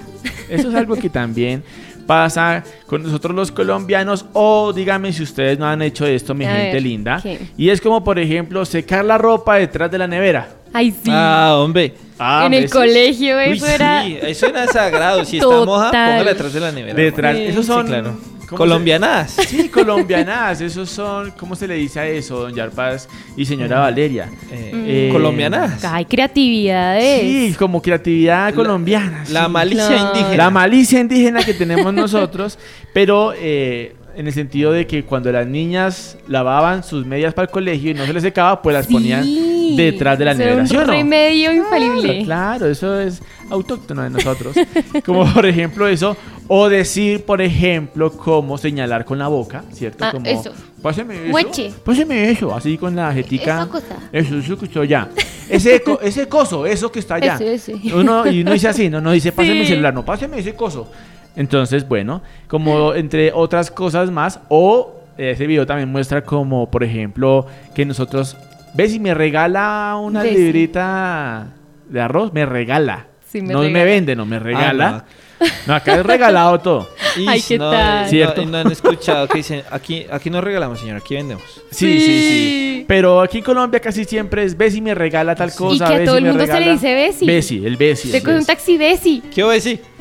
Eso 0.49 0.69
es 0.69 0.75
algo 0.75 0.95
que 0.95 1.09
también 1.09 1.63
pasa 2.05 2.63
con 2.87 3.03
nosotros 3.03 3.33
los 3.33 3.51
colombianos 3.51 4.25
o 4.33 4.73
díganme 4.73 5.13
si 5.13 5.23
ustedes 5.23 5.57
no 5.57 5.65
han 5.65 5.81
hecho 5.81 6.05
esto, 6.05 6.33
mi 6.33 6.45
A 6.45 6.53
gente 6.53 6.73
ver, 6.73 6.83
linda. 6.83 7.19
¿qué? 7.21 7.39
Y 7.57 7.69
es 7.69 7.79
como 7.79 8.03
por 8.03 8.19
ejemplo 8.19 8.65
secar 8.65 9.05
la 9.05 9.17
ropa 9.17 9.55
detrás 9.55 9.89
de 9.89 9.97
la 9.97 10.07
nevera. 10.07 10.49
Ay, 10.73 10.91
sí. 10.91 11.09
Ah, 11.11 11.55
hombre. 11.57 11.93
Ah, 12.17 12.43
en 12.45 12.53
el 12.53 12.63
¿ves? 12.63 12.71
colegio 12.71 13.35
Uy, 13.37 13.53
eso 13.57 13.67
era... 13.67 14.03
sí, 14.03 14.17
eso 14.21 14.45
era 14.47 14.67
sagrado. 14.67 15.25
Si 15.25 15.37
está 15.37 15.47
moja, 15.65 15.89
póngala 15.91 16.31
atrás 16.31 16.53
de 16.53 16.59
la 16.59 16.71
nevera. 16.71 16.93
Detrás, 16.95 17.35
Sí. 17.35 17.43
esos 17.43 17.65
son 17.65 17.85
Sí, 17.85 17.91
claro. 17.91 18.17
¿cómo 18.47 18.57
Colombianadas. 18.57 19.31
se- 19.31 19.43
Sí, 19.45 19.69
colombianadas, 19.69 20.61
esos 20.61 20.89
son, 20.89 21.31
¿cómo 21.31 21.55
se 21.55 21.67
le 21.67 21.75
dice 21.75 21.99
a 21.99 22.07
eso, 22.07 22.41
don 22.41 22.53
Yarpaz 22.53 23.07
y 23.37 23.45
señora 23.45 23.79
Valeria? 23.79 24.29
Eh, 24.51 24.71
Eh, 24.73 25.09
colombianadas. 25.11 25.83
Ay, 25.85 26.05
creatividades. 26.05 27.21
Sí, 27.21 27.55
como 27.57 27.81
creatividad 27.81 28.53
colombiana. 28.53 29.23
La 29.31 29.45
sí. 29.45 29.51
malicia 29.51 29.97
indígena. 29.97 30.37
La 30.37 30.49
malicia 30.49 30.99
indígena 30.99 31.43
que 31.43 31.53
tenemos 31.53 31.93
nosotros, 31.93 32.59
pero 32.93 33.33
eh, 33.35 33.95
en 34.15 34.27
el 34.27 34.33
sentido 34.33 34.71
de 34.73 34.85
que 34.85 35.03
cuando 35.05 35.31
las 35.31 35.47
niñas 35.47 36.17
lavaban 36.27 36.83
sus 36.83 37.05
medias 37.05 37.33
para 37.33 37.45
el 37.45 37.51
colegio 37.51 37.91
y 37.91 37.93
no 37.93 38.05
se 38.05 38.13
les 38.13 38.21
secaba, 38.23 38.61
pues 38.61 38.73
las 38.75 38.85
ponían 38.87 39.23
Sí, 39.71 39.83
detrás 39.83 40.17
de 40.19 40.25
la 40.25 40.31
eso 40.31 40.41
era 40.41 40.49
nevera, 40.51 40.67
¿sí 40.67 40.75
o 40.75 40.79
Un 40.81 40.87
no? 40.87 40.93
remedio 40.93 41.53
infalible. 41.53 42.23
Claro, 42.23 42.65
eso 42.67 42.99
es 42.99 43.21
autóctono 43.49 44.03
de 44.03 44.09
nosotros. 44.09 44.55
Como 45.05 45.25
por 45.33 45.45
ejemplo 45.45 45.87
eso, 45.87 46.15
o 46.47 46.67
decir, 46.69 47.23
por 47.25 47.41
ejemplo, 47.41 48.11
cómo 48.11 48.57
señalar 48.57 49.05
con 49.05 49.17
la 49.19 49.27
boca, 49.27 49.63
¿cierto? 49.71 50.03
Ah, 50.05 50.11
como, 50.11 50.25
eso. 50.25 50.51
Páseme 50.81 51.15
eso. 51.23 51.31
Mueche. 51.31 51.71
Páseme 51.85 52.29
eso, 52.29 52.53
así 52.53 52.77
con 52.77 52.95
la 52.95 53.13
jetica. 53.13 53.55
Esa 53.61 53.67
cosa. 53.69 53.95
Eso, 54.11 54.37
eso 54.37 54.57
que 54.57 54.65
está 54.65 54.81
allá. 54.81 55.07
Ese, 55.49 55.81
co- 55.81 55.99
ese 56.03 56.27
coso, 56.27 56.65
eso 56.65 56.91
que 56.91 56.99
está 56.99 57.15
allá. 57.15 57.35
Ese, 57.35 57.53
ese. 57.53 57.95
Uno, 57.95 58.29
y 58.29 58.41
uno 58.41 58.51
dice 58.51 58.67
así, 58.67 58.89
no, 58.89 58.99
no 58.99 59.11
dice, 59.11 59.31
páseme 59.31 59.59
el 59.61 59.65
Sí. 59.65 59.71
celular, 59.73 59.93
no, 59.93 60.03
páseme 60.03 60.39
ese 60.39 60.53
coso. 60.55 60.89
Entonces, 61.35 61.87
bueno, 61.87 62.21
como 62.47 62.93
entre 62.93 63.31
otras 63.31 63.71
cosas 63.71 64.11
más, 64.11 64.39
o 64.49 64.95
ese 65.17 65.47
video 65.47 65.65
también 65.65 65.89
muestra 65.89 66.23
como, 66.23 66.69
por 66.69 66.83
ejemplo, 66.83 67.45
que 67.73 67.85
nosotros, 67.85 68.35
¿ves 68.73 68.91
si 68.91 68.99
me 68.99 69.13
regala 69.13 69.97
una 70.01 70.23
librita 70.23 71.47
de 71.89 72.01
arroz? 72.01 72.33
Me 72.33 72.45
regala. 72.45 73.07
Sí, 73.25 73.41
me 73.41 73.53
no 73.53 73.61
me 73.61 73.85
vende, 73.85 74.15
no 74.15 74.25
me 74.25 74.39
regala. 74.39 74.87
Ah, 74.87 74.91
no. 74.91 75.30
Acá 75.67 75.95
es 75.95 76.05
regalado 76.05 76.59
todo. 76.59 76.89
Ay, 77.27 77.41
¿qué 77.41 77.57
no, 77.57 77.71
tal? 77.71 78.03
no, 78.03 78.09
¿Cierto? 78.09 78.45
no 78.45 78.57
han 78.57 78.71
escuchado 78.71 79.27
que 79.27 79.39
dicen, 79.39 79.63
aquí, 79.69 80.05
aquí 80.09 80.29
no 80.29 80.39
regalamos, 80.41 80.79
señor, 80.79 80.97
aquí 80.97 81.15
vendemos. 81.15 81.43
Sí, 81.71 81.99
sí, 81.99 81.99
sí, 81.99 82.67
Sí. 82.81 82.85
Pero 82.87 83.21
aquí 83.21 83.37
en 83.37 83.43
Colombia 83.43 83.79
casi 83.79 84.03
siempre 84.05 84.43
es 84.43 84.57
Bessie 84.57 84.81
me 84.81 84.93
regala 84.95 85.35
tal 85.35 85.53
cosa. 85.53 85.75
Y 85.75 85.77
que 85.77 85.83
a 85.85 85.89
Bessie 85.89 86.05
todo 86.05 86.17
el 86.17 86.23
me 86.23 86.29
mundo 86.29 86.45
se 86.45 86.51
le 86.53 86.59
regala- 86.59 86.71
dice 86.73 86.93
Bessie. 86.93 87.27
Bessie, 87.27 87.65
el 87.67 87.77
Bessie. 87.77 88.11
Se 88.11 88.23
coge 88.23 88.37
un 88.37 88.45
taxi 88.45 88.77
Bessie. 88.77 89.21
¿Qué? 89.21 89.29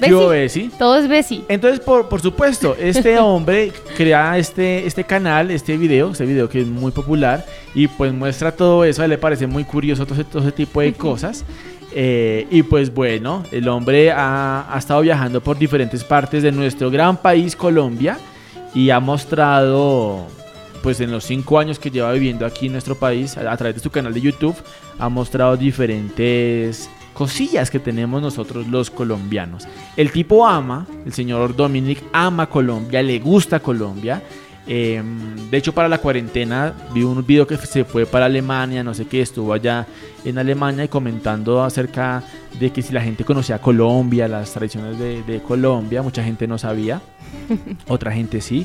¿Qué 0.00 0.14
hubo, 0.14 0.28
Bessie? 0.28 0.70
Todo 0.78 0.96
es 0.96 1.06
Bessie. 1.08 1.44
Entonces, 1.48 1.78
por, 1.80 2.08
por 2.08 2.20
supuesto, 2.20 2.76
este 2.80 3.18
hombre 3.20 3.70
crea 3.96 4.38
este, 4.38 4.86
este 4.86 5.04
canal, 5.04 5.50
este 5.50 5.76
video, 5.76 6.10
este 6.10 6.24
video 6.24 6.48
que 6.48 6.62
es 6.62 6.66
muy 6.66 6.90
popular 6.90 7.44
y 7.74 7.86
pues 7.86 8.12
muestra 8.12 8.50
todo 8.52 8.84
eso, 8.84 9.02
a 9.02 9.04
él 9.04 9.10
le 9.10 9.18
parece 9.18 9.46
muy 9.46 9.64
curioso 9.64 10.04
todo 10.06 10.14
ese, 10.14 10.24
todo 10.24 10.42
ese 10.42 10.52
tipo 10.52 10.80
de 10.80 10.92
cosas. 10.94 11.44
Eh, 11.92 12.46
y 12.50 12.62
pues 12.62 12.94
bueno, 12.94 13.42
el 13.50 13.66
hombre 13.68 14.12
ha, 14.12 14.72
ha 14.72 14.78
estado 14.78 15.00
viajando 15.00 15.40
por 15.40 15.58
diferentes 15.58 16.04
partes 16.04 16.42
de 16.42 16.52
nuestro 16.52 16.90
gran 16.90 17.16
país, 17.16 17.56
Colombia, 17.56 18.18
y 18.74 18.90
ha 18.90 19.00
mostrado, 19.00 20.26
pues 20.82 21.00
en 21.00 21.10
los 21.10 21.24
cinco 21.24 21.58
años 21.58 21.78
que 21.78 21.90
lleva 21.90 22.12
viviendo 22.12 22.46
aquí 22.46 22.66
en 22.66 22.72
nuestro 22.72 22.94
país, 22.94 23.36
a, 23.36 23.50
a 23.50 23.56
través 23.56 23.74
de 23.74 23.82
su 23.82 23.90
canal 23.90 24.14
de 24.14 24.20
YouTube, 24.20 24.56
ha 24.98 25.08
mostrado 25.08 25.56
diferentes 25.56 26.88
cosillas 27.12 27.70
que 27.70 27.80
tenemos 27.80 28.22
nosotros 28.22 28.68
los 28.68 28.88
colombianos. 28.88 29.66
El 29.96 30.12
tipo 30.12 30.46
ama, 30.46 30.86
el 31.04 31.12
señor 31.12 31.56
Dominic 31.56 32.02
ama 32.12 32.48
Colombia, 32.48 33.02
le 33.02 33.18
gusta 33.18 33.58
Colombia. 33.60 34.22
Eh, 34.72 35.02
de 35.50 35.58
hecho, 35.58 35.74
para 35.74 35.88
la 35.88 35.98
cuarentena 35.98 36.72
vi 36.94 37.02
un 37.02 37.26
video 37.26 37.44
que 37.44 37.56
se 37.56 37.84
fue 37.84 38.06
para 38.06 38.26
Alemania, 38.26 38.84
no 38.84 38.94
sé 38.94 39.04
qué, 39.04 39.20
estuvo 39.20 39.52
allá 39.52 39.84
en 40.24 40.38
Alemania 40.38 40.84
y 40.84 40.88
comentando 40.88 41.64
acerca 41.64 42.22
de 42.60 42.70
que 42.70 42.80
si 42.80 42.92
la 42.92 43.02
gente 43.02 43.24
conocía 43.24 43.58
Colombia, 43.58 44.28
las 44.28 44.52
tradiciones 44.52 44.96
de, 44.96 45.24
de 45.24 45.42
Colombia, 45.42 46.02
mucha 46.02 46.22
gente 46.22 46.46
no 46.46 46.56
sabía, 46.56 47.00
otra 47.88 48.12
gente 48.12 48.40
sí. 48.40 48.64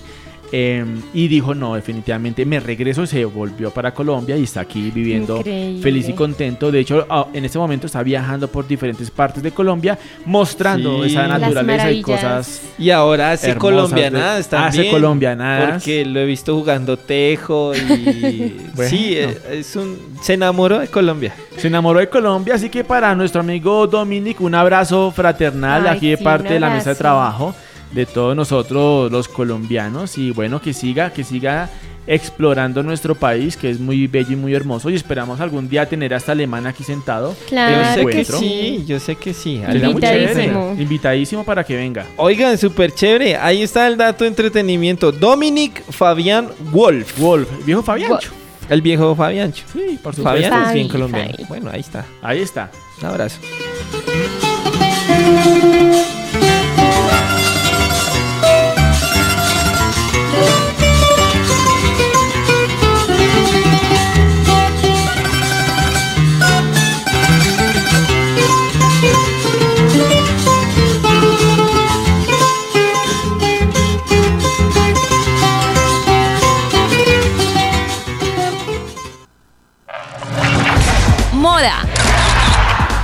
Eh, 0.57 0.85
y 1.13 1.27
dijo, 1.27 1.53
no, 1.53 1.75
definitivamente 1.75 2.45
me 2.45 2.61
regreso, 2.61 3.05
se 3.05 3.25
volvió 3.25 3.71
para 3.71 3.93
Colombia 3.93 4.37
y 4.37 4.43
está 4.43 4.61
aquí 4.61 4.89
viviendo 4.89 5.39
Increíble. 5.39 5.81
feliz 5.81 6.07
y 6.07 6.13
contento. 6.13 6.71
De 6.71 6.79
hecho, 6.79 7.05
ah, 7.09 7.27
en 7.33 7.43
este 7.43 7.57
momento 7.57 7.87
está 7.87 8.01
viajando 8.03 8.47
por 8.47 8.65
diferentes 8.65 9.11
partes 9.11 9.43
de 9.43 9.51
Colombia, 9.51 9.99
mostrando 10.25 11.03
Sí. 11.03 11.11
esa 11.11 11.27
naturaleza 11.27 11.91
y 11.91 12.01
cosas. 12.01 12.61
Y 12.79 12.89
ahora 12.89 13.31
hace 13.33 13.53
colombianadas 13.55 14.47
también. 14.47 14.85
Hace 14.85 14.91
colombianadas. 14.91 15.83
Porque 15.83 16.05
lo 16.05 16.21
he 16.21 16.25
visto 16.25 16.55
jugando 16.55 16.95
tejo 16.95 17.73
y... 17.75 18.55
Bueno. 18.75 18.89
Sí, 18.89 19.13
eh, 19.13 19.37
es 19.51 19.75
un... 19.75 19.97
Se 20.21 20.35
enamoró 20.35 20.79
de 20.79 20.87
Colombia. 20.87 21.35
Se 21.57 21.67
enamoró 21.67 21.99
de 21.99 22.07
Colombia, 22.07 22.55
así 22.55 22.69
que 22.69 22.85
para 22.85 23.13
nuestro 23.13 23.41
amigo 23.41 23.87
Dominic, 23.87 24.39
un 24.39 24.55
abrazo 24.55 25.11
fraternal 25.11 25.85
Ay, 25.85 25.97
aquí 25.97 26.09
de 26.11 26.17
sí, 26.17 26.23
parte 26.23 26.53
de 26.53 26.59
la 26.61 26.69
mesa 26.69 26.91
de 26.91 26.95
trabajo 26.95 27.53
de 27.91 28.05
todos 28.05 28.35
nosotros 28.35 29.11
los 29.11 29.27
colombianos 29.27 30.17
y 30.17 30.31
bueno, 30.31 30.61
que 30.61 30.73
siga, 30.73 31.11
que 31.11 31.23
siga 31.23 31.69
explorando 32.07 32.83
nuestro 32.83 33.15
país, 33.15 33.57
que 33.57 33.69
es 33.69 33.79
muy 33.79 34.07
bello 34.07 34.33
y 34.33 34.35
muy 34.35 34.53
hermoso 34.53 34.89
y 34.89 34.95
esperamos 34.95 35.39
algún 35.39 35.67
día 35.69 35.87
tener 35.87 36.13
a 36.13 36.17
este 36.17 36.31
alemán 36.31 36.67
aquí 36.67 36.83
sentado. 36.83 37.35
Claro 37.47 38.03
yo 38.03 38.09
sé 38.11 38.17
que 38.17 38.25
sí, 38.25 38.83
yo 38.85 38.99
sé 38.99 39.15
que 39.15 39.33
sí. 39.33 39.61
Sería 39.65 39.89
muy 39.89 40.01
chévere. 40.01 40.23
Invitadísimo. 40.23 40.75
Invitadísimo 40.77 41.43
para 41.43 41.63
que 41.63 41.75
venga. 41.75 42.05
Oigan, 42.17 42.57
súper 42.57 42.93
chévere. 42.93 43.37
Ahí 43.37 43.63
está 43.63 43.87
el 43.87 43.97
dato 43.97 44.23
de 44.23 44.29
entretenimiento. 44.29 45.11
Dominic 45.11 45.83
Fabián 45.91 46.49
Wolf. 46.71 47.19
Wolf, 47.19 47.49
viejo 47.65 47.81
Fabiancho. 47.81 48.31
El 48.69 48.81
viejo 48.81 49.15
Fabiancho. 49.15 49.63
Sí, 49.71 49.99
por 50.01 50.15
supuesto. 50.15 50.23
Fabián 50.23 50.67
es 50.67 50.73
bien 50.73 50.87
colombiano. 50.87 51.31
Fabi. 51.31 51.45
Bueno, 51.47 51.69
ahí 51.71 51.81
está. 51.81 52.05
Ahí 52.21 52.39
está. 52.41 52.71
Un 53.01 53.07
abrazo. 53.07 53.39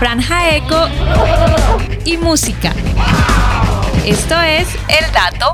Franja 0.01 0.49
eco 0.55 0.87
y 2.05 2.17
música. 2.17 2.73
Esto 4.03 4.41
es 4.41 4.67
El 4.87 5.11
Dato. 5.13 5.53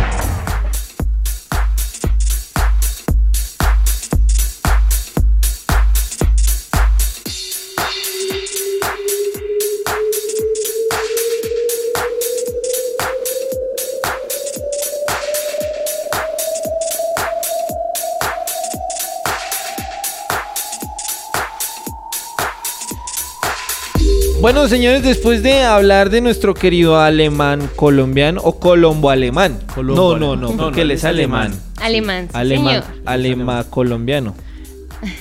Bueno, 24.41 24.67
señores, 24.67 25.03
después 25.03 25.43
de 25.43 25.61
hablar 25.63 26.09
de 26.09 26.19
nuestro 26.19 26.55
querido 26.55 26.99
alemán 26.99 27.69
colombiano 27.75 28.41
o 28.43 28.59
colombo-alemán. 28.59 29.59
Colombo- 29.75 30.17
no, 30.17 30.17
no, 30.17 30.35
no, 30.35 30.51
no, 30.51 30.57
porque 30.63 30.77
no, 30.77 30.81
él 30.83 30.91
es 30.91 30.99
es 31.01 31.05
alemán. 31.05 31.53
Alemán, 31.79 32.25
sí, 32.25 32.31
Alemán, 32.37 32.83
señor. 32.83 33.01
alema 33.05 33.63
colombiano. 33.65 34.35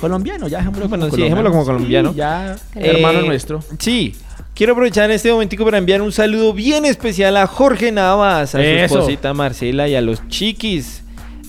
Colombiano, 0.01 0.49
ya 0.49 0.59
dejémoslo 0.59 0.89
Bueno, 0.89 1.05
como 1.07 1.17
sí, 1.17 1.23
dejémoslo 1.23 1.51
como 1.51 1.65
colombiano. 1.65 2.11
Sí, 2.13 2.17
ya, 2.17 2.57
Eh, 2.75 2.93
hermano 2.97 3.23
nuestro. 3.23 3.63
Sí. 3.79 4.15
Quiero 4.55 4.73
aprovechar 4.73 5.05
en 5.07 5.13
este 5.17 5.31
momentico 5.33 5.65
para 5.65 5.79
enviar 5.79 6.01
un 6.03 6.13
saludo 6.13 6.53
bien 6.53 6.85
especial 6.87 7.37
a 7.37 7.47
Jorge 7.47 7.93
Navas, 7.93 8.55
a 8.55 8.59
su 8.59 8.65
esposita 8.65 9.33
Marcela 9.35 9.87
y 9.89 9.95
a 9.97 10.01
los 10.01 10.27
chiquis. 10.29 11.03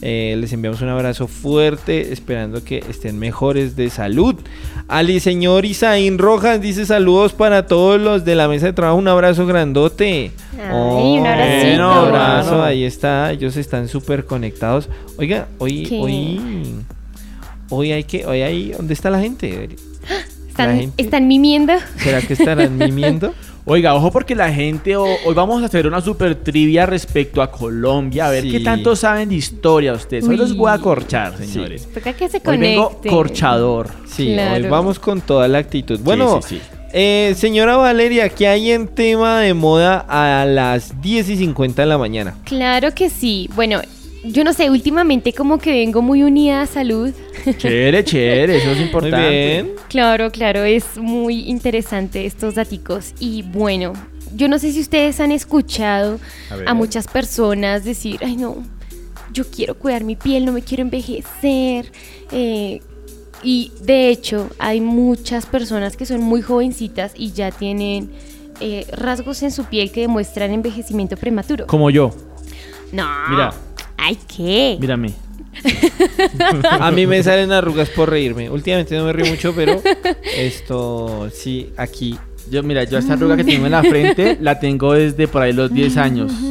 Eh, 0.04 0.36
les 0.40 0.52
enviamos 0.52 0.82
un 0.82 0.90
abrazo 0.90 1.28
fuerte, 1.28 2.12
esperando 2.12 2.64
que 2.64 2.84
estén 2.90 3.20
mejores 3.20 3.76
de 3.76 3.90
salud. 3.92 4.36
Ali 4.88 5.20
señor 5.20 5.64
Isaín 5.66 6.18
Rojas 6.18 6.60
dice 6.60 6.86
saludos 6.86 7.34
para 7.34 7.68
todos 7.68 8.02
los 8.02 8.26
de 8.26 8.34
la 8.36 8.48
mesa 8.48 8.66
de 8.66 8.74
trabajo, 8.74 8.98
un 8.98 9.08
abrazo 9.08 9.46
grandote. 9.46 10.32
Ay, 10.58 11.18
un 11.20 11.26
abracito. 11.28 11.74
Un 11.76 11.82
abrazo, 11.82 12.64
ahí 12.64 12.84
está, 12.84 13.32
ellos 13.32 13.56
están 13.58 13.88
súper 13.88 14.26
conectados. 14.26 14.90
Oiga, 15.18 15.48
hoy, 15.60 15.84
¿Qué? 15.84 16.00
hoy, 16.00 16.42
hoy 17.70 17.92
hay 17.92 18.04
que, 18.04 18.26
hoy 18.26 18.42
hay, 18.42 18.72
¿dónde 18.72 18.94
está 18.94 19.10
la 19.10 19.20
gente? 19.20 19.70
La 20.58 20.66
¿Están, 20.66 20.80
gente- 20.82 21.02
¿Están 21.04 21.28
mimiendo? 21.30 21.74
¿Será 21.98 22.22
que 22.22 22.34
estarán 22.34 22.78
mimiendo? 22.78 23.34
Oiga, 23.66 23.94
ojo 23.94 24.12
porque 24.12 24.34
la 24.36 24.52
gente, 24.52 24.96
ho- 24.96 25.06
hoy 25.26 25.34
vamos 25.36 25.62
a 25.62 25.68
hacer 25.68 25.86
una 25.86 26.02
super 26.02 26.34
trivia 26.36 26.86
respecto 26.88 27.42
a 27.44 27.52
Colombia. 27.52 28.28
A 28.28 28.32
ver 28.32 28.44
Sí. 28.44 28.52
qué 28.52 28.60
tanto 28.62 28.96
saben 28.96 29.30
de 29.30 29.36
historia 29.36 29.94
ustedes. 29.94 30.24
Hoy 30.24 30.32
Uy. 30.32 30.38
los 30.38 30.56
voy 30.58 30.72
a 30.72 30.80
corchar, 30.80 31.38
señores. 31.38 31.88
Toca 31.94 32.14
que 32.14 32.28
se 32.28 32.42
Hoy 32.44 32.58
vengo 32.58 33.00
corchador. 33.08 33.88
Sí, 34.08 34.36
hoy 34.38 34.64
vamos 34.64 34.98
con 34.98 35.22
toda 35.22 35.48
la 35.48 35.60
actitud. 35.60 36.00
Bueno, 36.04 36.42
sí, 36.42 36.56
sí. 36.58 36.62
eh, 36.92 37.34
señora 37.38 37.78
Valeria, 37.78 38.30
¿qué 38.30 38.48
hay 38.48 38.72
en 38.72 38.88
tema 38.88 39.40
de 39.42 39.54
moda 39.54 40.06
a 40.10 40.44
las 40.46 41.00
10 41.02 41.30
y 41.30 41.38
50 41.38 41.84
de 41.84 41.88
la 41.88 42.00
mañana? 42.00 42.36
Claro 42.46 42.94
que 42.96 43.12
sí. 43.12 43.48
Bueno, 43.56 43.80
yo 44.24 44.44
no 44.44 44.54
sé, 44.54 44.70
últimamente 44.70 45.34
como 45.34 45.58
que 45.58 45.72
vengo 45.72 46.02
muy 46.02 46.24
unida 46.24 46.62
a 46.62 46.66
salud. 46.66 47.12
Chévere, 47.58 48.04
chévere, 48.06 48.58
eso 48.58 48.72
es 48.72 48.80
importante. 48.80 49.18
Muy 49.18 49.36
bien. 49.36 49.72
Claro, 49.90 50.32
claro, 50.32 50.64
es 50.64 50.98
muy 50.98 51.50
interesante 51.50 52.26
estos 52.26 52.56
daticos. 52.56 53.14
Y 53.20 53.42
bueno, 53.42 53.94
yo 54.36 54.48
no 54.48 54.60
sé 54.60 54.72
si 54.72 54.82
ustedes 54.82 55.20
han 55.20 55.32
escuchado 55.32 56.20
A 56.66 56.74
muchas 56.74 57.08
personas 57.08 57.84
decir, 57.84 58.20
ay 58.22 58.38
no, 58.38 58.64
yo 59.34 59.44
quiero 59.50 59.76
cuidar 59.76 60.04
mi 60.04 60.16
piel, 60.16 60.46
no 60.46 60.52
me 60.52 60.62
quiero 60.62 60.84
envejecer. 60.84 61.92
eh, 62.32 62.80
y 63.44 63.72
de 63.82 64.10
hecho, 64.10 64.50
hay 64.60 64.82
muchas 64.82 65.48
personas 65.48 65.98
que 65.98 66.06
son 66.06 66.22
muy 66.22 66.44
jovencitas 66.44 67.14
y 67.16 67.32
ya 67.32 67.50
tienen 67.50 68.12
eh, 68.60 68.86
rasgos 68.92 69.42
en 69.42 69.52
su 69.52 69.66
piel 69.66 69.92
que 69.92 70.02
demuestran 70.02 70.52
envejecimiento 70.52 71.18
prematuro. 71.18 71.66
Como 71.66 71.90
yo. 71.90 72.12
No. 72.92 73.08
Mira. 73.30 73.52
Ay, 74.02 74.18
¿qué? 74.36 74.78
Mírame. 74.80 75.14
A 76.80 76.92
mí 76.92 77.06
me 77.06 77.22
salen 77.22 77.52
arrugas 77.52 77.90
por 77.90 78.10
reírme. 78.10 78.50
Últimamente 78.50 78.98
no 78.98 79.06
me 79.06 79.14
río 79.14 79.28
mucho, 79.28 79.54
pero 79.54 79.82
esto 80.36 81.30
sí, 81.32 81.70
aquí. 81.78 82.18
Yo, 82.50 82.64
mira, 82.64 82.84
yo 82.84 82.98
esta 82.98 83.14
arruga 83.14 83.38
que 83.38 83.44
tengo 83.44 83.68
en 83.68 83.72
la 83.72 83.84
frente 83.84 84.38
la 84.42 84.60
tengo 84.60 84.94
desde 84.94 85.28
por 85.28 85.44
ahí 85.44 85.54
los 85.54 85.74
10 85.74 85.98
años. 85.98 86.32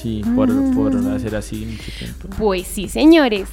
Sí, 0.00 0.22
por, 0.34 0.48
por 0.74 0.94
hacer 1.14 1.34
así 1.36 1.64
mucho 1.64 1.90
tiempo. 1.98 2.28
Pues 2.38 2.66
sí, 2.66 2.88
señores. 2.88 3.48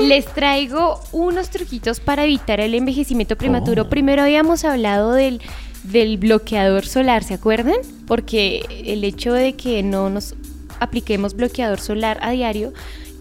Les 0.00 0.26
traigo 0.26 1.00
unos 1.12 1.50
truquitos 1.50 1.98
para 1.98 2.24
evitar 2.24 2.60
el 2.60 2.74
envejecimiento 2.74 3.36
prematuro. 3.36 3.82
Oh. 3.82 3.88
Primero 3.88 4.22
habíamos 4.22 4.64
hablado 4.64 5.12
del, 5.12 5.40
del 5.84 6.18
bloqueador 6.18 6.86
solar, 6.86 7.24
¿se 7.24 7.34
acuerdan? 7.34 7.76
Porque 8.06 8.64
el 8.84 9.04
hecho 9.04 9.32
de 9.32 9.54
que 9.54 9.82
no 9.82 10.10
nos 10.10 10.34
apliquemos 10.82 11.34
bloqueador 11.34 11.80
solar 11.80 12.18
a 12.22 12.30
diario 12.30 12.72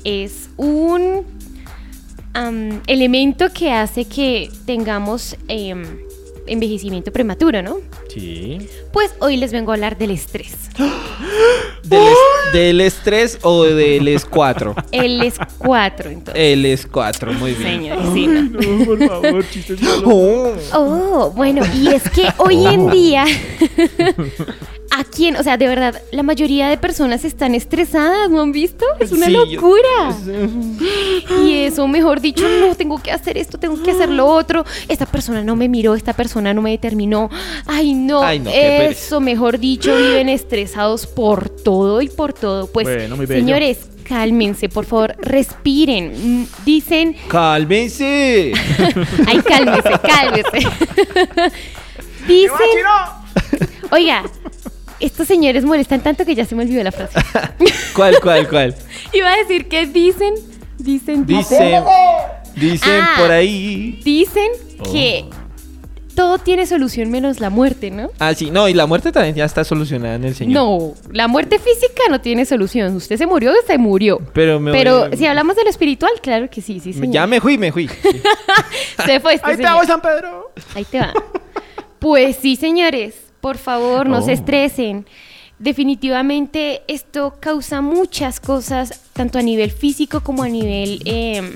es 0.04 0.50
un 0.58 1.26
elemento 2.88 3.52
que 3.54 3.72
hace 3.72 4.06
que 4.06 4.50
tengamos 4.66 5.36
em, 5.50 5.84
envejecimiento 6.48 7.12
prematuro, 7.12 7.62
¿no? 7.62 7.78
Sí. 8.08 8.58
Pues 8.94 9.14
hoy 9.20 9.38
les 9.38 9.52
vengo 9.52 9.72
a 9.72 9.76
hablar 9.76 9.98
del 9.98 10.12
estrés. 10.12 10.70
¿Del, 11.84 12.02
es- 12.04 12.54
del 12.54 12.82
estrés 12.82 13.40
o 13.42 13.64
del 13.64 14.08
S4? 14.08 14.86
El 14.92 15.22
es 15.24 15.36
4, 15.58 16.10
entonces. 16.10 16.34
El 16.36 16.66
S4, 16.66 17.34
muy 17.38 17.52
bien. 17.54 17.72
Señores, 17.82 18.06
sí, 18.14 18.28
¿no? 18.28 18.86
por 18.86 19.08
favor, 19.08 19.46
chistes 19.50 19.80
Oh. 20.06 20.54
Oh, 20.74 21.32
bueno, 21.36 21.64
y 21.76 21.88
es 21.90 22.10
que 22.10 22.28
hoy 22.38 22.66
en 22.66 22.90
día, 22.92 23.26
¿a 24.92 25.04
quién? 25.04 25.36
O 25.38 25.44
sea, 25.44 25.58
de 25.58 25.68
verdad, 25.68 26.02
la 26.12 26.22
mayoría 26.24 26.68
de 26.70 26.78
personas 26.78 27.24
están 27.26 27.56
estresadas, 27.56 28.30
¿no 28.30 28.42
han 28.42 28.52
visto? 28.52 28.86
Es 29.00 29.12
una 29.12 29.26
Sí, 29.28 29.34
yo- 29.34 29.46
locura. 29.46 30.16
Y 31.44 31.54
eso, 31.64 31.88
mejor 31.88 32.20
dicho, 32.22 32.48
no, 32.60 32.76
tengo 32.76 33.02
que 33.02 33.12
hacer 33.12 33.38
esto, 33.38 33.58
tengo 33.58 33.82
que 33.82 33.92
hacer 33.92 34.10
lo 34.10 34.26
otro. 34.28 34.66
Esta 34.88 35.06
persona 35.06 35.44
no 35.44 35.56
me 35.56 35.68
miró, 35.70 35.96
esta 35.96 36.14
persona 36.14 36.54
no 36.54 36.62
me 36.62 36.72
determinó. 36.72 37.30
Ay, 37.66 37.94
no, 37.94 38.22
Ay, 38.24 38.40
no, 38.40 38.50
eso, 38.52 39.20
mejor 39.22 39.60
dicho, 39.60 39.96
viven 39.96 40.30
estresados 40.30 41.08
por 41.08 41.50
todo 41.50 42.02
y 42.02 42.10
por 42.10 42.34
todo. 42.34 42.68
Pues, 42.68 42.86
Bueno, 42.88 43.16
muy 43.16 43.26
bello. 43.26 43.42
señores, 43.42 43.88
cálmense, 44.04 44.68
por 44.68 44.86
favor, 44.86 45.16
respiren. 45.20 46.42
Mm, 46.42 46.48
Dicen 46.66 47.16
¡Cálmense! 47.30 48.52
Ay, 49.28 49.40
cálmese, 49.42 49.92
cálmese. 50.04 50.68
Dicen. 52.28 52.56
Oiga, 53.92 54.24
estos 55.02 55.28
señores 55.28 55.66
molestan 55.66 56.02
tanto 56.02 56.26
que 56.26 56.36
ya 56.36 56.46
se 56.46 56.56
me 56.56 56.64
olvidó 56.64 56.84
la 56.84 56.92
frase. 56.92 57.20
¿Cuál, 57.96 58.16
cuál, 58.22 58.48
cuál? 58.48 58.76
Iba 59.14 59.32
a 59.34 59.38
decir 59.38 59.68
que 59.68 59.86
dicen, 59.88 60.34
dicen, 60.78 61.26
Dicen, 61.26 61.84
dicen 62.56 62.90
Ah. 63.02 63.16
por 63.20 63.32
ahí. 63.32 64.00
dicen 64.04 64.48
Oh. 64.80 64.92
que 64.92 65.26
todo 66.16 66.38
tiene 66.40 66.66
solución 66.68 67.10
menos 67.10 67.40
la 67.40 67.50
muerte, 67.50 67.90
¿no? 67.90 68.10
Ah, 68.20 68.34
sí, 68.34 68.52
no, 68.52 68.68
y 68.68 68.74
la 68.74 68.86
muerte 68.86 69.12
también 69.12 69.34
ya 69.34 69.46
está 69.46 69.64
solucionada 69.64 70.16
en 70.16 70.26
el 70.26 70.36
Señor. 70.36 70.54
No, 70.54 70.94
la 71.12 71.28
muerte 71.28 71.58
física 71.58 72.04
no 72.10 72.20
tiene 72.20 72.46
solución. 72.46 72.96
Usted 72.96 73.18
se 73.18 73.26
murió, 73.26 73.54
se 73.66 73.78
murió. 73.78 74.20
Pero 74.34 74.60
me 74.60 74.72
Pero 74.72 75.08
voy- 75.08 75.18
si 75.18 75.26
hablamos 75.26 75.56
de 75.56 75.64
lo 75.64 75.70
espiritual, 75.70 76.12
claro 76.22 76.50
que 76.50 76.62
sí, 76.62 76.80
sí, 76.82 76.92
señor. 76.94 77.12
Ya 77.14 77.28
me 77.28 77.40
fui, 77.40 77.58
me 77.58 77.72
fui. 77.72 77.90
Se 79.06 79.20
fue 79.20 79.36
este 79.36 79.50
Ahí 79.52 79.58
te 79.58 79.72
voy, 79.72 79.88
San 79.88 80.02
Pedro. 80.02 80.52
Ahí 80.76 80.84
te 80.84 81.00
va. 81.00 81.14
Pues 82.00 82.36
sí, 82.36 82.56
señores, 82.56 83.16
por 83.42 83.58
favor, 83.58 84.08
no 84.08 84.22
se 84.22 84.32
Oh. 84.32 84.34
estresen. 84.36 85.06
Definitivamente 85.60 86.82
esto 86.88 87.36
causa 87.40 87.82
muchas 87.82 88.40
cosas, 88.40 89.02
tanto 89.14 89.40
a 89.40 89.42
nivel 89.42 89.72
físico 89.72 90.22
como 90.22 90.44
a 90.44 90.50
nivel 90.50 91.02
eh, 91.06 91.56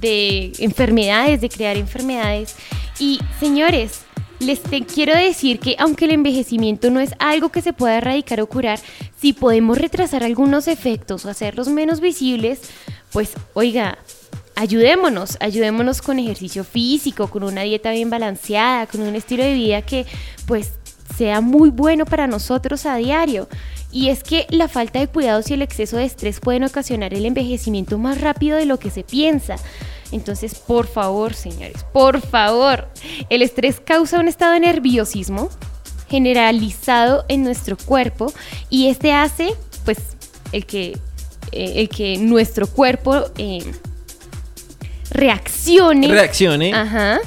de 0.00 0.52
enfermedades, 0.58 1.40
de 1.40 1.48
crear 1.48 1.76
enfermedades. 1.76 2.56
Y 2.98 3.18
señores, 3.40 4.02
les 4.40 4.62
te- 4.62 4.84
quiero 4.84 5.16
decir 5.16 5.58
que 5.58 5.76
aunque 5.78 6.04
el 6.06 6.10
envejecimiento 6.12 6.90
no 6.90 7.00
es 7.00 7.12
algo 7.18 7.50
que 7.50 7.62
se 7.62 7.72
pueda 7.72 7.96
erradicar 7.98 8.40
o 8.40 8.46
curar, 8.46 8.78
si 9.20 9.32
podemos 9.32 9.78
retrasar 9.78 10.22
algunos 10.24 10.68
efectos 10.68 11.24
o 11.24 11.30
hacerlos 11.30 11.68
menos 11.68 12.00
visibles, 12.00 12.60
pues 13.12 13.32
oiga, 13.54 13.96
ayudémonos, 14.56 15.36
ayudémonos 15.40 16.02
con 16.02 16.18
ejercicio 16.18 16.64
físico, 16.64 17.28
con 17.28 17.42
una 17.44 17.62
dieta 17.62 17.90
bien 17.92 18.10
balanceada, 18.10 18.86
con 18.86 19.02
un 19.02 19.14
estilo 19.14 19.44
de 19.44 19.54
vida 19.54 19.82
que 19.82 20.04
pues 20.46 20.72
sea 21.16 21.40
muy 21.40 21.70
bueno 21.70 22.04
para 22.04 22.26
nosotros 22.26 22.86
a 22.86 22.96
diario. 22.96 23.48
Y 23.92 24.10
es 24.10 24.22
que 24.22 24.46
la 24.50 24.68
falta 24.68 24.98
de 24.98 25.08
cuidados 25.08 25.50
y 25.50 25.54
el 25.54 25.62
exceso 25.62 25.96
de 25.96 26.04
estrés 26.04 26.40
pueden 26.40 26.64
ocasionar 26.64 27.14
el 27.14 27.24
envejecimiento 27.24 27.98
más 27.98 28.20
rápido 28.20 28.58
de 28.58 28.66
lo 28.66 28.78
que 28.78 28.90
se 28.90 29.04
piensa. 29.04 29.56
Entonces, 30.12 30.54
por 30.54 30.86
favor, 30.86 31.34
señores, 31.34 31.84
por 31.92 32.20
favor, 32.20 32.88
el 33.30 33.42
estrés 33.42 33.80
causa 33.80 34.20
un 34.20 34.28
estado 34.28 34.52
de 34.52 34.60
nerviosismo 34.60 35.48
generalizado 36.08 37.24
en 37.28 37.42
nuestro 37.42 37.76
cuerpo 37.76 38.32
y 38.70 38.88
este 38.88 39.12
hace, 39.12 39.54
pues, 39.84 39.98
el 40.52 40.66
que, 40.66 40.98
eh, 41.52 41.72
el 41.76 41.88
que 41.88 42.18
nuestro 42.18 42.66
cuerpo 42.66 43.24
eh, 43.38 43.64
reaccione. 45.10 46.08
Reaccione. 46.08 46.72
Ajá. 46.74 47.18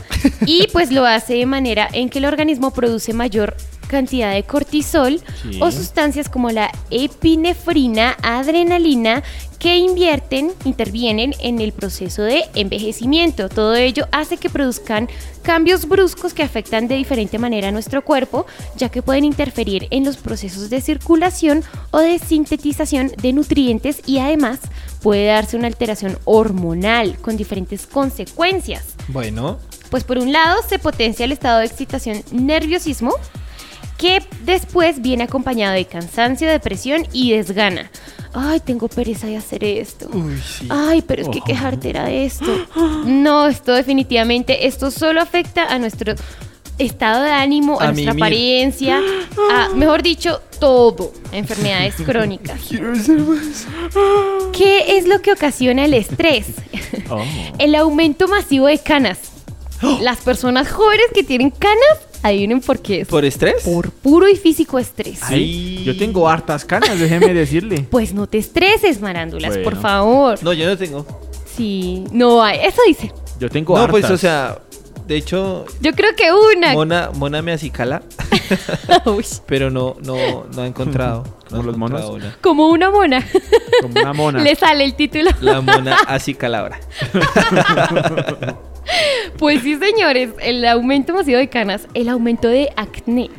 Y 0.45 0.67
pues 0.71 0.91
lo 0.91 1.05
hace 1.05 1.35
de 1.35 1.45
manera 1.45 1.87
en 1.91 2.09
que 2.09 2.19
el 2.19 2.25
organismo 2.25 2.71
produce 2.71 3.13
mayor 3.13 3.55
cantidad 3.89 4.33
de 4.33 4.43
cortisol 4.43 5.19
Sí. 5.41 5.59
o 5.61 5.71
sustancias 5.71 6.29
como 6.29 6.49
la 6.51 6.71
epinefrina, 6.91 8.15
adrenalina, 8.23 9.23
que 9.59 9.75
invierten, 9.77 10.51
intervienen 10.63 11.33
en 11.41 11.59
el 11.59 11.73
proceso 11.73 12.21
de 12.23 12.45
envejecimiento. 12.55 13.49
Todo 13.49 13.75
ello 13.75 14.07
hace 14.13 14.37
que 14.37 14.49
produzcan 14.49 15.09
cambios 15.41 15.85
bruscos 15.89 16.33
que 16.33 16.43
afectan 16.43 16.87
de 16.87 16.95
diferente 16.95 17.37
manera 17.39 17.67
a 17.67 17.71
nuestro 17.73 18.01
cuerpo, 18.05 18.45
ya 18.77 18.87
que 18.87 19.01
pueden 19.01 19.25
interferir 19.25 19.87
en 19.91 20.05
los 20.05 20.15
procesos 20.15 20.69
de 20.69 20.79
circulación 20.79 21.63
o 21.91 21.99
de 21.99 22.19
sintetización 22.19 23.11
de 23.21 23.33
nutrientes 23.33 24.01
y 24.05 24.19
además 24.19 24.59
puede 25.01 25.25
darse 25.25 25.57
una 25.57 25.67
alteración 25.67 26.17
hormonal 26.23 27.17
con 27.17 27.35
diferentes 27.35 27.85
consecuencias. 27.85 28.83
Bueno, 29.09 29.59
Pues 29.89 30.03
por 30.03 30.19
un 30.19 30.31
lado 30.31 30.61
se 30.69 30.77
potencia 30.77 31.25
el 31.25 31.31
estado 31.31 31.59
de 31.59 31.65
excitación 31.65 32.21
nerviosismo, 32.31 33.11
que 33.99 34.23
después 34.45 35.01
viene 35.01 35.25
acompañado 35.25 35.75
de 35.75 35.85
cansancio, 35.85 36.49
depresión 36.49 37.05
y 37.13 37.33
desgana. 37.33 37.91
Ay, 38.33 38.59
tengo 38.61 38.87
pereza 38.87 39.27
de 39.27 39.35
hacer 39.37 39.63
esto. 39.63 40.09
Ay, 40.69 41.03
pero 41.05 41.21
es 41.23 41.29
que 41.29 41.41
qué 41.45 41.53
jartera 41.55 42.09
esto. 42.09 42.65
No, 43.05 43.47
esto 43.47 43.73
definitivamente, 43.73 44.65
esto 44.67 44.89
solo 44.89 45.21
afecta 45.21 45.65
a 45.65 45.77
nuestro 45.79 46.15
estado 46.77 47.23
de 47.23 47.31
ánimo, 47.31 47.79
a, 47.81 47.85
A 47.89 47.91
nuestra 47.91 48.13
mimir. 48.13 48.23
apariencia, 48.23 49.01
a, 49.51 49.69
mejor 49.75 50.01
dicho, 50.01 50.41
todo, 50.61 51.11
enfermedades 51.33 51.95
crónicas. 52.05 52.61
¿Qué 54.53 54.97
es 54.97 55.07
lo 55.07 55.21
que 55.21 55.33
ocasiona 55.33 55.85
el 55.85 55.93
estrés? 55.93 56.47
Oh. 57.11 57.23
El 57.57 57.73
aumento 57.73 58.27
masivo 58.27 58.67
de 58.67 58.77
canas. 58.77 59.17
Las 60.01 60.17
personas 60.19 60.69
jóvenes 60.71 61.05
que 61.13 61.23
tienen 61.23 61.49
canas, 61.49 61.97
adivinen 62.23 62.61
por 62.61 62.79
qué 62.79 63.01
es. 63.01 63.07
¿Por 63.07 63.25
estrés? 63.25 63.63
Por 63.63 63.91
puro 63.91 64.27
y 64.29 64.35
físico 64.35 64.79
estrés. 64.79 65.19
Sí, 65.27 65.83
yo 65.85 65.97
tengo 65.97 66.27
hartas 66.29 66.65
canas, 66.65 66.99
déjeme 66.99 67.33
decirle. 67.33 67.85
Pues 67.91 68.13
no 68.13 68.27
te 68.27 68.37
estreses, 68.37 69.01
marándulas, 69.01 69.57
por 69.59 69.75
favor. 69.75 70.41
No, 70.43 70.53
yo 70.53 70.67
no 70.67 70.77
tengo. 70.77 71.05
Sí, 71.55 72.03
no 72.11 72.41
hay, 72.43 72.59
eso 72.65 72.81
dice. 72.87 73.11
Yo 73.39 73.49
tengo 73.49 73.75
No, 73.75 73.83
hartas. 73.83 73.91
pues, 74.01 74.11
o 74.11 74.17
sea, 74.17 74.59
de 75.07 75.15
hecho, 75.17 75.65
Yo 75.81 75.93
creo 75.93 76.15
que 76.15 76.31
una. 76.31 76.73
Mona, 76.73 77.09
Mona 77.13 77.41
me 77.41 77.51
acicala, 77.51 78.03
Uy, 79.05 79.25
pero 79.47 79.69
no, 79.71 79.95
no, 80.03 80.45
no 80.55 80.61
ha 80.61 80.67
encontrado. 80.67 81.23
No 81.49 81.57
¿Como 81.57 81.63
ha 81.63 81.65
los 81.65 81.77
monos? 81.79 82.01
encontrado 82.01 82.27
una. 82.29 82.37
como 82.41 82.69
una 82.69 82.91
mona. 82.91 83.27
Como 83.81 83.99
una 84.01 84.13
mona. 84.13 84.43
Le 84.43 84.55
sale 84.55 84.83
el 84.85 84.93
título. 84.93 85.31
La 85.41 85.61
Mona 85.61 85.95
acicalabra. 86.07 86.79
Pues 89.37 89.61
sí, 89.63 89.77
señores, 89.77 90.29
el 90.41 90.65
aumento 90.65 91.13
masivo 91.13 91.37
de 91.37 91.49
canas, 91.49 91.87
el 91.93 92.09
aumento 92.09 92.47
de 92.47 92.69
acné. 92.75 93.29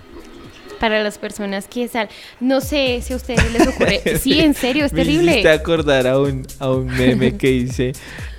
Para 0.78 1.02
las 1.02 1.18
personas 1.18 1.66
que 1.68 1.86
salen. 1.88 2.08
No 2.40 2.62
sé 2.62 3.02
si 3.02 3.12
a 3.12 3.16
ustedes 3.16 3.52
les 3.52 3.66
ocurre. 3.68 4.00
Sí, 4.20 4.40
en 4.40 4.54
serio, 4.54 4.86
es 4.86 4.92
Me 4.94 5.02
terrible. 5.04 5.32
hiciste 5.32 5.50
acordar 5.50 6.06
a 6.06 6.18
un, 6.18 6.46
a 6.58 6.70
un 6.70 6.86
meme 6.86 7.36
que 7.36 7.48
dice, 7.50 7.92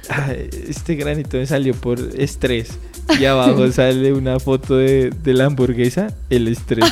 "Ay, 0.09 0.49
este 0.67 0.95
granito 0.95 1.38
me 1.38 1.45
salió 1.45 1.75
por 1.75 1.99
estrés. 2.17 2.79
Y 3.19 3.25
abajo 3.25 3.67
sale 3.71 4.11
una 4.13 4.39
foto 4.39 4.77
de, 4.77 5.11
de 5.11 5.33
la 5.35 5.45
hamburguesa, 5.45 6.07
el 6.31 6.47
estrés. 6.47 6.85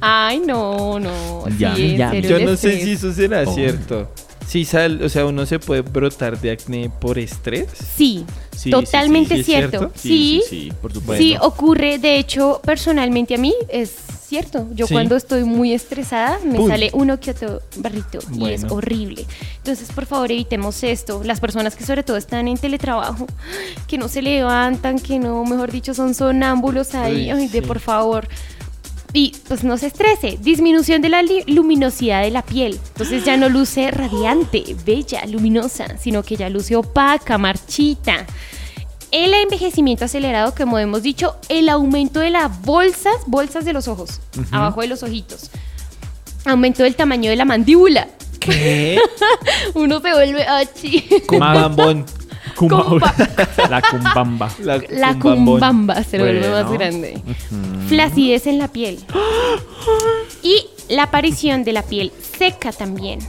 Ay, 0.00 0.40
no, 0.46 0.98
no. 0.98 1.44
Sí, 1.46 1.54
Yummy, 1.58 1.90
en 1.92 1.98
yummy. 1.98 2.10
serio, 2.22 2.38
Yo 2.38 2.46
no 2.50 2.56
sé 2.56 2.80
si 2.82 2.92
eso 2.92 3.12
será 3.12 3.42
Oh. 3.46 3.54
cierto. 3.54 4.10
Sí, 4.48 4.64
sal, 4.64 5.02
o 5.02 5.08
sea, 5.10 5.26
uno 5.26 5.44
se 5.44 5.58
puede 5.58 5.82
brotar 5.82 6.40
de 6.40 6.52
acné 6.52 6.90
por 6.90 7.18
estrés. 7.18 7.68
Sí, 7.96 8.24
Sí, 8.56 8.70
totalmente 8.70 9.28
sí, 9.28 9.34
sí, 9.34 9.40
¿es 9.40 9.46
cierto. 9.46 9.78
cierto? 9.78 9.94
Sí, 9.94 10.42
Sí, 10.48 10.72
por 10.80 10.92
supuesto. 10.92 11.22
Sí, 11.22 11.36
ocurre. 11.40 11.98
De 11.98 12.16
hecho, 12.18 12.60
personalmente 12.64 13.34
a 13.34 13.38
mí 13.38 13.54
es 13.68 13.94
cierto. 14.26 14.66
Yo 14.74 14.88
cuando 14.88 15.16
estoy 15.16 15.44
muy 15.44 15.72
estresada 15.72 16.38
me 16.44 16.66
sale 16.66 16.90
uno 16.92 17.20
que 17.20 17.30
otro 17.32 17.60
barrito 17.76 18.18
y 18.32 18.48
es 18.50 18.64
horrible. 18.64 19.26
Entonces, 19.58 19.92
por 19.92 20.06
favor, 20.06 20.32
evitemos 20.32 20.82
esto. 20.82 21.22
Las 21.24 21.40
personas 21.40 21.76
que 21.76 21.84
sobre 21.84 22.02
todo 22.02 22.16
están 22.16 22.48
en 22.48 22.56
teletrabajo, 22.58 23.26
que 23.86 23.96
no 23.96 24.08
se 24.08 24.22
levantan, 24.22 24.98
que 24.98 25.18
no, 25.18 25.44
mejor 25.44 25.70
dicho, 25.70 25.94
son 25.94 26.14
sonámbulos 26.14 26.94
ahí. 26.94 27.32
Uy, 27.32 27.42
Ay, 27.42 27.48
de 27.48 27.62
por 27.62 27.80
favor. 27.80 28.26
Y 29.12 29.34
pues 29.46 29.64
no 29.64 29.78
se 29.78 29.86
estrese. 29.86 30.38
Disminución 30.40 31.00
de 31.00 31.08
la 31.08 31.22
luminosidad 31.46 32.22
de 32.22 32.30
la 32.30 32.42
piel. 32.42 32.78
Entonces 32.88 33.24
ya 33.24 33.36
no 33.36 33.48
luce 33.48 33.90
radiante, 33.90 34.76
bella, 34.84 35.24
luminosa, 35.26 35.96
sino 35.98 36.22
que 36.22 36.36
ya 36.36 36.48
luce 36.48 36.76
opaca, 36.76 37.38
marchita. 37.38 38.26
El 39.10 39.32
envejecimiento 39.32 40.04
acelerado, 40.04 40.54
como 40.54 40.78
hemos 40.78 41.02
dicho, 41.02 41.36
el 41.48 41.70
aumento 41.70 42.20
de 42.20 42.30
las 42.30 42.60
bolsas, 42.62 43.14
bolsas 43.26 43.64
de 43.64 43.72
los 43.72 43.88
ojos, 43.88 44.20
abajo 44.50 44.82
de 44.82 44.88
los 44.88 45.02
ojitos. 45.02 45.50
Aumento 46.44 46.82
del 46.82 46.94
tamaño 46.94 47.30
de 47.30 47.36
la 47.36 47.46
mandíbula. 47.46 48.08
¿Qué? 48.38 49.00
Uno 49.74 50.00
se 50.00 50.12
vuelve 50.12 50.46
achi. 50.46 51.08
Con 51.26 51.42
La 53.70 53.82
cumbamba. 53.82 54.50
La, 54.60 55.18
cumbamba 55.18 56.02
se 56.02 56.18
vuelve 56.18 56.50
más 56.50 56.70
grande. 56.72 57.22
Flacidez 57.88 58.46
en 58.46 58.58
la 58.58 58.68
piel. 58.68 58.98
Y 60.42 60.66
la 60.88 61.04
aparición 61.04 61.64
de 61.64 61.72
la 61.72 61.82
piel 61.82 62.12
seca 62.38 62.72
también. 62.72 63.20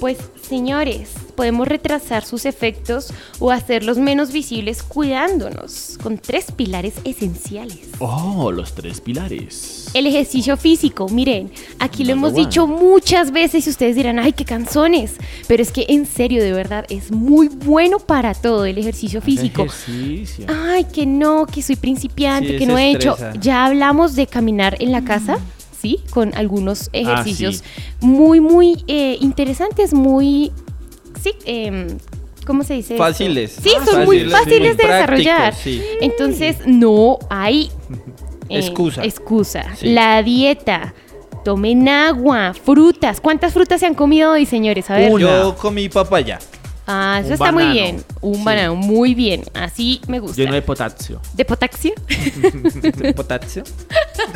Pues, 0.00 0.18
señores, 0.46 1.10
podemos 1.34 1.68
retrasar 1.68 2.24
sus 2.24 2.46
efectos 2.46 3.12
o 3.38 3.50
hacerlos 3.50 3.98
menos 3.98 4.32
visibles 4.32 4.82
cuidándonos 4.82 5.98
con 6.02 6.18
tres 6.18 6.50
pilares 6.52 6.94
esenciales. 7.04 7.78
Oh, 7.98 8.50
los 8.52 8.74
tres 8.74 9.00
pilares. 9.00 9.88
El 9.94 10.06
ejercicio 10.06 10.56
físico, 10.56 11.08
miren, 11.08 11.50
aquí 11.78 12.04
lo 12.04 12.12
hemos 12.12 12.32
one. 12.32 12.40
dicho 12.40 12.66
muchas 12.66 13.30
veces 13.32 13.66
y 13.66 13.70
ustedes 13.70 13.96
dirán, 13.96 14.18
ay, 14.18 14.32
qué 14.32 14.44
canzones, 14.44 15.14
pero 15.46 15.62
es 15.62 15.72
que 15.72 15.86
en 15.88 16.06
serio, 16.06 16.42
de 16.42 16.52
verdad, 16.52 16.86
es 16.88 17.10
muy 17.10 17.48
bueno 17.48 17.98
para 17.98 18.34
todo 18.34 18.64
el 18.64 18.78
ejercicio 18.78 19.20
físico. 19.20 19.64
Ejercicio. 19.64 20.46
Ay, 20.48 20.84
que 20.84 21.06
no, 21.06 21.46
que 21.46 21.62
soy 21.62 21.76
principiante, 21.76 22.52
Sí, 22.52 22.58
que 22.58 22.66
no 22.66 22.78
he 22.78 22.92
hecho. 22.92 23.16
Ya 23.40 23.64
hablamos 23.66 24.14
de 24.16 24.26
caminar 24.26 24.76
en 24.80 24.92
la 24.92 25.04
casa, 25.04 25.38
¿sí? 25.80 26.00
Con 26.10 26.34
algunos 26.34 26.90
ejercicios 26.92 27.56
sí. 27.56 27.62
muy, 28.00 28.40
muy 28.40 28.84
eh, 28.88 29.16
interesantes, 29.20 29.92
muy, 29.94 30.52
sí, 31.22 31.32
em, 31.44 31.98
¿cómo 32.46 32.64
se 32.64 32.74
dice? 32.74 32.94
esto? 32.94 33.04
Fáciles. 33.04 33.56
Sí, 33.62 33.70
Ah, 33.80 33.84
son 33.84 34.04
muy 34.04 34.20
fáciles, 34.30 34.72
sí. 34.72 34.76
de 34.76 34.86
desarrollar. 34.92 35.54
Sí. 35.54 35.82
Entonces, 36.00 36.56
no 36.66 37.18
hay 37.30 37.70
eh, 38.48 38.58
Excusa. 38.58 39.04
excusa. 39.04 39.64
Sí. 39.76 39.88
La 39.92 40.22
dieta. 40.22 40.94
Tomen 41.44 41.88
agua, 41.88 42.54
frutas. 42.54 43.20
¿Cuántas 43.20 43.52
frutas 43.52 43.78
se 43.78 43.86
han 43.86 43.94
comido 43.94 44.32
hoy, 44.32 44.46
señores? 44.46 44.90
A 44.90 44.96
ver. 44.96 45.16
Yo 45.16 45.54
comí 45.56 45.88
papaya. 45.88 46.40
Ah, 46.86 47.18
eso 47.20 47.28
Un 47.28 47.32
está 47.34 47.50
muy 47.52 47.66
bien. 47.72 48.04
Un 48.20 48.36
Sí. 48.36 48.42
banano, 48.44 48.76
muy 48.76 49.14
bien. 49.14 49.42
Así 49.54 50.00
me 50.06 50.20
gusta. 50.20 50.36
Lleno 50.36 50.54
de 50.54 50.62
potasio. 50.62 51.20
¿De 51.34 51.44
potasio? 51.44 51.92
Potasio. 53.16 53.64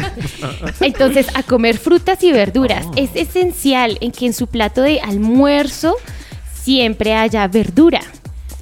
Entonces, 0.81 1.27
a 1.35 1.43
comer 1.43 1.79
frutas 1.79 2.23
y 2.23 2.33
verduras. 2.33 2.87
Oh. 2.89 2.93
Es 2.97 3.11
esencial 3.15 3.99
en 4.01 4.13
que 4.13 4.27
en 4.27 4.33
su 4.35 4.47
plato 4.47 4.83
de 4.83 5.01
almuerzo 5.01 5.97
siempre 6.63 7.15
haya 7.15 7.47
verdura. 7.49 8.01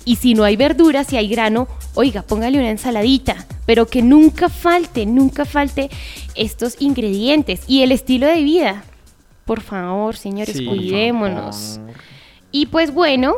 Y 0.05 0.17
si 0.17 0.35
no 0.35 0.45
hay 0.45 0.57
verdura, 0.57 1.05
si 1.05 1.17
hay 1.17 1.29
grano, 1.29 1.69
oiga, 1.95 2.23
póngale 2.23 2.59
una 2.59 2.71
ensaladita. 2.71 3.47
Pero 3.67 3.87
que 3.87 4.03
nunca 4.03 4.49
falte, 4.49 5.05
nunca 5.07 5.45
falte 5.45 5.91
estos 6.35 6.77
ingredientes. 6.81 7.61
Y 7.67 7.83
el 7.83 7.93
estilo 7.93 8.27
de 8.27 8.43
vida. 8.43 8.85
Por 9.45 9.61
favor, 9.61 10.17
señores, 10.17 10.57
Sí. 10.57 10.65
cuidémonos. 10.67 11.81
Y 12.51 12.67
pues 12.67 12.93
bueno, 12.95 13.35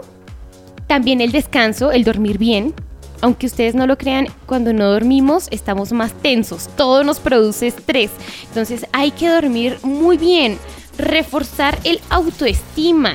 también 0.90 1.20
el 1.20 1.30
descanso, 1.30 1.92
el 1.92 2.02
dormir 2.02 2.36
bien. 2.36 2.74
Aunque 3.20 3.46
ustedes 3.46 3.76
no 3.76 3.86
lo 3.86 3.96
crean, 3.96 4.26
cuando 4.46 4.72
no 4.72 4.90
dormimos 4.90 5.46
estamos 5.52 5.92
más 5.92 6.12
tensos. 6.14 6.68
Todo 6.76 7.04
nos 7.04 7.20
produce 7.20 7.68
estrés. 7.68 8.10
Entonces 8.48 8.84
hay 8.90 9.12
que 9.12 9.28
dormir 9.28 9.78
muy 9.84 10.16
bien. 10.18 10.58
Reforzar 10.98 11.78
el 11.84 12.00
autoestima. 12.10 13.14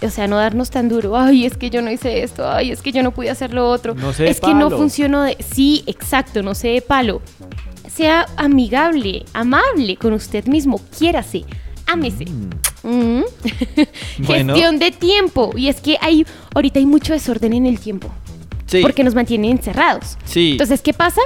O 0.00 0.08
sea, 0.08 0.26
no 0.26 0.36
darnos 0.36 0.70
tan 0.70 0.88
duro. 0.88 1.18
Ay, 1.18 1.44
es 1.44 1.58
que 1.58 1.68
yo 1.68 1.82
no 1.82 1.90
hice 1.90 2.22
esto. 2.22 2.50
Ay, 2.50 2.70
es 2.70 2.80
que 2.80 2.92
yo 2.92 3.02
no 3.02 3.10
pude 3.10 3.28
hacer 3.28 3.52
lo 3.52 3.68
otro. 3.68 3.94
No 3.94 4.14
se 4.14 4.22
dé 4.22 4.30
es 4.30 4.40
que 4.40 4.54
no 4.54 4.70
palo. 4.70 4.78
funcionó 4.78 5.20
de... 5.20 5.36
Sí, 5.40 5.84
exacto, 5.86 6.42
no 6.42 6.54
se 6.54 6.68
dé 6.68 6.80
palo. 6.80 7.20
Sea 7.94 8.26
amigable, 8.38 9.26
amable 9.34 9.98
con 9.98 10.14
usted 10.14 10.46
mismo. 10.46 10.80
Quiérase, 10.98 11.44
ámese. 11.86 12.24
Mm. 12.82 13.22
Bueno. 14.18 14.54
Gestión 14.54 14.78
de 14.78 14.90
tiempo. 14.92 15.52
Y 15.56 15.68
es 15.68 15.80
que 15.80 15.96
hay, 16.00 16.26
ahorita 16.54 16.78
hay 16.78 16.86
mucho 16.86 17.12
desorden 17.12 17.52
en 17.52 17.66
el 17.66 17.78
tiempo. 17.80 18.08
Sí. 18.66 18.80
Porque 18.82 19.04
nos 19.04 19.14
mantienen 19.14 19.52
encerrados. 19.52 20.16
Sí. 20.24 20.52
Entonces, 20.52 20.80
¿qué 20.82 20.92
pasa? 20.92 21.20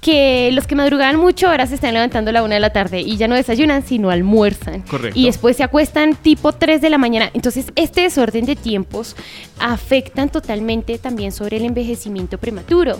Que 0.00 0.50
los 0.52 0.66
que 0.66 0.74
madrugaban 0.74 1.16
mucho 1.16 1.48
ahora 1.48 1.66
se 1.66 1.76
están 1.76 1.94
levantando 1.94 2.30
a 2.30 2.32
la 2.32 2.42
una 2.42 2.54
de 2.54 2.60
la 2.60 2.72
tarde 2.72 3.00
y 3.00 3.16
ya 3.16 3.28
no 3.28 3.34
desayunan, 3.34 3.86
sino 3.86 4.10
almuerzan. 4.10 4.82
Correcto. 4.82 5.18
Y 5.18 5.26
después 5.26 5.56
se 5.56 5.62
acuestan 5.62 6.14
tipo 6.14 6.52
3 6.52 6.80
de 6.80 6.90
la 6.90 6.98
mañana. 6.98 7.30
Entonces, 7.32 7.66
este 7.76 8.02
desorden 8.02 8.44
de 8.44 8.56
tiempos 8.56 9.16
afectan 9.58 10.28
totalmente 10.30 10.98
también 10.98 11.32
sobre 11.32 11.56
el 11.56 11.64
envejecimiento 11.64 12.38
prematuro. 12.38 12.98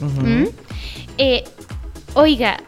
¿Mm? 0.00 0.44
Eh, 1.18 1.44
oiga, 2.14 2.58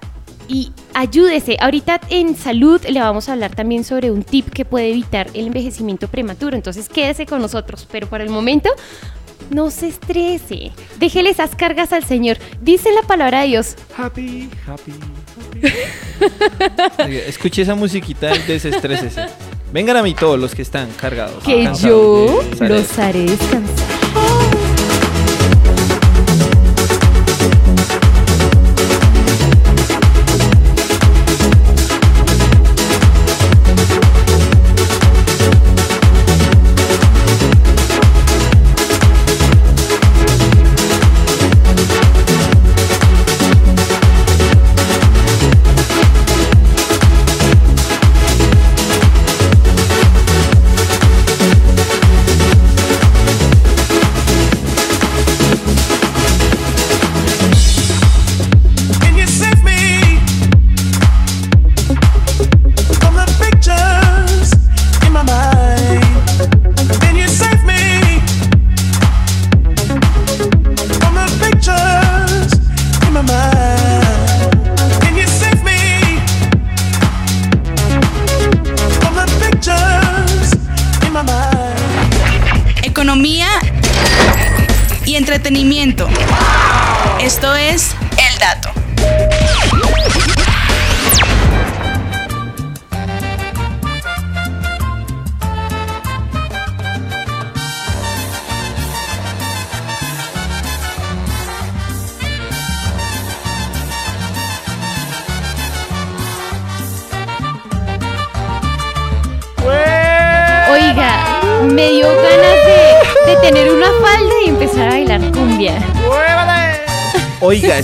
y 0.49 0.73
ayúdese. 0.95 1.57
Ahorita 1.61 2.01
en 2.11 2.37
salud 2.37 2.81
le 2.89 3.01
vamos 3.01 3.29
a 3.29 3.35
hablar 3.35 3.55
también 3.55 3.85
sobre 3.85 4.11
un 4.11 4.23
tip 4.23 4.49
que 4.49 4.65
puede 4.65 4.91
evitar 4.91 5.29
el 5.35 5.47
envejecimiento 5.47 6.09
prematuro. 6.09 6.57
Entonces 6.57 6.89
quédese 6.89 7.27
con 7.27 7.41
nosotros. 7.41 7.87
Pero 7.91 8.09
por 8.09 8.21
el 8.21 8.31
momento, 8.31 8.71
no 9.51 9.71
se 9.71 9.89
estrese. 9.89 10.73
Déjele 10.99 11.31
esas 11.31 11.55
cargas 11.55 11.93
al 11.93 12.05
Señor. 12.05 12.39
Dice 12.61 12.91
la 12.93 13.03
palabra 13.03 13.43
de 13.43 13.49
Dios. 13.49 13.77
Happy, 13.97 14.49
happy. 14.67 14.93
Oiga, 17.05 17.21
Escuche 17.27 17.63
esa 17.63 17.75
musiquita 17.75 18.35
y 18.35 18.43
desestrésese. 18.43 19.27
Vengan 19.73 19.99
a 19.99 20.03
mí 20.03 20.15
todos 20.15 20.39
los 20.39 20.55
que 20.55 20.63
están 20.63 20.89
cargados. 20.93 21.43
Que 21.45 21.65
cansados 21.65 22.59
yo 22.59 22.67
los 22.67 22.99
haré 22.99 23.25
descansar. 23.25 23.98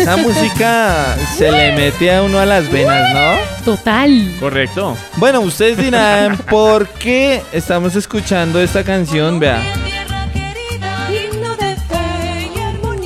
Esa 0.05 0.17
música 0.19 1.17
se 1.39 1.51
le 1.51 1.73
mete 1.73 2.15
a 2.15 2.23
uno 2.23 2.39
a 2.39 2.45
las 2.45 2.71
venas, 2.71 3.15
¿no? 3.15 3.65
Total. 3.65 4.37
Correcto. 4.39 4.97
Bueno, 5.17 5.41
ustedes 5.41 5.79
dirán, 5.79 6.37
¿por 6.37 6.87
qué 6.89 7.43
estamos 7.53 7.97
escuchando 7.97 8.61
esta 8.61 8.85
canción? 8.85 9.41
Vea. 9.41 9.63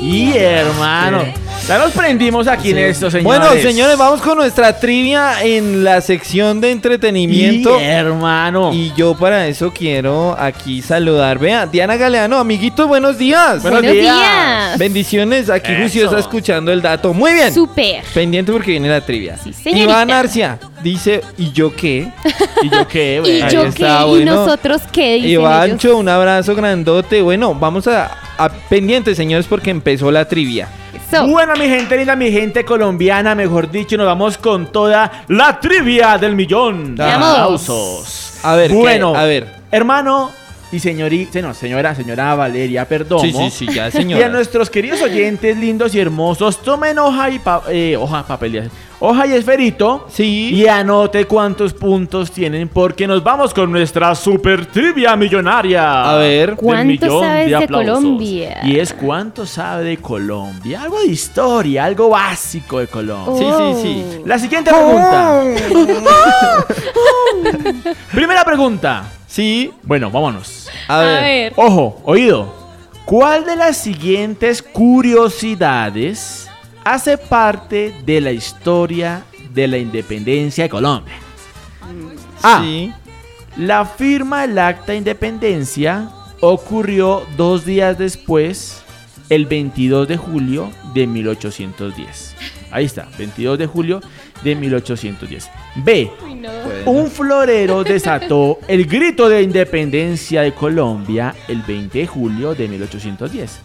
Y 0.00 0.36
hermano, 0.36 1.24
ya 1.68 1.76
nos 1.78 1.92
prendimos 1.92 2.48
aquí 2.48 2.70
en 2.70 2.78
esto, 2.78 3.10
señores. 3.10 3.40
Bueno, 3.40 3.62
señores, 3.62 3.98
vamos 3.98 4.22
con 4.22 4.38
nuestra 4.38 4.78
trivia 4.80 5.42
en 5.42 5.84
la 5.84 6.00
sección 6.00 6.62
de 6.62 6.70
entretenimiento. 6.70 7.78
Y 7.78 7.84
hermano. 7.84 8.72
Y 8.72 8.90
yo 8.96 9.14
para 9.14 9.46
eso 9.46 9.70
quiero 9.70 10.34
aquí 10.38 10.80
saludar. 10.80 11.38
Vea, 11.38 11.66
Diana 11.66 11.96
Galeano, 11.96 12.38
amiguitos, 12.38 12.88
buenos 12.88 13.18
días. 13.18 13.60
Buenos 13.60 13.82
Buenos 13.82 13.92
días. 13.92 14.16
días. 14.16 14.78
Bendiciones, 14.78 15.50
aquí 15.50 15.72
Eso. 15.72 15.80
juiciosa 15.82 16.18
escuchando 16.18 16.72
el 16.72 16.80
dato. 16.80 17.12
Muy 17.12 17.34
bien. 17.34 17.52
Súper. 17.52 18.02
Pendiente 18.14 18.50
porque 18.50 18.70
viene 18.70 18.88
la 18.88 19.02
trivia. 19.02 19.36
señorita. 19.36 19.70
Iván 19.76 20.10
Arcia 20.10 20.58
dice, 20.82 21.20
¿y 21.36 21.52
yo 21.52 21.74
qué? 21.76 22.10
¿Y 22.62 22.70
yo 22.70 22.88
qué? 22.88 23.20
¿Y 23.22 23.52
yo 23.52 23.64
está, 23.64 23.98
qué? 23.98 24.04
¿Y 24.06 24.08
bueno. 24.08 24.34
nosotros 24.36 24.80
qué? 24.90 25.16
Dicen 25.16 25.30
Ivancho, 25.32 25.88
ellos. 25.88 26.00
un 26.00 26.08
abrazo 26.08 26.54
grandote. 26.54 27.20
Bueno, 27.20 27.54
vamos 27.54 27.86
a, 27.88 28.10
a 28.38 28.48
pendientes, 28.70 29.18
señores, 29.18 29.44
porque 29.46 29.68
empezó 29.70 30.10
la 30.10 30.24
trivia. 30.26 30.68
Buena 31.10 31.54
mi 31.54 31.66
gente 31.68 31.96
linda, 31.96 32.14
mi 32.16 32.30
gente 32.30 32.64
colombiana, 32.64 33.34
mejor 33.34 33.70
dicho, 33.70 33.96
nos 33.96 34.06
vamos 34.06 34.36
con 34.36 34.70
toda 34.70 35.24
la 35.28 35.58
trivia 35.58 36.18
del 36.18 36.34
millón. 36.36 37.00
aplausos. 37.00 38.34
A 38.42 38.54
ver, 38.54 38.70
¿qué? 38.70 38.76
bueno, 38.76 39.14
A 39.16 39.24
ver. 39.24 39.46
hermano 39.70 40.30
y 40.70 40.78
señorita, 40.78 41.40
no, 41.40 41.54
señora, 41.54 41.94
señora 41.94 42.34
Valeria 42.34 42.86
Perdomo. 42.86 43.22
Sí, 43.22 43.32
sí, 43.32 43.50
sí, 43.50 43.66
ya, 43.66 43.84
Y 43.84 43.88
a 43.88 43.90
señora. 43.90 44.28
nuestros 44.28 44.68
queridos 44.70 45.00
oyentes 45.02 45.56
lindos 45.56 45.94
y 45.94 46.00
hermosos, 46.00 46.62
tomen 46.62 46.98
hoja 46.98 47.30
y 47.30 47.38
pa- 47.38 47.62
eh, 47.70 47.96
hoja, 47.96 48.26
papel, 48.26 48.70
hoja 49.00 49.26
y 49.26 49.32
esferito. 49.32 50.06
Sí. 50.10 50.50
Y 50.54 50.66
anote 50.66 51.24
cuántos 51.24 51.72
puntos 51.72 52.30
tienen, 52.32 52.68
porque 52.68 53.06
nos 53.06 53.22
vamos 53.24 53.54
con 53.54 53.72
nuestra 53.72 54.14
super 54.14 54.66
trivia 54.66 55.16
millonaria. 55.16 56.10
A 56.10 56.16
ver. 56.16 56.54
¿Cuánto 56.56 56.84
millón 57.06 57.24
sabes 57.24 57.48
de 57.48 57.54
aplausos. 57.56 57.94
Colombia? 57.94 58.60
Y 58.64 58.78
es 58.78 58.92
cuánto 58.92 59.46
sabe 59.46 59.84
de 59.84 59.96
Colombia. 59.96 60.82
Algo 60.82 61.00
de 61.00 61.06
historia, 61.06 61.84
algo 61.86 62.10
básico 62.10 62.80
de 62.80 62.88
Colombia. 62.88 63.56
Sí, 63.56 63.74
sí, 63.74 63.82
sí. 63.82 64.22
La 64.26 64.38
siguiente 64.38 64.70
pregunta. 64.70 65.44
Primera 68.12 68.44
pregunta. 68.44 69.04
Sí. 69.28 69.70
Bueno, 69.82 70.10
vámonos. 70.10 70.68
A 70.88 70.98
ver. 70.98 71.52
Ojo, 71.54 72.00
oído. 72.04 72.52
¿Cuál 73.04 73.44
de 73.44 73.56
las 73.56 73.76
siguientes 73.76 74.62
curiosidades 74.62 76.48
hace 76.84 77.16
parte 77.16 77.94
de 78.04 78.20
la 78.20 78.32
historia 78.32 79.22
de 79.50 79.68
la 79.68 79.78
independencia 79.78 80.64
de 80.64 80.70
Colombia? 80.70 81.14
A. 82.42 82.62
Sí. 82.62 82.92
La 83.56 83.84
firma 83.84 84.46
del 84.46 84.58
acta 84.58 84.92
de 84.92 84.98
independencia 84.98 86.10
ocurrió 86.40 87.26
dos 87.36 87.64
días 87.64 87.98
después, 87.98 88.82
el 89.28 89.46
22 89.46 90.06
de 90.06 90.16
julio 90.16 90.70
de 90.94 91.06
1810. 91.06 92.36
Ahí 92.70 92.84
está, 92.84 93.08
22 93.18 93.58
de 93.58 93.66
julio 93.66 94.00
de 94.42 94.54
1810. 94.54 95.50
B. 95.76 96.10
Un 96.86 97.10
florero 97.10 97.84
desató 97.84 98.58
el 98.68 98.86
grito 98.86 99.28
de 99.28 99.42
independencia 99.42 100.42
de 100.42 100.52
Colombia 100.52 101.34
el 101.48 101.62
20 101.62 101.98
de 101.98 102.06
julio 102.06 102.54
de 102.54 102.68
1810. 102.68 103.60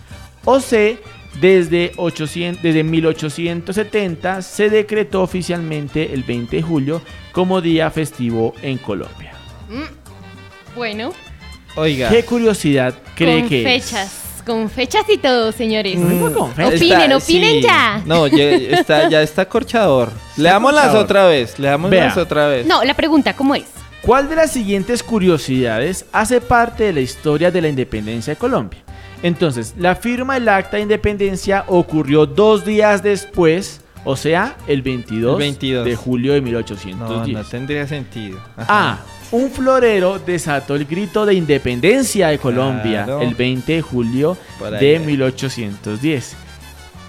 O 0.45 0.59
C. 0.59 0.97
Desde, 1.41 1.93
800 1.97 2.61
desde 2.61 2.83
1870 2.83 4.43
se 4.43 4.69
decretó 4.69 5.23
oficialmente 5.23 6.13
el 6.13 6.21
20 6.21 6.57
de 6.57 6.61
julio 6.61 7.01
como 7.31 7.59
día 7.59 7.89
festivo 7.89 8.53
en 8.61 8.77
Colombia. 8.77 9.33
Mm, 9.67 10.75
Bueno, 10.75 11.11
Oiga. 11.75 12.09
¿Qué 12.09 12.23
curiosidad 12.23 12.93
cree 13.15 13.39
con 13.41 13.49
que 13.49 13.75
es? 13.75 14.32
Con 14.45 14.69
fechas 14.69 15.03
y 15.09 15.17
todo, 15.17 15.51
señores. 15.51 15.97
Mm, 15.97 16.33
con 16.33 16.53
fechas. 16.53 16.73
Opinen, 16.75 17.01
Está- 17.11 17.17
opinen 17.17 17.51
sí. 17.53 17.61
ya. 17.61 18.01
No, 18.05 18.27
ya 18.27 18.43
está, 18.43 19.09
ya 19.09 19.21
está 19.21 19.45
corchador. 19.47 20.11
Leámoslas 20.37 20.93
otra 20.95 21.27
vez. 21.27 21.57
Leámoslas 21.59 22.17
otra 22.17 22.47
vez. 22.47 22.65
No, 22.65 22.83
la 22.83 22.93
pregunta, 22.93 23.33
¿cómo 23.35 23.55
es? 23.55 23.63
¿Cuál 24.01 24.27
de 24.29 24.35
las 24.35 24.51
siguientes 24.51 25.01
curiosidades 25.01 26.05
hace 26.11 26.41
parte 26.41 26.83
de 26.83 26.93
la 26.93 26.99
historia 26.99 27.51
de 27.51 27.61
la 27.61 27.69
independencia 27.69 28.33
de 28.33 28.37
Colombia? 28.37 28.79
Entonces, 29.21 29.73
la 29.77 29.95
firma 29.95 30.33
del 30.33 30.49
acta 30.49 30.75
de 30.75 30.83
independencia 30.83 31.63
ocurrió 31.67 32.25
dos 32.25 32.65
días 32.65 33.01
después, 33.01 33.79
o 34.05 34.15
sea, 34.15 34.55
el 34.67 34.81
22, 34.81 35.33
El 35.33 35.39
22. 35.39 35.85
de 35.85 35.95
julio 35.95 36.33
de 36.33 36.41
No, 36.41 36.45
1810. 36.45 37.37
no 37.37 37.43
tendría 37.45 37.87
sentido. 37.87 38.39
A. 38.57 38.99
Un 39.31 39.49
florero 39.49 40.19
desató 40.19 40.75
el 40.75 40.85
grito 40.85 41.25
de 41.25 41.33
independencia 41.33 42.27
de 42.27 42.37
Colombia 42.37 43.05
Claro. 43.05 43.21
el 43.21 43.33
20 43.33 43.73
de 43.73 43.81
julio 43.81 44.37
de 44.79 44.95
es. 44.95 45.01
1810. 45.01 46.35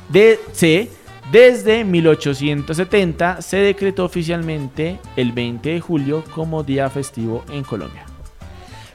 D. 0.08 0.38
C. 0.52 0.90
Desde 1.32 1.84
1870 1.84 3.40
se 3.42 3.56
decretó 3.56 4.04
oficialmente 4.04 4.98
el 5.16 5.32
20 5.32 5.70
de 5.70 5.80
julio 5.80 6.22
como 6.34 6.62
día 6.62 6.88
festivo 6.90 7.44
en 7.50 7.64
Colombia. 7.64 8.04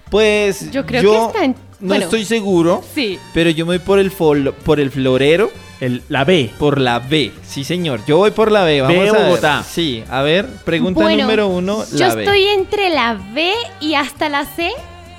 Pues 0.09 0.71
Yo 0.71 0.85
creo 0.85 1.01
que 1.03 1.25
está 1.27 1.43
en- 1.45 1.55
no 1.79 1.87
bueno. 1.89 2.03
estoy 2.05 2.25
seguro, 2.25 2.83
Sí. 2.95 3.19
pero 3.33 3.49
yo 3.51 3.65
me 3.65 3.77
voy 3.77 3.85
por 3.85 3.99
el 3.99 4.11
fol- 4.11 4.53
por 4.53 4.79
el 4.79 4.89
florero, 4.91 5.51
El, 5.79 6.03
la 6.09 6.25
B. 6.25 6.51
por 6.59 6.79
la 6.79 6.99
B. 6.99 7.31
Sí, 7.47 7.63
señor. 7.63 8.01
Yo 8.05 8.17
voy 8.17 8.31
por 8.31 8.51
la 8.51 8.63
B. 8.65 8.81
Vamos 8.81 8.97
B, 8.97 9.09
a 9.09 9.13
ver. 9.13 9.21
Bogotá. 9.23 9.63
Sí, 9.63 10.03
a 10.09 10.21
ver, 10.21 10.45
pregunta 10.65 11.01
Bueno, 11.01 11.21
número 11.23 11.47
uno, 11.47 11.83
Yo 11.95 12.15
B. 12.15 12.23
estoy 12.23 12.43
entre 12.47 12.89
la 12.89 13.13
B 13.33 13.51
y 13.79 13.93
hasta 13.93 14.27
la 14.29 14.45
C, 14.45 14.69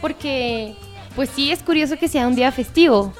porque 0.01 0.75
pues 1.17 1.31
sí 1.35 1.51
es 1.51 1.63
curioso 1.63 1.97
que 1.99 2.09
sea 2.09 2.27
un 2.29 2.35
día 2.35 2.53
festivo. 2.53 3.13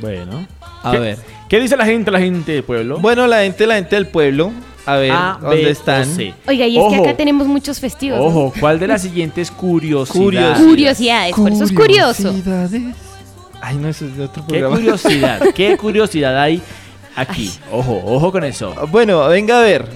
Bueno. 0.00 0.46
A 0.82 0.92
¿Qué- 0.92 0.98
ver. 0.98 1.18
¿Qué 1.48 1.60
dice 1.60 1.76
la 1.76 1.84
gente, 1.86 2.10
la 2.10 2.18
gente 2.18 2.52
del 2.52 2.64
pueblo? 2.64 2.98
Bueno, 2.98 3.26
la 3.26 3.42
gente, 3.42 3.66
la 3.66 3.76
gente 3.76 3.94
del 3.94 4.08
pueblo. 4.08 4.50
A 4.86 4.96
ver, 4.96 5.12
A, 5.12 5.38
¿dónde 5.40 5.64
B 5.64 5.70
están? 5.70 6.04
C. 6.04 6.34
Oiga, 6.46 6.66
y 6.66 6.76
es 6.76 6.84
que 6.90 6.96
acá 6.96 7.16
tenemos 7.16 7.46
muchos 7.46 7.80
festivos. 7.80 8.18
Ojo, 8.20 8.52
¿cuál 8.60 8.78
de 8.80 8.86
las 8.88 9.00
siguientes 9.02 9.50
curiosidades? 9.50 10.10
Curiosidades. 10.24 10.66
Curiosidades, 10.68 11.34
por 11.36 11.52
eso 11.52 11.64
es 11.64 11.72
curioso. 11.72 12.34
Ay, 13.66 13.76
no, 13.76 13.88
eso 13.88 14.04
es 14.04 14.14
de 14.14 14.24
otro 14.24 14.42
¿Qué 14.46 14.58
programa. 14.58 14.76
curiosidad? 14.76 15.40
¿Qué 15.54 15.76
curiosidad 15.78 16.38
hay 16.38 16.60
aquí? 17.16 17.50
Ojo, 17.72 18.02
ojo 18.04 18.30
con 18.30 18.44
eso. 18.44 18.74
Bueno, 18.90 19.26
venga 19.28 19.58
a 19.58 19.62
ver. 19.62 19.86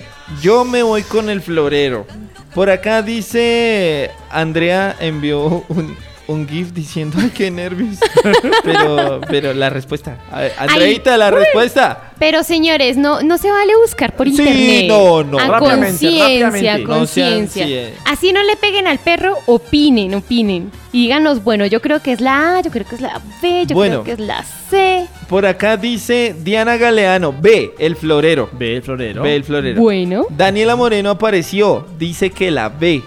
Yo 0.40 0.64
me 0.64 0.82
voy 0.82 1.02
con 1.02 1.28
el 1.28 1.42
florero. 1.42 2.06
Por 2.54 2.70
acá 2.70 3.02
dice 3.02 4.10
Andrea 4.30 4.96
envió 5.00 5.64
un, 5.68 5.94
un 6.28 6.46
GIF 6.48 6.72
diciendo 6.72 7.18
ay 7.20 7.30
qué 7.30 7.50
nervios. 7.50 7.96
pero, 8.64 9.20
pero 9.28 9.54
la 9.54 9.70
respuesta. 9.70 10.18
A 10.30 10.40
ver, 10.40 10.52
Andreita, 10.58 11.16
la 11.16 11.30
respuesta. 11.30 12.12
Pero 12.18 12.42
señores, 12.42 12.96
no, 12.96 13.22
no 13.22 13.38
se 13.38 13.50
vale 13.50 13.72
buscar 13.76 14.14
por 14.14 14.26
Sí, 14.28 14.32
internet. 14.36 14.86
no, 14.88 15.24
no. 15.24 15.38
A 15.38 15.46
Rápidamente, 15.48 15.88
conciencia. 16.06 16.78
No 16.78 16.84
conciencia. 16.86 17.66
eh. 17.66 17.94
Así 18.04 18.32
no 18.32 18.42
le 18.42 18.56
peguen 18.56 18.86
al 18.86 18.98
perro, 18.98 19.36
opinen, 19.46 20.14
opinen. 20.14 20.70
Y 20.92 21.02
díganos, 21.02 21.44
bueno, 21.44 21.66
yo 21.66 21.80
creo 21.80 22.00
que 22.02 22.12
es 22.12 22.20
la 22.20 22.56
A, 22.58 22.60
yo 22.62 22.70
creo 22.70 22.86
que 22.86 22.94
es 22.96 23.00
la 23.00 23.20
B, 23.42 23.64
yo 23.66 23.74
Bueno. 23.74 24.02
creo 24.02 24.16
que 24.16 24.22
es 24.22 24.26
la 24.26 24.42
C. 24.70 25.06
Por 25.28 25.44
acá 25.46 25.76
dice 25.76 26.34
Diana 26.42 26.76
Galeano. 26.76 27.32
B, 27.38 27.72
el 27.78 27.94
florero. 27.96 28.48
B, 28.52 28.76
el 28.76 28.82
florero. 28.82 29.22
B, 29.22 29.36
el 29.36 29.44
florero. 29.44 29.80
Bueno. 29.80 30.26
Daniela 30.30 30.76
Moreno 30.76 31.10
apareció. 31.10 31.86
Dice 31.98 32.30
que 32.30 32.50
la 32.50 32.68
B. 32.70 33.02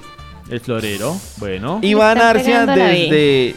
El 0.51 0.59
florero. 0.59 1.17
Bueno. 1.37 1.79
Iván 1.81 2.17
están 2.17 2.35
Arcia 2.37 2.45
pegando 2.61 2.75
la 2.75 2.87
desde... 2.89 3.55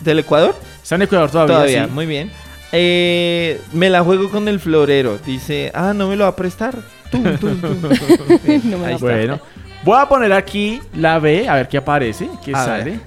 ¿Del 0.00 0.18
Ecuador? 0.18 0.54
Está 0.82 0.96
en 0.96 1.02
Ecuador 1.02 1.30
todavía. 1.30 1.54
Todavía, 1.54 1.84
sí. 1.86 1.90
muy 1.92 2.06
bien. 2.06 2.30
Eh, 2.72 3.60
me 3.72 3.88
la 3.88 4.02
juego 4.02 4.28
con 4.28 4.48
el 4.48 4.58
florero. 4.58 5.18
Dice, 5.24 5.70
ah, 5.74 5.92
no 5.94 6.08
me 6.08 6.16
lo 6.16 6.24
va 6.24 6.30
a 6.30 6.36
prestar. 6.36 6.74
Tum, 7.10 7.22
tum, 7.36 7.60
tum. 7.60 7.82
Bien, 8.44 8.62
No 8.70 8.78
me 8.78 8.86
ahí 8.86 8.94
está. 8.94 9.06
Bueno. 9.06 9.40
Voy 9.84 9.98
a 9.98 10.08
poner 10.08 10.32
aquí 10.32 10.80
la 10.94 11.18
B, 11.18 11.48
a 11.48 11.54
ver 11.54 11.68
qué 11.68 11.76
aparece, 11.76 12.28
qué 12.44 12.52
A 12.54 12.64
sale. 12.64 12.84
ver. 12.84 13.00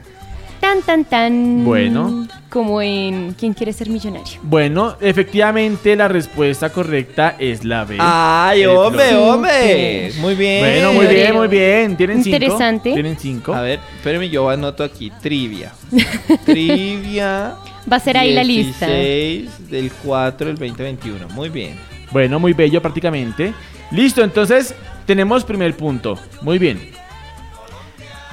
Tan, 0.66 0.82
tan, 0.82 1.06
tan. 1.06 1.64
Bueno. 1.64 2.28
Como 2.50 2.82
en 2.82 3.36
¿Quién 3.38 3.54
quiere 3.54 3.72
ser 3.72 3.88
millonario? 3.88 4.40
Bueno, 4.42 4.98
efectivamente 5.00 5.96
la 5.96 6.08
respuesta 6.08 6.72
correcta 6.72 7.36
es 7.38 7.64
la 7.64 7.86
B. 7.86 7.98
¡Ay, 8.00 8.64
El 8.64 8.70
hombre, 8.70 9.16
hombre! 9.16 10.12
Muy 10.18 10.34
bien. 10.34 10.62
Bueno, 10.62 10.94
muy 10.94 11.06
bien, 11.06 11.36
muy 11.36 11.48
bien. 11.48 11.96
¿Tienen 11.96 12.24
cinco? 12.24 12.36
Interesante. 12.38 12.94
¿Tienen 12.94 13.16
cinco? 13.16 13.54
A 13.54 13.62
ver, 13.62 13.80
espérenme, 13.96 14.28
yo 14.28 14.50
anoto 14.50 14.84
aquí. 14.84 15.12
Trivia. 15.22 15.72
Trivia. 16.46 17.54
Va 17.92 17.98
a 17.98 18.00
ser 18.00 18.18
ahí 18.18 18.34
la 18.34 18.44
lista. 18.44 18.88
16 18.88 19.70
del 19.70 19.92
4 20.04 20.48
del 20.48 20.56
2021. 20.58 21.30
Muy 21.30 21.50
bien. 21.50 21.78
Bueno, 22.10 22.40
muy 22.40 22.54
bello 22.54 22.82
prácticamente. 22.82 23.54
Listo, 23.92 24.24
entonces 24.24 24.74
tenemos 25.06 25.46
primer 25.46 25.78
punto. 25.78 26.18
Muy 26.42 26.58
bien. 26.58 27.05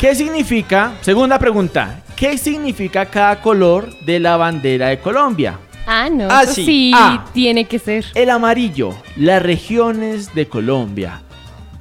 ¿Qué 0.02 0.16
significa? 0.16 0.94
Segunda 1.00 1.38
pregunta. 1.38 2.02
¿Qué 2.16 2.36
significa 2.36 3.06
cada 3.06 3.40
color 3.40 3.96
de 4.00 4.18
la 4.18 4.36
bandera 4.36 4.88
de 4.88 4.98
Colombia? 4.98 5.60
Ah, 5.86 6.08
no. 6.10 6.26
Ah, 6.28 6.42
eso 6.42 6.54
sí. 6.54 6.64
sí, 6.66 6.92
Ah. 6.92 7.24
tiene 7.32 7.66
que 7.66 7.78
ser. 7.78 8.06
El 8.16 8.30
amarillo, 8.30 8.96
las 9.14 9.40
regiones 9.40 10.34
de 10.34 10.48
Colombia. 10.48 11.22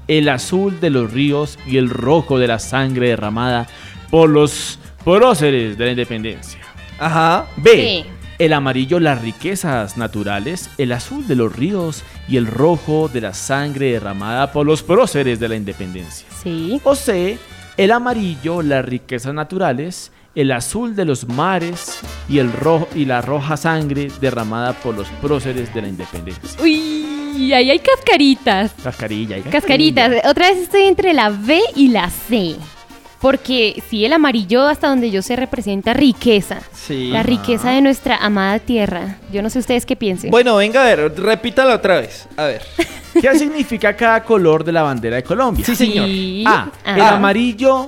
El 0.08 0.30
azul 0.30 0.80
de 0.80 0.92
los 0.92 1.12
ríos 1.12 1.58
y 1.66 1.78
el 1.78 1.90
rojo 1.90 2.38
de 2.38 2.46
la 2.46 2.60
sangre 2.60 3.08
derramada 3.10 3.66
por 4.12 4.30
los 4.30 4.78
próceres 5.04 5.76
de 5.80 5.86
la 5.86 5.90
independencia. 5.90 6.60
Ajá. 7.00 7.48
B. 7.58 7.72
Sí. 7.72 8.06
El 8.38 8.54
amarillo, 8.54 9.00
las 9.00 9.20
riquezas 9.20 9.98
naturales. 9.98 10.70
El 10.78 10.92
azul 10.92 11.26
de 11.28 11.36
los 11.36 11.56
ríos 11.56 12.04
y 12.28 12.38
el 12.38 12.46
rojo 12.46 13.10
de 13.12 13.22
la 13.22 13.34
sangre 13.34 13.94
derramada 13.94 14.52
por 14.52 14.68
los 14.68 14.84
próceres 14.84 15.40
de 15.40 15.50
la 15.50 15.56
independencia. 15.56 16.28
Sí. 16.44 16.80
O 16.84 16.94
C. 16.94 17.40
El 17.78 17.92
amarillo, 17.92 18.62
las 18.62 18.86
riquezas 18.86 19.34
naturales. 19.34 20.12
El 20.34 20.52
azul 20.54 20.96
de 20.96 21.04
los 21.04 21.28
mares 21.28 22.00
y, 22.30 22.40
el 22.40 22.54
rojo, 22.54 22.88
y 22.96 23.04
la 23.04 23.22
roja 23.22 23.58
sangre 23.58 24.10
derramada 24.22 24.72
por 24.72 24.96
los 24.96 25.08
próceres 25.22 25.74
de 25.74 25.82
la 25.82 25.90
independencia. 25.90 26.62
Uy, 26.62 27.52
ahí 27.54 27.70
hay 27.70 27.80
cascaritas. 27.80 28.72
Cascarilla. 28.82 29.38
y 29.38 29.42
Cascaritas. 29.42 30.26
Otra 30.26 30.50
vez 30.50 30.60
estoy 30.60 30.84
entre 30.84 31.14
la 31.14 31.30
B 31.30 31.60
y 31.76 31.90
la 31.90 32.10
C. 32.10 32.56
Porque 33.22 33.82
sí, 33.90 34.04
el 34.04 34.14
amarillo 34.14 34.68
hasta 34.68 34.88
donde 34.88 35.12
yo 35.12 35.22
sé 35.22 35.36
representa 35.36 35.94
riqueza. 35.94 36.62
Sí. 36.74 37.10
La 37.12 37.22
riqueza 37.22 37.70
de 37.70 37.82
nuestra 37.82 38.18
amada 38.18 38.58
tierra. 38.60 39.18
Yo 39.32 39.44
no 39.44 39.50
sé 39.52 39.60
ustedes 39.60 39.86
qué 39.86 39.96
piensen. 39.96 40.32
Bueno, 40.32 40.56
venga 40.56 40.82
a 40.82 40.86
ver, 40.86 41.14
repítalo 41.20 41.74
otra 41.76 42.00
vez. 42.00 42.28
A 42.36 42.46
ver. 42.46 42.64
¿Qué 43.22 43.36
significa 43.38 43.96
cada 43.96 44.24
color 44.24 44.64
de 44.64 44.72
la 44.72 44.82
bandera 44.82 45.18
de 45.18 45.24
Colombia? 45.24 45.64
Sí, 45.64 45.76
señor. 45.76 46.08
Sí. 46.08 46.44
A. 46.48 46.72
Ah. 46.84 46.96
El 46.96 47.02
amarillo, 47.02 47.88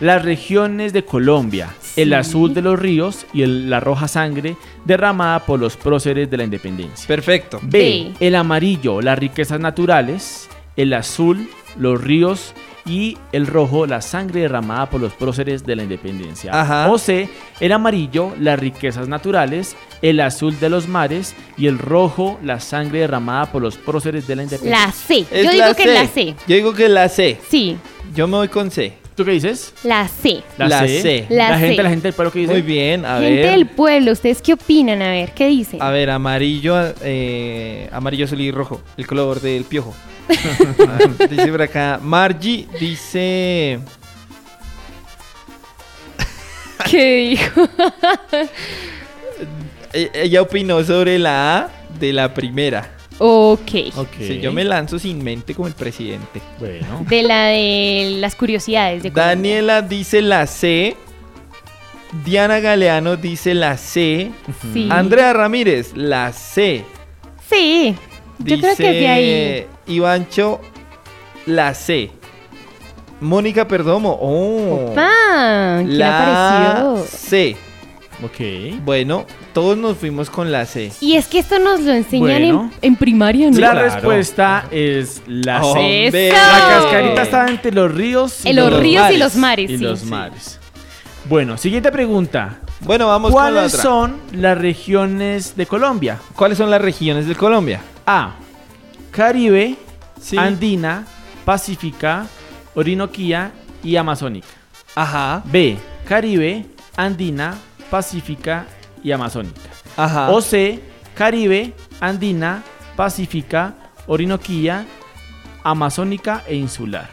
las 0.00 0.24
regiones 0.24 0.92
de 0.94 1.04
Colombia. 1.04 1.68
El 1.96 2.12
azul 2.14 2.52
de 2.54 2.62
los 2.62 2.76
ríos 2.78 3.24
y 3.32 3.42
el- 3.42 3.70
la 3.70 3.78
roja 3.80 4.08
sangre 4.08 4.56
derramada 4.84 5.40
por 5.46 5.60
los 5.60 5.76
próceres 5.76 6.28
de 6.30 6.36
la 6.38 6.42
independencia. 6.44 7.06
Perfecto. 7.06 7.60
B. 7.62 7.78
B. 8.18 8.26
El 8.26 8.34
amarillo, 8.34 9.00
las 9.02 9.16
riquezas 9.18 9.60
naturales. 9.60 10.48
El 10.74 10.92
azul, 10.94 11.48
los 11.76 12.00
ríos. 12.02 12.52
Y 12.86 13.16
el 13.32 13.46
rojo, 13.46 13.86
la 13.86 14.02
sangre 14.02 14.40
derramada 14.42 14.90
por 14.90 15.00
los 15.00 15.14
próceres 15.14 15.64
de 15.64 15.74
la 15.74 15.84
independencia. 15.84 16.50
Ajá. 16.52 16.90
O 16.92 16.98
C. 16.98 17.30
El 17.60 17.72
amarillo, 17.72 18.32
las 18.38 18.58
riquezas 18.58 19.08
naturales. 19.08 19.74
El 20.02 20.20
azul 20.20 20.58
de 20.60 20.68
los 20.68 20.86
mares. 20.86 21.34
Y 21.56 21.66
el 21.66 21.78
rojo, 21.78 22.38
la 22.42 22.60
sangre 22.60 22.98
derramada 23.00 23.46
por 23.50 23.62
los 23.62 23.76
próceres 23.78 24.26
de 24.26 24.36
la 24.36 24.42
independencia. 24.42 24.86
La 24.86 24.92
C. 24.92 25.24
Es 25.30 25.44
yo 25.44 25.50
digo 25.52 25.64
la 25.66 25.74
que 25.74 25.84
C. 25.84 25.94
la 25.94 26.06
C. 26.06 26.34
Yo 26.46 26.56
digo 26.56 26.74
que 26.74 26.88
la 26.90 27.08
C. 27.08 27.38
Sí, 27.48 27.76
Yo 28.14 28.26
me 28.28 28.36
voy 28.36 28.48
con 28.48 28.70
C. 28.70 28.92
¿Tú 29.16 29.24
qué 29.24 29.30
dices? 29.30 29.72
la 29.84 30.06
C. 30.08 30.42
La 30.58 30.68
C. 30.86 31.26
La 31.30 31.50
La, 31.50 31.58
gente, 31.58 31.76
C. 31.76 31.82
la 31.84 31.88
gente 31.88 32.08
del 32.08 32.14
pueblo 32.14 32.32
que 32.32 32.40
dice. 32.40 32.52
Muy 32.52 32.62
bien, 32.62 33.06
a 33.06 33.20
Gente 33.20 33.42
ver. 33.42 33.50
del 33.52 33.66
pueblo, 33.68 34.10
¿ustedes 34.12 34.42
qué 34.42 34.54
opinan? 34.54 35.00
A 35.02 35.08
ver, 35.10 35.32
¿qué 35.32 35.46
dicen? 35.46 35.80
A 35.80 35.90
ver, 35.90 36.10
amarillo, 36.10 36.74
eh, 37.00 37.88
amarillo 37.92 38.24
azul 38.24 38.40
y 38.40 38.50
rojo, 38.50 38.80
el 38.96 39.06
color 39.06 39.40
del 39.40 39.62
piojo. 39.64 39.94
Dice 41.30 41.48
por 41.48 41.62
acá, 41.62 42.00
Margie 42.02 42.66
dice, 42.80 43.78
¿Qué 46.90 47.16
dijo? 47.30 47.68
e- 49.92 50.10
ella 50.14 50.42
opinó 50.42 50.82
sobre 50.84 51.18
la 51.18 51.56
A 51.58 51.68
de 51.98 52.12
la 52.12 52.32
primera. 52.34 52.90
ok. 53.18 53.70
Ok. 53.96 54.08
Sí, 54.18 54.40
yo 54.40 54.52
me 54.52 54.64
lanzo 54.64 54.98
sin 54.98 55.22
mente 55.22 55.54
como 55.54 55.68
el 55.68 55.74
presidente. 55.74 56.42
Bueno. 56.58 57.04
De 57.08 57.22
la 57.22 57.46
de 57.46 58.16
las 58.18 58.34
curiosidades 58.34 59.02
de 59.02 59.10
Colombia. 59.12 59.34
Daniela 59.34 59.82
dice 59.82 60.20
la 60.22 60.46
C. 60.46 60.96
Diana 62.24 62.60
Galeano 62.60 63.16
dice 63.16 63.54
la 63.54 63.76
C. 63.76 64.30
Sí. 64.72 64.88
Andrea 64.90 65.32
Ramírez, 65.32 65.92
la 65.96 66.32
C. 66.32 66.84
Sí. 67.50 67.96
Yo 68.38 68.58
creo 68.58 68.76
que 68.76 68.90
es 68.90 69.00
de 69.00 69.08
ahí. 69.08 69.66
Ivancho, 69.86 70.60
la 71.46 71.74
C. 71.74 72.10
Mónica 73.20 73.66
Perdomo, 73.68 74.18
oh. 74.20 74.92
¿Quién 74.94 75.98
la 75.98 76.78
apareció? 76.82 77.06
C. 77.06 77.56
Ok. 78.22 78.80
Bueno, 78.84 79.24
todos 79.52 79.76
nos 79.76 79.96
fuimos 79.96 80.30
con 80.30 80.52
la 80.52 80.66
C. 80.66 80.92
Y 81.00 81.16
es 81.16 81.26
que 81.26 81.38
esto 81.38 81.58
nos 81.58 81.80
lo 81.80 81.92
enseñan 81.92 82.26
Bueno. 82.42 82.70
en, 82.82 82.90
en 82.92 82.96
primaria, 82.96 83.50
¿no? 83.50 83.58
La 83.58 83.70
claro. 83.72 83.84
respuesta 83.94 84.64
es 84.70 85.22
la 85.26 85.60
C. 85.62 85.66
Hombre. 85.66 86.28
¡Eso! 86.28 86.36
La 86.36 86.68
cascarita 86.68 87.22
está 87.22 87.48
entre 87.48 87.72
los 87.72 87.92
ríos 87.94 88.44
y 88.44 88.48
En 88.50 88.56
los 88.56 88.70
los 88.70 88.80
ríos 88.80 88.96
y 88.96 89.00
mares. 89.02 89.18
los 89.18 89.36
mares, 89.36 89.70
y 89.70 89.78
sí. 89.78 89.82
los 89.84 90.04
mares. 90.04 90.60
Bueno, 91.28 91.56
siguiente 91.56 91.90
pregunta. 91.90 92.58
Bueno, 92.80 93.06
vamos 93.06 93.32
con 93.32 93.42
la 93.42 93.50
¿Cuáles 93.52 93.72
otra. 93.74 93.82
son 93.82 94.16
las 94.32 94.58
regiones 94.58 95.56
de 95.56 95.64
Colombia? 95.66 96.18
¿Cuáles 96.36 96.58
son 96.58 96.70
las 96.70 96.82
regiones 96.82 97.26
de 97.26 97.34
Colombia? 97.34 97.80
A. 98.06 98.34
Caribe, 99.10 99.76
Sí. 100.20 100.38
Andina, 100.38 101.06
Pacífica, 101.44 102.26
Orinoquía 102.74 103.52
y 103.82 103.96
Amazónica. 103.96 104.48
Ajá. 104.94 105.42
B. 105.44 105.76
Caribe, 106.08 106.64
Andina, 106.96 107.58
Pacífica 107.90 108.66
y 109.02 109.12
Amazónica. 109.12 109.60
Ajá. 109.96 110.30
O 110.30 110.40
C. 110.40 110.80
Caribe, 111.14 111.74
Andina, 112.00 112.62
Pacífica, 112.96 113.74
Orinoquía, 114.06 114.86
Amazónica 115.62 116.42
e 116.46 116.54
Insular. 116.56 117.08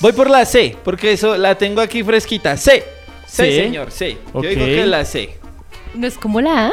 Voy 0.00 0.12
por 0.12 0.30
la 0.30 0.44
C, 0.46 0.76
porque 0.82 1.12
eso 1.12 1.36
la 1.36 1.54
tengo 1.56 1.80
aquí 1.82 2.02
fresquita. 2.02 2.56
C. 2.56 2.82
C, 3.26 3.44
C. 3.44 3.56
señor, 3.64 3.90
C. 3.90 4.18
Ok. 4.32 4.44
Yo 4.44 4.48
digo 4.50 4.64
que 4.64 4.80
es 4.80 4.86
la 4.88 5.04
C. 5.04 5.38
¿No 5.94 6.06
es 6.06 6.16
como 6.16 6.40
la 6.40 6.68
A? 6.68 6.72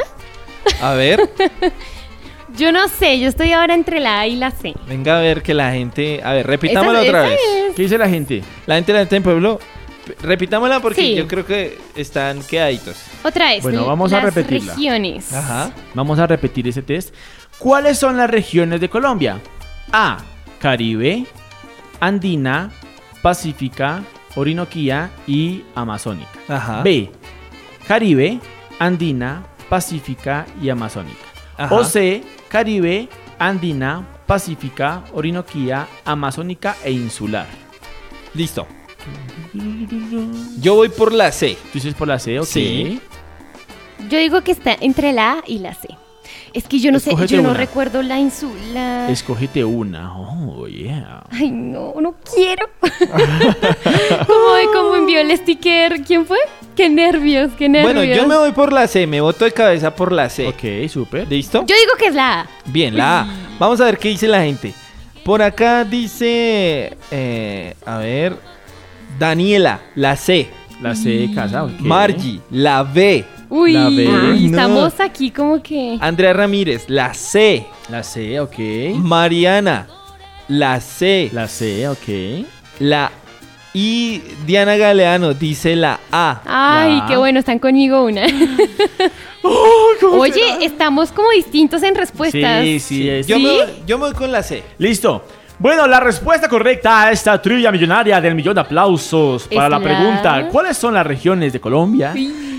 A 0.90 0.94
ver, 0.94 1.20
Yo 2.58 2.72
no 2.72 2.88
sé, 2.88 3.18
yo 3.20 3.28
estoy 3.28 3.52
ahora 3.52 3.74
entre 3.74 4.00
la 4.00 4.20
A 4.20 4.26
y 4.26 4.36
la 4.36 4.50
C. 4.50 4.74
venga 4.88 5.16
a 5.18 5.20
ver 5.20 5.42
que 5.42 5.54
la 5.54 5.70
gente. 5.72 6.20
A 6.24 6.32
ver, 6.32 6.46
repitámosla 6.46 7.00
Esa- 7.02 7.08
otra 7.08 7.20
esa 7.20 7.28
vez. 7.30 7.40
es. 7.70 7.76
¿Qué 7.76 7.82
dice 7.82 7.96
la 7.98 8.08
gente? 8.08 8.42
La 8.66 8.74
gente 8.74 8.92
la 8.92 8.98
gente 9.00 9.16
en 9.16 9.22
pueblo. 9.22 9.58
p- 10.06 10.14
Repitámosla 10.22 10.80
porque 10.80 11.02
Sí. 11.02 11.14
yo 11.14 11.28
creo 11.28 11.44
que 11.46 11.78
están 11.94 12.42
quedaditos. 12.42 12.96
Otra 13.22 13.50
vez. 13.50 13.62
Bueno, 13.62 13.84
vamos 13.86 14.12
a 14.12 14.16
las 14.22 14.34
repetirla. 14.34 14.74
regiones. 14.74 15.32
Ajá. 15.32 15.70
Vamos 15.94 16.18
a 16.18 16.26
repetir 16.26 16.66
ese 16.66 16.80
test. 16.82 17.14
¿Cuáles 17.58 17.98
son 17.98 18.16
las 18.16 18.28
regiones 18.30 18.80
de 18.80 18.88
Colombia? 18.88 19.38
A. 19.92 20.18
Caribe, 20.60 21.26
Andina, 22.00 22.70
Pacífica, 23.22 24.02
Orinoquía 24.34 25.10
y 25.26 25.62
Amazónica. 25.74 26.30
Ajá. 26.48 26.82
B. 26.82 27.10
Caribe, 27.86 28.40
Andina, 28.78 29.44
Pacífica 29.68 30.46
y 30.62 30.70
Amazónica. 30.70 31.18
Ajá. 31.56 31.74
O 31.74 31.84
C. 31.84 32.22
Caribe, 32.48 33.08
Andina, 33.38 34.06
Pacífica, 34.26 35.04
Orinoquía, 35.12 35.86
Amazónica 36.04 36.76
e 36.84 36.92
Insular. 36.92 37.46
Listo. 38.34 38.66
Yo 40.60 40.74
voy 40.74 40.88
por 40.88 41.12
la 41.12 41.32
C. 41.32 41.56
¿Tú 41.64 41.70
dices 41.74 41.94
por 41.94 42.08
la 42.08 42.18
C? 42.18 42.38
Ok. 42.38 42.46
Sí. 42.46 43.00
Yo 44.08 44.18
digo 44.18 44.42
que 44.42 44.52
está 44.52 44.76
entre 44.80 45.12
la 45.12 45.32
A 45.32 45.44
y 45.46 45.58
la 45.58 45.74
C. 45.74 45.88
Es 46.54 46.64
que 46.64 46.78
yo 46.78 46.90
no 46.90 46.98
sé, 46.98 47.14
yo 47.26 47.42
no 47.42 47.50
una. 47.50 47.58
recuerdo 47.58 48.02
la 48.02 48.18
insula. 48.18 49.08
Escógete 49.10 49.64
una. 49.64 50.16
Oh, 50.16 50.66
yeah. 50.66 51.24
Ay, 51.30 51.50
no, 51.50 51.94
no 52.00 52.14
quiero. 52.34 52.68
como, 54.26 54.72
como 54.72 54.96
envió 54.96 55.20
el 55.20 55.36
sticker, 55.36 56.02
¿quién 56.04 56.24
fue? 56.26 56.38
Qué 56.78 56.88
nervios, 56.88 57.50
qué 57.58 57.68
nervios. 57.68 57.92
Bueno, 57.92 58.14
yo 58.14 58.28
me 58.28 58.36
voy 58.36 58.52
por 58.52 58.72
la 58.72 58.86
C. 58.86 59.04
Me 59.08 59.20
voto 59.20 59.44
de 59.44 59.50
cabeza 59.50 59.92
por 59.92 60.12
la 60.12 60.30
C. 60.30 60.46
Ok, 60.46 60.88
súper. 60.88 61.26
¿Listo? 61.28 61.62
Yo 61.66 61.74
digo 61.74 61.92
que 61.98 62.06
es 62.06 62.14
la 62.14 62.42
A. 62.42 62.48
Bien, 62.66 62.96
la 62.96 63.22
A. 63.22 63.26
Vamos 63.58 63.80
a 63.80 63.86
ver 63.86 63.98
qué 63.98 64.10
dice 64.10 64.28
la 64.28 64.42
gente. 64.42 64.72
Por 65.24 65.42
acá 65.42 65.82
dice. 65.82 66.96
eh, 67.10 67.74
a 67.84 67.98
ver. 67.98 68.36
Daniela, 69.18 69.80
la 69.96 70.14
C. 70.14 70.50
La 70.80 70.94
C 70.94 71.10
de 71.10 71.34
casa, 71.34 71.64
ok. 71.64 71.80
Margie, 71.80 72.38
la 72.52 72.84
B. 72.84 73.24
Uy, 73.50 73.72
La 73.72 73.88
B. 73.88 74.06
Ay, 74.08 74.46
no. 74.46 74.56
estamos 74.56 75.00
aquí 75.00 75.32
como 75.32 75.60
que. 75.60 75.98
Andrea 76.00 76.32
Ramírez, 76.32 76.84
la 76.86 77.12
C. 77.12 77.66
La 77.88 78.04
C, 78.04 78.38
ok. 78.38 78.56
Mariana, 78.98 79.88
la 80.46 80.80
C. 80.80 81.28
La 81.32 81.48
C, 81.48 81.88
ok. 81.88 82.46
La 82.78 83.10
Y 83.74 84.22
Diana 84.46 84.76
Galeano 84.76 85.34
dice 85.34 85.76
la 85.76 86.00
A. 86.10 86.40
Ay, 86.46 86.96
La 87.00 87.06
qué 87.06 87.16
bueno, 87.16 87.38
están 87.40 87.58
conmigo 87.58 88.04
una. 88.04 88.22
Oye, 90.10 90.64
estamos 90.64 91.12
como 91.12 91.30
distintos 91.30 91.82
en 91.82 91.94
respuestas. 91.94 92.62
Sí, 92.62 92.80
sí, 92.80 93.08
es- 93.08 93.26
Yo, 93.26 93.36
¿Sí? 93.36 93.42
me, 93.42 93.50
voy- 93.50 93.66
yo 93.86 93.98
me 93.98 94.06
voy 94.06 94.14
con 94.14 94.32
la 94.32 94.42
C. 94.42 94.62
Listo. 94.78 95.24
Bueno, 95.58 95.86
la 95.88 95.98
respuesta 96.00 96.48
correcta 96.48 97.02
a 97.04 97.10
esta 97.12 97.40
trivia 97.42 97.72
millonaria 97.72 98.20
del 98.20 98.34
millón 98.34 98.54
de 98.54 98.60
aplausos 98.60 99.48
para 99.48 99.68
la- 99.68 99.80
pregunta 99.80 100.48
¿Cuáles 100.52 100.76
son 100.76 100.94
las 100.94 101.04
regiones 101.06 101.52
de 101.52 101.60
Colombia? 101.60 102.14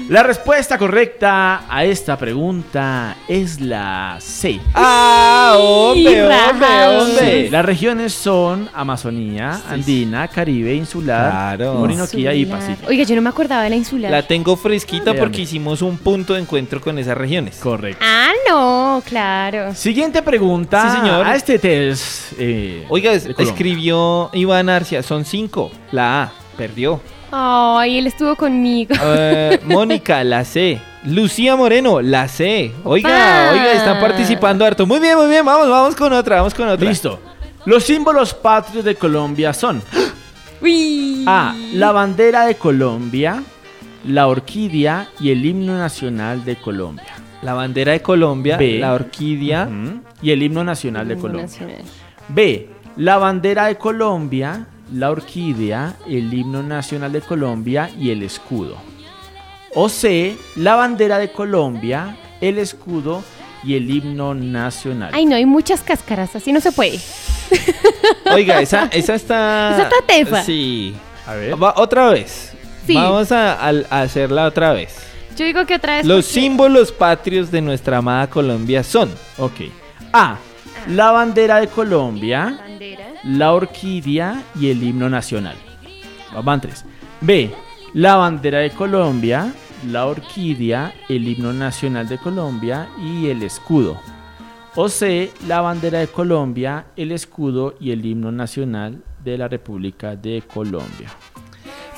La 0.09 0.23
respuesta 0.23 0.79
correcta 0.79 1.65
a 1.69 1.85
esta 1.85 2.17
pregunta 2.17 3.15
es 3.27 3.61
la 3.61 4.17
C. 4.19 4.59
Ah, 4.73 5.55
hombre, 5.59 6.23
hombre, 6.23 6.87
hombre. 6.97 7.43
Sí, 7.45 7.49
las 7.51 7.63
regiones 7.63 8.11
son 8.15 8.67
Amazonía, 8.73 9.61
Andina, 9.69 10.27
Caribe, 10.27 10.73
Insular, 10.73 11.29
Claro. 11.57 11.79
Orinoquía 11.81 12.33
y. 12.33 12.47
Pacífico. 12.47 12.87
Oiga, 12.89 13.03
yo 13.03 13.15
no 13.17 13.21
me 13.21 13.29
acordaba 13.29 13.61
de 13.61 13.69
la 13.69 13.75
insular. 13.75 14.09
La 14.11 14.23
tengo 14.25 14.57
fresquita 14.57 15.05
Véame. 15.11 15.19
porque 15.19 15.41
hicimos 15.43 15.83
un 15.83 15.99
punto 15.99 16.33
de 16.33 16.39
encuentro 16.41 16.81
con 16.81 16.97
esas 16.97 17.15
regiones. 17.15 17.57
Correcto. 17.57 18.03
Ah, 18.03 18.31
no, 18.49 19.03
claro. 19.05 19.75
Siguiente 19.75 20.23
pregunta. 20.23 20.89
Sí, 20.89 20.97
señor. 21.01 21.23
A 21.27 21.35
este 21.35 21.59
test. 21.59 22.33
eh, 22.39 22.83
Oiga, 22.89 23.11
escribió 23.13 24.31
Iván 24.33 24.69
Arcia, 24.69 25.03
son 25.03 25.23
cinco. 25.23 25.69
La 25.91 26.23
A, 26.23 26.31
perdió. 26.57 26.99
Ay, 27.31 27.97
él 27.99 28.07
estuvo 28.07 28.35
conmigo. 28.35 28.95
Mónica, 29.65 30.23
la 30.23 30.43
C. 30.45 30.79
Lucía 31.05 31.55
Moreno, 31.55 32.01
la 32.01 32.27
C. 32.27 32.71
Oiga, 32.83 33.09
Opa. 33.09 33.51
oiga, 33.53 33.71
están 33.73 33.99
participando 34.01 34.65
harto. 34.65 34.85
Muy 34.85 34.99
bien, 34.99 35.17
muy 35.17 35.27
bien, 35.29 35.45
vamos, 35.45 35.69
vamos 35.69 35.95
con 35.95 36.11
otra, 36.13 36.37
vamos 36.37 36.53
con 36.53 36.67
otra. 36.67 36.87
Listo. 36.87 37.19
Los 37.65 37.83
símbolos 37.83 38.33
patrios 38.33 38.83
de 38.83 38.95
Colombia 38.95 39.53
son 39.53 39.81
Uy. 40.61 41.23
A. 41.27 41.55
La 41.73 41.91
bandera 41.91 42.45
de 42.45 42.55
Colombia, 42.55 43.43
la 44.05 44.27
orquídea 44.27 45.07
y 45.19 45.31
el 45.31 45.45
himno 45.45 45.77
nacional 45.77 46.43
de 46.43 46.55
Colombia. 46.57 47.15
La 47.41 47.53
bandera 47.53 47.93
de 47.93 48.01
Colombia, 48.01 48.57
B. 48.57 48.79
la 48.79 48.93
orquídea. 48.93 49.69
Y 50.21 50.31
el 50.31 50.43
himno 50.43 50.63
nacional 50.65 51.07
de 51.07 51.13
Himno 51.13 51.21
Colombia. 51.21 51.45
nacional. 51.45 51.75
B. 52.27 52.69
La 52.97 53.17
bandera 53.17 53.67
de 53.67 53.77
Colombia, 53.77 54.67
la 54.93 55.11
orquídea, 55.11 55.95
el 56.07 56.33
himno 56.33 56.63
nacional 56.63 57.11
de 57.11 57.21
Colombia 57.21 57.89
y 57.99 58.09
el 58.11 58.23
escudo. 58.23 58.75
O 59.75 59.87
C. 59.89 60.35
La 60.55 60.75
bandera 60.75 61.17
de 61.19 61.31
Colombia, 61.31 62.17
el 62.41 62.57
escudo 62.57 63.23
y 63.63 63.75
el 63.75 63.89
himno 63.89 64.33
nacional. 64.33 65.11
Ay, 65.13 65.25
no, 65.25 65.35
hay 65.35 65.45
muchas 65.45 65.81
cáscaras, 65.81 66.35
así 66.35 66.51
no 66.51 66.59
se 66.61 66.71
puede. 66.71 66.99
Oiga, 68.33 68.61
esa, 68.61 68.85
esa 68.91 69.15
está. 69.15 69.71
Esa 69.73 69.83
está 69.83 69.95
tesa. 70.07 70.43
Sí. 70.43 70.95
A 71.27 71.35
ver. 71.35 71.61
Va- 71.61 71.73
otra 71.77 72.09
vez. 72.09 72.53
Sí. 72.87 72.95
Vamos 72.95 73.31
a, 73.31 73.53
a- 73.53 73.83
a 73.89 74.01
hacerla 74.01 74.45
otra 74.45 74.73
vez. 74.73 74.95
Yo 75.37 75.45
digo 75.45 75.65
que 75.65 75.75
otra 75.75 75.97
vez. 75.97 76.05
Los 76.05 76.25
porque- 76.25 76.41
símbolos 76.41 76.91
patrios 76.91 77.51
de 77.51 77.61
nuestra 77.61 77.97
amada 77.97 78.27
Colombia 78.29 78.83
son. 78.83 79.09
Ok. 79.37 79.61
A. 80.13 80.37
La 80.87 81.11
bandera 81.11 81.59
de 81.59 81.67
Colombia, 81.67 82.57
Bandera. 82.57 83.08
La 83.23 83.53
orquídea 83.53 84.43
y 84.59 84.69
el 84.69 84.83
himno 84.83 85.09
nacional. 85.09 85.55
Van 86.43 86.61
tres. 86.61 86.85
B. 87.21 87.51
La 87.93 88.15
bandera 88.15 88.59
de 88.59 88.69
Colombia, 88.69 89.53
la 89.89 90.05
orquídea, 90.05 90.93
el 91.09 91.27
himno 91.27 91.53
nacional 91.53 92.07
de 92.07 92.17
Colombia 92.17 92.89
y 93.01 93.29
el 93.29 93.43
escudo. 93.43 93.99
O 94.75 94.89
C. 94.89 95.31
La 95.47 95.61
bandera 95.61 95.99
de 95.99 96.07
Colombia, 96.07 96.85
el 96.95 97.11
escudo 97.11 97.75
y 97.79 97.91
el 97.91 98.05
himno 98.05 98.31
nacional 98.31 99.01
de 99.23 99.37
la 99.37 99.47
República 99.47 100.15
de 100.15 100.43
Colombia. 100.53 101.09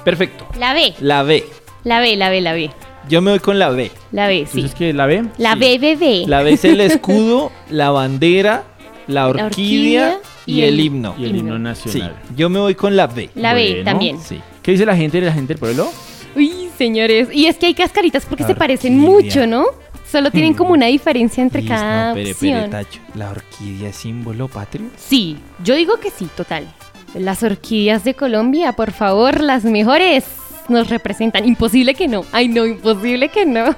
Perfecto. 0.04 0.48
La 0.58 0.74
B. 0.74 0.94
La 1.02 1.24
B. 1.24 1.44
La 1.84 2.00
B, 2.00 2.16
la 2.16 2.30
B, 2.30 2.42
la 2.42 2.54
B. 2.54 2.72
Yo 3.10 3.22
me 3.22 3.32
voy 3.32 3.40
con 3.40 3.58
la 3.60 3.70
B. 3.70 3.92
La 4.12 4.28
B, 4.28 4.46
sí. 4.46 4.60
Entonces, 4.60 4.76
¿qué? 4.76 4.94
¿La 4.94 5.08
B? 5.08 5.26
La 5.38 5.56
B, 5.56 5.80
B, 5.80 5.96
B. 5.96 6.24
La 6.28 6.44
B 6.44 6.54
es 6.54 6.66
el 6.66 6.80
escudo, 6.82 7.52
la 7.70 7.90
bandera, 7.90 8.64
la 9.12 9.28
orquídea, 9.28 9.46
orquídea 9.46 10.20
y, 10.46 10.54
y 10.54 10.62
el 10.64 10.80
himno. 10.80 11.16
Y 11.18 11.26
el 11.26 11.36
himno 11.38 11.56
Sí, 11.58 11.62
nacional. 11.62 12.16
yo 12.36 12.50
me 12.50 12.60
voy 12.60 12.76
con 12.76 12.96
la 12.96 13.08
B. 13.08 13.30
La 13.36 13.54
B 13.54 13.68
Bueno, 13.70 13.84
también. 13.86 14.20
Sí. 14.20 14.40
¿Qué 14.64 14.72
dice 14.72 14.86
la 14.86 14.96
gente 14.96 15.20
de 15.20 15.28
la 15.28 15.34
gente 15.34 15.54
del 15.54 15.60
pueblo? 15.60 15.92
Uy, 16.36 16.70
señores. 16.78 17.30
Y 17.34 17.46
es 17.48 17.58
que 17.58 17.66
hay 17.68 17.74
cascaritas 17.74 18.26
porque 18.26 18.44
se 18.46 18.56
parecen 18.56 18.98
mucho, 18.98 19.46
¿no? 19.48 19.66
Solo 20.10 20.30
tienen 20.32 20.54
como 20.54 20.72
una 20.74 20.88
diferencia 20.88 21.42
entre 21.42 21.62
Listo, 21.62 21.76
cada 21.76 22.14
pere, 22.14 22.36
pere, 22.36 22.54
opción. 22.56 22.70
tacho. 22.70 23.00
¿La 23.16 23.30
orquídea 23.32 23.90
es 23.90 23.96
símbolo 23.96 24.48
patrio? 24.50 24.88
Sí, 24.98 25.38
yo 25.64 25.76
digo 25.76 25.98
que 26.02 26.10
sí, 26.10 26.28
total. 26.36 26.68
Las 27.14 27.44
orquídeas 27.44 28.04
de 28.04 28.14
Colombia, 28.14 28.74
por 28.74 28.92
favor, 28.92 29.42
las 29.42 29.64
mejores 29.64 30.26
nos 30.70 30.90
representan. 30.90 31.46
Imposible 31.46 31.94
que 31.96 32.08
no. 32.08 32.26
Ay, 32.34 32.48
no, 32.50 32.66
imposible 32.66 33.30
que 33.30 33.46
no. 33.46 33.66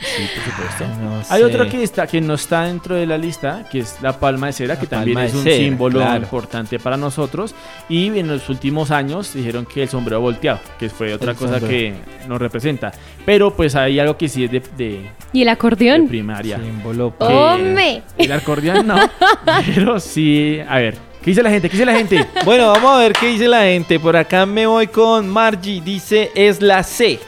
Sí, 0.00 0.28
por 0.34 0.44
supuesto. 0.44 0.84
No 1.02 1.16
Hay 1.28 1.40
sé. 1.40 1.44
otro 1.44 1.68
que 1.68 1.82
está 1.82 2.06
que 2.06 2.20
no 2.20 2.34
está 2.34 2.62
dentro 2.64 2.94
de 2.94 3.06
la 3.06 3.18
lista, 3.18 3.64
que 3.70 3.80
es 3.80 3.96
la 4.00 4.18
palma 4.18 4.46
de 4.48 4.52
cera, 4.52 4.74
La 4.74 4.80
que 4.80 4.86
también 4.86 5.18
es 5.18 5.32
de 5.32 5.38
un 5.38 5.44
cera, 5.44 5.56
símbolo 5.56 6.00
claro. 6.00 6.22
importante 6.22 6.78
para 6.78 6.96
nosotros. 6.96 7.54
Y 7.88 8.06
en 8.18 8.28
los 8.28 8.48
últimos 8.48 8.90
años 8.90 9.32
dijeron 9.34 9.66
que 9.66 9.82
el 9.82 9.88
sombrero 9.88 10.20
volteado, 10.20 10.60
que 10.78 10.88
fue 10.88 11.12
otra 11.14 11.32
El 11.32 11.36
cosa 11.36 11.58
sombrero. 11.58 11.68
que 11.68 12.28
nos 12.28 12.38
representa. 12.40 12.92
Pero 13.26 13.54
pues 13.54 13.74
hay 13.74 13.98
algo 13.98 14.16
que 14.16 14.28
sí 14.28 14.44
es 14.44 14.50
de, 14.52 14.62
de- 14.76 15.10
¿Y 15.32 15.40
el 15.40 15.46
de 15.46 15.50
acordeón? 15.50 16.08
primaria. 16.08 16.58
Símbolo. 16.58 17.14
¡Hombre! 17.18 18.02
El 18.16 18.32
acordeón 18.32 18.86
no, 18.86 18.96
pero 19.66 19.98
sí. 20.00 20.58
A 20.68 20.78
ver, 20.78 20.94
¿qué 21.22 21.30
dice 21.32 21.42
la 21.42 21.50
gente? 21.50 21.68
¿Qué 21.68 21.76
dice 21.76 21.86
la 21.86 21.96
gente? 21.96 22.24
Bueno, 22.44 22.68
vamos 22.68 22.94
a 22.96 22.98
ver 22.98 23.12
qué 23.12 23.26
dice 23.28 23.48
la 23.48 23.62
gente. 23.62 23.98
Por 24.00 24.16
acá 24.16 24.46
me 24.46 24.66
voy 24.66 24.86
con 24.86 25.28
Margie. 25.28 25.80
Dice, 25.80 26.30
es 26.34 26.62
la 26.62 26.82
C. 26.82 27.18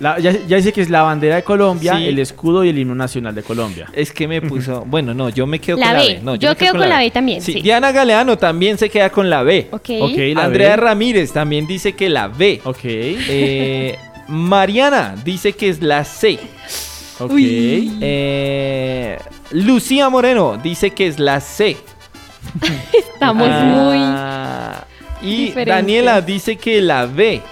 La- 0.00 0.18
ya, 0.18 0.32
ya 0.32 0.56
dice 0.56 0.72
que 0.72 0.80
es 0.80 0.88
la 0.90 1.02
bandera 1.02 1.36
de 1.36 1.42
Colombia, 1.44 1.96
Sí. 1.98 2.06
el 2.08 2.18
escudo 2.18 2.64
y 2.64 2.70
el 2.70 2.78
himno 2.78 2.94
nacional 2.94 3.34
de 3.34 3.42
Colombia. 3.42 3.86
Es 3.92 4.10
que 4.12 4.26
me 4.26 4.40
puso... 4.40 4.82
Bueno, 4.86 5.12
no, 5.14 5.28
yo 5.28 5.46
me 5.46 5.58
quedo 5.60 5.76
La 5.76 5.88
con 5.88 5.94
la 5.96 6.02
B. 6.02 6.20
No, 6.22 6.34
Yo 6.36 6.48
me 6.50 6.56
quedo 6.56 6.72
con 6.72 6.88
la 6.88 6.98
B 6.98 7.10
también, 7.10 7.42
Sí, 7.42 7.52
sí. 7.52 7.60
Diana 7.60 7.92
Galeano 7.92 8.38
también 8.38 8.78
se 8.78 8.88
queda 8.88 9.10
con 9.10 9.28
la 9.30 9.42
B. 9.42 9.68
Ok. 9.70 9.90
Ok, 10.00 10.16
la 10.34 10.44
Andrea 10.44 10.70
B. 10.70 10.76
Ramírez 10.82 11.32
también 11.32 11.66
dice 11.66 11.92
que 11.92 12.08
la 12.08 12.28
B. 12.28 12.60
Ok, 12.64 12.78
Eh, 12.82 13.96
Mariana 14.28 15.16
dice 15.24 15.52
que 15.52 15.68
es 15.68 15.82
la 15.82 16.02
C. 16.04 16.38
ok. 17.18 17.32
Eh, 17.36 19.18
Lucía 19.50 20.08
Moreno 20.08 20.56
dice 20.62 20.90
que 20.92 21.06
es 21.08 21.18
la 21.18 21.40
C. 21.40 21.76
Estamos 22.92 23.48
Ah, 23.50 24.84
Y 25.20 25.46
diferentes. 25.46 25.66
Daniela 25.74 26.20
dice 26.22 26.56
que 26.56 26.80
la 26.80 27.04
B. 27.06 27.42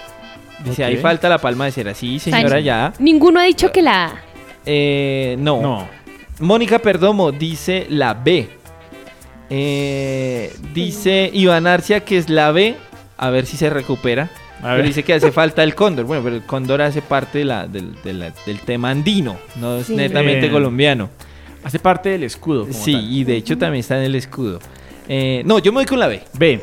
Dice, 0.65 0.83
ahí 0.83 0.97
falta 0.97 1.29
la 1.29 1.37
palma 1.37 1.65
de 1.65 1.71
cera. 1.71 1.93
Sí, 1.93 2.19
señora, 2.19 2.59
ya. 2.59 2.93
Ninguno 2.99 3.39
ha 3.39 3.43
dicho 3.43 3.71
que 3.71 3.81
la 3.81 4.05
A. 4.05 4.13
Eh, 4.65 5.35
no. 5.39 5.61
No. 5.61 5.87
Mónica 6.39 6.79
Perdomo 6.79 7.31
dice 7.31 7.85
la 7.89 8.13
B. 8.13 8.49
Eh, 9.49 10.53
dice 10.73 11.29
Iván 11.33 11.65
Arcia 11.67 12.01
que 12.01 12.17
es 12.17 12.29
la 12.29 12.51
B. 12.51 12.75
A 13.17 13.29
ver 13.29 13.45
si 13.45 13.57
se 13.57 13.69
recupera. 13.69 14.29
A 14.59 14.63
Pero 14.63 14.75
ver. 14.77 14.85
dice 14.87 15.03
que 15.03 15.13
hace 15.13 15.31
falta 15.31 15.63
el 15.63 15.75
cóndor. 15.75 16.05
Bueno, 16.05 16.23
pero 16.23 16.35
el 16.35 16.43
cóndor 16.43 16.81
hace 16.81 17.01
parte 17.01 17.39
de 17.39 17.45
la- 17.45 17.67
del, 17.67 17.95
de 18.03 18.13
la- 18.13 18.33
del 18.45 18.59
tema 18.59 18.89
andino. 18.89 19.37
No 19.55 19.77
es 19.77 19.87
Sí. 19.87 19.95
netamente 19.95 20.41
Bien. 20.41 20.51
colombiano. 20.51 21.09
Hace 21.63 21.79
parte 21.79 22.09
del 22.09 22.23
escudo. 22.23 22.61
como 22.67 22.73
Sí, 22.73 22.93
tal. 22.93 23.11
y 23.11 23.23
de 23.23 23.35
hecho 23.35 23.57
también 23.57 23.79
está 23.81 23.97
en 23.97 24.03
el 24.03 24.15
escudo. 24.15 24.59
Eh, 25.11 25.41
no, 25.43 25.57
yo 25.57 25.71
me 25.71 25.77
voy 25.77 25.85
con 25.87 25.99
la 25.99 26.07
B. 26.07 26.21
B. 26.33 26.61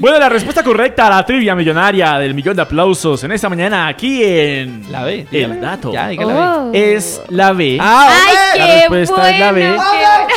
Bueno, 0.00 0.18
la 0.18 0.28
respuesta 0.28 0.62
correcta 0.62 1.06
a 1.06 1.10
la 1.10 1.24
trivia 1.24 1.54
millonaria 1.54 2.18
del 2.18 2.34
millón 2.34 2.54
de 2.56 2.62
aplausos 2.62 3.22
en 3.24 3.30
esta 3.32 3.48
mañana 3.48 3.86
aquí 3.86 4.22
en 4.24 4.90
La 4.90 5.04
B. 5.04 5.26
dígala. 5.30 5.54
El 5.54 5.60
dato 5.60 5.92
Ya, 5.92 6.08
diga 6.08 6.24
la 6.26 6.34
B. 6.34 6.40
Oh. 6.40 6.70
es 6.74 7.22
la 7.28 7.52
B. 7.52 7.78
Ah, 7.80 8.08
¡Ay, 8.10 8.58
La 8.58 8.66
respuesta 8.66 9.30
es 9.30 9.38
la 9.40 9.52
B. 9.52 9.60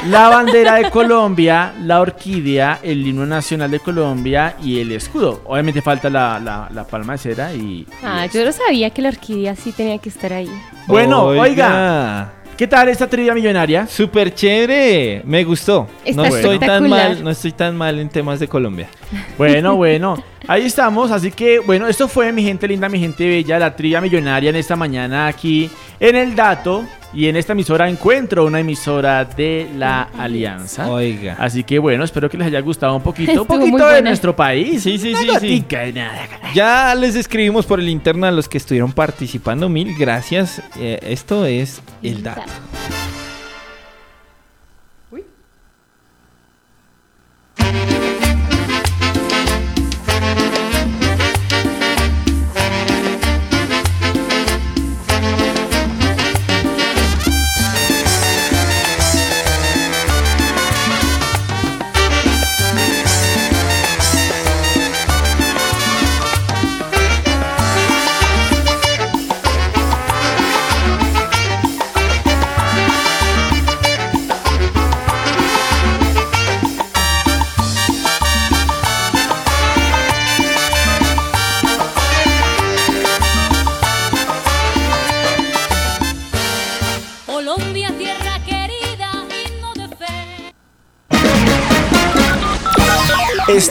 qué! 0.01 0.07
La 0.09 0.29
bandera 0.29 0.75
de 0.75 0.89
Colombia, 0.91 1.73
la 1.83 1.99
orquídea, 2.01 2.79
el 2.83 3.05
himno 3.05 3.25
nacional 3.25 3.71
de 3.71 3.79
Colombia 3.79 4.55
y 4.63 4.79
el 4.79 4.91
escudo. 4.93 5.41
Obviamente 5.45 5.81
falta 5.81 6.09
la, 6.09 6.39
la- 6.39 6.69
la 6.71 6.83
palma 6.85 7.13
de 7.13 7.17
cera 7.19 7.53
y... 7.53 7.85
Ah, 8.03 8.27
y 8.27 8.29
yo 8.37 8.45
no 8.45 8.51
sabía 8.51 8.91
que 8.91 9.01
la 9.01 9.09
orquídea 9.09 9.55
sí 9.55 9.71
tenía 9.73 9.97
que 9.97 10.09
estar 10.09 10.31
ahí. 10.31 10.49
Bueno, 10.87 11.23
oiga, 11.23 12.31
¿qué 12.59 12.67
tal 12.67 12.89
esta 12.89 13.07
trivia 13.07 13.33
millonaria? 13.33 13.87
Súper 13.87 14.33
chévere, 14.33 15.21
me 15.23 15.45
gustó. 15.45 15.87
Está 16.03 16.21
no 16.21 16.27
estoy 16.27 16.59
tan 16.59 16.89
mal, 16.89 17.23
no 17.23 17.29
estoy 17.29 17.53
tan 17.53 17.77
mal 17.77 17.97
en 17.97 18.09
temas 18.09 18.37
de 18.41 18.49
Colombia. 18.49 18.89
Bueno, 19.37 19.75
bueno, 19.77 20.21
ahí 20.45 20.65
estamos. 20.65 21.09
Así 21.09 21.31
que, 21.31 21.59
bueno, 21.59 21.87
esto 21.87 22.09
fue 22.09 22.33
mi 22.33 22.43
gente 22.43 22.67
linda, 22.67 22.89
mi 22.89 22.99
gente 22.99 23.25
bella, 23.25 23.59
la 23.59 23.73
trivia 23.73 24.01
millonaria 24.01 24.49
en 24.49 24.57
esta 24.57 24.75
mañana 24.75 25.27
aquí 25.27 25.71
en 25.99 26.15
el 26.15 26.35
dato. 26.35 26.85
Y 27.11 27.27
en 27.27 27.37
esta 27.37 27.53
emisora 27.53 27.89
encuentro 27.89 28.45
una 28.45 28.59
emisora 28.59 29.25
de 29.25 29.67
la 29.75 30.03
Alianza. 30.15 30.87
Oiga. 30.91 31.35
Así 31.39 31.63
que 31.63 31.79
bueno, 31.79 32.03
espero 32.03 32.29
que 32.29 32.37
les 32.37 32.45
haya 32.45 32.61
gustado 32.61 32.95
un 32.95 33.01
poquito, 33.01 33.31
un 33.31 33.37
Estuvo 33.39 33.57
poquito 33.57 33.87
de 33.87 34.03
nuestro 34.03 34.35
país. 34.35 34.83
Sí, 34.83 34.99
sí, 34.99 35.15
sí, 35.15 35.23
sí. 35.23 35.27
gotica 35.27 35.79
de 35.79 35.93
nada. 35.93 36.19
Ya 36.53 36.93
les 36.93 37.15
escribimos 37.15 37.65
por 37.65 37.79
el 37.79 37.89
interno 37.89 38.27
a 38.27 38.31
los 38.31 38.47
que 38.47 38.59
estuvieron 38.59 38.91
participando. 38.91 39.69
Mil 39.69 39.95
gracias. 39.97 40.61
Eh, 40.77 40.99
esto 41.01 41.45
es 41.45 41.81
el 42.03 42.21
dato. 42.21 42.43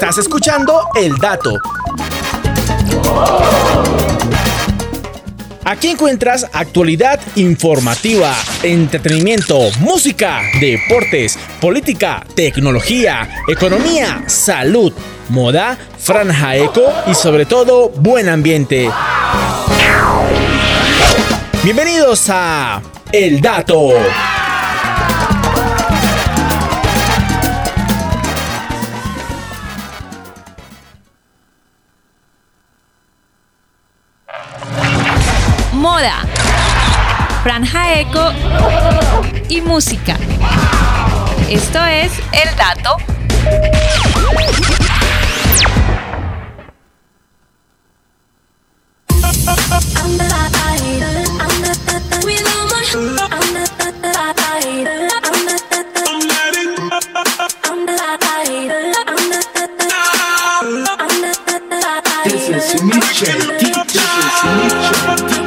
Estás 0.01 0.19
escuchando 0.19 0.91
El 0.95 1.17
Dato. 1.17 1.59
Aquí 5.65 5.89
encuentras 5.89 6.47
actualidad 6.53 7.19
informativa, 7.35 8.33
entretenimiento, 8.63 9.59
música, 9.81 10.43
deportes, 10.61 11.37
política, 11.61 12.25
tecnología, 12.37 13.29
economía, 13.49 14.23
salud, 14.29 14.93
moda, 15.31 15.77
franja 15.99 16.55
eco 16.55 16.85
y 17.09 17.15
sobre 17.15 17.45
todo 17.45 17.89
buen 17.89 18.29
ambiente. 18.29 18.89
Bienvenidos 21.65 22.31
a 22.31 22.81
El 23.11 23.41
Dato. 23.41 23.95
Moda, 35.99 36.23
franja 37.43 37.99
eco 37.99 38.33
y 39.49 39.61
música. 39.61 40.17
Esto 41.51 41.85
es 41.87 42.13
El 42.31 42.57
Dato. 42.57 42.99
This 62.25 62.49
is 62.51 62.81
D. 63.59 63.67
This 63.67 64.15
is 64.15 64.43
Michel 64.45 65.38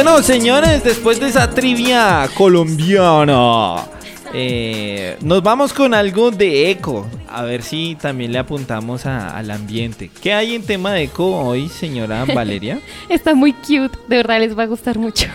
Bueno, 0.00 0.22
señores, 0.22 0.84
después 0.84 1.18
de 1.18 1.26
esa 1.26 1.50
trivia 1.50 2.28
colombiana, 2.36 3.84
eh, 4.32 5.16
nos 5.22 5.42
vamos 5.42 5.72
con 5.72 5.92
algo 5.92 6.30
de 6.30 6.70
eco. 6.70 7.04
A 7.28 7.42
ver 7.42 7.62
si 7.64 7.96
también 8.00 8.30
le 8.30 8.38
apuntamos 8.38 9.06
a- 9.06 9.36
al 9.36 9.50
ambiente. 9.50 10.08
¿Qué 10.22 10.32
hay 10.32 10.54
en 10.54 10.62
tema 10.64 10.92
de 10.92 11.02
eco 11.02 11.26
hoy, 11.40 11.68
señora 11.68 12.24
Valeria? 12.32 12.78
Está 13.08 13.34
muy 13.34 13.52
cute, 13.52 13.98
de 14.06 14.16
verdad 14.18 14.38
les 14.38 14.56
va 14.56 14.62
a 14.62 14.66
gustar 14.66 14.98
mucho. 14.98 15.26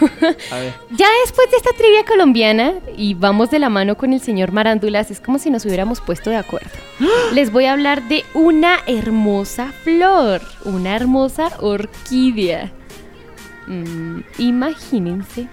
A 0.50 0.60
ver. 0.60 0.74
Ya 0.92 1.08
después 1.26 1.52
de 1.52 1.58
esta 1.58 1.72
trivia 1.78 2.06
colombiana 2.06 2.76
y 2.96 3.16
vamos 3.16 3.52
de 3.52 3.60
la 3.60 3.68
mano 3.68 3.98
con 3.98 4.14
el 4.14 4.22
señor 4.22 4.54
Marándulas, 4.54 5.12
es 5.12 5.20
como 5.20 5.40
si 5.40 5.50
nos 5.50 5.66
hubiéramos 5.66 6.00
puesto 6.00 6.30
de 6.30 6.38
acuerdo. 6.38 6.70
Les 7.34 7.52
voy 7.52 7.66
a 7.66 7.74
hablar 7.74 8.08
de 8.08 8.24
una 8.34 8.78
hermosa 8.88 9.74
flor, 9.84 10.40
una 10.64 10.96
hermosa 10.96 11.50
orquídea. 11.60 12.72
Mm, 13.68 14.20
imagínense 14.38 15.48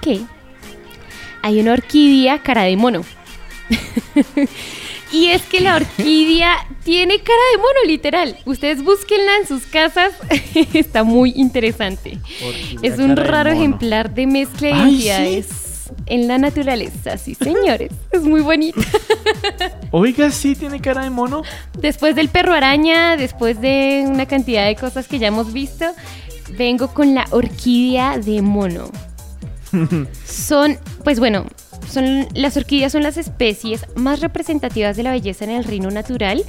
que 0.00 0.20
hay 1.42 1.60
una 1.60 1.72
orquídea 1.72 2.42
cara 2.42 2.62
de 2.62 2.76
mono. 2.76 3.04
y 5.12 5.26
es 5.26 5.42
que 5.42 5.60
la 5.60 5.76
orquídea 5.76 6.56
tiene 6.84 7.18
cara 7.18 7.40
de 7.52 7.58
mono, 7.58 7.78
literal. 7.86 8.36
Ustedes 8.44 8.82
búsquenla 8.82 9.38
en 9.38 9.46
sus 9.46 9.64
casas, 9.64 10.12
está 10.74 11.04
muy 11.04 11.32
interesante. 11.36 12.18
Es 12.82 12.98
un 12.98 13.14
de 13.14 13.24
raro 13.24 13.50
ejemplar 13.50 14.14
de 14.14 14.26
mezcla 14.26 14.68
de 14.68 14.74
identidades 14.74 15.62
en 16.06 16.28
la 16.28 16.38
naturaleza, 16.38 17.18
sí, 17.18 17.34
señores. 17.34 17.92
es 18.10 18.22
muy 18.22 18.40
bonito. 18.40 18.80
Oiga, 19.90 20.30
sí, 20.30 20.54
tiene 20.54 20.80
cara 20.80 21.02
de 21.02 21.10
mono. 21.10 21.42
Después 21.78 22.16
del 22.16 22.28
perro 22.28 22.54
araña, 22.54 23.16
después 23.16 23.60
de 23.60 24.04
una 24.06 24.26
cantidad 24.26 24.66
de 24.66 24.76
cosas 24.76 25.06
que 25.06 25.18
ya 25.18 25.28
hemos 25.28 25.52
visto, 25.52 25.86
vengo 26.56 26.88
con 26.88 27.14
la 27.14 27.26
orquídea 27.30 28.18
de 28.18 28.42
mono. 28.42 28.90
Son, 30.26 30.78
pues 31.02 31.18
bueno, 31.18 31.46
son, 31.88 32.26
las 32.34 32.56
orquídeas 32.56 32.92
son 32.92 33.02
las 33.02 33.16
especies 33.16 33.86
más 33.96 34.20
representativas 34.20 34.96
de 34.96 35.02
la 35.02 35.12
belleza 35.12 35.44
en 35.44 35.50
el 35.50 35.64
reino 35.64 35.90
natural. 35.90 36.44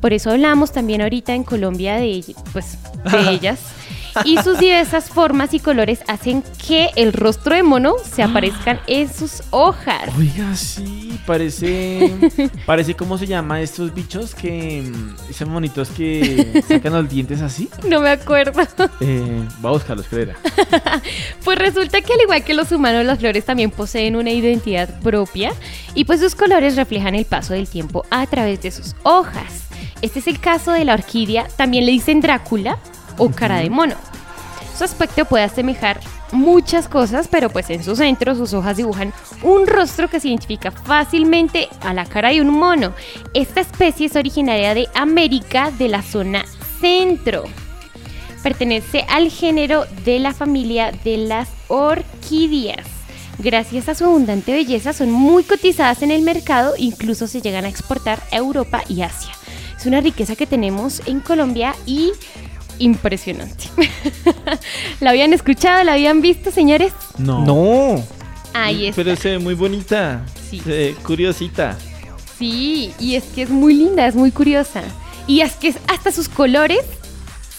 Por 0.00 0.12
eso 0.12 0.30
hablamos 0.30 0.72
también 0.72 1.00
ahorita 1.02 1.34
en 1.34 1.44
Colombia 1.44 1.96
de, 1.96 2.24
pues, 2.52 2.78
de 3.10 3.30
ellas. 3.30 3.58
Y 4.24 4.36
sus 4.38 4.58
diversas 4.58 5.08
formas 5.10 5.54
y 5.54 5.60
colores 5.60 6.00
hacen 6.08 6.42
que 6.66 6.90
el 6.96 7.12
rostro 7.12 7.54
de 7.54 7.62
mono 7.62 7.94
se 8.02 8.22
aparezcan 8.22 8.80
en 8.86 9.12
sus 9.12 9.42
hojas. 9.50 10.10
Oiga, 10.16 10.54
sí, 10.56 11.18
parece. 11.26 12.14
parece 12.66 12.94
cómo 12.94 13.16
se 13.18 13.26
llama 13.26 13.60
estos 13.60 13.94
bichos 13.94 14.34
que. 14.34 14.82
mm, 14.82 15.30
Esos 15.30 15.48
monitos 15.48 15.88
que 15.90 16.62
sacan 16.66 16.92
los 16.92 17.08
dientes 17.08 17.40
así. 17.42 17.68
No 17.88 18.00
me 18.00 18.10
acuerdo. 18.10 18.60
Eh, 19.00 19.42
va 19.64 19.70
a 19.70 19.72
buscarlos, 19.72 20.06
espera. 20.06 20.36
Pues 21.44 21.58
resulta 21.58 22.00
que 22.02 22.12
al 22.12 22.20
igual 22.20 22.44
que 22.44 22.54
los 22.54 22.70
humanos, 22.72 23.04
las 23.06 23.18
flores 23.18 23.44
también 23.44 23.70
poseen 23.70 24.16
una 24.16 24.30
identidad 24.30 25.00
propia 25.00 25.52
y 25.94 26.04
pues 26.04 26.20
sus 26.20 26.34
colores 26.34 26.76
reflejan 26.76 27.14
el 27.14 27.24
paso 27.24 27.54
del 27.54 27.68
tiempo 27.68 28.04
a 28.10 28.26
través 28.26 28.60
de 28.62 28.70
sus 28.70 28.94
hojas. 29.02 29.64
Este 30.02 30.18
es 30.18 30.26
el 30.26 30.38
caso 30.40 30.72
de 30.72 30.84
la 30.84 30.94
orquídea, 30.94 31.46
también 31.56 31.86
le 31.86 31.92
dicen 31.92 32.20
Drácula 32.20 32.78
o 33.18 33.30
cara 33.30 33.58
de 33.58 33.70
mono. 33.70 33.94
Su 34.76 34.84
aspecto 34.84 35.24
puede 35.24 35.44
asemejar 35.44 36.00
muchas 36.32 36.88
cosas, 36.88 37.28
pero 37.28 37.50
pues 37.50 37.68
en 37.70 37.82
su 37.82 37.96
centro 37.96 38.34
sus 38.34 38.54
hojas 38.54 38.76
dibujan 38.76 39.12
un 39.42 39.66
rostro 39.66 40.08
que 40.08 40.20
se 40.20 40.28
identifica 40.28 40.70
fácilmente 40.70 41.68
a 41.80 41.92
la 41.92 42.06
cara 42.06 42.30
de 42.30 42.40
un 42.40 42.50
mono. 42.50 42.92
Esta 43.34 43.60
especie 43.60 44.06
es 44.06 44.16
originaria 44.16 44.74
de 44.74 44.88
América 44.94 45.72
de 45.72 45.88
la 45.88 46.02
zona 46.02 46.44
centro. 46.80 47.44
Pertenece 48.42 49.04
al 49.08 49.30
género 49.30 49.84
de 50.04 50.20
la 50.20 50.32
familia 50.32 50.92
de 51.04 51.16
las 51.18 51.48
orquídeas. 51.66 52.86
Gracias 53.38 53.88
a 53.88 53.94
su 53.94 54.04
abundante 54.04 54.52
belleza 54.52 54.92
son 54.92 55.10
muy 55.12 55.44
cotizadas 55.44 56.02
en 56.02 56.10
el 56.10 56.22
mercado, 56.22 56.74
incluso 56.76 57.26
se 57.26 57.40
llegan 57.40 57.64
a 57.64 57.68
exportar 57.68 58.20
a 58.32 58.36
Europa 58.36 58.82
y 58.88 59.02
Asia. 59.02 59.32
Es 59.76 59.86
una 59.86 60.00
riqueza 60.00 60.34
que 60.34 60.46
tenemos 60.46 61.02
en 61.06 61.20
Colombia 61.20 61.74
y 61.86 62.12
impresionante. 62.78 63.64
¿La 65.00 65.10
habían 65.10 65.32
escuchado? 65.32 65.84
¿La 65.84 65.94
habían 65.94 66.20
visto, 66.20 66.50
señores? 66.50 66.92
No. 67.18 67.44
No. 67.44 68.04
Ahí 68.54 68.86
está. 68.86 69.02
Pero 69.02 69.16
se 69.16 69.30
ve 69.30 69.38
muy 69.38 69.54
bonita. 69.54 70.24
Sí. 70.50 70.60
Se 70.60 70.70
ve 70.70 70.96
curiosita. 71.02 71.76
Sí, 72.38 72.92
y 72.98 73.16
es 73.16 73.24
que 73.24 73.42
es 73.42 73.50
muy 73.50 73.74
linda, 73.74 74.06
es 74.06 74.14
muy 74.14 74.30
curiosa. 74.30 74.82
Y 75.26 75.40
es 75.40 75.54
que 75.56 75.74
hasta 75.88 76.12
sus 76.12 76.28
colores 76.28 76.80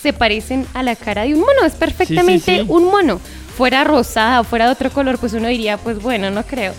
se 0.02 0.14
parecen 0.14 0.66
a 0.74 0.84
la 0.84 0.96
cara 0.96 1.24
de 1.24 1.34
un 1.34 1.42
mono, 1.42 1.66
es 1.66 1.74
perfectamente 1.74 2.60
sí. 2.60 2.66
un 2.68 2.86
mono. 2.86 3.20
Fuera 3.58 3.84
rosada 3.84 4.40
o 4.40 4.44
fuera 4.46 4.66
de 4.66 4.72
otro 4.72 4.90
color, 4.90 5.18
pues 5.18 5.34
uno 5.34 5.50
diría, 5.50 5.78
pues 5.78 6.02
bueno, 6.02 6.32
no 6.32 6.44
creo. 6.44 6.74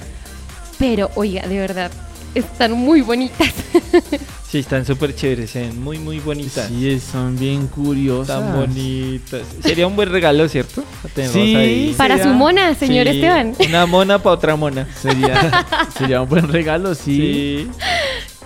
Pero, 0.79 1.11
oiga, 1.15 1.47
de 1.47 1.59
verdad, 1.59 1.91
están 2.35 2.73
muy 2.73 3.03
bonitas. 3.03 3.53
Sí, 4.51 4.59
están 4.59 4.85
súper 4.85 5.15
chéveres, 5.15 5.51
se 5.51 5.61
ven 5.61 5.81
muy, 5.81 5.99
muy 5.99 6.19
bonitas. 6.19 6.69
Sí, 6.69 6.99
son 6.99 7.39
bien 7.39 7.69
curiosas. 7.69 8.41
Tan 8.41 8.57
bonitas. 8.57 9.43
Sería 9.63 9.87
un 9.87 9.95
buen 9.95 10.11
regalo, 10.11 10.49
¿cierto? 10.49 10.83
Sí. 11.15 11.55
ahí. 11.55 11.95
Para 11.97 12.17
sería- 12.17 12.33
su 12.33 12.37
mona, 12.37 12.75
señor 12.75 13.07
Sí, 13.07 13.13
Esteban. 13.15 13.55
Una 13.69 13.87
mona 13.87 14.19
para 14.19 14.35
otra 14.35 14.57
mona. 14.57 14.89
Sería, 15.01 15.65
sería 15.97 16.23
un 16.23 16.29
buen 16.29 16.49
regalo, 16.49 16.97
sí. 16.97 17.69
Sí. 17.71 17.71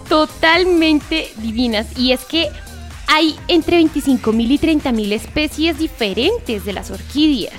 Totalmente 0.08 1.28
divinas. 1.38 1.86
Y 1.98 2.12
es 2.12 2.20
que 2.26 2.48
hay 3.06 3.34
entre 3.48 3.80
25.000 3.80 4.50
y 4.50 4.58
30.000 4.58 5.12
especies 5.12 5.78
diferentes 5.78 6.64
de 6.66 6.72
las 6.74 6.90
orquídeas. 6.90 7.54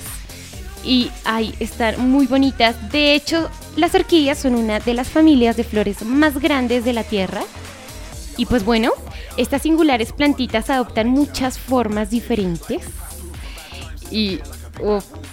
Y 0.84 1.10
ay, 1.24 1.56
están 1.60 2.10
muy 2.12 2.28
bonitas. 2.28 2.92
De 2.92 3.16
hecho, 3.16 3.50
las 3.76 3.96
orquídeas 3.96 4.38
son 4.38 4.54
una 4.54 4.80
de 4.80 4.94
las 4.94 5.10
familias 5.10 5.58
de 5.58 5.64
flores 5.64 6.06
más 6.06 6.38
grandes 6.40 6.86
de 6.86 6.94
la 6.94 7.04
Tierra. 7.04 7.42
Y 8.38 8.46
pues 8.46 8.66
bueno, 8.66 8.92
estas 9.38 9.62
singulares 9.62 10.12
plantitas 10.12 10.70
adoptan 10.70 11.08
muchas 11.10 11.58
formas 11.58 12.10
diferentes. 12.10 12.82
Y 14.12 14.40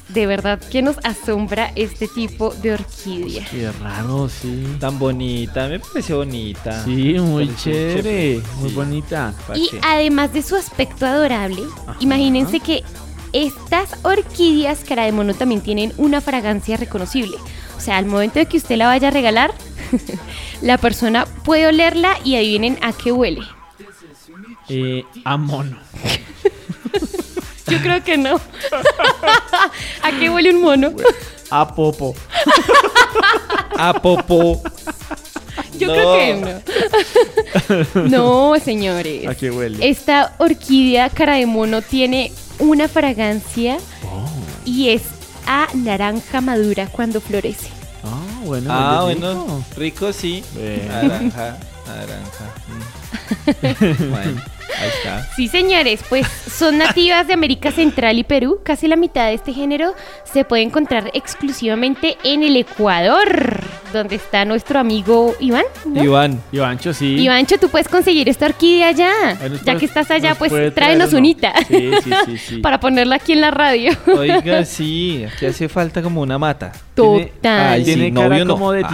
de 0.09 0.27
verdad 0.27 0.61
que 0.61 0.83
nos 0.83 0.99
asombra 1.03 1.73
este 1.75 2.07
tipo 2.07 2.55
de 2.55 2.75
orquídea. 2.75 3.45
Qué 3.51 3.71
raro, 3.73 4.29
sí. 4.29 4.65
Tan 4.79 4.99
bonita, 5.01 5.67
me 5.69 5.81
parece 5.81 6.15
bonita. 6.15 6.85
Sí, 6.85 7.15
muy 7.19 7.47
Parece 7.47 7.63
chévere. 7.97 8.41
Muy 8.61 8.69
Sí. 8.71 8.75
bonita. 8.77 9.35
¿Pa' 9.49 9.59
Y 9.59 9.69
qué? 9.69 9.81
además 9.83 10.33
de 10.33 10.43
su 10.43 10.55
aspecto 10.55 11.07
adorable, 11.07 11.63
imagínense 11.99 12.61
que 12.61 12.85
estas 13.33 13.97
orquídeas 14.05 14.85
cara 14.85 15.05
de 15.07 15.13
mono 15.13 15.35
también 15.35 15.61
tienen 15.61 15.93
una 15.97 16.21
fragancia 16.21 16.77
reconocible. 16.77 17.37
O 17.77 17.81
sea, 17.81 17.97
al 17.97 18.07
momento 18.07 18.39
de 18.39 18.47
que 18.47 18.59
usted 18.59 18.77
la 18.77 18.87
vaya 18.87 19.09
a 19.09 19.11
regalar, 19.11 19.53
la 20.63 20.79
persona 20.79 21.27
puede 21.45 21.67
olerla 21.67 22.19
y 22.25 22.37
adivinen 22.37 22.79
a 22.83 22.93
qué 22.93 23.13
huele. 23.13 23.43
Eh, 24.69 25.05
a 25.25 25.37
mono. 25.37 25.77
Yo 27.69 27.79
creo 27.81 28.03
que 28.05 28.17
no. 28.19 28.37
¿A 30.03 30.11
qué 30.19 30.29
huele 30.31 30.55
un 30.55 30.61
mono? 30.63 30.93
A 31.51 31.75
popo. 31.75 32.15
A 33.79 33.93
popo. 34.01 34.63
Yo 35.79 35.89
No. 35.89 35.95
creo 35.95 36.17
que 36.19 36.63
no. 38.05 38.09
No, 38.09 38.55
señores. 38.63 39.27
¿A 39.27 39.35
qué 39.35 39.51
huele? 39.51 39.89
Esta 39.89 40.35
orquídea 40.39 41.09
cara 41.11 41.37
de 41.37 41.47
mono 41.47 41.83
tiene 41.83 42.33
una 42.59 42.89
fragancia 42.89 43.79
Oh. 44.05 44.29
y 44.65 44.91
es 44.91 45.03
a 45.47 45.69
naranja 45.75 46.41
madura 46.41 46.87
cuando 46.89 47.21
florece. 47.21 47.69
Ah, 48.05 48.41
bueno. 48.45 48.69
Ah, 48.73 49.01
bueno, 49.05 49.45
rico. 49.45 49.65
rico 49.77 50.13
sí. 50.13 50.43
Naranja, 50.89 51.57
naranja. 51.87 52.45
mm. 52.69 53.02
bueno, 54.11 54.41
ahí 54.79 54.89
está. 54.97 55.27
Sí, 55.37 55.49
señores, 55.49 56.01
pues 56.09 56.27
son 56.29 56.79
nativas 56.79 57.27
de 57.27 57.35
América 57.35 57.71
Central 57.73 58.19
y 58.19 58.25
Perú. 58.25 58.61
Casi 58.65 58.89
la 58.89 58.97
mitad 58.97 59.27
de 59.27 59.35
este 59.35 59.53
género 59.53 59.95
se 60.25 60.45
puede 60.45 60.63
encontrar 60.63 61.11
exclusivamente 61.15 62.17
en 62.25 62.43
el 62.43 62.57
Ecuador, 62.57 63.61
donde 63.93 64.17
está 64.17 64.45
nuestro 64.45 64.79
amigo 64.79 65.35
Iván. 65.41 65.65
¿no? 65.85 66.03
Iván. 66.03 66.41
Ivancho, 66.53 66.93
sí. 66.95 67.17
Ivancho, 67.19 67.59
tú 67.59 67.69
puedes 67.69 67.89
conseguir 67.89 68.29
esta 68.29 68.47
orquídea 68.47 68.89
allá. 68.89 69.13
Ya 69.35 69.49
puede- 69.49 69.77
que 69.79 69.85
estás 69.87 70.11
allá, 70.11 70.35
pues 70.35 70.51
tráenos 70.75 71.09
traer 71.11 71.21
unita. 71.21 71.53
Sí, 71.69 71.91
sí, 72.03 72.11
sí, 72.27 72.39
sí. 72.39 72.57
Para 72.63 72.81
ponerla 72.81 73.17
aquí 73.17 73.33
en 73.33 73.41
la 73.41 73.51
radio. 73.51 73.93
Oiga, 74.07 74.65
sí, 74.65 75.25
aquí 75.25 75.47
hace 75.47 75.69
falta 75.69 76.03
como 76.03 76.21
una 76.23 76.39
mata. 76.39 76.73
Total. 76.95 77.73
Ay, 77.73 77.85
sí, 77.85 77.95
Tiene 77.95 78.11
novio 78.11 78.29
cara 78.31 78.45
no. 78.45 78.53
como 78.55 78.73
de 78.73 78.83
Ah. 78.85 78.89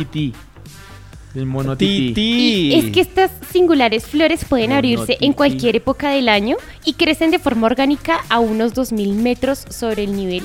El 1.39 1.47
mono 1.47 1.77
tití. 1.77 2.09
Tití. 2.09 2.75
Y 2.75 2.79
es 2.79 2.93
que 2.93 3.01
estas 3.01 3.31
singulares 3.53 4.07
flores 4.07 4.45
pueden 4.45 4.73
abrirse 4.73 5.17
en 5.21 5.33
cualquier 5.33 5.77
época 5.77 6.11
del 6.11 6.29
año 6.29 6.57
y 6.85 6.95
crecen 6.95 7.31
de 7.31 7.39
forma 7.39 7.67
orgánica 7.67 8.21
a 8.29 8.41
unos 8.41 8.75
2000 8.75 9.15
metros 9.15 9.65
sobre 9.71 10.05
el 10.05 10.17
nivel 10.17 10.45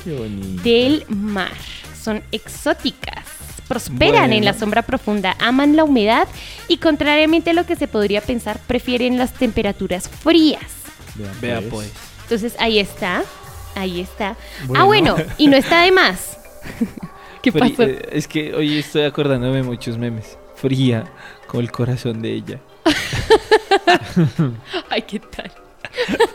del 0.62 1.04
mar. 1.08 1.50
Son 2.00 2.22
exóticas. 2.30 3.24
Prosperan 3.66 4.32
en 4.32 4.44
la 4.44 4.52
sombra 4.52 4.82
profunda, 4.82 5.34
aman 5.40 5.74
la 5.74 5.84
humedad 5.84 6.28
y 6.68 6.76
contrariamente 6.76 7.50
a 7.50 7.54
lo 7.54 7.64
que 7.66 7.76
se 7.76 7.88
podría 7.88 8.20
pensar, 8.20 8.60
prefieren 8.66 9.16
las 9.16 9.32
temperaturas 9.32 10.08
frías. 10.08 10.60
Vean, 11.14 11.40
Vea 11.40 11.70
pues. 11.70 11.90
Entonces 12.24 12.54
ahí 12.58 12.78
está, 12.78 13.24
ahí 13.74 14.00
está. 14.00 14.36
Bueno. 14.66 14.80
Ah, 14.82 14.84
bueno, 14.84 15.16
y 15.38 15.46
no 15.48 15.56
está 15.56 15.82
de 15.82 15.92
más. 15.92 16.36
¿Qué 17.42 17.52
pasó? 17.52 17.82
eh, 17.82 18.06
Es 18.12 18.28
que 18.28 18.54
hoy 18.54 18.78
estoy 18.78 19.02
acordándome 19.02 19.56
de 19.56 19.62
muchos 19.62 19.96
memes. 19.98 20.36
Fría, 20.68 21.04
como 21.46 21.60
el 21.60 21.70
corazón 21.70 22.22
de 22.22 22.32
ella. 22.32 22.60
Ay, 24.90 25.02
¿qué 25.02 25.20
tal? 25.20 25.52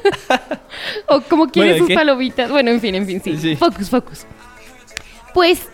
o 1.08 1.22
como 1.22 1.48
quiere 1.48 1.70
Bueno, 1.72 1.80
sus 1.80 1.88
¿qué? 1.88 1.96
palomitas. 1.96 2.50
Bueno, 2.52 2.72
en 2.72 2.82
fin, 2.82 2.96
en 2.96 3.06
fin, 3.06 3.22
sí. 3.24 3.38
Sí. 3.38 3.56
Focus, 3.56 3.90
focus. 3.90 4.26
Pues, 5.34 5.68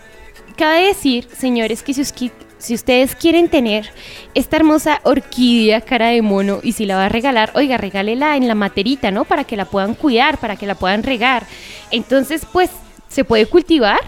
cabe 0.56 0.86
decir, 0.88 1.28
señores, 1.36 1.82
que 1.82 1.94
si, 1.94 2.00
os 2.00 2.14
qui- 2.14 2.32
si 2.58 2.74
ustedes 2.74 3.14
quieren 3.14 3.48
tener 3.48 3.90
esta 4.34 4.56
hermosa 4.56 5.00
orquídea 5.04 5.80
cara 5.82 6.08
de 6.08 6.22
mono 6.22 6.60
y 6.62 6.72
si 6.72 6.86
la 6.86 6.96
va 6.96 7.06
a 7.06 7.10
regalar, 7.10 7.52
oiga, 7.54 7.76
regálela 7.76 8.36
en 8.36 8.48
la 8.48 8.54
materita, 8.54 9.10
¿no? 9.10 9.24
Para 9.24 9.44
que 9.44 9.56
la 9.56 9.66
puedan 9.66 9.94
cuidar, 9.94 10.38
para 10.38 10.56
que 10.56 10.66
la 10.66 10.74
puedan 10.74 11.02
regar. 11.02 11.46
Entonces, 11.90 12.46
pues, 12.52 12.70
se 13.08 13.24
puede 13.24 13.46
cultivar 13.46 14.00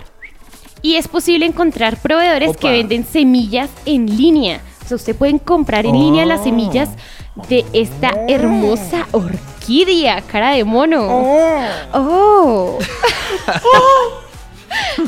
y 0.82 0.94
es 0.96 1.08
posible 1.08 1.46
encontrar 1.46 1.96
proveedores 2.00 2.56
que 2.56 2.70
venden 2.70 3.04
semillas 3.04 3.70
en 3.84 4.06
línea. 4.16 4.60
O 4.84 4.88
sea, 4.88 4.96
usted 4.96 5.14
pueden 5.16 5.38
comprar 5.38 5.84
en 5.86 5.92
línea 5.98 6.24
las 6.24 6.44
semillas 6.44 6.88
de 7.48 7.64
esta 7.72 8.10
hermosa 8.28 9.06
orquídea, 9.12 10.22
cara 10.22 10.52
de 10.52 10.64
mono. 10.64 11.06
Oh. 11.92 12.78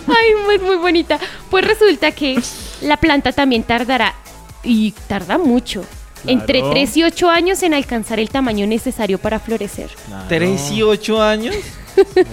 Ay, 0.06 0.34
muy, 0.44 0.58
muy 0.58 0.76
bonita. 0.76 1.18
Pues 1.50 1.64
resulta 1.66 2.12
que 2.12 2.40
la 2.82 2.96
planta 2.96 3.32
también 3.32 3.62
tardará, 3.62 4.14
y 4.62 4.92
tarda 5.06 5.38
mucho, 5.38 5.84
entre 6.26 6.58
Claro. 6.60 6.74
3 6.74 6.96
y 6.98 7.02
8 7.04 7.30
años 7.30 7.62
en 7.62 7.72
alcanzar 7.74 8.20
el 8.20 8.28
tamaño 8.28 8.66
necesario 8.66 9.18
para 9.18 9.38
florecer. 9.40 9.88
Claro. 10.06 10.24
¿Tres 10.28 10.70
y 10.70 10.82
ocho 10.82 11.20
años? 11.22 11.54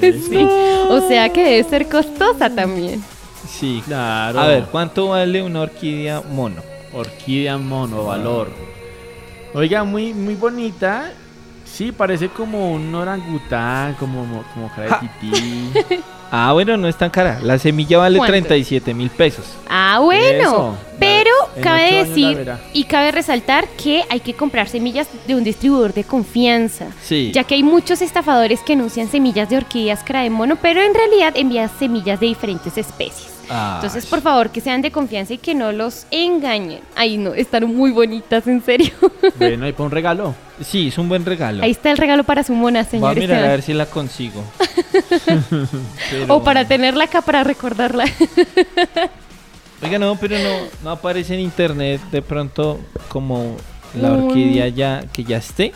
Sí. 0.02 0.48
O 0.90 1.06
sea 1.08 1.30
que 1.30 1.44
debe 1.44 1.64
ser 1.70 1.90
costosa 1.90 2.50
también. 2.50 3.04
Sí. 3.48 3.82
Claro. 3.86 4.40
A 4.40 4.48
ver, 4.48 4.66
¿cuánto 4.72 5.10
vale 5.10 5.42
una 5.42 5.62
orquídea 5.62 6.22
mono? 6.22 6.62
Orquídea 6.94 7.58
mono, 7.58 8.06
valor. 8.06 8.50
Oiga, 9.54 9.84
muy, 9.84 10.14
muy 10.14 10.36
bonita. 10.36 11.12
Sí, 11.66 11.92
parece 11.92 12.30
como 12.30 12.72
un 12.72 12.94
orangután, 12.94 13.94
como, 13.96 14.44
como 14.54 14.70
cara 14.70 15.00
de 15.02 15.08
tití. 15.08 16.04
Ah, 16.32 16.52
bueno, 16.54 16.76
no 16.76 16.88
es 16.88 16.98
tan 16.98 17.10
cara. 17.10 17.40
La 17.42 17.58
semilla 17.58 18.00
vale 18.00 18.18
¿Cuánto? 18.18 18.34
37 18.34 18.94
mil 18.94 19.10
pesos. 19.10 19.46
Ah, 19.70 20.00
bueno. 20.04 20.42
Eso. 20.42 20.78
Pero 21.00 21.32
En 21.56 21.64
cabe 21.64 22.04
decir 22.04 22.52
y 22.74 22.84
cabe 22.84 23.12
resaltar 23.12 23.68
que 23.70 24.04
hay 24.10 24.20
que 24.20 24.34
comprar 24.34 24.68
semillas 24.68 25.08
de 25.26 25.36
un 25.36 25.44
distribuidor 25.44 25.94
de 25.94 26.04
confianza. 26.04 26.88
Sí. 27.02 27.32
Ya 27.34 27.44
que 27.44 27.56
hay 27.56 27.64
muchos 27.64 28.02
estafadores 28.02 28.62
que 28.62 28.74
anuncian 28.74 29.08
semillas 29.08 29.50
de 29.50 29.58
orquídeas 29.58 30.04
cara 30.04 30.24
de 30.24 30.30
mono, 30.30 30.58
pero 30.62 30.82
en 30.82 30.94
realidad 30.94 31.34
envían 31.36 31.70
semillas 31.80 32.20
de 32.20 32.26
diferentes 32.28 32.78
especies. 32.78 33.37
Entonces, 33.50 34.06
por 34.06 34.22
favor, 34.22 34.50
que 34.50 34.60
sean 34.62 34.82
de 34.82 34.92
confianza 34.92 35.34
y 35.34 35.38
que 35.38 35.56
no 35.56 35.72
los 35.72 36.06
engañen. 36.12 36.82
Ay, 36.96 37.18
no, 37.18 37.34
están 37.34 37.66
muy 37.74 37.92
bonitas, 37.92 38.46
en 38.48 38.62
serio. 38.64 38.92
bueno, 39.40 39.66
ahí 39.66 39.72
para 39.72 39.86
un 39.86 39.92
regalo. 39.92 40.36
Sí, 40.62 40.88
es 40.90 40.98
un 40.98 41.08
buen 41.08 41.24
regalo. 41.24 41.64
Ahí 41.64 41.72
está 41.72 41.92
el 41.92 41.98
regalo 41.98 42.24
para 42.24 42.44
su 42.44 42.54
mona, 42.54 42.80
Voy 42.80 42.88
a 42.88 42.90
señor 42.90 43.16
mirar 43.18 43.44
a 43.44 43.48
ver 43.48 43.62
si 43.62 43.74
la 43.74 43.86
consigo. 43.86 44.44
Pero- 46.12 46.36
O 46.36 46.44
para 46.44 46.68
tenerla 46.68 47.06
acá 47.06 47.22
para 47.22 47.44
recordarla. 47.44 48.06
Oiga, 49.84 50.00
no, 50.00 50.16
pero 50.16 50.38
no, 50.40 50.50
no 50.84 50.90
aparece 50.90 51.36
en 51.36 51.42
internet 51.42 52.02
de 52.12 52.24
pronto 52.24 52.80
como 53.10 53.56
la 54.00 54.12
orquídea 54.14 54.68
ya 54.70 55.04
que 55.14 55.24
ya 55.24 55.38
esté. 55.38 55.72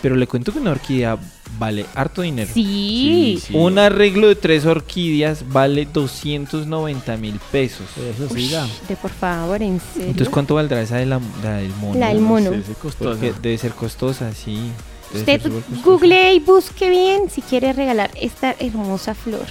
Pero 0.00 0.16
le 0.16 0.26
cuento 0.26 0.52
que 0.52 0.58
una 0.58 0.70
orquídea 0.70 1.18
vale 1.58 1.86
harto 1.94 2.22
dinero. 2.22 2.50
Sí. 2.52 3.40
Sí. 3.44 3.54
Un 3.54 3.78
arreglo 3.78 4.28
de 4.28 4.34
tres 4.36 4.66
orquídeas 4.66 5.48
vale 5.48 5.86
290 5.92 7.16
mil 7.16 7.38
pesos. 7.52 7.86
Eso 7.96 8.28
sí, 8.34 8.50
da. 8.50 8.66
De 8.88 8.96
por 8.96 9.10
favor, 9.10 9.62
en 9.62 9.80
serio. 9.80 10.08
Entonces, 10.10 10.28
¿cuánto 10.28 10.54
valdrá 10.54 10.82
esa 10.82 10.96
de 10.96 11.06
la, 11.06 11.20
la 11.42 11.56
del 11.56 11.72
mono? 11.74 11.98
La 11.98 12.08
del 12.08 12.20
mono. 12.20 12.50
Porque 12.98 13.32
debe 13.40 13.56
ser 13.58 13.72
costosa, 13.72 14.32
sí. 14.32 14.70
Debe 15.12 15.20
Usted 15.20 15.42
costosa. 15.52 15.82
google 15.84 16.34
y 16.34 16.40
busque 16.40 16.90
bien 16.90 17.30
si 17.30 17.40
quiere 17.42 17.72
regalar 17.72 18.10
esta 18.20 18.54
hermosa 18.58 19.14
flor. 19.14 19.46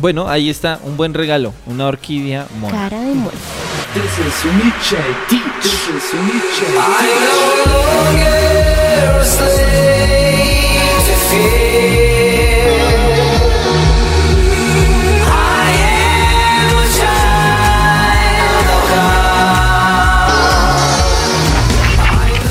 Bueno, 0.00 0.28
ahí 0.28 0.48
está, 0.48 0.78
un 0.84 0.96
buen 0.96 1.12
regalo. 1.12 1.52
Una 1.66 1.86
orquídea 1.88 2.46
mono. 2.60 2.72
Cara 2.72 3.00
de 3.00 3.14
mono. 3.14 3.32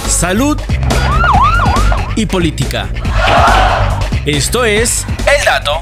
Salud 0.07 0.59
y 2.15 2.25
política. 2.25 2.89
Esto 4.25 4.65
es 4.65 5.05
El 5.25 5.45
Dato. 5.45 5.81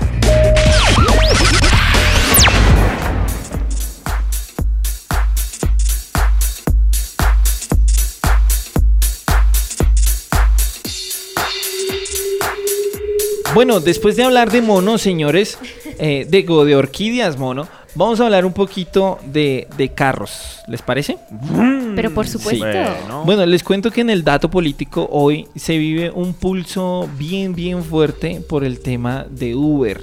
Bueno, 13.56 13.80
después 13.80 14.18
de 14.18 14.24
hablar 14.26 14.52
de 14.52 14.62
monos, 14.62 15.02
señores, 15.02 15.58
eh, 15.98 16.28
digo, 16.30 16.66
de 16.66 16.76
orquídeas 16.76 17.38
mono, 17.38 17.70
vamos 17.96 18.20
a 18.20 18.26
hablar 18.26 18.46
un 18.46 18.52
poquito 18.52 19.18
de, 19.28 19.70
de 19.78 19.94
carros. 19.94 20.60
¿Les 20.68 20.82
parece? 20.82 21.18
Pero 21.96 22.14
por 22.14 22.28
supuesto. 22.28 22.66
Bueno. 22.66 23.24
Bueno, 23.24 23.46
les 23.46 23.64
cuento 23.64 23.92
que 23.92 24.02
en 24.02 24.10
el 24.10 24.26
dato 24.26 24.52
político 24.52 25.08
hoy 25.10 25.48
se 25.56 25.78
vive 25.78 26.12
un 26.12 26.34
pulso 26.34 27.10
bien, 27.18 27.56
bien 27.56 27.82
fuerte 27.82 28.42
por 28.46 28.66
el 28.66 28.82
tema 28.82 29.26
de 29.30 29.56
Uber. 29.56 30.02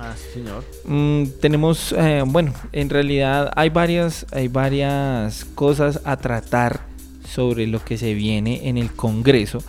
Ah, 0.00 0.14
sí, 0.16 0.40
señor. 0.40 0.64
Mm, 0.84 1.38
tenemos, 1.40 1.94
eh, 1.96 2.24
bueno, 2.26 2.52
en 2.72 2.90
realidad 2.90 3.52
hay 3.54 3.68
varias, 3.68 4.26
hay 4.32 4.48
varias 4.48 5.44
cosas 5.54 6.00
a 6.02 6.16
tratar 6.16 6.80
sobre 7.32 7.68
lo 7.68 7.84
que 7.84 7.96
se 7.96 8.12
viene 8.12 8.68
en 8.68 8.76
el 8.76 8.90
Congreso, 8.90 9.62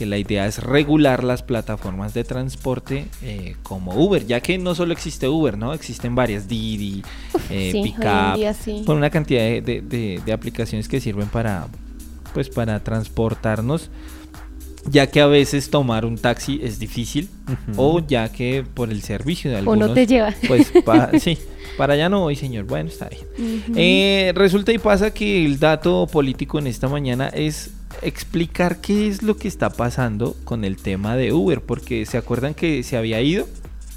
que 0.00 0.06
la 0.06 0.16
idea 0.16 0.46
es 0.46 0.62
regular 0.62 1.22
las 1.24 1.42
plataformas 1.42 2.14
de 2.14 2.24
transporte 2.24 3.04
eh, 3.22 3.54
como 3.62 3.92
Uber, 4.02 4.26
ya 4.26 4.40
que 4.40 4.56
no 4.56 4.74
solo 4.74 4.94
existe 4.94 5.28
Uber, 5.28 5.58
¿no? 5.58 5.74
Existen 5.74 6.14
varias, 6.14 6.48
Didi, 6.48 7.02
eh, 7.50 7.68
sí, 7.70 7.82
Pickup, 7.82 8.36
día 8.36 8.54
sí. 8.54 8.82
con 8.86 8.96
una 8.96 9.10
cantidad 9.10 9.42
de, 9.42 9.60
de- 9.60 9.80
de- 9.82 10.22
de 10.24 10.32
aplicaciones 10.32 10.88
que 10.88 11.02
sirven 11.02 11.28
para, 11.28 11.66
pues, 12.32 12.48
para 12.48 12.82
transportarnos, 12.82 13.90
ya 14.86 15.06
que 15.08 15.20
a 15.20 15.26
veces 15.26 15.68
tomar 15.68 16.06
un 16.06 16.16
taxi 16.16 16.60
es 16.62 16.78
difícil, 16.78 17.28
o 17.76 18.00
ya 18.00 18.32
que 18.32 18.64
por 18.72 18.90
el 18.90 19.02
servicio 19.02 19.50
de 19.50 19.56
O 19.56 19.58
algunos... 19.58 19.88
no 19.90 19.94
te 19.94 20.06
lleva. 20.06 20.32
Pues 20.48 20.72
pa- 20.82 21.10
sí, 21.20 21.36
para 21.76 21.92
allá 21.92 22.08
no 22.08 22.20
voy, 22.20 22.36
señor. 22.36 22.64
Bueno, 22.64 22.88
está 22.88 23.10
bien. 23.10 23.64
Eh, 23.76 24.32
resulta 24.34 24.72
y 24.72 24.78
pasa 24.78 25.12
que 25.12 25.44
el 25.44 25.58
dato 25.58 26.06
político 26.10 26.58
en 26.58 26.68
esta 26.68 26.88
mañana 26.88 27.28
es 27.28 27.72
explicar 28.02 28.80
qué 28.80 29.08
es 29.08 29.22
lo 29.22 29.36
que 29.36 29.48
está 29.48 29.70
pasando 29.70 30.36
con 30.44 30.64
el 30.64 30.76
tema 30.76 31.16
de 31.16 31.32
Uber, 31.32 31.60
porque 31.60 32.06
se 32.06 32.16
acuerdan 32.18 32.54
que 32.54 32.82
se 32.82 32.96
había 32.96 33.20
ido, 33.20 33.46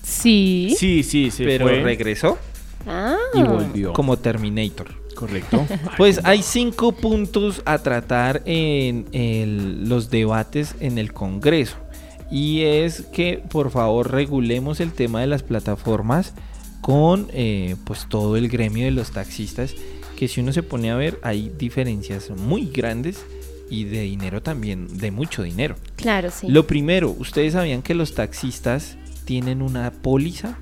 Sí. 0.04 0.76
Sí, 0.78 1.02
sí, 1.04 1.32
pero 1.38 1.66
fue 1.68 1.82
regresó 1.82 2.38
Ah. 2.86 3.16
y 3.34 3.42
volvió. 3.44 3.94
como 3.94 4.18
Terminator. 4.18 5.02
Correcto. 5.16 5.66
Pues 5.98 6.20
hay 6.26 6.42
cinco 6.44 6.92
puntos 6.92 7.62
a 7.66 7.78
tratar 7.80 8.42
en 8.46 9.06
el- 9.14 9.88
los 9.88 10.10
debates 10.10 10.76
en 10.82 10.98
el 10.98 11.14
Congreso. 11.14 11.78
Y 12.30 12.64
es 12.64 13.04
que 13.14 13.42
por 13.50 13.70
favor 13.72 14.12
regulemos 14.12 14.80
el 14.82 14.92
tema 14.92 15.22
de 15.22 15.28
las 15.28 15.44
plataformas 15.44 16.34
con 16.82 17.28
eh, 17.32 17.76
pues 17.86 18.08
todo 18.10 18.36
el 18.36 18.50
gremio 18.50 18.84
de 18.86 18.92
los 18.92 19.12
taxistas. 19.12 19.74
Que 20.18 20.28
si 20.28 20.42
uno 20.42 20.52
se 20.52 20.64
pone 20.64 20.92
a 20.92 20.96
ver 20.98 21.20
hay 21.24 21.50
diferencias 21.58 22.30
muy 22.32 22.66
grandes 22.66 23.24
y 23.74 23.84
de 23.86 24.02
dinero 24.02 24.42
también, 24.44 24.98
de 25.00 25.10
mucho 25.12 25.42
dinero. 25.44 25.76
Claro, 25.96 26.30
sí. 26.32 26.48
Lo 26.48 26.68
primero, 26.68 27.10
¿ustedes 27.18 27.54
sabían 27.54 27.82
que 27.82 27.94
los 27.96 28.14
taxistas 28.14 28.98
tienen 29.26 29.62
una 29.62 29.92
póliza? 29.92 30.58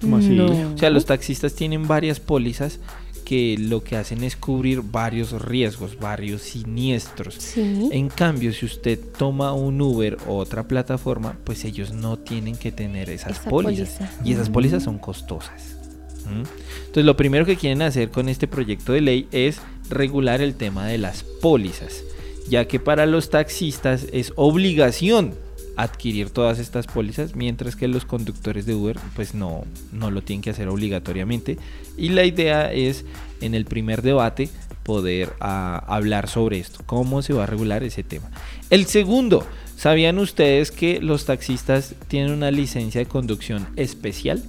¿Cómo 0.00 0.18
así? 0.18 0.28
No. 0.30 0.46
O 0.74 0.78
sea, 0.78 0.90
los 0.90 1.06
taxistas 1.06 1.54
tienen 1.54 1.88
varias 1.88 2.20
pólizas 2.20 2.78
que 3.24 3.56
lo 3.58 3.82
que 3.84 3.96
hacen 3.96 4.22
es 4.24 4.36
cubrir 4.36 4.80
varios 4.80 5.32
riesgos, 5.42 5.98
varios 5.98 6.40
siniestros. 6.42 7.34
Sí. 7.34 7.88
En 7.92 8.08
cambio, 8.08 8.52
si 8.54 8.64
usted 8.64 8.98
toma 9.18 9.52
un 9.52 9.80
Uber 9.82 10.16
o 10.26 10.36
otra 10.38 10.66
plataforma, 10.66 11.36
pues 11.44 11.64
ellos 11.64 11.92
no 11.92 12.16
tienen 12.18 12.56
que 12.56 12.72
tener 12.72 13.10
esas 13.10 13.40
Esa 13.40 13.50
pólizas. 13.50 13.88
póliza. 13.98 14.12
Y 14.24 14.32
esas 14.32 14.48
Mm. 14.48 14.52
pólizas 14.52 14.82
son 14.84 14.98
costosas. 14.98 15.76
¿Mm? 16.24 16.42
Entonces, 16.80 17.04
lo 17.04 17.16
primero 17.16 17.44
que 17.44 17.56
quieren 17.56 17.82
hacer 17.82 18.10
con 18.10 18.28
este 18.28 18.46
proyecto 18.46 18.92
de 18.92 19.00
ley 19.02 19.28
es 19.32 19.60
regular 19.90 20.40
el 20.40 20.54
tema 20.54 20.86
de 20.86 20.98
las 20.98 21.22
pólizas, 21.22 22.04
ya 22.48 22.66
que 22.66 22.80
para 22.80 23.06
los 23.06 23.30
taxistas 23.30 24.06
es 24.12 24.32
obligación 24.36 25.34
adquirir 25.78 26.30
todas 26.30 26.58
estas 26.58 26.88
pólizas, 26.88 27.36
mientras 27.36 27.76
que 27.76 27.86
los 27.86 28.04
conductores 28.04 28.66
de 28.66 28.74
Uber 28.74 28.98
pues 29.14 29.32
no, 29.34 29.64
no 29.92 30.10
lo 30.10 30.22
tienen 30.22 30.42
que 30.42 30.50
hacer 30.50 30.66
obligatoriamente. 30.68 31.56
Y 31.96 32.08
la 32.08 32.24
idea 32.24 32.72
es 32.72 33.04
en 33.40 33.54
el 33.54 33.64
primer 33.64 34.02
debate 34.02 34.48
poder 34.82 35.34
ah, 35.38 35.84
hablar 35.86 36.28
sobre 36.28 36.58
esto, 36.58 36.82
cómo 36.84 37.22
se 37.22 37.32
va 37.32 37.44
a 37.44 37.46
regular 37.46 37.84
ese 37.84 38.02
tema. 38.02 38.28
El 38.70 38.86
segundo, 38.86 39.46
¿sabían 39.76 40.18
ustedes 40.18 40.72
que 40.72 41.00
los 41.00 41.26
taxistas 41.26 41.94
tienen 42.08 42.32
una 42.32 42.50
licencia 42.50 42.98
de 43.00 43.06
conducción 43.06 43.68
especial? 43.76 44.42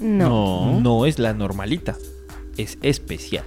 No. 0.00 0.80
No 0.80 1.04
es 1.04 1.18
la 1.18 1.34
normalita, 1.34 1.96
es 2.56 2.78
especial. 2.80 3.44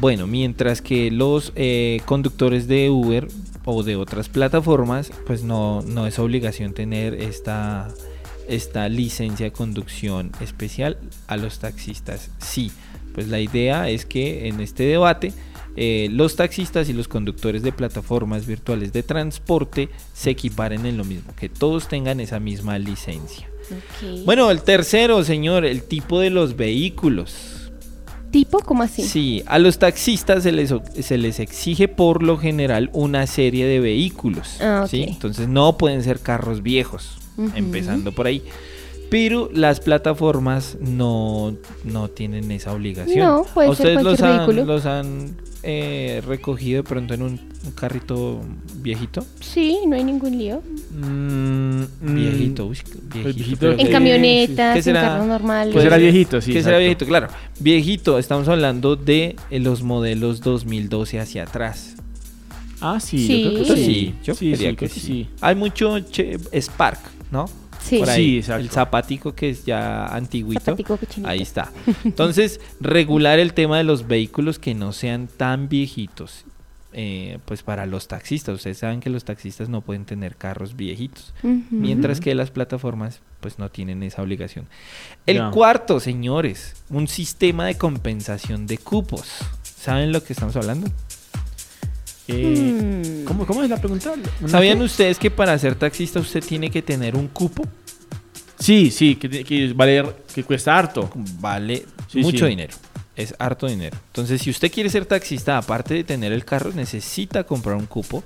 Bueno, 0.00 0.26
mientras 0.26 0.80
que 0.82 1.10
los 1.10 1.52
eh, 1.56 2.00
conductores 2.04 2.68
de 2.68 2.90
Uber 2.90 3.28
o 3.64 3.82
de 3.82 3.96
otras 3.96 4.28
plataformas, 4.28 5.10
pues 5.26 5.42
no, 5.42 5.82
no 5.82 6.06
es 6.06 6.18
obligación 6.18 6.72
tener 6.72 7.14
esta, 7.14 7.88
esta 8.48 8.88
licencia 8.88 9.46
de 9.46 9.52
conducción 9.52 10.32
especial. 10.40 10.98
A 11.26 11.36
los 11.36 11.58
taxistas 11.58 12.30
sí. 12.38 12.70
Pues 13.14 13.28
la 13.28 13.38
idea 13.38 13.88
es 13.88 14.06
que 14.06 14.48
en 14.48 14.60
este 14.60 14.82
debate 14.84 15.32
eh, 15.76 16.08
los 16.10 16.36
taxistas 16.36 16.88
y 16.88 16.92
los 16.92 17.08
conductores 17.08 17.62
de 17.62 17.72
plataformas 17.72 18.46
virtuales 18.46 18.92
de 18.92 19.02
transporte 19.02 19.88
se 20.12 20.30
equiparen 20.30 20.86
en 20.86 20.96
lo 20.96 21.04
mismo, 21.04 21.34
que 21.34 21.48
todos 21.48 21.88
tengan 21.88 22.20
esa 22.20 22.38
misma 22.38 22.78
licencia. 22.78 23.48
Bueno, 24.24 24.50
el 24.50 24.62
tercero, 24.62 25.24
señor, 25.24 25.64
el 25.64 25.82
tipo 25.82 26.20
de 26.20 26.30
los 26.30 26.56
vehículos. 26.56 27.53
¿Tipo? 28.34 28.58
¿Cómo 28.58 28.82
así? 28.82 29.04
Sí, 29.04 29.44
a 29.46 29.60
los 29.60 29.78
taxistas 29.78 30.42
se 30.42 30.50
les, 30.50 30.74
se 30.98 31.18
les 31.18 31.38
exige 31.38 31.86
por 31.86 32.24
lo 32.24 32.36
general 32.36 32.90
una 32.92 33.28
serie 33.28 33.64
de 33.64 33.78
vehículos. 33.78 34.56
Ah. 34.60 34.86
¿sí? 34.90 35.04
Entonces 35.06 35.46
no 35.46 35.78
pueden 35.78 36.02
ser 36.02 36.18
carros 36.18 36.60
viejos, 36.60 37.16
empezando 37.54 38.10
por 38.10 38.26
ahí. 38.26 38.42
Pero 39.08 39.48
las 39.54 39.78
plataformas 39.78 40.76
no, 40.80 41.54
no 41.84 42.08
tienen 42.08 42.50
esa 42.50 42.72
obligación. 42.72 43.20
No, 43.20 43.44
puede 43.54 43.68
¿A 43.68 43.74
ser 43.76 43.86
ustedes 43.86 44.02
los 44.02 44.18
cualquier 44.18 44.40
han, 44.40 44.46
vehículo. 44.48 44.64
los 44.64 44.86
han 44.86 45.36
eh, 45.64 46.22
recogido 46.26 46.82
de 46.82 46.88
pronto 46.88 47.14
en 47.14 47.22
un, 47.22 47.40
un 47.64 47.70
carrito 47.74 48.40
viejito? 48.76 49.24
Sí, 49.40 49.78
no 49.86 49.96
hay 49.96 50.04
ningún 50.04 50.36
lío. 50.38 50.62
Mm, 50.92 51.82
Viejito, 52.00 52.66
uy, 52.66 52.78
viejito. 53.12 53.70
En 53.72 53.78
que- 53.78 53.90
camionetas, 53.90 54.72
¿Qué 54.74 54.78
en 54.78 54.84
será? 54.84 55.00
carros 55.02 55.26
normales. 55.26 55.72
Pues 55.72 55.84
era 55.84 55.96
viejito, 55.96 56.40
sí, 56.40 56.52
¿Qué 56.52 56.62
será 56.62 56.78
viejito? 56.78 57.06
Claro. 57.06 57.28
Viejito, 57.60 58.18
estamos 58.18 58.46
hablando 58.48 58.96
de 58.96 59.36
eh, 59.50 59.60
los 59.60 59.82
modelos 59.82 60.40
2012 60.40 61.18
hacia 61.20 61.44
atrás. 61.44 61.96
Ah, 62.80 63.00
sí, 63.00 63.26
Sí. 63.26 63.42
yo 63.44 63.50
creo 63.54 63.64
que 63.64 63.76
sí. 63.76 63.84
Sí, 63.84 64.14
yo 64.24 64.34
sí, 64.34 64.56
sí, 64.56 64.64
que 64.64 64.76
que 64.76 64.88
sí. 64.88 65.00
sí. 65.00 65.28
Hay 65.40 65.54
mucho 65.54 65.98
che- 66.00 66.38
Spark, 66.60 67.00
¿no? 67.30 67.46
Sí. 67.84 67.98
Por 67.98 68.06
Sí, 68.08 68.12
ahí, 68.12 68.36
exacto. 68.38 68.62
el 68.62 68.70
zapatico 68.70 69.34
que 69.34 69.50
es 69.50 69.64
ya 69.66 70.06
antiguito. 70.06 70.74
Ahí 71.24 71.42
está. 71.42 71.70
Entonces, 72.04 72.60
regular 72.80 73.38
el 73.38 73.52
tema 73.52 73.76
de 73.76 73.84
los 73.84 74.06
vehículos 74.08 74.58
que 74.58 74.74
no 74.74 74.92
sean 74.92 75.26
tan 75.28 75.68
viejitos. 75.68 76.44
eh, 76.96 77.38
pues 77.44 77.64
para 77.64 77.86
los 77.86 78.06
taxistas, 78.06 78.54
ustedes 78.54 78.78
saben 78.78 79.00
que 79.00 79.10
los 79.10 79.24
taxistas 79.24 79.68
no 79.68 79.80
pueden 79.80 80.04
tener 80.04 80.36
carros 80.36 80.76
viejitos, 80.76 81.34
mientras 81.70 82.20
que 82.20 82.32
las 82.36 82.52
plataformas 82.52 83.20
pues 83.40 83.58
no 83.58 83.68
tienen 83.68 84.04
esa 84.04 84.22
obligación. 84.22 84.66
El 85.26 85.50
cuarto, 85.50 85.98
señores, 85.98 86.76
un 86.90 87.08
sistema 87.08 87.66
de 87.66 87.76
compensación 87.76 88.68
de 88.68 88.78
cupos. 88.78 89.26
¿Saben 89.64 90.12
lo 90.12 90.22
que 90.22 90.32
estamos 90.34 90.54
hablando? 90.54 90.86
Eh, 92.28 93.22
Mm. 93.22 93.24
¿cómo, 93.26 93.46
¿Cómo 93.46 93.62
es 93.62 93.70
la 93.70 93.76
pregunta? 93.78 94.12
¿Una 94.40 94.48
¿Sabían 94.48 94.78
qué? 94.78 94.84
ustedes 94.84 95.18
que 95.18 95.30
para 95.30 95.58
ser 95.58 95.74
taxista 95.74 96.20
usted 96.20 96.42
tiene 96.42 96.70
que 96.70 96.80
tener 96.82 97.16
un 97.16 97.28
cupo? 97.28 97.62
Sí, 98.58 98.90
sí, 98.90 99.16
que, 99.16 99.44
que 99.44 99.72
vale, 99.74 100.04
que 100.34 100.42
cuesta 100.44 100.76
harto. 100.78 101.10
Vale 101.40 101.84
Sí, 102.08 102.20
mucho 102.22 102.44
sí. 102.44 102.50
dinero. 102.50 102.74
Es 103.16 103.34
harto 103.38 103.66
dinero. 103.66 103.96
Entonces, 104.08 104.40
si 104.42 104.50
usted 104.50 104.72
quiere 104.72 104.88
ser 104.90 105.06
taxista, 105.06 105.56
aparte 105.58 105.94
de 105.94 106.02
tener 106.04 106.32
el 106.32 106.44
carro, 106.44 106.72
necesita 106.72 107.44
comprar 107.44 107.76
un 107.76 107.86
cupo 107.86 108.24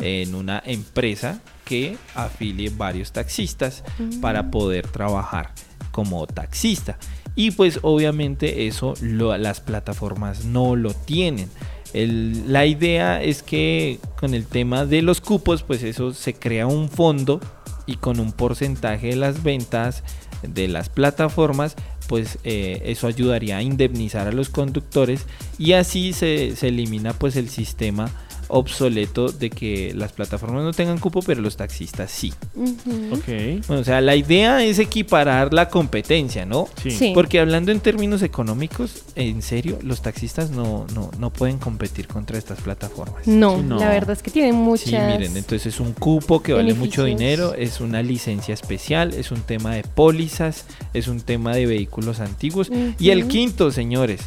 en 0.00 0.34
una 0.34 0.62
empresa 0.64 1.40
que 1.64 1.96
afilie 2.14 2.70
varios 2.70 3.12
taxistas 3.12 3.82
Mm. 3.98 4.20
para 4.20 4.50
poder 4.50 4.86
trabajar 4.88 5.52
como 5.90 6.26
taxista. 6.26 6.98
Y 7.34 7.50
pues 7.52 7.78
obviamente 7.82 8.66
eso 8.66 8.94
lo- 9.00 9.36
las 9.38 9.60
plataformas 9.60 10.44
no 10.44 10.76
lo 10.76 10.92
tienen. 10.94 11.48
La 11.94 12.66
idea 12.66 13.22
es 13.22 13.42
que 13.42 13.98
con 14.18 14.34
el 14.34 14.46
tema 14.46 14.84
de 14.84 15.02
los 15.02 15.20
cupos, 15.20 15.62
pues 15.62 15.82
eso 15.82 16.12
se 16.12 16.34
crea 16.34 16.66
un 16.66 16.88
fondo 16.88 17.40
y 17.86 17.96
con 17.96 18.20
un 18.20 18.32
porcentaje 18.32 19.08
de 19.08 19.16
las 19.16 19.42
ventas 19.42 20.02
de 20.42 20.68
las 20.68 20.88
plataformas, 20.88 21.74
pues 22.06 22.38
eh, 22.44 22.82
eso 22.84 23.06
ayudaría 23.06 23.56
a 23.56 23.62
indemnizar 23.62 24.28
a 24.28 24.32
los 24.32 24.50
conductores 24.50 25.26
y 25.58 25.72
así 25.72 26.12
se, 26.12 26.54
se 26.56 26.68
elimina 26.68 27.12
pues 27.12 27.36
el 27.36 27.48
sistema 27.48 28.10
obsoleto 28.48 29.28
de 29.28 29.50
que 29.50 29.92
las 29.94 30.12
plataformas 30.12 30.64
no 30.64 30.72
tengan 30.72 30.98
cupo, 30.98 31.20
pero 31.22 31.40
los 31.40 31.56
taxistas 31.56 32.10
sí. 32.10 32.32
Ujú. 32.54 33.14
Ok. 33.14 33.26
Bueno, 33.66 33.82
o 33.82 33.84
sea, 33.84 34.00
la 34.00 34.16
idea 34.16 34.64
es 34.64 34.78
equiparar 34.78 35.52
la 35.54 35.68
competencia, 35.68 36.46
¿no? 36.46 36.68
Sí. 36.82 36.90
Sí. 36.90 37.12
Porque 37.14 37.40
hablando 37.40 37.70
en 37.72 37.80
términos 37.80 38.22
económicos, 38.22 39.04
en 39.14 39.42
serio, 39.42 39.78
los 39.82 40.02
taxistas 40.02 40.50
no, 40.50 40.86
no, 40.94 41.10
no 41.18 41.32
pueden 41.32 41.58
competir 41.58 42.08
contra 42.08 42.38
estas 42.38 42.60
plataformas. 42.60 43.26
No, 43.26 43.56
Sí, 43.58 43.62
no. 43.64 43.78
la 43.78 43.90
verdad 43.90 44.12
es 44.12 44.22
que 44.22 44.30
tienen 44.30 44.54
muchas. 44.54 44.88
Sí, 44.88 44.96
miren, 44.96 45.36
entonces 45.36 45.66
es 45.66 45.80
un 45.80 45.92
cupo 45.92 46.42
que 46.42 46.52
vale 46.52 46.74
mucho 46.74 47.04
dinero, 47.04 47.54
es 47.54 47.80
una 47.80 48.02
licencia 48.02 48.54
especial, 48.54 49.12
es 49.14 49.30
un 49.30 49.42
tema 49.42 49.74
de 49.74 49.82
pólizas, 49.82 50.64
es 50.94 51.08
un 51.08 51.20
tema 51.20 51.54
de 51.54 51.66
vehículos 51.66 52.20
antiguos. 52.20 52.70
Y 52.98 53.10
el 53.10 53.28
quinto, 53.28 53.70
señores, 53.70 54.20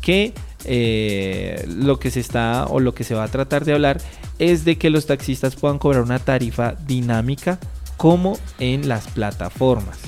que 0.00 0.32
eh, 0.64 1.64
lo 1.68 1.98
que 1.98 2.10
se 2.10 2.20
está 2.20 2.66
o 2.66 2.80
lo 2.80 2.94
que 2.94 3.04
se 3.04 3.14
va 3.14 3.24
a 3.24 3.28
tratar 3.28 3.64
de 3.64 3.74
hablar 3.74 4.00
es 4.38 4.64
de 4.64 4.76
que 4.76 4.90
los 4.90 5.06
taxistas 5.06 5.56
puedan 5.56 5.78
cobrar 5.78 6.02
una 6.02 6.18
tarifa 6.18 6.74
dinámica 6.86 7.58
como 7.96 8.38
en 8.58 8.88
las 8.88 9.08
plataformas. 9.08 9.98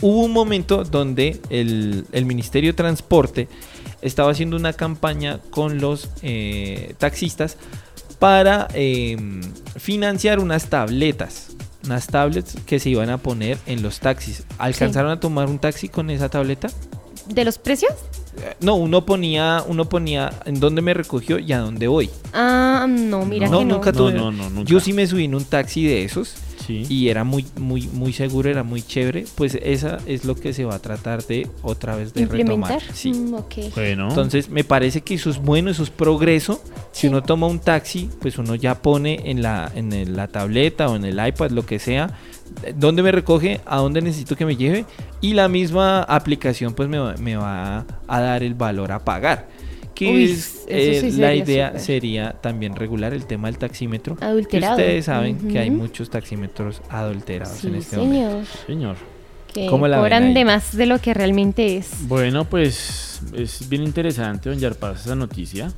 Hubo 0.00 0.24
un 0.24 0.32
momento 0.32 0.84
donde 0.84 1.40
el, 1.50 2.06
el 2.12 2.24
Ministerio 2.26 2.72
de 2.72 2.76
Transporte 2.76 3.48
estaba 4.02 4.30
haciendo 4.30 4.56
una 4.56 4.72
campaña 4.72 5.40
con 5.50 5.80
los 5.80 6.10
eh, 6.22 6.94
taxistas 6.98 7.56
para 8.18 8.68
eh, 8.74 9.16
financiar 9.76 10.38
unas 10.38 10.68
tabletas. 10.68 11.48
Unas 11.84 12.08
tablets 12.08 12.56
que 12.66 12.80
se 12.80 12.90
iban 12.90 13.10
a 13.10 13.18
poner 13.18 13.58
en 13.66 13.82
los 13.82 14.00
taxis. 14.00 14.44
¿Alcanzaron 14.58 15.12
a 15.12 15.20
tomar 15.20 15.48
un 15.48 15.60
taxi 15.60 15.88
con 15.88 16.10
esa 16.10 16.28
tableta? 16.28 16.68
¿De 17.28 17.44
los 17.44 17.58
precios? 17.58 17.92
No, 18.60 18.74
uno 18.76 19.04
ponía, 19.06 19.64
uno 19.66 19.86
ponía 19.88 20.32
en 20.44 20.60
dónde 20.60 20.82
me 20.82 20.92
recogió 20.94 21.38
y 21.38 21.52
a 21.52 21.58
dónde 21.58 21.88
voy. 21.88 22.10
Ah, 22.34 22.86
no, 22.88 23.24
mira 23.24 23.48
no, 23.48 23.60
que 23.60 23.64
no. 23.64 23.74
nunca 23.76 23.92
No, 23.92 23.98
tuve. 23.98 24.12
no, 24.12 24.30
no, 24.30 24.50
nunca. 24.50 24.70
Yo 24.70 24.78
sí 24.80 24.92
me 24.92 25.06
subí 25.06 25.24
en 25.24 25.34
un 25.34 25.44
taxi 25.44 25.84
de 25.86 26.04
esos 26.04 26.34
Sí. 26.66 26.84
y 26.88 27.08
era 27.10 27.22
muy, 27.22 27.46
muy, 27.60 27.86
muy 27.92 28.12
seguro, 28.12 28.50
era 28.50 28.62
muy 28.64 28.82
chévere. 28.82 29.24
Pues 29.36 29.56
esa 29.62 29.98
es 30.06 30.24
lo 30.24 30.34
que 30.34 30.52
se 30.52 30.64
va 30.64 30.74
a 30.74 30.78
tratar 30.80 31.24
de 31.24 31.48
otra 31.62 31.94
vez 31.96 32.12
de 32.12 32.22
¿Implementar? 32.22 32.80
retomar. 32.80 32.94
Sí. 32.94 33.12
Mm, 33.12 33.34
ok. 33.34 33.54
Bueno. 33.74 34.08
Entonces 34.08 34.50
me 34.50 34.64
parece 34.64 35.00
que 35.00 35.14
eso 35.14 35.30
es 35.30 35.38
bueno, 35.38 35.70
eso 35.70 35.82
es 35.84 35.90
progreso. 35.90 36.60
Si 36.92 37.06
uno 37.06 37.22
toma 37.22 37.46
un 37.46 37.60
taxi, 37.60 38.10
pues 38.20 38.36
uno 38.38 38.54
ya 38.56 38.82
pone 38.82 39.30
en 39.30 39.42
la, 39.42 39.70
en 39.76 40.16
la 40.16 40.26
tableta 40.28 40.88
o 40.88 40.96
en 40.96 41.04
el 41.04 41.24
iPad, 41.24 41.50
lo 41.52 41.64
que 41.64 41.78
sea, 41.78 42.06
eh, 42.06 42.10
dónde 42.76 43.02
me 43.02 43.12
recoge, 43.12 43.60
a 43.66 43.78
dónde 43.78 44.00
necesito 44.02 44.36
que 44.36 44.44
me 44.46 44.56
lleve 44.56 44.84
y 45.20 45.34
la 45.34 45.48
misma 45.48 46.02
aplicación 46.02 46.74
pues 46.74 46.88
me, 46.88 46.98
va- 46.98 47.14
me 47.18 47.36
va 47.36 47.84
a 48.08 48.20
dar 48.20 48.42
el 48.42 48.54
valor 48.54 48.92
a 48.92 48.98
pagar. 49.04 49.48
Que 49.94 50.10
Uy, 50.12 50.24
es, 50.24 50.64
eh, 50.68 50.98
sí 51.10 51.12
la 51.18 51.34
idea 51.34 51.78
sería 51.78 52.32
también 52.32 52.76
regular 52.76 53.14
el 53.14 53.24
tema 53.24 53.48
del 53.48 53.56
taxímetro. 53.56 54.14
que 54.16 54.24
Adulterado. 54.26 54.74
ustedes 54.76 55.06
saben 55.06 55.38
que 55.48 55.58
hay 55.58 55.70
muchos 55.70 56.10
taxímetros 56.10 56.82
adulterados 56.90 57.56
Sí, 57.58 57.68
en 57.68 57.76
este 57.76 57.96
momento. 57.96 58.20
señor. 58.20 58.44
Señor. 58.66 58.96
Que 59.54 59.68
¿Cómo 59.68 59.88
la 59.88 59.96
cobran 59.96 60.34
de 60.34 60.44
más 60.44 60.76
de 60.76 60.84
lo 60.84 60.98
que 60.98 61.14
realmente 61.14 61.78
es. 61.78 62.06
Bueno, 62.08 62.44
pues 62.44 63.22
es 63.34 63.66
bien 63.70 63.84
interesante, 63.84 64.50
don 64.50 64.58
Yarpaz, 64.58 65.06
esa 65.06 65.14
noticia. 65.14 65.72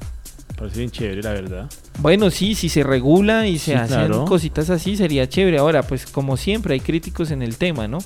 Parece 0.58 0.78
bien 0.78 0.90
chévere, 0.90 1.22
la 1.22 1.32
verdad. 1.32 1.70
Bueno, 2.00 2.30
sí, 2.30 2.54
si 2.56 2.68
se 2.68 2.82
regula 2.82 3.46
y 3.46 3.58
se 3.58 3.72
Sí, 3.72 3.76
hacen 3.78 3.98
claro. 4.08 4.24
cositas 4.24 4.70
así, 4.70 4.96
sería 4.96 5.28
chévere. 5.28 5.58
Ahora, 5.58 5.82
pues 5.84 6.04
como 6.06 6.36
siempre, 6.36 6.74
hay 6.74 6.80
críticos 6.80 7.30
en 7.30 7.42
el 7.42 7.56
tema, 7.56 7.86
¿no? 7.86 7.98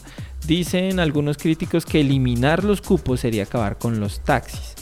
Dicen 0.46 1.00
algunos 1.00 1.36
críticos 1.38 1.86
que 1.86 2.00
eliminar 2.00 2.62
los 2.64 2.82
cupos 2.82 3.20
sería 3.20 3.44
acabar 3.44 3.78
con 3.78 4.00
los 4.00 4.20
taxis. 4.20 4.74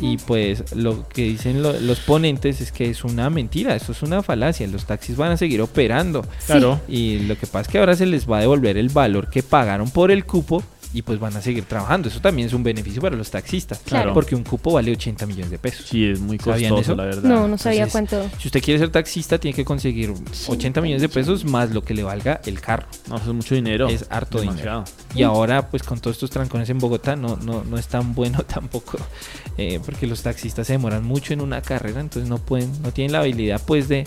Y 0.00 0.18
pues 0.18 0.74
lo 0.74 1.08
que 1.08 1.22
dicen 1.22 1.62
lo- 1.62 1.78
los 1.80 2.00
ponentes 2.00 2.60
es 2.60 2.70
que 2.70 2.90
es 2.90 3.02
una 3.02 3.30
mentira, 3.30 3.74
eso 3.74 3.92
es 3.92 4.02
una 4.02 4.22
falacia. 4.22 4.66
Los 4.66 4.84
taxis 4.84 5.16
van 5.16 5.32
a 5.32 5.36
seguir 5.38 5.62
operando. 5.62 6.22
Claro. 6.46 6.80
Y 6.86 7.20
lo 7.20 7.36
que 7.38 7.46
pasa 7.46 7.60
es 7.62 7.68
que 7.68 7.78
ahora 7.78 7.96
se 7.96 8.04
les 8.06 8.30
va 8.30 8.38
a 8.38 8.40
devolver 8.42 8.76
el 8.76 8.90
valor 8.90 9.30
que 9.30 9.42
pagaron 9.42 9.90
por 9.90 10.10
el 10.10 10.26
cupo 10.26 10.62
y 10.92 11.02
pues 11.02 11.18
van 11.18 11.36
a 11.36 11.40
seguir 11.42 11.64
trabajando. 11.64 12.08
Eso 12.08 12.20
también 12.20 12.48
es 12.48 12.54
un 12.54 12.62
beneficio 12.62 13.00
para 13.02 13.16
los 13.16 13.30
taxistas. 13.30 13.80
Claro. 13.84 14.14
Porque 14.14 14.34
un 14.34 14.44
cupo 14.44 14.72
vale 14.72 14.92
80 14.92 15.26
millones 15.26 15.50
de 15.50 15.58
pesos. 15.58 15.86
Sí, 15.86 16.06
es 16.06 16.20
muy 16.20 16.38
¿Sabían 16.38 16.70
costoso, 16.70 16.92
eso? 16.92 16.96
la 16.96 17.04
verdad. 17.04 17.22
No, 17.28 17.48
no 17.48 17.58
sabía 17.58 17.84
Entonces, 17.84 18.10
cuánto. 18.18 18.38
Si 18.38 18.48
usted 18.48 18.62
quiere 18.62 18.78
ser 18.80 18.90
taxista, 18.90 19.38
tiene 19.38 19.54
que 19.54 19.64
conseguir 19.64 20.12
80 20.48 20.80
millones 20.80 21.02
de 21.02 21.08
pesos 21.08 21.44
más 21.44 21.70
lo 21.70 21.82
que 21.82 21.94
le 21.94 22.02
valga 22.02 22.40
el 22.46 22.60
carro. 22.60 22.86
No, 23.08 23.16
eso 23.16 23.28
es 23.30 23.34
mucho 23.34 23.54
dinero. 23.54 23.88
Es 23.88 24.06
harto 24.10 24.40
Demasiado. 24.40 24.84
dinero. 24.84 24.96
Y 25.14 25.22
ahora, 25.22 25.68
pues 25.70 25.82
con 25.82 26.00
todos 26.00 26.16
estos 26.16 26.30
trancones 26.30 26.68
en 26.70 26.78
Bogotá, 26.78 27.16
no, 27.16 27.36
no, 27.36 27.64
no 27.64 27.78
es 27.78 27.86
tan 27.88 28.14
bueno 28.14 28.42
tampoco. 28.46 28.98
eh, 29.58 29.80
porque 29.84 30.06
los 30.06 30.22
taxistas 30.22 30.66
se 30.66 30.74
demoran 30.74 31.04
mucho 31.04 31.32
en 31.32 31.40
una 31.40 31.62
carrera, 31.62 32.00
entonces 32.00 32.28
no 32.28 32.38
pueden, 32.38 32.70
no 32.82 32.92
tienen 32.92 33.12
la 33.12 33.20
habilidad 33.20 33.60
pues 33.66 33.88
de, 33.88 34.06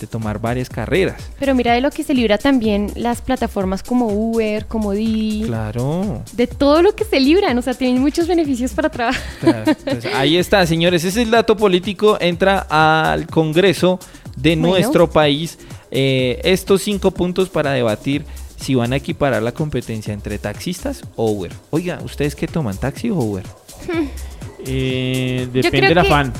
de 0.00 0.06
tomar 0.06 0.40
varias 0.40 0.68
carreras. 0.68 1.22
Pero 1.38 1.54
mira 1.54 1.74
de 1.74 1.80
lo 1.80 1.90
que 1.90 2.02
se 2.02 2.14
libra 2.14 2.38
también 2.38 2.90
las 2.96 3.20
plataformas 3.20 3.82
como 3.82 4.06
Uber, 4.08 4.66
como 4.66 4.92
Didi. 4.92 5.44
Claro. 5.46 6.22
De 6.32 6.46
todo 6.46 6.82
lo 6.82 6.94
que 6.94 7.04
se 7.04 7.20
libran. 7.20 7.56
O 7.58 7.62
sea, 7.62 7.74
tienen 7.74 8.00
muchos 8.00 8.26
beneficios 8.26 8.72
para 8.72 8.88
trabajar. 8.88 9.22
Claro. 9.40 9.64
Entonces, 9.86 10.12
ahí 10.14 10.36
está, 10.36 10.66
señores. 10.66 11.04
Ese 11.04 11.20
es 11.20 11.26
el 11.26 11.30
dato 11.30 11.56
político. 11.56 12.16
Entra 12.20 12.66
al 12.70 13.26
Congreso 13.26 13.98
de 14.36 14.56
Bueno. 14.56 14.68
nuestro 14.74 15.10
país. 15.10 15.58
eh, 15.92 16.40
estos 16.44 16.82
cinco 16.82 17.10
puntos 17.10 17.48
para 17.48 17.72
debatir 17.72 18.24
si 18.56 18.76
van 18.76 18.92
a 18.92 18.96
equiparar 18.96 19.42
la 19.42 19.50
competencia 19.52 20.14
entre 20.14 20.38
taxistas 20.38 21.02
o 21.16 21.30
Uber. 21.32 21.50
Oiga, 21.70 21.98
¿ustedes 22.04 22.36
qué 22.36 22.46
toman, 22.46 22.76
taxi 22.76 23.10
o 23.10 23.16
Uber? 23.16 23.44
Eh, 24.66 25.48
depende 25.52 25.88
del 25.88 25.94
que- 25.94 26.00
afán. 26.00 26.32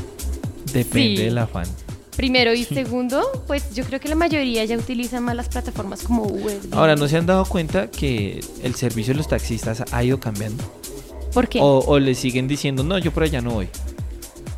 Depende 0.73 1.17
Sí. 1.17 1.25
del 1.25 1.39
afán. 1.39 1.67
Primero 2.21 2.53
y 2.53 2.65
segundo, 2.65 3.23
pues 3.47 3.75
yo 3.75 3.83
creo 3.85 3.99
que 3.99 4.07
la 4.11 4.15
mayoría 4.15 4.63
ya 4.67 4.77
utiliza 4.77 5.21
más 5.23 5.35
las 5.35 5.49
plataformas 5.49 6.03
como 6.03 6.25
Uber. 6.25 6.59
Ahora, 6.73 6.95
¿no 6.95 7.09
se 7.09 7.17
han 7.17 7.25
dado 7.25 7.47
cuenta 7.47 7.91
que 7.91 8.41
el 8.63 8.75
servicio 8.75 9.15
de 9.15 9.19
los 9.19 9.29
taxistas 9.29 9.83
ha 9.91 10.05
ido 10.05 10.21
cambiando? 10.21 10.63
¿Por 11.33 11.49
qué? 11.49 11.61
O, 11.63 11.79
o 11.87 11.99
le 11.99 12.15
siguen 12.15 12.47
diciendo, 12.47 12.83
no, 12.85 12.99
yo 12.99 13.11
por 13.11 13.23
allá 13.23 13.41
no 13.41 13.53
voy. 13.53 13.69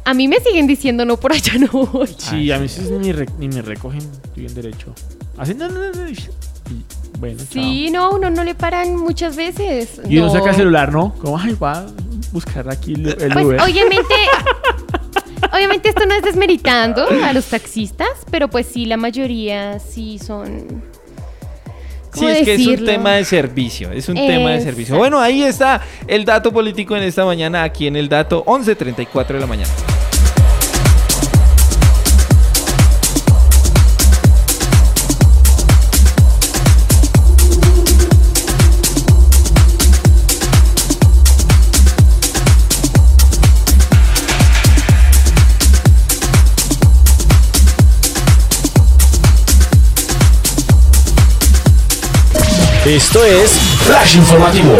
A 0.04 0.12
mí 0.12 0.26
me 0.26 0.40
siguen 0.40 0.66
diciendo 0.66 1.04
no 1.04 1.16
por 1.18 1.32
allá 1.32 1.52
no 1.56 1.68
voy. 1.86 2.08
Sí, 2.18 2.50
a 2.50 2.58
mí 2.58 2.66
sí 2.68 2.80
ni, 3.00 3.12
re- 3.12 3.28
ni 3.38 3.46
me 3.46 3.62
recogen, 3.62 4.00
estoy 4.00 4.42
bien 4.42 4.54
derecho. 4.54 4.92
Así, 5.38 5.54
no, 5.54 5.68
no, 5.68 5.78
no, 5.78 5.92
no. 5.92 6.08
Y 6.10 6.18
bueno, 7.20 7.40
Sí, 7.48 7.90
no, 7.92 8.10
uno 8.10 8.28
no 8.28 8.42
le 8.42 8.56
paran 8.56 8.96
muchas 8.96 9.36
veces. 9.36 10.00
Y 10.08 10.16
uno 10.18 10.26
No. 10.26 10.32
saca 10.32 10.50
el 10.50 10.56
celular, 10.56 10.92
¿no? 10.92 11.14
Como, 11.14 11.38
ay, 11.38 11.54
va 11.62 11.78
a 11.78 11.86
buscar 12.32 12.68
aquí 12.68 12.94
el, 12.94 13.06
el 13.06 13.32
Pues 13.32 13.44
Uber. 13.46 13.60
obviamente, 13.60 14.14
obviamente 15.52 15.88
esto 15.88 16.06
no 16.06 16.14
es 16.14 16.22
desmeritando 16.22 17.06
a 17.24 17.32
los 17.32 17.46
taxistas, 17.46 18.08
pero 18.30 18.48
pues 18.48 18.66
sí, 18.66 18.86
la 18.86 18.96
mayoría 18.96 19.78
sí 19.78 20.18
son... 20.18 20.82
Sí, 22.12 22.20
¿cómo 22.20 22.28
es 22.28 22.44
que 22.44 22.54
es 22.54 22.60
un 22.60 22.66
decirlo? 22.66 22.92
tema 22.92 23.12
de 23.12 23.24
servicio, 23.24 23.90
es 23.90 24.08
un 24.08 24.16
tema 24.16 24.50
de 24.50 24.60
servicio. 24.60 24.96
Bueno, 24.98 25.18
ahí 25.18 25.42
está 25.42 25.80
el 26.06 26.26
dato 26.26 26.52
político 26.52 26.94
en 26.94 27.04
esta 27.04 27.24
mañana, 27.24 27.62
aquí 27.62 27.86
en 27.86 27.96
el 27.96 28.08
dato 28.08 28.44
11.34 28.44 29.28
de 29.28 29.40
la 29.40 29.46
mañana. 29.46 29.70
Esto 52.84 53.24
es 53.24 53.60
Flash 53.86 54.16
Informativo. 54.16 54.76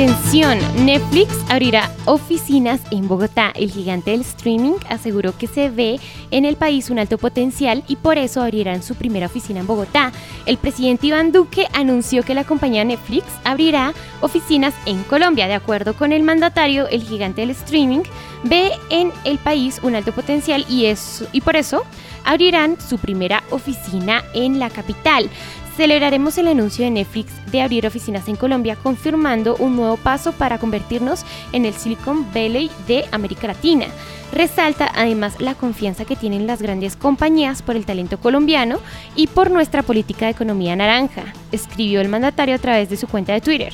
Atención, 0.00 0.58
Netflix 0.86 1.28
abrirá 1.50 1.94
oficinas 2.06 2.80
en 2.90 3.06
Bogotá. 3.06 3.52
El 3.54 3.70
gigante 3.70 4.12
del 4.12 4.22
streaming 4.22 4.72
aseguró 4.88 5.36
que 5.36 5.46
se 5.46 5.68
ve 5.68 6.00
en 6.30 6.46
el 6.46 6.56
país 6.56 6.88
un 6.88 6.98
alto 6.98 7.18
potencial 7.18 7.84
y 7.86 7.96
por 7.96 8.16
eso 8.16 8.40
abrirán 8.40 8.82
su 8.82 8.94
primera 8.94 9.26
oficina 9.26 9.60
en 9.60 9.66
Bogotá. 9.66 10.10
El 10.46 10.56
presidente 10.56 11.08
Iván 11.08 11.32
Duque 11.32 11.66
anunció 11.74 12.22
que 12.22 12.32
la 12.32 12.44
compañía 12.44 12.82
Netflix 12.82 13.26
abrirá 13.44 13.92
oficinas 14.22 14.72
en 14.86 15.02
Colombia. 15.02 15.48
De 15.48 15.54
acuerdo 15.54 15.92
con 15.92 16.12
el 16.12 16.22
mandatario, 16.22 16.88
el 16.88 17.02
gigante 17.02 17.42
del 17.42 17.50
streaming 17.50 18.00
ve 18.42 18.70
en 18.88 19.12
el 19.24 19.36
país 19.36 19.80
un 19.82 19.96
alto 19.96 20.12
potencial 20.12 20.64
y, 20.66 20.86
es, 20.86 21.24
y 21.32 21.42
por 21.42 21.56
eso 21.56 21.84
abrirán 22.24 22.80
su 22.80 22.98
primera 22.98 23.42
oficina 23.50 24.22
en 24.34 24.58
la 24.58 24.70
capital. 24.70 25.30
Celebraremos 25.76 26.36
el 26.36 26.48
anuncio 26.48 26.84
de 26.84 26.90
Netflix 26.90 27.32
de 27.50 27.62
abrir 27.62 27.86
oficinas 27.86 28.28
en 28.28 28.36
Colombia, 28.36 28.76
confirmando 28.76 29.56
un 29.56 29.76
nuevo 29.76 29.96
paso 29.96 30.32
para 30.32 30.58
convertirnos 30.58 31.24
en 31.52 31.64
el 31.64 31.72
Silicon 31.72 32.26
Valley 32.34 32.70
de 32.86 33.06
América 33.12 33.46
Latina. 33.46 33.86
Resalta 34.32 34.90
además 34.94 35.40
la 35.40 35.54
confianza 35.54 36.04
que 36.04 36.16
tienen 36.16 36.46
las 36.46 36.60
grandes 36.60 36.96
compañías 36.96 37.62
por 37.62 37.76
el 37.76 37.86
talento 37.86 38.18
colombiano 38.20 38.78
y 39.16 39.26
por 39.26 39.50
nuestra 39.50 39.82
política 39.82 40.26
de 40.26 40.32
economía 40.32 40.76
naranja, 40.76 41.32
escribió 41.50 42.00
el 42.00 42.08
mandatario 42.08 42.54
a 42.54 42.58
través 42.58 42.90
de 42.90 42.96
su 42.96 43.08
cuenta 43.08 43.32
de 43.32 43.40
Twitter. 43.40 43.72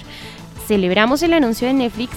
Celebramos 0.67 1.23
el 1.23 1.35
anuncio 1.35 1.67
de 1.67 1.75
Netflix 1.75 2.13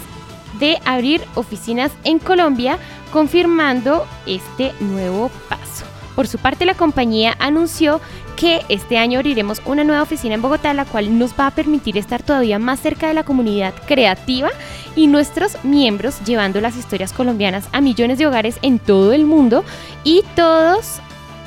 de 0.59 0.77
abrir 0.85 1.21
oficinas 1.35 1.91
en 2.03 2.19
Colombia, 2.19 2.77
confirmando 3.11 4.05
este 4.25 4.71
nuevo 4.79 5.31
paso. 5.49 5.88
Por 6.19 6.27
su 6.27 6.37
parte, 6.37 6.65
la 6.65 6.73
compañía 6.73 7.37
anunció 7.39 8.01
que 8.35 8.59
este 8.67 8.97
año 8.97 9.19
abriremos 9.19 9.61
una 9.63 9.85
nueva 9.85 10.01
oficina 10.01 10.35
en 10.35 10.41
Bogotá, 10.41 10.73
la 10.73 10.83
cual 10.83 11.17
nos 11.17 11.31
va 11.31 11.47
a 11.47 11.51
permitir 11.51 11.97
estar 11.97 12.21
todavía 12.23 12.59
más 12.59 12.81
cerca 12.81 13.07
de 13.07 13.13
la 13.13 13.23
comunidad 13.23 13.73
creativa 13.87 14.49
y 14.97 15.07
nuestros 15.07 15.63
miembros, 15.63 16.19
llevando 16.25 16.59
las 16.59 16.75
historias 16.75 17.13
colombianas 17.13 17.69
a 17.71 17.79
millones 17.79 18.17
de 18.17 18.27
hogares 18.27 18.57
en 18.63 18.79
todo 18.79 19.13
el 19.13 19.23
mundo 19.23 19.63
y 20.03 20.25
todos 20.35 20.99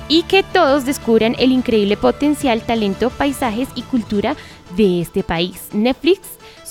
y 0.09 0.23
que 0.23 0.43
todos 0.43 0.87
descubran 0.87 1.37
el 1.39 1.53
increíble 1.53 1.99
potencial, 1.99 2.63
talento, 2.63 3.11
paisajes 3.11 3.69
y 3.75 3.83
cultura 3.83 4.37
de 4.75 5.03
este 5.03 5.23
país. 5.23 5.69
Netflix 5.75 6.21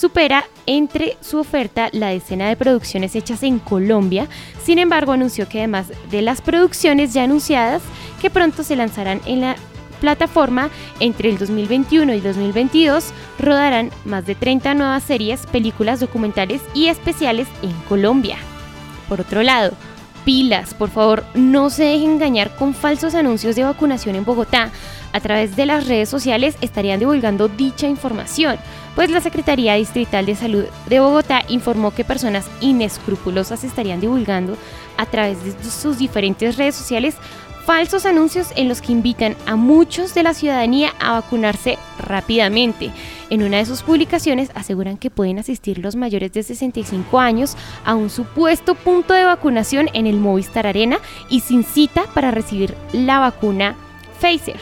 supera 0.02 0.46
entre 0.66 1.16
su 1.22 1.38
oferta 1.38 1.90
la 1.92 2.08
decena 2.08 2.50
de 2.50 2.56
producciones 2.56 3.16
hechas 3.16 3.44
en 3.44 3.60
Colombia. 3.60 4.28
Sin 4.64 4.80
embargo, 4.80 5.12
anunció 5.12 5.48
que 5.48 5.60
además 5.60 5.94
de 6.10 6.24
las 6.24 6.42
producciones 6.42 7.14
ya 7.14 7.24
anunciadas, 7.24 7.84
que 8.20 8.32
pronto 8.32 8.64
se 8.64 8.76
lanzarán 8.76 9.22
en 9.28 9.42
la 9.42 9.56
plataforma, 10.00 10.72
entre 11.00 11.30
el 11.30 11.38
2021 11.38 12.16
y 12.16 12.20
2022 12.20 13.14
rodarán 13.38 13.92
más 14.04 14.26
de 14.26 14.34
30 14.34 14.74
nuevas 14.74 15.04
series, 15.04 15.46
películas, 15.46 16.00
documentales 16.00 16.62
y 16.74 16.88
especiales 16.88 17.48
en 17.62 17.72
Colombia. 17.88 18.38
Por 19.08 19.22
otro 19.22 19.44
lado, 19.44 19.74
pilas, 20.26 20.74
por 20.74 20.90
favor, 20.90 21.24
no 21.36 21.70
se 21.70 21.84
dejen 21.84 22.12
engañar 22.12 22.56
con 22.56 22.74
falsos 22.74 23.14
anuncios 23.14 23.56
de 23.56 23.64
vacunación 23.64 24.16
en 24.16 24.26
Bogotá. 24.26 24.72
A 25.14 25.20
través 25.20 25.56
de 25.56 25.66
las 25.66 25.88
redes 25.88 26.10
sociales 26.10 26.56
estarían 26.62 27.00
divulgando 27.00 27.48
dicha 27.48 27.88
información, 27.88 28.58
pues 28.96 29.10
la 29.10 29.22
Secretaría 29.22 29.76
Distrital 29.76 30.26
de 30.26 30.36
Salud 30.36 30.66
de 30.88 31.00
Bogotá 31.00 31.44
informó 31.48 31.92
que 31.92 32.04
personas 32.04 32.46
inescrupulosas 32.60 33.64
estarían 33.64 34.02
divulgando 34.02 34.58
a 34.98 35.06
través 35.06 35.44
de 35.44 35.70
sus 35.70 35.98
diferentes 35.98 36.58
redes 36.58 36.76
sociales 36.76 37.16
falsos 37.66 38.06
anuncios 38.06 38.48
en 38.56 38.68
los 38.68 38.82
que 38.82 38.92
invitan 38.92 39.36
a 39.46 39.56
muchos 39.56 40.14
de 40.14 40.24
la 40.24 40.34
ciudadanía 40.34 40.94
a 41.00 41.14
vacunarse 41.14 41.78
rápidamente. 42.00 42.92
En 43.30 43.44
una 43.44 43.58
de 43.58 43.66
sus 43.66 43.82
publicaciones 43.84 44.52
aseguran 44.56 44.98
que 44.98 45.10
pueden 45.10 45.40
asistir 45.40 45.78
los 45.78 45.96
mayores 45.96 46.34
de 46.34 46.44
65 46.44 47.20
años 47.20 47.56
a 47.86 47.96
un 47.96 48.10
supuesto 48.10 48.76
punto 48.76 49.14
de 49.14 49.26
vacunación 49.26 49.90
en 49.94 50.08
el 50.08 50.18
Movistar 50.18 50.68
Arena 50.68 51.00
y 51.30 51.42
sin 51.42 51.64
cita 51.64 52.04
para 52.14 52.32
recibir 52.32 52.76
la 52.94 53.20
vacuna 53.20 53.76
Pfizer. 54.20 54.60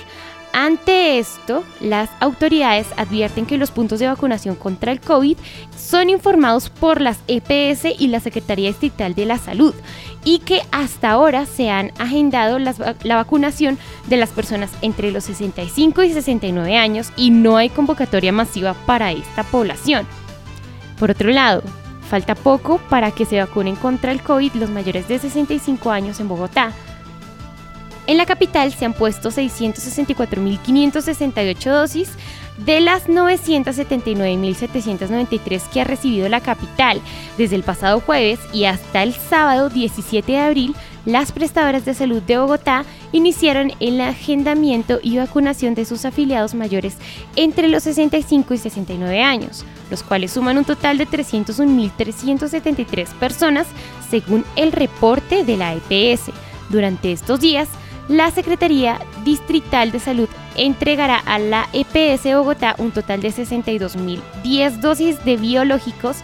Ante 0.51 1.19
esto, 1.19 1.63
las 1.79 2.09
autoridades 2.19 2.87
advierten 2.97 3.45
que 3.45 3.57
los 3.57 3.69
puntos 3.71 3.99
de 3.99 4.07
vacunación 4.07 4.55
contra 4.55 4.91
el 4.91 4.99
COVID 4.99 5.37
son 5.77 6.09
informados 6.09 6.69
por 6.69 7.01
las 7.01 7.19
EPS 7.27 7.85
y 7.99 8.07
la 8.07 8.19
Secretaría 8.19 8.69
Distrital 8.69 9.13
de 9.13 9.25
la 9.25 9.37
Salud 9.37 9.75
y 10.23 10.39
que 10.39 10.61
hasta 10.71 11.11
ahora 11.11 11.45
se 11.45 11.69
han 11.69 11.91
agendado 11.99 12.57
la 12.59 13.15
vacunación 13.15 13.77
de 14.07 14.17
las 14.17 14.29
personas 14.29 14.71
entre 14.81 15.11
los 15.11 15.25
65 15.25 16.03
y 16.03 16.13
69 16.13 16.77
años 16.77 17.11
y 17.15 17.29
no 17.29 17.57
hay 17.57 17.69
convocatoria 17.69 18.31
masiva 18.31 18.73
para 18.85 19.11
esta 19.11 19.43
población. 19.43 20.07
Por 20.97 21.11
otro 21.11 21.29
lado, 21.29 21.63
falta 22.09 22.35
poco 22.35 22.79
para 22.89 23.11
que 23.11 23.25
se 23.25 23.39
vacunen 23.39 23.75
contra 23.75 24.11
el 24.11 24.21
COVID 24.21 24.53
los 24.55 24.69
mayores 24.69 25.07
de 25.07 25.19
65 25.19 25.91
años 25.91 26.19
en 26.19 26.27
Bogotá. 26.27 26.73
En 28.09 28.17
la 28.17 28.25
capital 28.25 28.73
se 28.73 28.83
han 28.85 28.93
puesto 28.93 29.29
664.568 29.29 31.69
dosis 31.69 32.09
de 32.57 32.81
las 32.81 33.07
979.793 33.07 35.61
que 35.71 35.81
ha 35.81 35.83
recibido 35.83 36.27
la 36.27 36.41
capital 36.41 36.99
desde 37.37 37.55
el 37.55 37.61
pasado 37.61 37.99
jueves 37.99 38.39
y 38.51 38.65
hasta 38.65 39.03
el 39.03 39.13
sábado 39.13 39.69
17 39.69 40.31
de 40.31 40.39
abril, 40.39 40.75
las 41.05 41.31
prestadoras 41.31 41.85
de 41.85 41.93
salud 41.93 42.23
de 42.23 42.39
Bogotá 42.39 42.83
iniciaron 43.11 43.73
el 43.79 44.01
agendamiento 44.01 44.97
y 45.03 45.17
vacunación 45.17 45.75
de 45.75 45.85
sus 45.85 46.03
afiliados 46.03 46.55
mayores 46.55 46.95
entre 47.35 47.67
los 47.67 47.83
65 47.83 48.55
y 48.55 48.57
69 48.57 49.21
años, 49.21 49.63
los 49.91 50.01
cuales 50.01 50.31
suman 50.31 50.57
un 50.57 50.65
total 50.65 50.97
de 50.97 51.05
301.373 51.05 53.07
personas 53.19 53.67
según 54.09 54.45
el 54.55 54.71
reporte 54.71 55.43
de 55.43 55.57
la 55.57 55.75
EPS. 55.75 56.31
Durante 56.71 57.11
estos 57.11 57.39
días, 57.39 57.69
la 58.09 58.31
Secretaría 58.31 58.99
Distrital 59.23 59.91
de 59.91 59.99
Salud 59.99 60.27
entregará 60.57 61.17
a 61.17 61.39
la 61.39 61.69
EPS 61.71 62.25
Bogotá 62.35 62.75
un 62.79 62.91
total 62.91 63.21
de 63.21 63.29
62.010 63.29 64.79
dosis 64.79 65.23
de 65.23 65.37
biológicos 65.37 66.17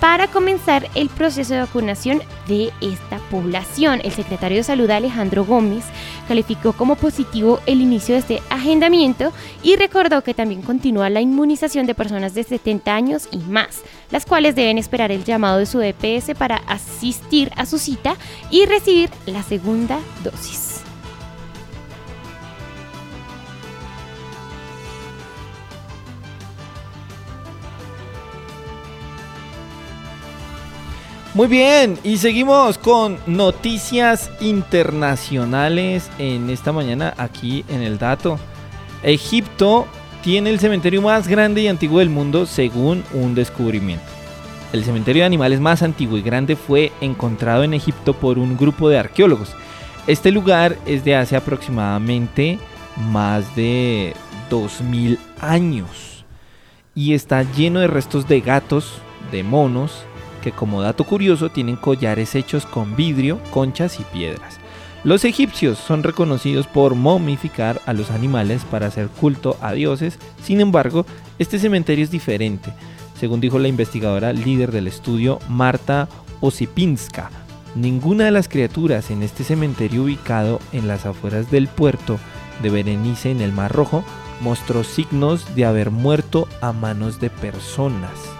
para 0.00 0.28
comenzar 0.28 0.88
el 0.94 1.08
proceso 1.08 1.54
de 1.54 1.60
vacunación 1.60 2.22
de 2.46 2.72
esta 2.80 3.18
población. 3.30 4.00
El 4.04 4.12
secretario 4.12 4.58
de 4.58 4.62
Salud 4.64 4.90
Alejandro 4.90 5.44
Gómez 5.44 5.84
calificó 6.28 6.72
como 6.72 6.96
positivo 6.96 7.60
el 7.66 7.80
inicio 7.80 8.14
de 8.14 8.20
este 8.20 8.42
agendamiento 8.50 9.32
y 9.62 9.76
recordó 9.76 10.22
que 10.22 10.34
también 10.34 10.62
continúa 10.62 11.10
la 11.10 11.20
inmunización 11.20 11.86
de 11.86 11.94
personas 11.94 12.34
de 12.34 12.44
70 12.44 12.94
años 12.94 13.28
y 13.30 13.38
más, 13.38 13.80
las 14.10 14.26
cuales 14.26 14.54
deben 14.54 14.78
esperar 14.78 15.10
el 15.10 15.24
llamado 15.24 15.58
de 15.58 15.66
su 15.66 15.80
EPS 15.80 16.36
para 16.36 16.56
asistir 16.66 17.50
a 17.56 17.66
su 17.66 17.78
cita 17.78 18.16
y 18.50 18.66
recibir 18.66 19.10
la 19.26 19.42
segunda 19.42 19.98
dosis. 20.22 20.67
Muy 31.34 31.46
bien, 31.46 31.98
y 32.04 32.16
seguimos 32.16 32.78
con 32.78 33.18
noticias 33.26 34.30
internacionales 34.40 36.10
en 36.18 36.48
esta 36.48 36.72
mañana 36.72 37.12
aquí 37.18 37.66
en 37.68 37.82
el 37.82 37.98
dato. 37.98 38.38
Egipto 39.02 39.86
tiene 40.22 40.48
el 40.48 40.58
cementerio 40.58 41.02
más 41.02 41.28
grande 41.28 41.60
y 41.60 41.68
antiguo 41.68 41.98
del 41.98 42.08
mundo 42.08 42.46
según 42.46 43.04
un 43.12 43.34
descubrimiento. 43.34 44.06
El 44.72 44.84
cementerio 44.84 45.22
de 45.22 45.26
animales 45.26 45.60
más 45.60 45.82
antiguo 45.82 46.16
y 46.16 46.22
grande 46.22 46.56
fue 46.56 46.92
encontrado 47.02 47.62
en 47.62 47.74
Egipto 47.74 48.14
por 48.14 48.38
un 48.38 48.56
grupo 48.56 48.88
de 48.88 48.98
arqueólogos. 48.98 49.54
Este 50.06 50.32
lugar 50.32 50.78
es 50.86 51.04
de 51.04 51.14
hace 51.14 51.36
aproximadamente 51.36 52.58
más 52.96 53.54
de 53.54 54.14
2000 54.48 55.18
años 55.40 56.24
y 56.94 57.12
está 57.12 57.42
lleno 57.42 57.80
de 57.80 57.86
restos 57.86 58.26
de 58.26 58.40
gatos, 58.40 58.94
de 59.30 59.42
monos, 59.42 60.04
que 60.38 60.52
como 60.52 60.82
dato 60.82 61.04
curioso 61.04 61.50
tienen 61.50 61.76
collares 61.76 62.34
hechos 62.34 62.66
con 62.66 62.96
vidrio, 62.96 63.40
conchas 63.50 64.00
y 64.00 64.04
piedras. 64.04 64.58
Los 65.04 65.24
egipcios 65.24 65.78
son 65.78 66.02
reconocidos 66.02 66.66
por 66.66 66.94
momificar 66.94 67.80
a 67.86 67.92
los 67.92 68.10
animales 68.10 68.64
para 68.64 68.88
hacer 68.88 69.08
culto 69.08 69.56
a 69.60 69.72
dioses, 69.72 70.18
sin 70.42 70.60
embargo, 70.60 71.06
este 71.38 71.58
cementerio 71.58 72.04
es 72.04 72.10
diferente, 72.10 72.72
según 73.18 73.40
dijo 73.40 73.58
la 73.58 73.68
investigadora 73.68 74.32
líder 74.32 74.72
del 74.72 74.88
estudio 74.88 75.38
Marta 75.48 76.08
Osipinska. 76.40 77.30
Ninguna 77.76 78.24
de 78.24 78.32
las 78.32 78.48
criaturas 78.48 79.10
en 79.10 79.22
este 79.22 79.44
cementerio 79.44 80.02
ubicado 80.02 80.58
en 80.72 80.88
las 80.88 81.06
afueras 81.06 81.50
del 81.50 81.68
puerto 81.68 82.18
de 82.62 82.70
Berenice 82.70 83.30
en 83.30 83.40
el 83.40 83.52
Mar 83.52 83.72
Rojo 83.72 84.02
mostró 84.40 84.82
signos 84.82 85.54
de 85.54 85.64
haber 85.64 85.90
muerto 85.90 86.48
a 86.60 86.72
manos 86.72 87.20
de 87.20 87.30
personas. 87.30 88.37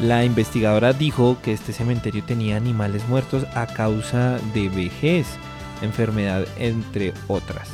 La 0.00 0.24
investigadora 0.24 0.92
dijo 0.92 1.38
que 1.42 1.52
este 1.52 1.72
cementerio 1.72 2.22
tenía 2.22 2.56
animales 2.56 3.08
muertos 3.08 3.44
a 3.56 3.66
causa 3.66 4.38
de 4.54 4.68
vejez, 4.68 5.26
enfermedad, 5.82 6.46
entre 6.56 7.12
otras. 7.26 7.68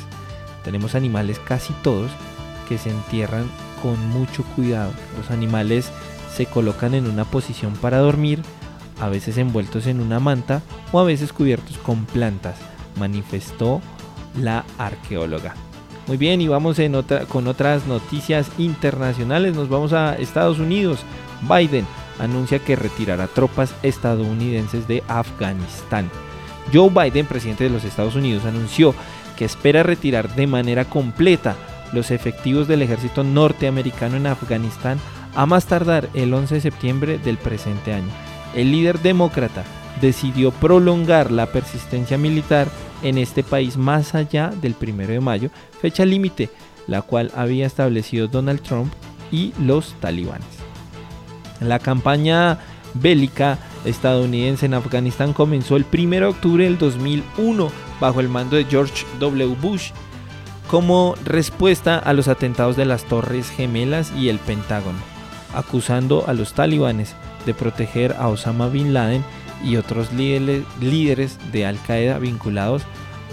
Tenemos 0.63 0.95
animales 0.95 1.39
casi 1.39 1.71
todos 1.83 2.09
que 2.67 2.79
se 2.79 2.89
entierran 2.89 3.47
con 3.83 4.09
mucho 4.09 4.43
cuidado. 4.55 4.91
Los 5.19 5.29
animales 5.29 5.91
se 6.35 6.47
colocan 6.47 6.95
en 6.95 7.07
una 7.07 7.25
posición 7.25 7.73
para 7.73 7.99
dormir, 7.99 8.41
a 8.99 9.07
veces 9.07 9.37
envueltos 9.37 9.85
en 9.85 9.99
una 9.99 10.19
manta 10.19 10.63
o 10.91 10.99
a 10.99 11.03
veces 11.03 11.31
cubiertos 11.31 11.77
con 11.77 12.05
plantas, 12.05 12.55
manifestó 12.97 13.81
la 14.41 14.65
arqueóloga. 14.79 15.53
Muy 16.07 16.17
bien, 16.17 16.41
y 16.41 16.47
vamos 16.47 16.79
con 17.29 17.47
otras 17.47 17.85
noticias 17.85 18.49
internacionales. 18.57 19.55
Nos 19.55 19.69
vamos 19.69 19.93
a 19.93 20.15
Estados 20.15 20.57
Unidos. 20.59 20.99
Biden 21.41 21.85
anuncia 22.19 22.59
que 22.59 22.75
retirará 22.75 23.27
tropas 23.27 23.73
estadounidenses 23.83 24.87
de 24.87 25.03
Afganistán. 25.07 26.09
Joe 26.73 26.89
Biden, 26.89 27.25
presidente 27.25 27.65
de 27.65 27.69
los 27.69 27.83
Estados 27.83 28.15
Unidos, 28.15 28.45
anunció 28.45 28.95
que 29.35 29.45
espera 29.45 29.83
retirar 29.83 30.33
de 30.35 30.47
manera 30.47 30.85
completa 30.85 31.55
los 31.93 32.11
efectivos 32.11 32.67
del 32.67 32.81
ejército 32.81 33.23
norteamericano 33.23 34.17
en 34.17 34.27
Afganistán 34.27 34.99
a 35.35 35.45
más 35.45 35.65
tardar 35.65 36.09
el 36.13 36.33
11 36.33 36.55
de 36.55 36.61
septiembre 36.61 37.17
del 37.17 37.37
presente 37.37 37.93
año. 37.93 38.09
El 38.55 38.71
líder 38.71 38.99
demócrata 38.99 39.63
decidió 40.01 40.51
prolongar 40.51 41.31
la 41.31 41.47
persistencia 41.47 42.17
militar 42.17 42.67
en 43.03 43.17
este 43.17 43.43
país 43.43 43.77
más 43.77 44.15
allá 44.15 44.51
del 44.61 44.75
1 44.79 45.07
de 45.07 45.19
mayo, 45.19 45.49
fecha 45.81 46.05
límite, 46.05 46.49
la 46.87 47.01
cual 47.01 47.31
había 47.35 47.65
establecido 47.65 48.27
Donald 48.27 48.61
Trump 48.61 48.91
y 49.31 49.53
los 49.59 49.93
talibanes. 49.99 50.54
La 51.59 51.79
campaña 51.79 52.59
bélica 52.93 53.57
estadounidense 53.85 54.65
en 54.65 54.73
Afganistán 54.73 55.33
comenzó 55.33 55.75
el 55.75 55.85
1 55.91 56.09
de 56.09 56.25
octubre 56.25 56.63
del 56.63 56.77
2001 56.77 57.69
bajo 57.99 58.19
el 58.19 58.29
mando 58.29 58.55
de 58.55 58.65
George 58.65 59.05
W. 59.19 59.55
Bush 59.61 59.91
como 60.67 61.15
respuesta 61.23 61.97
a 61.97 62.13
los 62.13 62.27
atentados 62.27 62.75
de 62.75 62.85
las 62.85 63.05
Torres 63.05 63.49
Gemelas 63.49 64.11
y 64.17 64.29
el 64.29 64.39
Pentágono, 64.39 64.97
acusando 65.53 66.25
a 66.27 66.33
los 66.33 66.53
talibanes 66.53 67.15
de 67.45 67.53
proteger 67.53 68.15
a 68.17 68.27
Osama 68.27 68.67
Bin 68.67 68.93
Laden 68.93 69.23
y 69.63 69.77
otros 69.77 70.11
líderes 70.11 71.37
de 71.51 71.65
Al 71.65 71.79
Qaeda 71.81 72.17
vinculados 72.17 72.81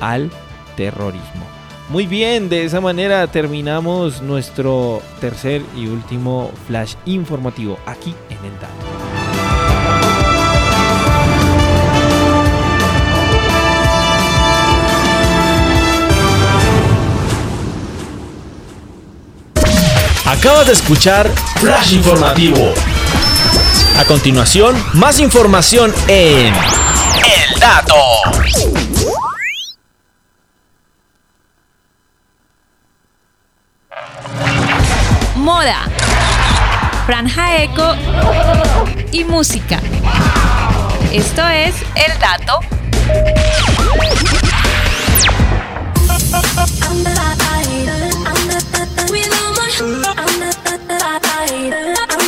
al 0.01 0.31
terrorismo. 0.77 1.62
Muy 1.89 2.07
bien, 2.07 2.49
de 2.49 2.65
esa 2.65 2.81
manera 2.81 3.27
terminamos 3.27 4.23
nuestro 4.23 5.03
tercer 5.21 5.63
y 5.77 5.87
último 5.87 6.51
flash 6.67 6.95
informativo 7.05 7.79
aquí 7.87 8.15
en 8.31 8.39
el 8.45 8.61
DAO. 8.61 9.13
Acabas 20.25 20.67
de 20.67 20.73
escuchar 20.73 21.31
Flash 21.61 21.93
Informativo. 21.93 22.75
A 23.99 24.05
continuación, 24.07 24.75
más 24.95 25.21
información 25.21 25.95
en 26.09 26.55
El 26.55 27.61
Dato. 27.61 28.92
Moda, 35.43 35.89
franja 37.05 37.65
eco 37.65 37.97
y 39.11 39.25
música. 39.25 39.81
Esto 41.13 41.43
es 41.49 41.75
El 41.97 42.17
Dato. 42.21 42.61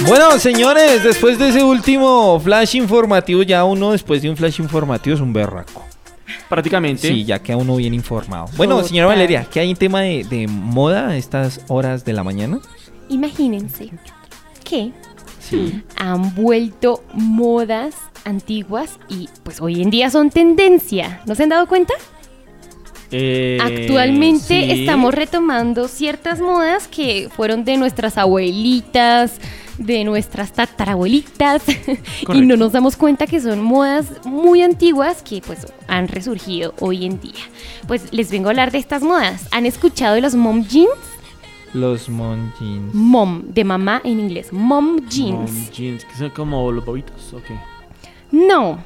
Bueno, 0.09 0.37
señores, 0.41 1.05
después 1.05 1.39
de 1.39 1.51
ese 1.51 1.63
último 1.63 2.41
flash 2.41 2.75
informativo, 2.75 3.45
ya 3.45 3.63
uno 3.63 3.93
después 3.93 4.23
de 4.23 4.31
un 4.31 4.37
flash 4.37 4.61
informativo 4.61 5.15
es 5.15 5.23
un 5.23 5.33
berraco. 5.33 5.85
Prácticamente. 6.49 7.07
Sí, 7.07 7.25
ya 7.25 7.39
queda 7.39 7.59
uno 7.59 7.77
bien 7.77 7.95
informado. 7.95 8.49
Bueno, 8.57 8.83
señora. 8.83 9.07
Valeria, 9.07 9.47
¿qué 9.49 9.61
hay 9.61 9.71
en 9.71 9.77
tema 9.77 10.01
de, 10.01 10.25
de 10.25 10.49
moda 10.49 11.11
a 11.11 11.17
estas 11.17 11.61
horas 11.69 12.05
de 12.05 12.13
la 12.13 12.25
mañana? 12.25 12.59
Imagínense 13.09 13.91
que 14.65 14.93
Sí. 15.41 15.83
han 15.97 16.35
vuelto 16.35 17.05
modas 17.13 17.95
antiguas 18.25 18.99
y 19.09 19.29
pues 19.43 19.61
hoy 19.61 19.83
en 19.83 19.91
día 19.91 20.09
son 20.11 20.31
tendencia. 20.31 21.21
¿No 21.27 21.35
se 21.35 21.43
han 21.43 21.51
dado 21.51 21.67
cuenta? 21.67 21.93
Eh, 23.11 23.59
Actualmente 23.63 24.47
sí. 24.63 24.81
estamos 24.81 25.15
retomando 25.15 25.87
ciertas 25.89 26.41
modas 26.41 26.89
que 26.89 27.29
fueron 27.37 27.65
de 27.65 27.77
nuestras 27.77 28.17
abuelitas, 28.19 29.35
de 29.79 30.03
nuestras 30.05 30.53
tatarabuelitas 30.53 31.63
y 32.33 32.41
no 32.41 32.57
nos 32.57 32.73
damos 32.73 32.97
cuenta 32.97 33.27
que 33.27 33.41
son 33.41 33.63
modas 33.63 34.07
muy 34.25 34.63
antiguas 34.63 35.23
que 35.23 35.43
pues 35.43 35.67
han 35.87 36.09
resurgido 36.09 36.75
hoy 36.81 37.05
en 37.05 37.21
día. 37.21 37.35
Pues 37.87 38.13
les 38.13 38.31
vengo 38.31 38.49
a 38.49 38.51
hablar 38.51 38.73
de 38.73 38.79
estas 38.79 39.03
modas. 39.03 39.47
¿Han 39.53 39.67
escuchado 39.67 40.15
de 40.15 40.23
los 40.23 40.35
mom 40.35 40.65
jeans? 40.67 40.89
Los 41.75 42.09
mom 42.09 42.53
jeans. 42.59 42.95
Mom, 42.95 43.43
de 43.49 43.65
mamá 43.65 44.01
en 44.05 44.21
inglés. 44.21 44.53
Mom 44.53 45.07
jeans. 45.09 45.53
Mom 45.53 45.71
jeans, 45.71 46.05
que 46.05 46.15
son 46.15 46.31
como 46.31 46.71
los 46.73 46.85
bobitos, 46.85 47.35
ok. 47.35 47.51
No, 48.31 48.79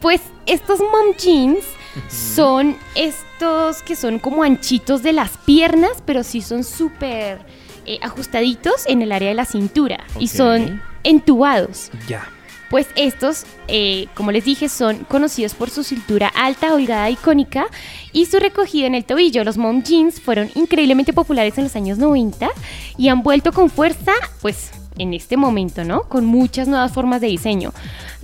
pues 0.00 0.22
estos 0.46 0.80
mom 0.80 1.14
jeans 1.18 1.64
son 2.08 2.76
estos 2.94 3.82
que 3.82 3.94
son 3.94 4.18
como 4.18 4.42
anchitos 4.42 5.02
de 5.02 5.12
las 5.12 5.36
piernas, 5.38 6.02
pero 6.04 6.22
sí 6.24 6.40
son 6.40 6.64
súper 6.64 7.40
eh, 7.86 7.98
ajustaditos 8.02 8.86
en 8.86 9.02
el 9.02 9.12
área 9.12 9.28
de 9.28 9.34
la 9.34 9.44
cintura 9.44 10.04
y 10.18 10.28
son 10.28 10.82
entubados. 11.02 11.90
Ya. 12.08 12.26
Pues 12.70 12.86
estos, 12.94 13.46
eh, 13.66 14.06
como 14.14 14.30
les 14.30 14.44
dije, 14.44 14.68
son 14.68 14.98
conocidos 14.98 15.54
por 15.54 15.70
su 15.70 15.82
cintura 15.82 16.28
alta, 16.28 16.72
holgada 16.72 17.10
y 17.10 17.16
cónica 17.16 17.66
y 18.12 18.26
su 18.26 18.38
recogido 18.38 18.86
en 18.86 18.94
el 18.94 19.04
tobillo. 19.04 19.42
Los 19.42 19.58
mom 19.58 19.82
jeans 19.82 20.20
fueron 20.20 20.50
increíblemente 20.54 21.12
populares 21.12 21.58
en 21.58 21.64
los 21.64 21.74
años 21.74 21.98
90 21.98 22.48
y 22.96 23.08
han 23.08 23.24
vuelto 23.24 23.52
con 23.52 23.70
fuerza, 23.70 24.12
pues 24.40 24.70
en 24.98 25.14
este 25.14 25.36
momento, 25.36 25.82
¿no? 25.82 26.02
Con 26.04 26.26
muchas 26.26 26.68
nuevas 26.68 26.92
formas 26.92 27.20
de 27.20 27.26
diseño. 27.26 27.72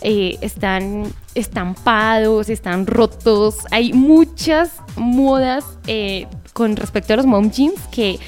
Eh, 0.02 0.38
están 0.42 1.12
estampados, 1.34 2.48
están 2.48 2.86
rotos, 2.86 3.56
hay 3.70 3.92
muchas 3.92 4.70
modas 4.94 5.64
eh, 5.86 6.28
con 6.52 6.76
respecto 6.76 7.14
a 7.14 7.16
los 7.16 7.26
mom 7.26 7.50
jeans 7.50 7.80
que 7.90 8.20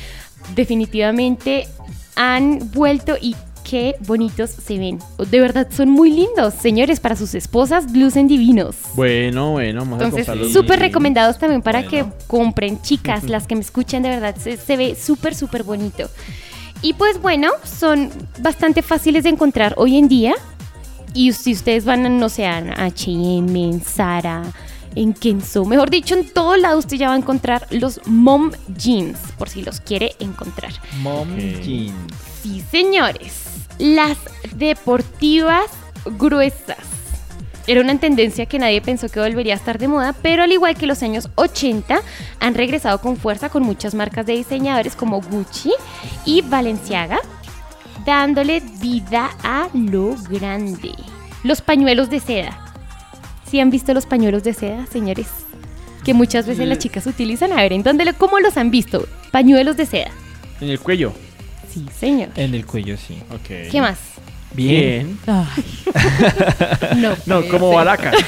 definitivamente 0.56 1.68
han 2.16 2.70
vuelto 2.72 3.16
y 3.20 3.36
qué 3.68 3.96
bonitos 4.06 4.50
se 4.50 4.78
ven. 4.78 4.98
De 5.30 5.40
verdad 5.40 5.68
son 5.70 5.90
muy 5.90 6.10
lindos, 6.10 6.54
señores, 6.54 7.00
para 7.00 7.16
sus 7.16 7.34
esposas 7.34 7.92
lucen 7.92 8.26
divinos. 8.26 8.76
Bueno, 8.94 9.52
bueno, 9.52 9.80
vamos 9.80 10.00
a 10.00 10.04
Entonces, 10.04 10.52
súper 10.52 10.80
recomendados 10.80 11.38
también 11.38 11.62
para 11.62 11.86
que 11.86 12.06
compren, 12.26 12.80
chicas, 12.80 13.24
las 13.24 13.46
que 13.46 13.54
me 13.54 13.60
escuchan, 13.60 14.02
de 14.02 14.08
verdad, 14.08 14.36
se, 14.36 14.56
se 14.56 14.76
ve 14.76 14.96
súper, 14.96 15.34
súper 15.34 15.64
bonito. 15.64 16.08
Y 16.80 16.94
pues 16.94 17.20
bueno, 17.20 17.50
son 17.64 18.10
bastante 18.40 18.82
fáciles 18.82 19.24
de 19.24 19.30
encontrar 19.30 19.74
hoy 19.76 19.98
en 19.98 20.08
día. 20.08 20.34
Y 21.14 21.32
si 21.32 21.52
ustedes 21.52 21.84
van, 21.84 22.06
a, 22.06 22.08
no 22.08 22.28
sé, 22.28 22.46
a 22.46 22.58
H&M, 22.58 23.64
en 23.64 23.80
Zara, 23.80 24.42
en 24.94 25.12
Kenzo, 25.12 25.64
mejor 25.64 25.90
dicho, 25.90 26.14
en 26.14 26.28
todo 26.28 26.56
lado 26.56 26.78
usted 26.78 26.96
ya 26.96 27.08
va 27.08 27.14
a 27.14 27.18
encontrar 27.18 27.66
los 27.70 28.00
mom 28.06 28.52
jeans, 28.76 29.18
por 29.36 29.48
si 29.48 29.62
los 29.62 29.80
quiere 29.80 30.12
encontrar. 30.20 30.72
Mom 31.00 31.36
jeans. 31.36 31.94
Sí, 32.42 32.62
señores. 32.70 33.47
Las 33.78 34.18
deportivas 34.54 35.70
gruesas. 36.04 36.78
Era 37.68 37.82
una 37.82 37.98
tendencia 37.98 38.46
que 38.46 38.58
nadie 38.58 38.80
pensó 38.80 39.10
que 39.10 39.20
volvería 39.20 39.52
a 39.52 39.56
estar 39.56 39.78
de 39.78 39.88
moda, 39.88 40.14
pero 40.22 40.42
al 40.42 40.52
igual 40.52 40.74
que 40.74 40.86
los 40.86 41.02
años 41.02 41.28
80, 41.34 42.00
han 42.40 42.54
regresado 42.54 42.98
con 43.00 43.18
fuerza 43.18 43.50
con 43.50 43.62
muchas 43.62 43.94
marcas 43.94 44.24
de 44.24 44.32
diseñadores 44.32 44.96
como 44.96 45.20
Gucci 45.20 45.72
y 46.24 46.40
Balenciaga, 46.40 47.20
dándole 48.06 48.62
vida 48.80 49.30
a 49.42 49.68
lo 49.74 50.16
grande. 50.30 50.94
Los 51.44 51.60
pañuelos 51.60 52.08
de 52.08 52.20
seda. 52.20 52.58
¿Sí 53.50 53.60
han 53.60 53.68
visto 53.68 53.92
los 53.92 54.06
pañuelos 54.06 54.44
de 54.44 54.54
seda, 54.54 54.86
señores? 54.86 55.28
Que 56.04 56.14
muchas 56.14 56.46
veces 56.46 56.66
las 56.66 56.78
chicas 56.78 57.06
utilizan. 57.06 57.52
A 57.52 57.56
ver, 57.56 57.74
¿en 57.74 57.82
dónde 57.82 58.06
lo, 58.06 58.14
¿cómo 58.14 58.40
los 58.40 58.56
han 58.56 58.70
visto? 58.70 59.06
Pañuelos 59.30 59.76
de 59.76 59.84
seda. 59.84 60.10
En 60.62 60.70
el 60.70 60.80
cuello. 60.80 61.12
Sí, 61.78 61.86
señor. 61.98 62.28
En 62.36 62.54
el 62.54 62.66
cuello, 62.66 62.96
sí. 62.96 63.18
¿Qué 63.46 63.80
más? 63.80 63.98
Bien. 64.52 65.18
Ay. 65.26 65.64
no, 66.96 67.14
No, 67.26 67.48
como 67.48 67.70
balaca. 67.72 68.12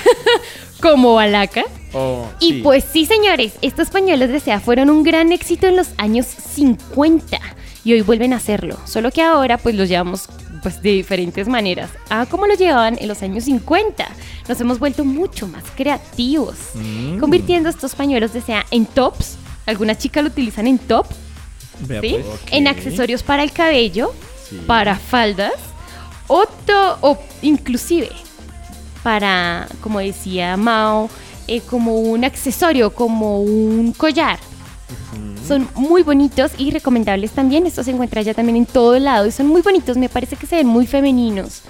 Como 0.80 1.14
balaca. 1.14 1.64
Oh, 1.92 2.26
Y 2.40 2.52
sí. 2.54 2.60
pues 2.62 2.84
sí, 2.90 3.04
señores, 3.04 3.52
estos 3.60 3.90
pañuelos 3.90 4.30
de 4.30 4.40
seda 4.40 4.60
fueron 4.60 4.88
un 4.88 5.02
gran 5.02 5.30
éxito 5.30 5.66
en 5.66 5.76
los 5.76 5.88
años 5.98 6.24
50 6.26 7.38
y 7.84 7.92
hoy 7.92 8.00
vuelven 8.00 8.32
a 8.32 8.36
hacerlo. 8.36 8.78
Solo 8.86 9.10
que 9.10 9.20
ahora 9.20 9.58
pues 9.58 9.74
los 9.74 9.90
llevamos 9.90 10.26
pues 10.62 10.80
de 10.80 10.92
diferentes 10.92 11.48
maneras. 11.48 11.90
Ah, 12.08 12.24
como 12.30 12.46
los 12.46 12.58
llevaban 12.58 12.96
en 12.98 13.08
los 13.08 13.22
años 13.22 13.44
50. 13.44 14.08
Nos 14.48 14.58
hemos 14.60 14.78
vuelto 14.78 15.04
mucho 15.04 15.46
más 15.48 15.64
creativos, 15.76 16.56
Mm. 16.74 17.18
convirtiendo 17.18 17.68
estos 17.68 17.94
pañuelos 17.94 18.32
de 18.32 18.40
seda 18.40 18.64
en 18.70 18.86
tops. 18.86 19.36
Algunas 19.66 19.98
chicas 19.98 20.22
lo 20.24 20.30
utilizan 20.30 20.66
en 20.66 20.78
top, 20.78 21.06
Vea, 21.80 22.00
¿sí? 22.00 22.16
pues. 22.22 22.40
En 22.50 22.68
accesorios 22.68 23.22
para 23.22 23.42
el 23.42 23.52
cabello, 23.52 24.12
Sí. 24.48 24.60
para 24.66 24.96
faldas 24.96 25.52
o, 26.26 26.44
to- 26.66 26.98
o 27.02 27.18
inclusive 27.42 28.10
para, 29.02 29.66
como 29.80 30.00
decía 30.00 30.56
Mao, 30.56 31.08
eh, 31.48 31.60
como 31.62 31.94
un 32.00 32.24
accesorio, 32.24 32.92
como 32.94 33.40
un 33.42 33.92
collar. 33.92 34.38
Son 35.46 35.68
muy 35.74 36.02
bonitos 36.02 36.52
y 36.58 36.70
recomendables 36.70 37.32
también. 37.32 37.66
Esto 37.66 37.82
se 37.82 37.90
encuentra 37.90 38.22
ya 38.22 38.34
también 38.34 38.56
en 38.56 38.66
todo 38.66 38.98
lado 38.98 39.26
y 39.26 39.32
son 39.32 39.46
muy 39.48 39.62
bonitos. 39.62 39.96
Me 39.96 40.08
parece 40.08 40.36
que 40.36 40.46
se 40.46 40.56
ven 40.56 40.66
muy 40.66 40.86
femeninos. 40.86 41.62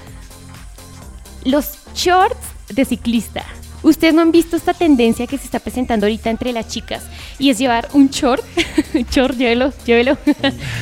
Los 1.44 1.78
shorts 1.94 2.36
de 2.68 2.84
ciclista. 2.84 3.44
Ustedes 3.82 4.14
no 4.14 4.22
han 4.22 4.32
visto 4.32 4.56
esta 4.56 4.74
tendencia 4.74 5.26
que 5.26 5.38
se 5.38 5.44
está 5.44 5.58
presentando 5.58 6.06
ahorita 6.06 6.30
entre 6.30 6.52
las 6.52 6.68
chicas 6.68 7.04
y 7.38 7.50
es 7.50 7.58
llevar 7.58 7.88
un 7.92 8.08
short. 8.08 8.44
short, 9.10 9.36
llévelo, 9.36 9.72
llévelo. 9.86 10.18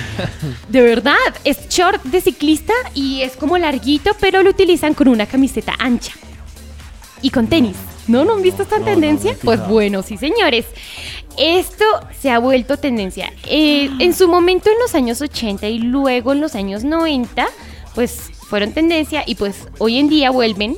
de 0.69 0.83
verdad, 0.83 1.17
es 1.45 1.69
short 1.69 2.03
de 2.05 2.21
ciclista 2.21 2.73
y 2.95 3.23
es 3.23 3.37
como 3.37 3.57
larguito, 3.59 4.13
pero 4.21 4.43
lo 4.43 4.51
utilizan 4.51 4.95
con 4.95 5.09
una 5.09 5.27
camiseta 5.27 5.75
ancha 5.79 6.13
y 7.23 7.31
con 7.31 7.47
tenis. 7.47 7.77
¿No? 8.09 8.25
¿No 8.25 8.33
han 8.33 8.43
visto 8.43 8.63
esta 8.63 8.79
no, 8.79 8.81
no 8.81 8.87
me 8.87 8.93
tendencia? 8.93 9.37
pues 9.45 9.69
bueno, 9.69 10.03
sí, 10.03 10.17
señores. 10.17 10.65
Esto 11.37 11.85
se 12.19 12.31
ha 12.31 12.39
vuelto 12.39 12.79
tendencia. 12.79 13.33
Eh, 13.45 13.91
en 14.01 14.15
su 14.15 14.29
momento 14.29 14.71
en 14.71 14.79
los 14.79 14.95
años 14.95 15.21
80 15.21 15.69
y 15.69 15.79
luego 15.79 16.33
en 16.33 16.41
los 16.41 16.55
años 16.55 16.85
90, 16.85 17.47
pues 17.95 18.31
fueron 18.49 18.73
tendencia 18.73 19.25
y 19.27 19.35
pues 19.35 19.69
hoy 19.79 19.99
en 19.99 20.09
día 20.09 20.31
vuelven 20.31 20.77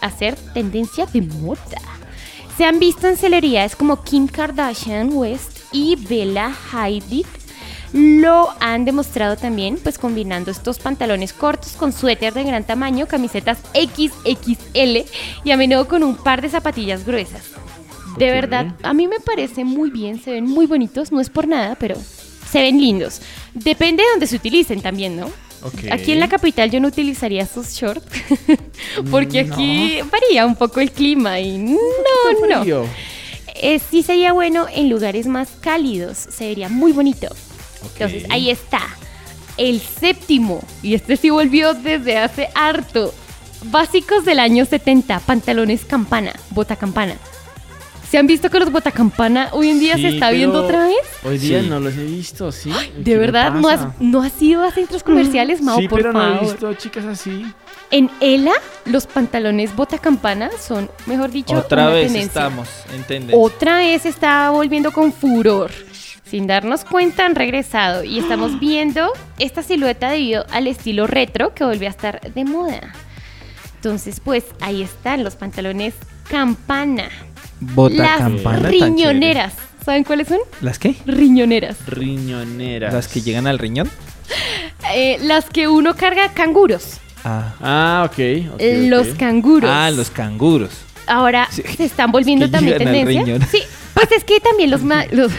a 0.00 0.10
ser 0.10 0.36
tendencia 0.54 1.06
de 1.06 1.22
moda. 1.22 1.80
Se 2.56 2.64
han 2.64 2.78
visto 2.78 3.08
en 3.08 3.16
celebridades 3.16 3.74
como 3.74 4.02
Kim 4.02 4.26
Kardashian 4.26 5.10
West 5.12 5.60
y 5.72 5.96
Bella 5.96 6.54
Hadid. 6.72 7.26
Lo 7.92 8.50
han 8.60 8.84
demostrado 8.84 9.36
también, 9.36 9.78
pues 9.82 9.98
combinando 9.98 10.50
estos 10.50 10.78
pantalones 10.78 11.32
cortos 11.32 11.72
con 11.72 11.92
suéter 11.92 12.34
de 12.34 12.44
gran 12.44 12.64
tamaño, 12.64 13.06
camisetas 13.06 13.58
XXL 13.72 15.08
y 15.44 15.50
a 15.50 15.56
menudo 15.56 15.88
con 15.88 16.04
un 16.04 16.16
par 16.16 16.42
de 16.42 16.50
zapatillas 16.50 17.04
gruesas. 17.04 17.42
De 18.16 18.26
verdad, 18.30 18.74
a 18.82 18.92
mí 18.92 19.08
me 19.08 19.20
parece 19.20 19.64
muy 19.64 19.90
bien, 19.90 20.22
se 20.22 20.32
ven 20.32 20.44
muy 20.44 20.66
bonitos, 20.66 21.10
no 21.12 21.20
es 21.20 21.30
por 21.30 21.48
nada, 21.48 21.76
pero 21.80 21.96
se 22.50 22.60
ven 22.60 22.80
lindos. 22.80 23.22
Depende 23.54 24.02
de 24.02 24.10
donde 24.10 24.26
se 24.26 24.36
utilicen 24.36 24.82
también, 24.82 25.16
¿no? 25.16 25.30
Aquí 25.90 26.12
en 26.12 26.20
la 26.20 26.28
capital 26.28 26.70
yo 26.70 26.80
no 26.80 26.88
utilizaría 26.88 27.42
esos 27.42 27.72
shorts 27.74 28.06
porque 29.10 29.44
No. 29.44 29.54
aquí 29.54 30.00
varía 30.10 30.46
un 30.46 30.56
poco 30.56 30.80
el 30.80 30.90
clima 30.92 31.38
y 31.40 31.58
no, 31.58 31.76
no. 32.48 32.84
Eh, 33.62 33.78
sí 33.90 34.02
sería 34.02 34.32
bueno 34.32 34.66
en 34.72 34.88
lugares 34.88 35.26
más 35.26 35.48
cálidos, 35.60 36.16
se 36.16 36.46
vería 36.48 36.68
muy 36.68 36.92
bonito. 36.92 37.28
Entonces, 37.92 38.24
ahí 38.30 38.50
está. 38.50 38.80
el 39.56 39.80
séptimo. 39.80 40.62
Y 40.82 40.94
este 40.94 41.16
sí 41.18 41.28
volvió 41.30 41.74
desde 41.74 42.16
hace 42.18 42.48
harto. 42.54 43.12
Básicos 43.64 44.24
del 44.24 44.38
año 44.38 44.64
70, 44.64 45.20
pantalones 45.20 45.84
campana, 45.84 46.32
bota 46.50 46.76
campana. 46.76 47.16
¿Se 48.10 48.18
han 48.18 48.26
visto 48.26 48.50
que 48.50 48.58
los 48.58 48.72
bota 48.72 48.90
campana 48.90 49.50
hoy 49.52 49.68
en 49.68 49.78
día 49.78 49.94
Sí, 49.94 50.02
se 50.02 50.08
está 50.08 50.30
viendo 50.32 50.64
otra 50.64 50.84
vez? 50.86 50.96
Hoy 51.24 51.38
día 51.38 51.60
Sí. 51.62 51.68
no 51.68 51.78
los 51.78 51.96
he 51.96 52.04
visto, 52.04 52.50
¿sí? 52.50 52.70
De 52.96 53.04
¿Qué 53.04 53.10
me 53.12 53.16
verdad, 53.18 53.52
¿no 53.52 53.68
has? 53.68 53.86
¿no 54.00 54.22
has 54.22 54.42
ido 54.42 54.64
a 54.64 54.72
centros 54.72 55.04
comerciales, 55.04 55.62
Mao, 55.62 55.78
Sí, 55.78 55.86
por 55.86 56.00
pero 56.00 56.12
no 56.12 56.20
he 56.20 56.30
favor? 56.34 56.40
visto 56.50 56.74
chicas 56.74 57.04
así. 57.04 57.46
En 57.92 58.10
ELA, 58.20 58.52
los 58.86 59.06
pantalones 59.06 59.74
bota 59.76 59.98
campana 59.98 60.50
son, 60.60 60.90
mejor 61.06 61.30
dicho, 61.30 61.54
Otra 61.56 61.82
una 61.84 61.90
vez 61.92 62.06
tendencia. 62.06 62.26
estamos 62.26 62.68
en 62.94 63.02
tendencia. 63.04 63.38
Otra 63.38 63.76
vez 63.78 64.04
está 64.06 64.50
volviendo 64.50 64.90
con 64.92 65.12
furor. 65.12 65.70
Sin 66.24 66.46
darnos 66.48 66.84
cuenta 66.84 67.26
han 67.26 67.34
regresado 67.36 68.02
y 68.04 68.18
estamos 68.18 68.58
viendo 68.60 69.12
esta 69.38 69.62
silueta 69.62 70.10
debido 70.10 70.46
al 70.50 70.66
estilo 70.66 71.06
retro 71.06 71.54
que 71.54 71.64
volvió 71.64 71.86
a 71.86 71.90
estar 71.90 72.20
de 72.32 72.44
moda. 72.44 72.92
Entonces, 73.76 74.20
pues 74.20 74.44
ahí 74.60 74.82
están 74.82 75.22
los 75.24 75.36
pantalones 75.36 75.94
campana. 76.28 77.08
Bota 77.60 78.18
Las 78.18 78.62
riñoneras. 78.62 79.54
¿Saben 79.84 80.04
cuáles 80.04 80.28
son? 80.28 80.38
¿Las 80.60 80.78
qué? 80.78 80.94
Riñoneras. 81.06 81.76
Riñoneras. 81.86 82.92
¿Las 82.92 83.08
que 83.08 83.20
llegan 83.22 83.46
al 83.46 83.58
riñón? 83.58 83.90
Eh, 84.94 85.18
las 85.22 85.46
que 85.46 85.68
uno 85.68 85.94
carga 85.94 86.32
canguros. 86.32 86.98
Ah. 87.24 87.54
Ah, 87.60 88.02
ok. 88.06 88.54
ok, 88.54 88.60
los 88.88 89.08
canguros. 89.08 89.70
Ah, 89.72 89.90
los 89.90 90.10
canguros. 90.10 90.70
Ahora 91.06 91.48
se 91.50 91.84
están 91.84 92.12
volviendo 92.12 92.46
que 92.46 92.52
también 92.52 92.78
tendencia. 92.78 93.22
riñón. 93.24 93.42
Sí, 93.50 93.62
pues 93.94 94.12
es 94.12 94.24
que 94.24 94.38
también 94.40 94.70
los, 94.70 94.82
ma- 94.82 95.06
los, 95.10 95.32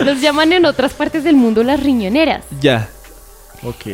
los 0.00 0.20
llaman 0.20 0.52
en 0.52 0.64
otras 0.64 0.94
partes 0.94 1.24
del 1.24 1.36
mundo 1.36 1.62
las 1.62 1.80
riñoneras. 1.82 2.44
Ya. 2.60 2.88
Ok. 3.64 3.86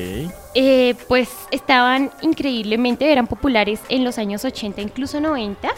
Eh, 0.54 0.94
pues 1.08 1.28
estaban 1.50 2.10
increíblemente, 2.22 3.10
eran 3.10 3.26
populares 3.26 3.80
en 3.88 4.04
los 4.04 4.18
años 4.18 4.44
80, 4.44 4.80
incluso 4.82 5.20
90. 5.20 5.68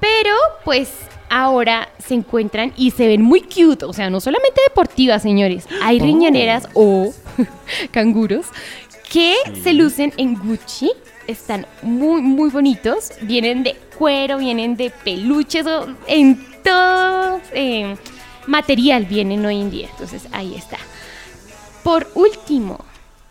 Pero 0.00 0.34
pues 0.64 0.90
ahora 1.28 1.88
se 1.98 2.14
encuentran 2.14 2.72
y 2.76 2.90
se 2.90 3.06
ven 3.06 3.22
muy 3.22 3.42
cute. 3.42 3.84
O 3.84 3.92
sea, 3.92 4.10
no 4.10 4.20
solamente 4.20 4.60
deportivas, 4.68 5.22
señores. 5.22 5.66
Hay 5.82 6.00
Oh. 6.00 6.04
riñoneras 6.04 6.68
o 6.74 7.12
canguros 7.90 8.46
que 9.10 9.34
se 9.62 9.72
lucen 9.74 10.12
en 10.16 10.34
Gucci. 10.36 10.90
Están 11.26 11.66
muy, 11.82 12.20
muy 12.22 12.50
bonitos. 12.50 13.12
Vienen 13.22 13.62
de 13.62 13.76
cuero, 13.98 14.38
vienen 14.38 14.76
de 14.76 14.90
peluches, 14.90 15.66
en 16.06 16.44
todo 16.64 17.40
eh, 17.52 17.96
material 18.46 19.04
vienen 19.04 19.44
hoy 19.46 19.60
en 19.60 19.70
día. 19.70 19.88
Entonces 19.90 20.26
ahí 20.32 20.54
está. 20.54 20.78
Por 21.84 22.10
último, 22.14 22.84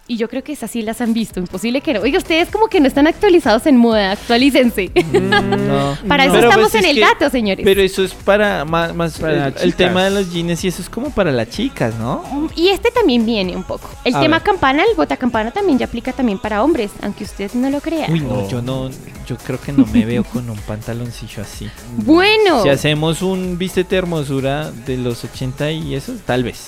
y 0.10 0.18
yo 0.18 0.28
creo 0.28 0.44
que 0.44 0.52
esas 0.54 0.72
sí 0.72 0.82
las 0.82 1.02
han 1.02 1.14
visto, 1.14 1.40
imposible 1.40 1.82
que 1.82 1.94
no. 1.94 2.02
Oiga, 2.02 2.18
ustedes 2.18 2.50
como 2.50 2.68
que 2.68 2.80
no 2.80 2.88
están 2.88 3.06
actualizados 3.06 3.68
en 3.68 3.78
moda, 3.78 4.12
actualícense. 4.12 4.92
No. 5.20 5.98
Para 6.08 6.24
eso 6.26 6.34
Pero, 6.34 6.50
estamos 6.50 6.72
pues, 6.72 6.84
en 6.84 6.86
es 6.86 6.90
el 6.92 6.96
que- 6.96 7.02
dato, 7.02 7.30
señores. 7.30 7.64
Pero 7.64 7.82
eso 7.82 8.04
es 8.04 8.14
para 8.14 8.66
más, 8.66 8.96
más 8.96 9.20
Para 9.20 9.50
el, 9.50 9.76
tema 9.76 10.04
de 10.06 10.10
los 10.10 10.32
jeans 10.34 10.64
y 10.64 10.68
eso 10.70 10.82
es 10.82 10.90
como 10.90 11.12
para 11.12 11.32
las 11.32 11.50
chicas, 11.50 11.94
¿no? 12.00 12.50
Y 12.56 12.70
este 12.70 12.90
también 12.92 13.26
viene 13.26 13.56
un 13.56 13.64
poco. 13.64 13.88
El 14.04 14.16
A 14.16 14.22
tema 14.22 14.38
ver. 14.38 14.44
campana, 14.46 14.84
el 14.90 14.96
bota 14.96 15.16
campana 15.16 15.52
también 15.52 15.78
ya 15.78 15.86
aplica 15.86 16.12
también 16.12 16.40
para 16.40 16.64
hombres, 16.64 16.90
aunque 17.04 17.24
usted 17.24 17.52
no 17.54 17.70
lo 17.70 17.80
crea. 17.82 18.08
Uy, 18.10 18.22
no, 18.22 18.50
yo 18.50 18.62
no, 18.64 18.90
yo 19.28 19.38
creo 19.38 19.62
que 19.62 19.72
no 19.72 19.86
me 19.86 20.06
veo 20.06 20.24
con 20.24 20.50
un 20.50 20.58
pantaloncillo 20.60 21.44
así. 21.44 21.70
Bueno. 21.98 22.64
Si 22.64 22.70
hacemos 22.70 23.22
un 23.22 23.58
vístete 23.60 23.96
hermosura 23.96 24.72
de 24.72 24.98
los 24.98 25.24
80 25.24 25.72
y 25.72 25.94
eso, 25.96 26.14
tal 26.26 26.44
vez. 26.44 26.66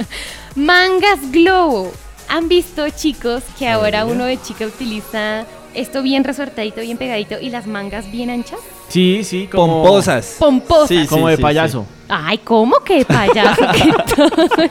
Mangas 0.54 1.30
globo. 1.30 1.92
¿Han 2.28 2.48
visto, 2.48 2.88
chicos, 2.90 3.42
que 3.58 3.68
ahora 3.68 4.04
uno 4.04 4.24
de 4.24 4.40
chica 4.40 4.66
utiliza 4.66 5.46
esto 5.74 6.02
bien 6.02 6.24
resortadito, 6.24 6.80
bien 6.80 6.98
pegadito 6.98 7.36
y 7.40 7.50
las 7.50 7.66
mangas 7.66 8.10
bien 8.10 8.30
anchas? 8.30 8.58
Sí, 8.88 9.22
sí, 9.24 9.46
como... 9.46 9.82
Pomposas. 9.82 10.36
Pomposas. 10.38 10.88
Sí, 10.88 11.00
sí, 11.02 11.06
Como 11.06 11.28
de 11.28 11.36
sí, 11.36 11.42
payaso. 11.42 11.86
Ay, 12.08 12.38
¿cómo 12.38 12.80
que 12.80 13.04
payaso? 13.04 13.62
¿Qué 13.72 13.92
tal? 14.16 14.70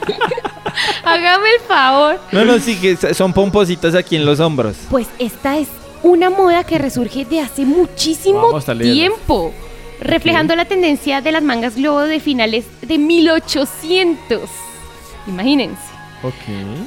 Hágame 1.04 1.48
el 1.54 1.60
favor. 1.66 2.20
No, 2.32 2.44
no, 2.44 2.58
sí, 2.58 2.76
que 2.76 2.96
son 3.14 3.32
pompositas 3.32 3.94
aquí 3.94 4.16
en 4.16 4.24
los 4.24 4.38
hombros. 4.40 4.76
Pues 4.90 5.06
esta 5.18 5.56
es 5.58 5.68
una 6.02 6.30
moda 6.30 6.64
que 6.64 6.78
resurge 6.78 7.24
de 7.24 7.40
hace 7.40 7.64
muchísimo 7.64 8.56
tiempo, 8.80 9.52
reflejando 10.00 10.54
la 10.54 10.64
tendencia 10.64 11.20
de 11.20 11.32
las 11.32 11.42
mangas 11.42 11.74
globo 11.76 12.00
de 12.02 12.20
finales 12.20 12.66
de 12.82 12.98
1800. 12.98 14.42
Imagínense. 15.26 15.97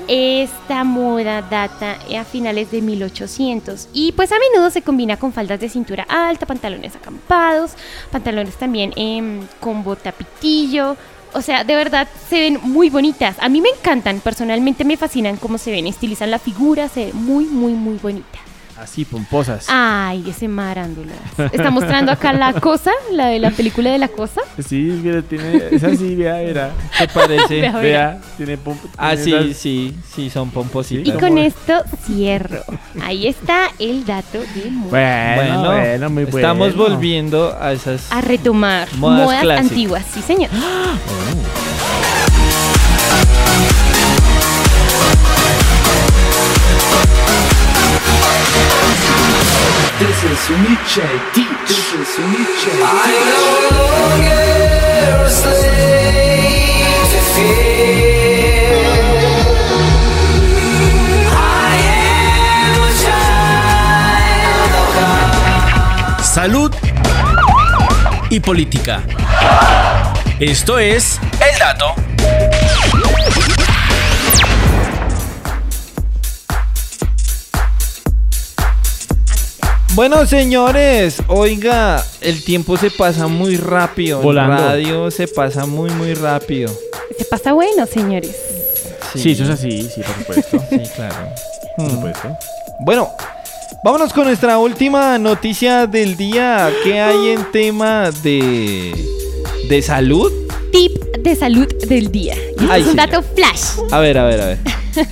Esta 0.07 0.83
moda 0.83 1.41
data 1.41 1.97
a 2.17 2.23
finales 2.25 2.71
de 2.71 2.81
1800 2.81 3.89
y 3.93 4.11
pues 4.11 4.31
a 4.31 4.35
menudo 4.39 4.69
se 4.69 4.81
combina 4.81 5.17
con 5.17 5.31
faldas 5.31 5.59
de 5.59 5.69
cintura 5.69 6.05
alta, 6.09 6.45
pantalones 6.45 6.95
acampados, 6.95 7.71
pantalones 8.11 8.55
también 8.55 8.93
em, 8.95 9.41
con 9.59 9.83
botapitillo. 9.83 10.97
O 11.33 11.41
sea, 11.41 11.63
de 11.63 11.75
verdad 11.75 12.07
se 12.29 12.41
ven 12.41 12.59
muy 12.61 12.89
bonitas. 12.89 13.37
A 13.39 13.47
mí 13.47 13.61
me 13.61 13.69
encantan, 13.69 14.19
personalmente 14.19 14.83
me 14.83 14.97
fascinan 14.97 15.37
cómo 15.37 15.57
se 15.57 15.71
ven, 15.71 15.87
estilizan 15.87 16.29
la 16.29 16.39
figura, 16.39 16.89
se 16.89 17.05
ve 17.05 17.13
muy, 17.13 17.45
muy, 17.45 17.73
muy 17.73 17.97
bonita. 17.97 18.39
Así, 18.81 19.05
pomposas. 19.05 19.67
Ay, 19.69 20.23
ese 20.27 20.47
marándula. 20.47 21.13
Está 21.51 21.69
mostrando 21.69 22.11
acá 22.11 22.33
la 22.33 22.53
cosa, 22.53 22.89
la 23.11 23.27
de 23.27 23.37
la 23.37 23.51
película 23.51 23.91
de 23.91 23.99
la 23.99 24.07
cosa. 24.07 24.41
Sí, 24.57 24.99
mira, 25.03 25.21
tiene... 25.21 25.67
Es 25.69 25.83
así, 25.83 26.15
vea, 26.15 26.33
vea. 26.37 26.71
¿Qué 26.97 27.07
parece? 27.07 27.61
Vea, 27.61 27.71
Vea, 27.73 27.81
vea. 27.81 28.21
tiene. 28.37 28.57
Ah, 28.97 29.15
sí, 29.15 29.53
sí, 29.53 29.95
sí, 30.11 30.31
son 30.31 30.49
pompositas. 30.49 31.13
Y 31.13 31.15
con 31.15 31.37
esto 31.37 31.83
cierro. 32.07 32.63
Ahí 33.03 33.27
está 33.27 33.67
el 33.77 34.03
dato 34.03 34.39
de 34.39 34.71
moda. 34.71 35.35
Bueno, 35.35 35.61
bueno, 35.61 36.09
muy 36.09 36.23
bueno. 36.23 36.37
Estamos 36.39 36.75
volviendo 36.75 37.55
a 37.61 37.73
esas... 37.73 38.11
A 38.11 38.21
retomar 38.21 38.87
Modas 38.95 39.45
antiguas, 39.59 40.03
sí 40.11 40.23
señor. 40.23 40.49
This 50.01 50.23
is 50.23 50.39
Uniche 50.49 51.05
Teach. 51.31 51.67
This 51.67 51.93
is 51.93 52.17
Uniche 52.17 52.73
I 52.81 53.13
no 53.29 53.45
longer 53.77 55.25
a 55.25 55.29
slave 55.29 57.05
to 57.11 57.19
fear. 57.33 58.81
I 61.37 61.77
am 62.01 62.81
a 62.81 62.91
child 63.03 64.73
of 64.81 64.87
God. 64.97 66.23
Salud 66.23 66.71
y 68.31 68.39
política. 68.39 69.03
Esto 70.39 70.79
es 70.79 71.19
El 71.39 71.59
Dato. 71.59 71.93
Bueno, 79.93 80.25
señores, 80.25 81.21
oiga, 81.27 82.03
el 82.21 82.43
tiempo 82.43 82.77
se 82.77 82.89
pasa 82.91 83.27
muy 83.27 83.57
rápido. 83.57 84.21
Volando. 84.21 84.55
El 84.55 84.63
radio 84.63 85.11
se 85.11 85.27
pasa 85.27 85.65
muy, 85.65 85.89
muy 85.91 86.13
rápido. 86.13 86.71
Se 87.17 87.25
pasa 87.25 87.51
bueno, 87.53 87.85
señores. 87.85 88.35
Sí, 89.15 89.31
eso 89.31 89.43
es 89.43 89.49
así, 89.49 89.83
sí, 89.93 90.01
por 90.01 90.15
supuesto. 90.15 90.63
Sí, 90.69 90.91
claro. 90.95 91.15
Por 91.75 91.85
Mm. 91.87 91.89
supuesto. 91.91 92.37
Bueno, 92.81 93.09
vámonos 93.83 94.13
con 94.13 94.25
nuestra 94.25 94.57
última 94.59 95.17
noticia 95.17 95.87
del 95.87 96.15
día. 96.15 96.69
¿Qué 96.83 96.99
hay 97.01 97.29
en 97.29 97.51
tema 97.51 98.11
de, 98.23 98.93
de 99.69 99.81
salud? 99.81 100.31
Tip 100.71 100.93
de 101.19 101.35
salud 101.35 101.67
del 101.87 102.11
día. 102.11 102.35
Y 102.35 102.61
este 102.63 102.71
Ay, 102.71 102.81
es 102.81 102.87
un 102.87 102.93
señor. 102.95 103.09
dato 103.11 103.23
flash. 103.35 103.91
A 103.91 103.99
ver, 103.99 104.17
a 104.17 104.23
ver, 104.25 104.41
a 104.41 104.45
ver. 104.47 104.57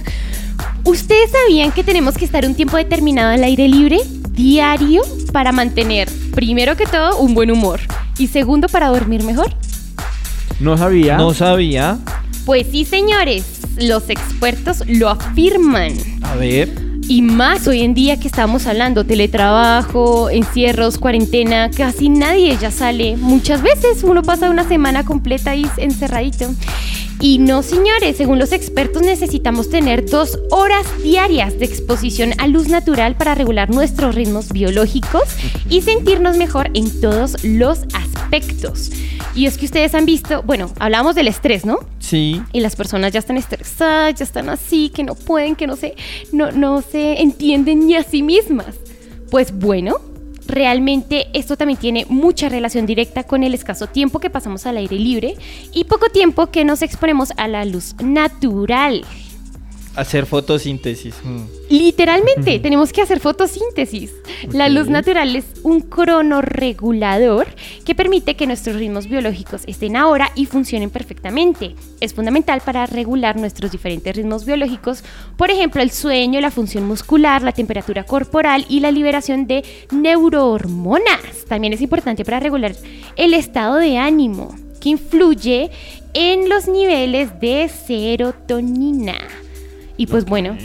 ¿Ustedes 0.85 1.31
sabían 1.31 1.71
que 1.73 1.83
tenemos 1.83 2.15
que 2.15 2.23
estar 2.25 2.45
un 2.45 2.55
tiempo 2.55 2.77
determinado 2.77 3.31
al 3.33 3.43
aire 3.43 3.67
libre, 3.67 3.99
diario, 4.39 5.01
para 5.33 5.51
mantener, 5.51 6.09
primero 6.33 6.77
que 6.77 6.85
todo, 6.85 7.19
un 7.19 7.33
buen 7.33 7.51
humor? 7.51 7.81
Y 8.17 8.27
segundo, 8.27 8.69
para 8.69 8.87
dormir 8.87 9.21
mejor. 9.23 9.53
No 10.61 10.77
sabía. 10.77 11.17
No 11.17 11.33
sabía. 11.33 11.99
Pues 12.45 12.67
sí, 12.71 12.85
señores, 12.85 13.43
los 13.77 14.09
expertos 14.09 14.83
lo 14.87 15.09
afirman. 15.09 15.93
A 16.21 16.35
ver. 16.35 16.69
Y 17.09 17.21
más 17.21 17.67
hoy 17.67 17.81
en 17.81 17.93
día 17.93 18.17
que 18.17 18.27
estamos 18.27 18.65
hablando, 18.65 19.05
teletrabajo, 19.05 20.29
encierros, 20.29 20.99
cuarentena, 20.99 21.69
casi 21.69 22.07
nadie 22.07 22.55
ya 22.61 22.71
sale. 22.71 23.17
Muchas 23.17 23.61
veces 23.61 24.03
uno 24.03 24.23
pasa 24.23 24.49
una 24.49 24.65
semana 24.65 25.03
completa 25.03 25.51
ahí 25.51 25.65
encerradito. 25.77 26.45
Y 27.21 27.37
no, 27.37 27.63
señores, 27.63 28.15
según 28.15 28.39
los 28.39 28.53
expertos 28.53 29.01
necesitamos 29.01 29.69
tener 29.69 30.09
dos 30.09 30.39
horas 30.51 30.85
diarias 31.03 31.59
de 31.59 31.65
exposición 31.65 32.31
a 32.37 32.47
luz 32.47 32.69
natural 32.69 33.17
para 33.17 33.35
regular 33.35 33.69
nuestros 33.69 34.15
ritmos 34.15 34.53
biológicos 34.53 35.23
y 35.69 35.81
sentirnos 35.81 36.37
mejor 36.37 36.69
en 36.73 37.01
todos 37.01 37.43
los 37.43 37.79
aspectos. 37.93 38.91
Y 39.35 39.47
es 39.47 39.57
que 39.57 39.65
ustedes 39.65 39.95
han 39.95 40.05
visto, 40.05 40.43
bueno, 40.43 40.71
hablábamos 40.79 41.13
del 41.15 41.27
estrés, 41.27 41.65
¿no? 41.65 41.79
Sí. 41.99 42.41
Y 42.53 42.61
las 42.61 42.77
personas 42.77 43.11
ya 43.11 43.19
están 43.19 43.35
estresadas, 43.35 44.15
ya 44.15 44.23
están 44.23 44.47
así, 44.47 44.89
que 44.89 45.03
no 45.03 45.15
pueden, 45.15 45.57
que 45.57 45.67
no 45.67 45.75
se, 45.75 45.95
no, 46.31 46.51
no 46.51 46.81
se 46.81 47.21
entienden 47.21 47.85
ni 47.85 47.95
a 47.95 48.03
sí 48.03 48.23
mismas. 48.23 48.75
Pues 49.29 49.51
bueno, 49.51 49.97
realmente 50.49 51.27
esto 51.33 51.55
también 51.55 51.79
tiene 51.79 52.05
mucha 52.09 52.49
relación 52.49 52.85
directa 52.85 53.23
con 53.23 53.43
el 53.43 53.53
escaso 53.53 53.87
tiempo 53.87 54.19
que 54.19 54.29
pasamos 54.29 54.65
al 54.65 54.77
aire 54.77 54.97
libre 54.97 55.35
y 55.73 55.85
poco 55.85 56.09
tiempo 56.09 56.47
que 56.47 56.65
nos 56.65 56.81
exponemos 56.81 57.31
a 57.37 57.47
la 57.47 57.63
luz 57.65 57.95
natural. 58.01 59.05
Hacer 59.95 60.25
fotosíntesis. 60.25 61.15
Mm. 61.23 61.43
Literalmente, 61.69 62.59
tenemos 62.59 62.93
que 62.93 63.01
hacer 63.01 63.19
fotosíntesis. 63.19 64.13
La 64.51 64.69
luz 64.69 64.87
natural 64.87 65.35
es 65.35 65.45
un 65.63 65.81
cronorregulador 65.81 67.47
que 67.85 67.95
permite 67.95 68.35
que 68.35 68.47
nuestros 68.47 68.75
ritmos 68.77 69.07
biológicos 69.07 69.63
estén 69.67 69.95
ahora 69.95 70.31
y 70.35 70.45
funcionen 70.45 70.89
perfectamente. 70.89 71.75
Es 71.99 72.13
fundamental 72.13 72.61
para 72.61 72.85
regular 72.85 73.37
nuestros 73.37 73.71
diferentes 73.71 74.15
ritmos 74.15 74.45
biológicos, 74.45 75.03
por 75.37 75.51
ejemplo, 75.51 75.81
el 75.81 75.91
sueño, 75.91 76.39
la 76.39 76.51
función 76.51 76.87
muscular, 76.87 77.41
la 77.41 77.51
temperatura 77.51 78.03
corporal 78.03 78.65
y 78.69 78.79
la 78.79 78.91
liberación 78.91 79.47
de 79.47 79.63
neurohormonas. 79.91 81.45
También 81.47 81.73
es 81.73 81.81
importante 81.81 82.23
para 82.23 82.39
regular 82.39 82.75
el 83.15 83.33
estado 83.33 83.75
de 83.75 83.97
ánimo, 83.97 84.55
que 84.79 84.89
influye 84.89 85.71
en 86.13 86.49
los 86.49 86.67
niveles 86.67 87.39
de 87.39 87.69
serotonina. 87.69 89.17
Y 89.99 90.07
pues 90.07 90.23
bueno, 90.23 90.55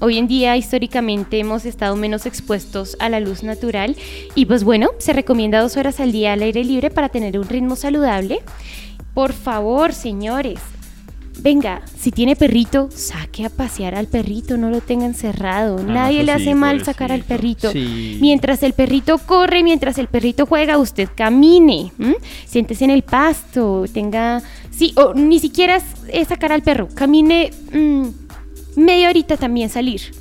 hoy 0.00 0.18
en 0.18 0.26
día 0.26 0.56
históricamente 0.56 1.38
hemos 1.38 1.64
estado 1.64 1.94
menos 1.94 2.26
expuestos 2.26 2.96
a 2.98 3.08
la 3.08 3.20
luz 3.20 3.44
natural 3.44 3.94
y 4.34 4.46
pues 4.46 4.64
bueno, 4.64 4.90
se 4.98 5.12
recomienda 5.12 5.60
dos 5.60 5.76
horas 5.76 6.00
al 6.00 6.10
día 6.10 6.32
al 6.32 6.42
aire 6.42 6.64
libre 6.64 6.90
para 6.90 7.08
tener 7.08 7.38
un 7.38 7.48
ritmo 7.48 7.76
saludable. 7.76 8.40
Por 9.14 9.32
favor, 9.32 9.92
señores, 9.92 10.58
venga, 11.38 11.82
si 11.96 12.10
tiene 12.10 12.34
perrito, 12.34 12.88
saque 12.92 13.44
a 13.44 13.48
pasear 13.48 13.94
al 13.94 14.08
perrito, 14.08 14.56
no 14.56 14.70
lo 14.70 14.80
tenga 14.80 15.06
encerrado. 15.06 15.80
Nadie 15.80 16.24
pues 16.24 16.26
le 16.26 16.32
sí, 16.32 16.42
hace 16.42 16.54
mal 16.56 16.84
sacar 16.84 17.12
al 17.12 17.22
perrito. 17.22 17.70
Sí. 17.70 18.18
Mientras 18.20 18.64
el 18.64 18.72
perrito 18.72 19.18
corre, 19.18 19.62
mientras 19.62 19.98
el 19.98 20.08
perrito 20.08 20.46
juega, 20.46 20.78
usted 20.78 21.08
camine, 21.14 21.92
¿m? 22.00 22.16
siéntese 22.44 22.86
en 22.86 22.90
el 22.90 23.02
pasto, 23.02 23.84
tenga... 23.94 24.42
Sí, 24.72 24.92
o 24.96 25.14
ni 25.14 25.38
siquiera 25.38 25.76
es, 25.76 25.84
es 26.08 26.26
sacar 26.26 26.50
al 26.50 26.62
perro, 26.62 26.88
camine 26.92 27.52
mm, 27.72 28.23
media 28.76 29.08
horita 29.08 29.36
también 29.36 29.68
salir. 29.68 30.12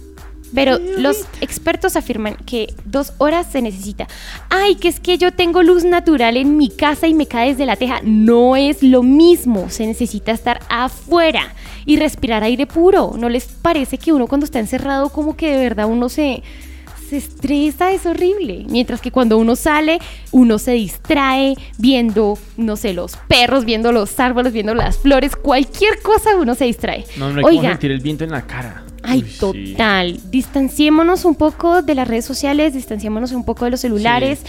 Pero 0.53 0.77
los 0.99 1.25
expertos 1.41 1.95
afirman 1.95 2.35
que 2.35 2.73
dos 2.85 3.13
horas 3.17 3.47
se 3.51 3.61
necesita. 3.61 4.07
Ay, 4.49 4.75
que 4.75 4.87
es 4.87 4.99
que 4.99 5.17
yo 5.17 5.31
tengo 5.31 5.63
luz 5.63 5.83
natural 5.83 6.37
en 6.37 6.57
mi 6.57 6.69
casa 6.69 7.07
y 7.07 7.15
me 7.15 7.25
cae 7.25 7.49
desde 7.49 7.65
la 7.65 7.75
teja. 7.75 8.01
No 8.03 8.55
es 8.55 8.83
lo 8.83 9.01
mismo. 9.01 9.69
Se 9.69 9.87
necesita 9.87 10.31
estar 10.31 10.59
afuera 10.69 11.55
y 11.85 11.97
respirar 11.97 12.43
aire 12.43 12.67
puro. 12.67 13.13
¿No 13.17 13.29
les 13.29 13.45
parece 13.45 13.97
que 13.97 14.13
uno 14.13 14.27
cuando 14.27 14.45
está 14.45 14.59
encerrado 14.59 15.09
como 15.09 15.35
que 15.35 15.51
de 15.51 15.57
verdad 15.57 15.87
uno 15.87 16.07
se, 16.07 16.43
se 17.13 17.27
estresa? 17.27 17.91
Es 17.91 18.05
horrible. 18.05 18.65
Mientras 18.69 19.01
que 19.01 19.11
cuando 19.11 19.37
uno 19.37 19.55
sale, 19.55 19.99
uno 20.31 20.57
se 20.59 20.71
distrae 20.71 21.55
viendo, 21.77 22.37
no 22.57 22.75
sé, 22.75 22.93
los 22.93 23.15
perros, 23.27 23.65
viendo 23.65 23.91
los 23.91 24.19
árboles, 24.19 24.53
viendo 24.53 24.73
las 24.73 24.97
flores, 24.97 25.35
cualquier 25.35 26.01
cosa 26.01 26.35
uno 26.35 26.55
se 26.55 26.65
distrae. 26.65 27.05
No, 27.17 27.29
no 27.31 27.37
hay 27.37 27.43
como 27.43 27.57
Oiga, 27.59 27.69
sentir 27.69 27.91
el 27.91 27.99
viento 27.99 28.23
en 28.23 28.31
la 28.31 28.41
cara. 28.41 28.83
Ay, 29.05 29.21
Uy, 29.21 29.29
sí. 29.29 29.73
total. 29.73 30.19
Distanciémonos 30.31 31.25
un 31.25 31.35
poco 31.35 31.81
de 31.81 31.93
las 31.93 32.07
redes 32.07 32.23
sociales, 32.25 32.73
distanciémonos 32.73 33.33
un 33.33 33.43
poco 33.43 33.65
de 33.65 33.71
los 33.71 33.81
celulares. 33.81 34.39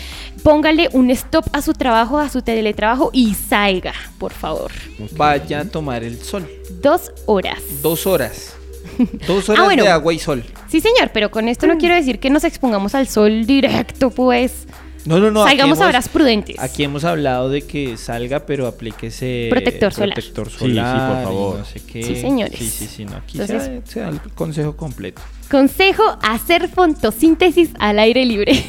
Póngale 0.42 0.88
un 0.92 1.10
stop 1.10 1.44
a 1.52 1.60
su 1.60 1.72
trabajo, 1.72 2.18
a 2.18 2.28
su 2.28 2.40
teletrabajo 2.40 3.10
y 3.12 3.34
salga, 3.34 3.92
por 4.18 4.32
favor. 4.32 4.70
Vaya 5.16 5.60
a 5.60 5.64
tomar 5.64 6.04
el 6.04 6.18
sol. 6.20 6.48
Dos 6.80 7.10
horas. 7.26 7.60
Dos 7.82 8.06
horas. 8.06 8.54
Dos 9.26 9.48
horas 9.48 9.62
Ah, 9.62 9.64
bueno. 9.64 9.82
de 9.82 9.88
agua 9.90 10.12
y 10.12 10.18
sol. 10.18 10.44
Sí, 10.68 10.80
señor, 10.80 11.10
pero 11.12 11.30
con 11.30 11.48
esto 11.48 11.66
no 11.66 11.76
quiero 11.78 11.94
decir 11.94 12.18
que 12.18 12.30
nos 12.30 12.44
expongamos 12.44 12.94
al 12.94 13.08
sol 13.08 13.46
directo, 13.46 14.10
pues. 14.10 14.66
No, 15.06 15.18
no, 15.18 15.30
no. 15.30 15.44
Salgamos 15.44 15.80
a 15.82 15.86
horas 15.88 16.08
prudentes. 16.08 16.58
Aquí 16.58 16.82
hemos 16.82 17.04
hablado 17.04 17.50
de 17.50 17.60
que 17.60 17.98
salga, 17.98 18.46
pero 18.46 18.66
aplíquese 18.66 19.48
Protector 19.50 19.92
solar. 19.92 20.14
protector 20.14 20.46
Sí, 20.46 20.52
sí, 20.52 20.58
por 20.60 20.68
solar 20.70 21.24
favor. 21.24 21.58
no 21.58 21.64
sé 21.66 21.80
qué. 21.80 22.02
Sí, 22.02 22.16
señores. 22.16 22.58
Sí, 22.58 22.70
sí, 22.70 22.86
sí. 22.86 23.04
No, 23.04 23.16
aquí 23.16 23.38
Entonces- 23.38 23.64
se, 23.64 23.74
da, 23.74 23.86
se 23.86 24.00
da 24.00 24.08
el 24.08 24.20
consejo 24.34 24.76
completo. 24.78 25.20
Consejo, 25.50 26.02
hacer 26.22 26.68
fotosíntesis 26.68 27.68
al 27.78 27.98
aire 27.98 28.24
libre. 28.24 28.52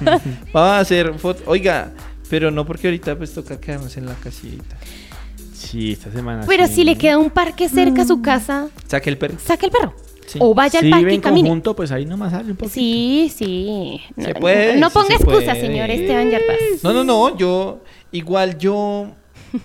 Vamos 0.52 0.70
a 0.70 0.78
hacer 0.80 1.12
foto. 1.18 1.42
Oiga, 1.46 1.92
pero 2.30 2.50
no 2.50 2.64
porque 2.64 2.86
ahorita 2.88 3.16
pues 3.18 3.34
toca 3.34 3.60
quedarnos 3.60 3.96
en 3.98 4.06
la 4.06 4.14
casita. 4.14 4.76
Sí, 5.60 5.92
esta 5.92 6.10
semana. 6.10 6.44
pero 6.46 6.66
sí. 6.66 6.74
si 6.76 6.84
le 6.84 6.96
queda 6.96 7.18
un 7.18 7.30
parque 7.30 7.68
cerca 7.68 8.02
a 8.02 8.04
su 8.06 8.22
casa, 8.22 8.68
Saque 8.86 9.10
el 9.10 9.18
perro. 9.18 9.36
saque 9.44 9.66
el 9.66 9.72
perro. 9.72 9.94
Sí. 10.26 10.38
O 10.40 10.54
vaya 10.54 10.78
al 10.78 10.84
Si 10.84 10.90
parque 10.90 11.04
vive 11.06 11.14
y 11.16 11.18
camine. 11.20 11.48
conjunto, 11.48 11.74
pues 11.74 11.90
ahí 11.92 12.06
nomás 12.06 12.30
sale 12.32 12.52
un 12.52 12.56
poco. 12.56 12.70
Sí, 12.70 13.32
sí. 13.34 14.00
No, 14.16 14.24
Se 14.26 14.34
puede, 14.34 14.76
No 14.76 14.88
sí 14.88 14.94
ponga 14.94 15.18
se 15.18 15.24
puede. 15.24 15.60
señor 15.60 15.90
Esteban 15.90 16.30
Yarpaz. 16.30 16.56
No, 16.84 16.92
no, 16.92 17.02
no. 17.04 17.36
Yo, 17.36 17.80
igual 18.12 18.56
yo 18.58 19.08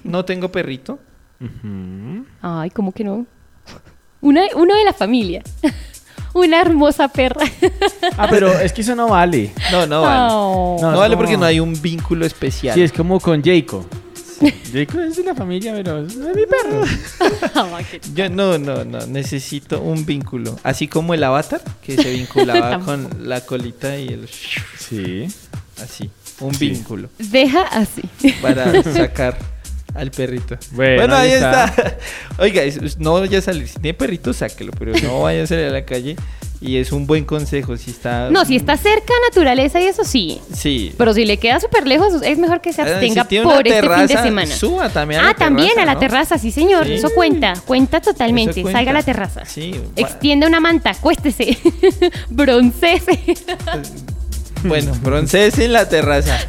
no 0.03 0.25
tengo 0.25 0.51
perrito. 0.51 0.98
Ay, 2.41 2.69
¿cómo 2.72 2.91
que 2.91 3.03
no? 3.03 3.25
Una, 4.22 4.41
uno 4.56 4.75
de 4.75 4.83
la 4.83 4.93
familia. 4.93 5.43
Una 6.33 6.59
hermosa 6.59 7.07
perra. 7.07 7.45
Ah, 8.17 8.27
pero 8.30 8.51
es 8.59 8.74
que 8.74 8.82
eso 8.82 8.93
no 8.93 9.07
vale. 9.07 9.51
No, 9.72 9.88
no 9.88 10.01
vale. 10.01 10.27
Oh. 10.33 10.77
No, 10.82 10.88
No, 10.88 10.93
es 10.95 10.99
vale 10.99 11.15
como- 11.15 11.24
porque 11.24 11.38
no 11.38 11.45
hay 11.45 11.59
un 11.61 11.80
vínculo 11.82 12.25
especial. 12.25 12.74
Sí, 12.75 12.82
es 12.82 12.91
como 12.91 13.22
con 13.22 13.41
Jacob. 13.41 13.85
Jacob 14.72 14.99
es 15.01 15.15
de 15.17 15.23
la 15.23 15.35
familia, 15.35 15.73
pero 15.73 16.05
es 16.05 16.19
de 16.19 16.33
mi 16.33 16.43
perro. 16.45 16.83
Qué- 17.91 18.01
Yo 18.14 18.30
no, 18.30 18.57
no, 18.57 18.83
no, 18.83 19.05
necesito 19.07 19.81
un 19.81 20.05
vínculo. 20.05 20.57
Así 20.64 20.88
como 20.88 21.14
el 21.14 21.23
avatar, 21.23 21.61
que 21.81 21.95
se 21.95 22.11
vinculaba 22.11 22.80
con 22.85 23.07
la 23.30 23.41
colita 23.41 23.97
y 23.97 24.09
el... 24.09 24.27
Sí. 24.27 25.27
Así, 25.83 26.09
un 26.39 26.53
Sí. 26.55 26.69
vínculo 26.69 27.09
Deja 27.17 27.61
así. 27.64 28.01
para 28.41 28.81
sacar 28.83 29.38
al 29.95 30.11
perrito. 30.11 30.57
Bueno, 30.72 31.15
ahí 31.15 31.30
ahí 31.30 31.35
está. 31.35 31.65
está. 31.65 31.98
Oiga, 32.40 32.61
no 32.99 33.14
vaya 33.14 33.40
a 33.40 33.41
salir. 33.41 33.67
Si 33.67 33.80
tiene 33.80 33.93
perrito, 33.93 34.33
sáquelo, 34.33 34.72
pero 34.77 34.91
no 35.03 35.22
vaya 35.24 35.43
a 35.43 35.48
salir 35.48 35.65
a 35.65 35.69
la 35.72 35.85
calle. 35.85 36.15
Y 36.61 36.77
es 36.77 36.91
un 36.91 37.06
buen 37.06 37.25
consejo. 37.25 37.77
Si 37.77 37.91
está... 37.91 38.30
No, 38.32 38.45
si 38.45 38.56
está 38.56 38.77
cerca 38.77 39.14
a 39.14 39.30
naturaleza 39.30 39.80
y 39.82 39.85
eso 39.85 40.03
sí. 40.03 40.40
Sí. 40.53 40.93
Pero 40.98 41.14
si 41.14 41.25
le 41.25 41.38
queda 41.38 41.59
súper 41.59 41.85
lejos, 41.85 42.22
es 42.24 42.38
mejor 42.38 42.61
que 42.61 42.72
se 42.74 42.82
Ah, 42.82 42.85
si 42.99 43.17
abstenga 43.19 43.24
por 43.43 43.67
este 43.67 43.82
fin 43.88 44.07
de 44.07 44.17
semana. 44.17 44.56
suba 44.56 44.90
también 44.90 45.19
a 45.19 45.24
la 45.25 45.30
ah, 45.32 45.33
también 45.35 45.69
terraza, 45.69 45.82
a 45.83 45.85
la 45.85 45.93
¿no? 45.93 45.99
terraza, 45.99 46.38
sí, 46.38 46.51
señor. 46.51 46.85
Sí. 46.88 46.93
Eso 46.93 47.09
cuenta, 47.14 47.53
cuenta 47.65 48.01
totalmente. 48.01 48.51
Eso 48.51 48.61
cuenta. 48.61 48.80
Salga 48.80 48.91
a 48.91 48.93
la 48.93 49.03
terraza. 49.03 49.45
Sí. 49.45 49.75
Extiende 49.95 50.48
una 50.48 50.59
manta, 50.59 50.91
acuéstese, 50.91 51.57
broncese. 52.30 53.19
Bueno, 54.64 54.93
broncese 55.03 55.65
en 55.65 55.74
la 55.74 55.88
terraza. 55.88 56.40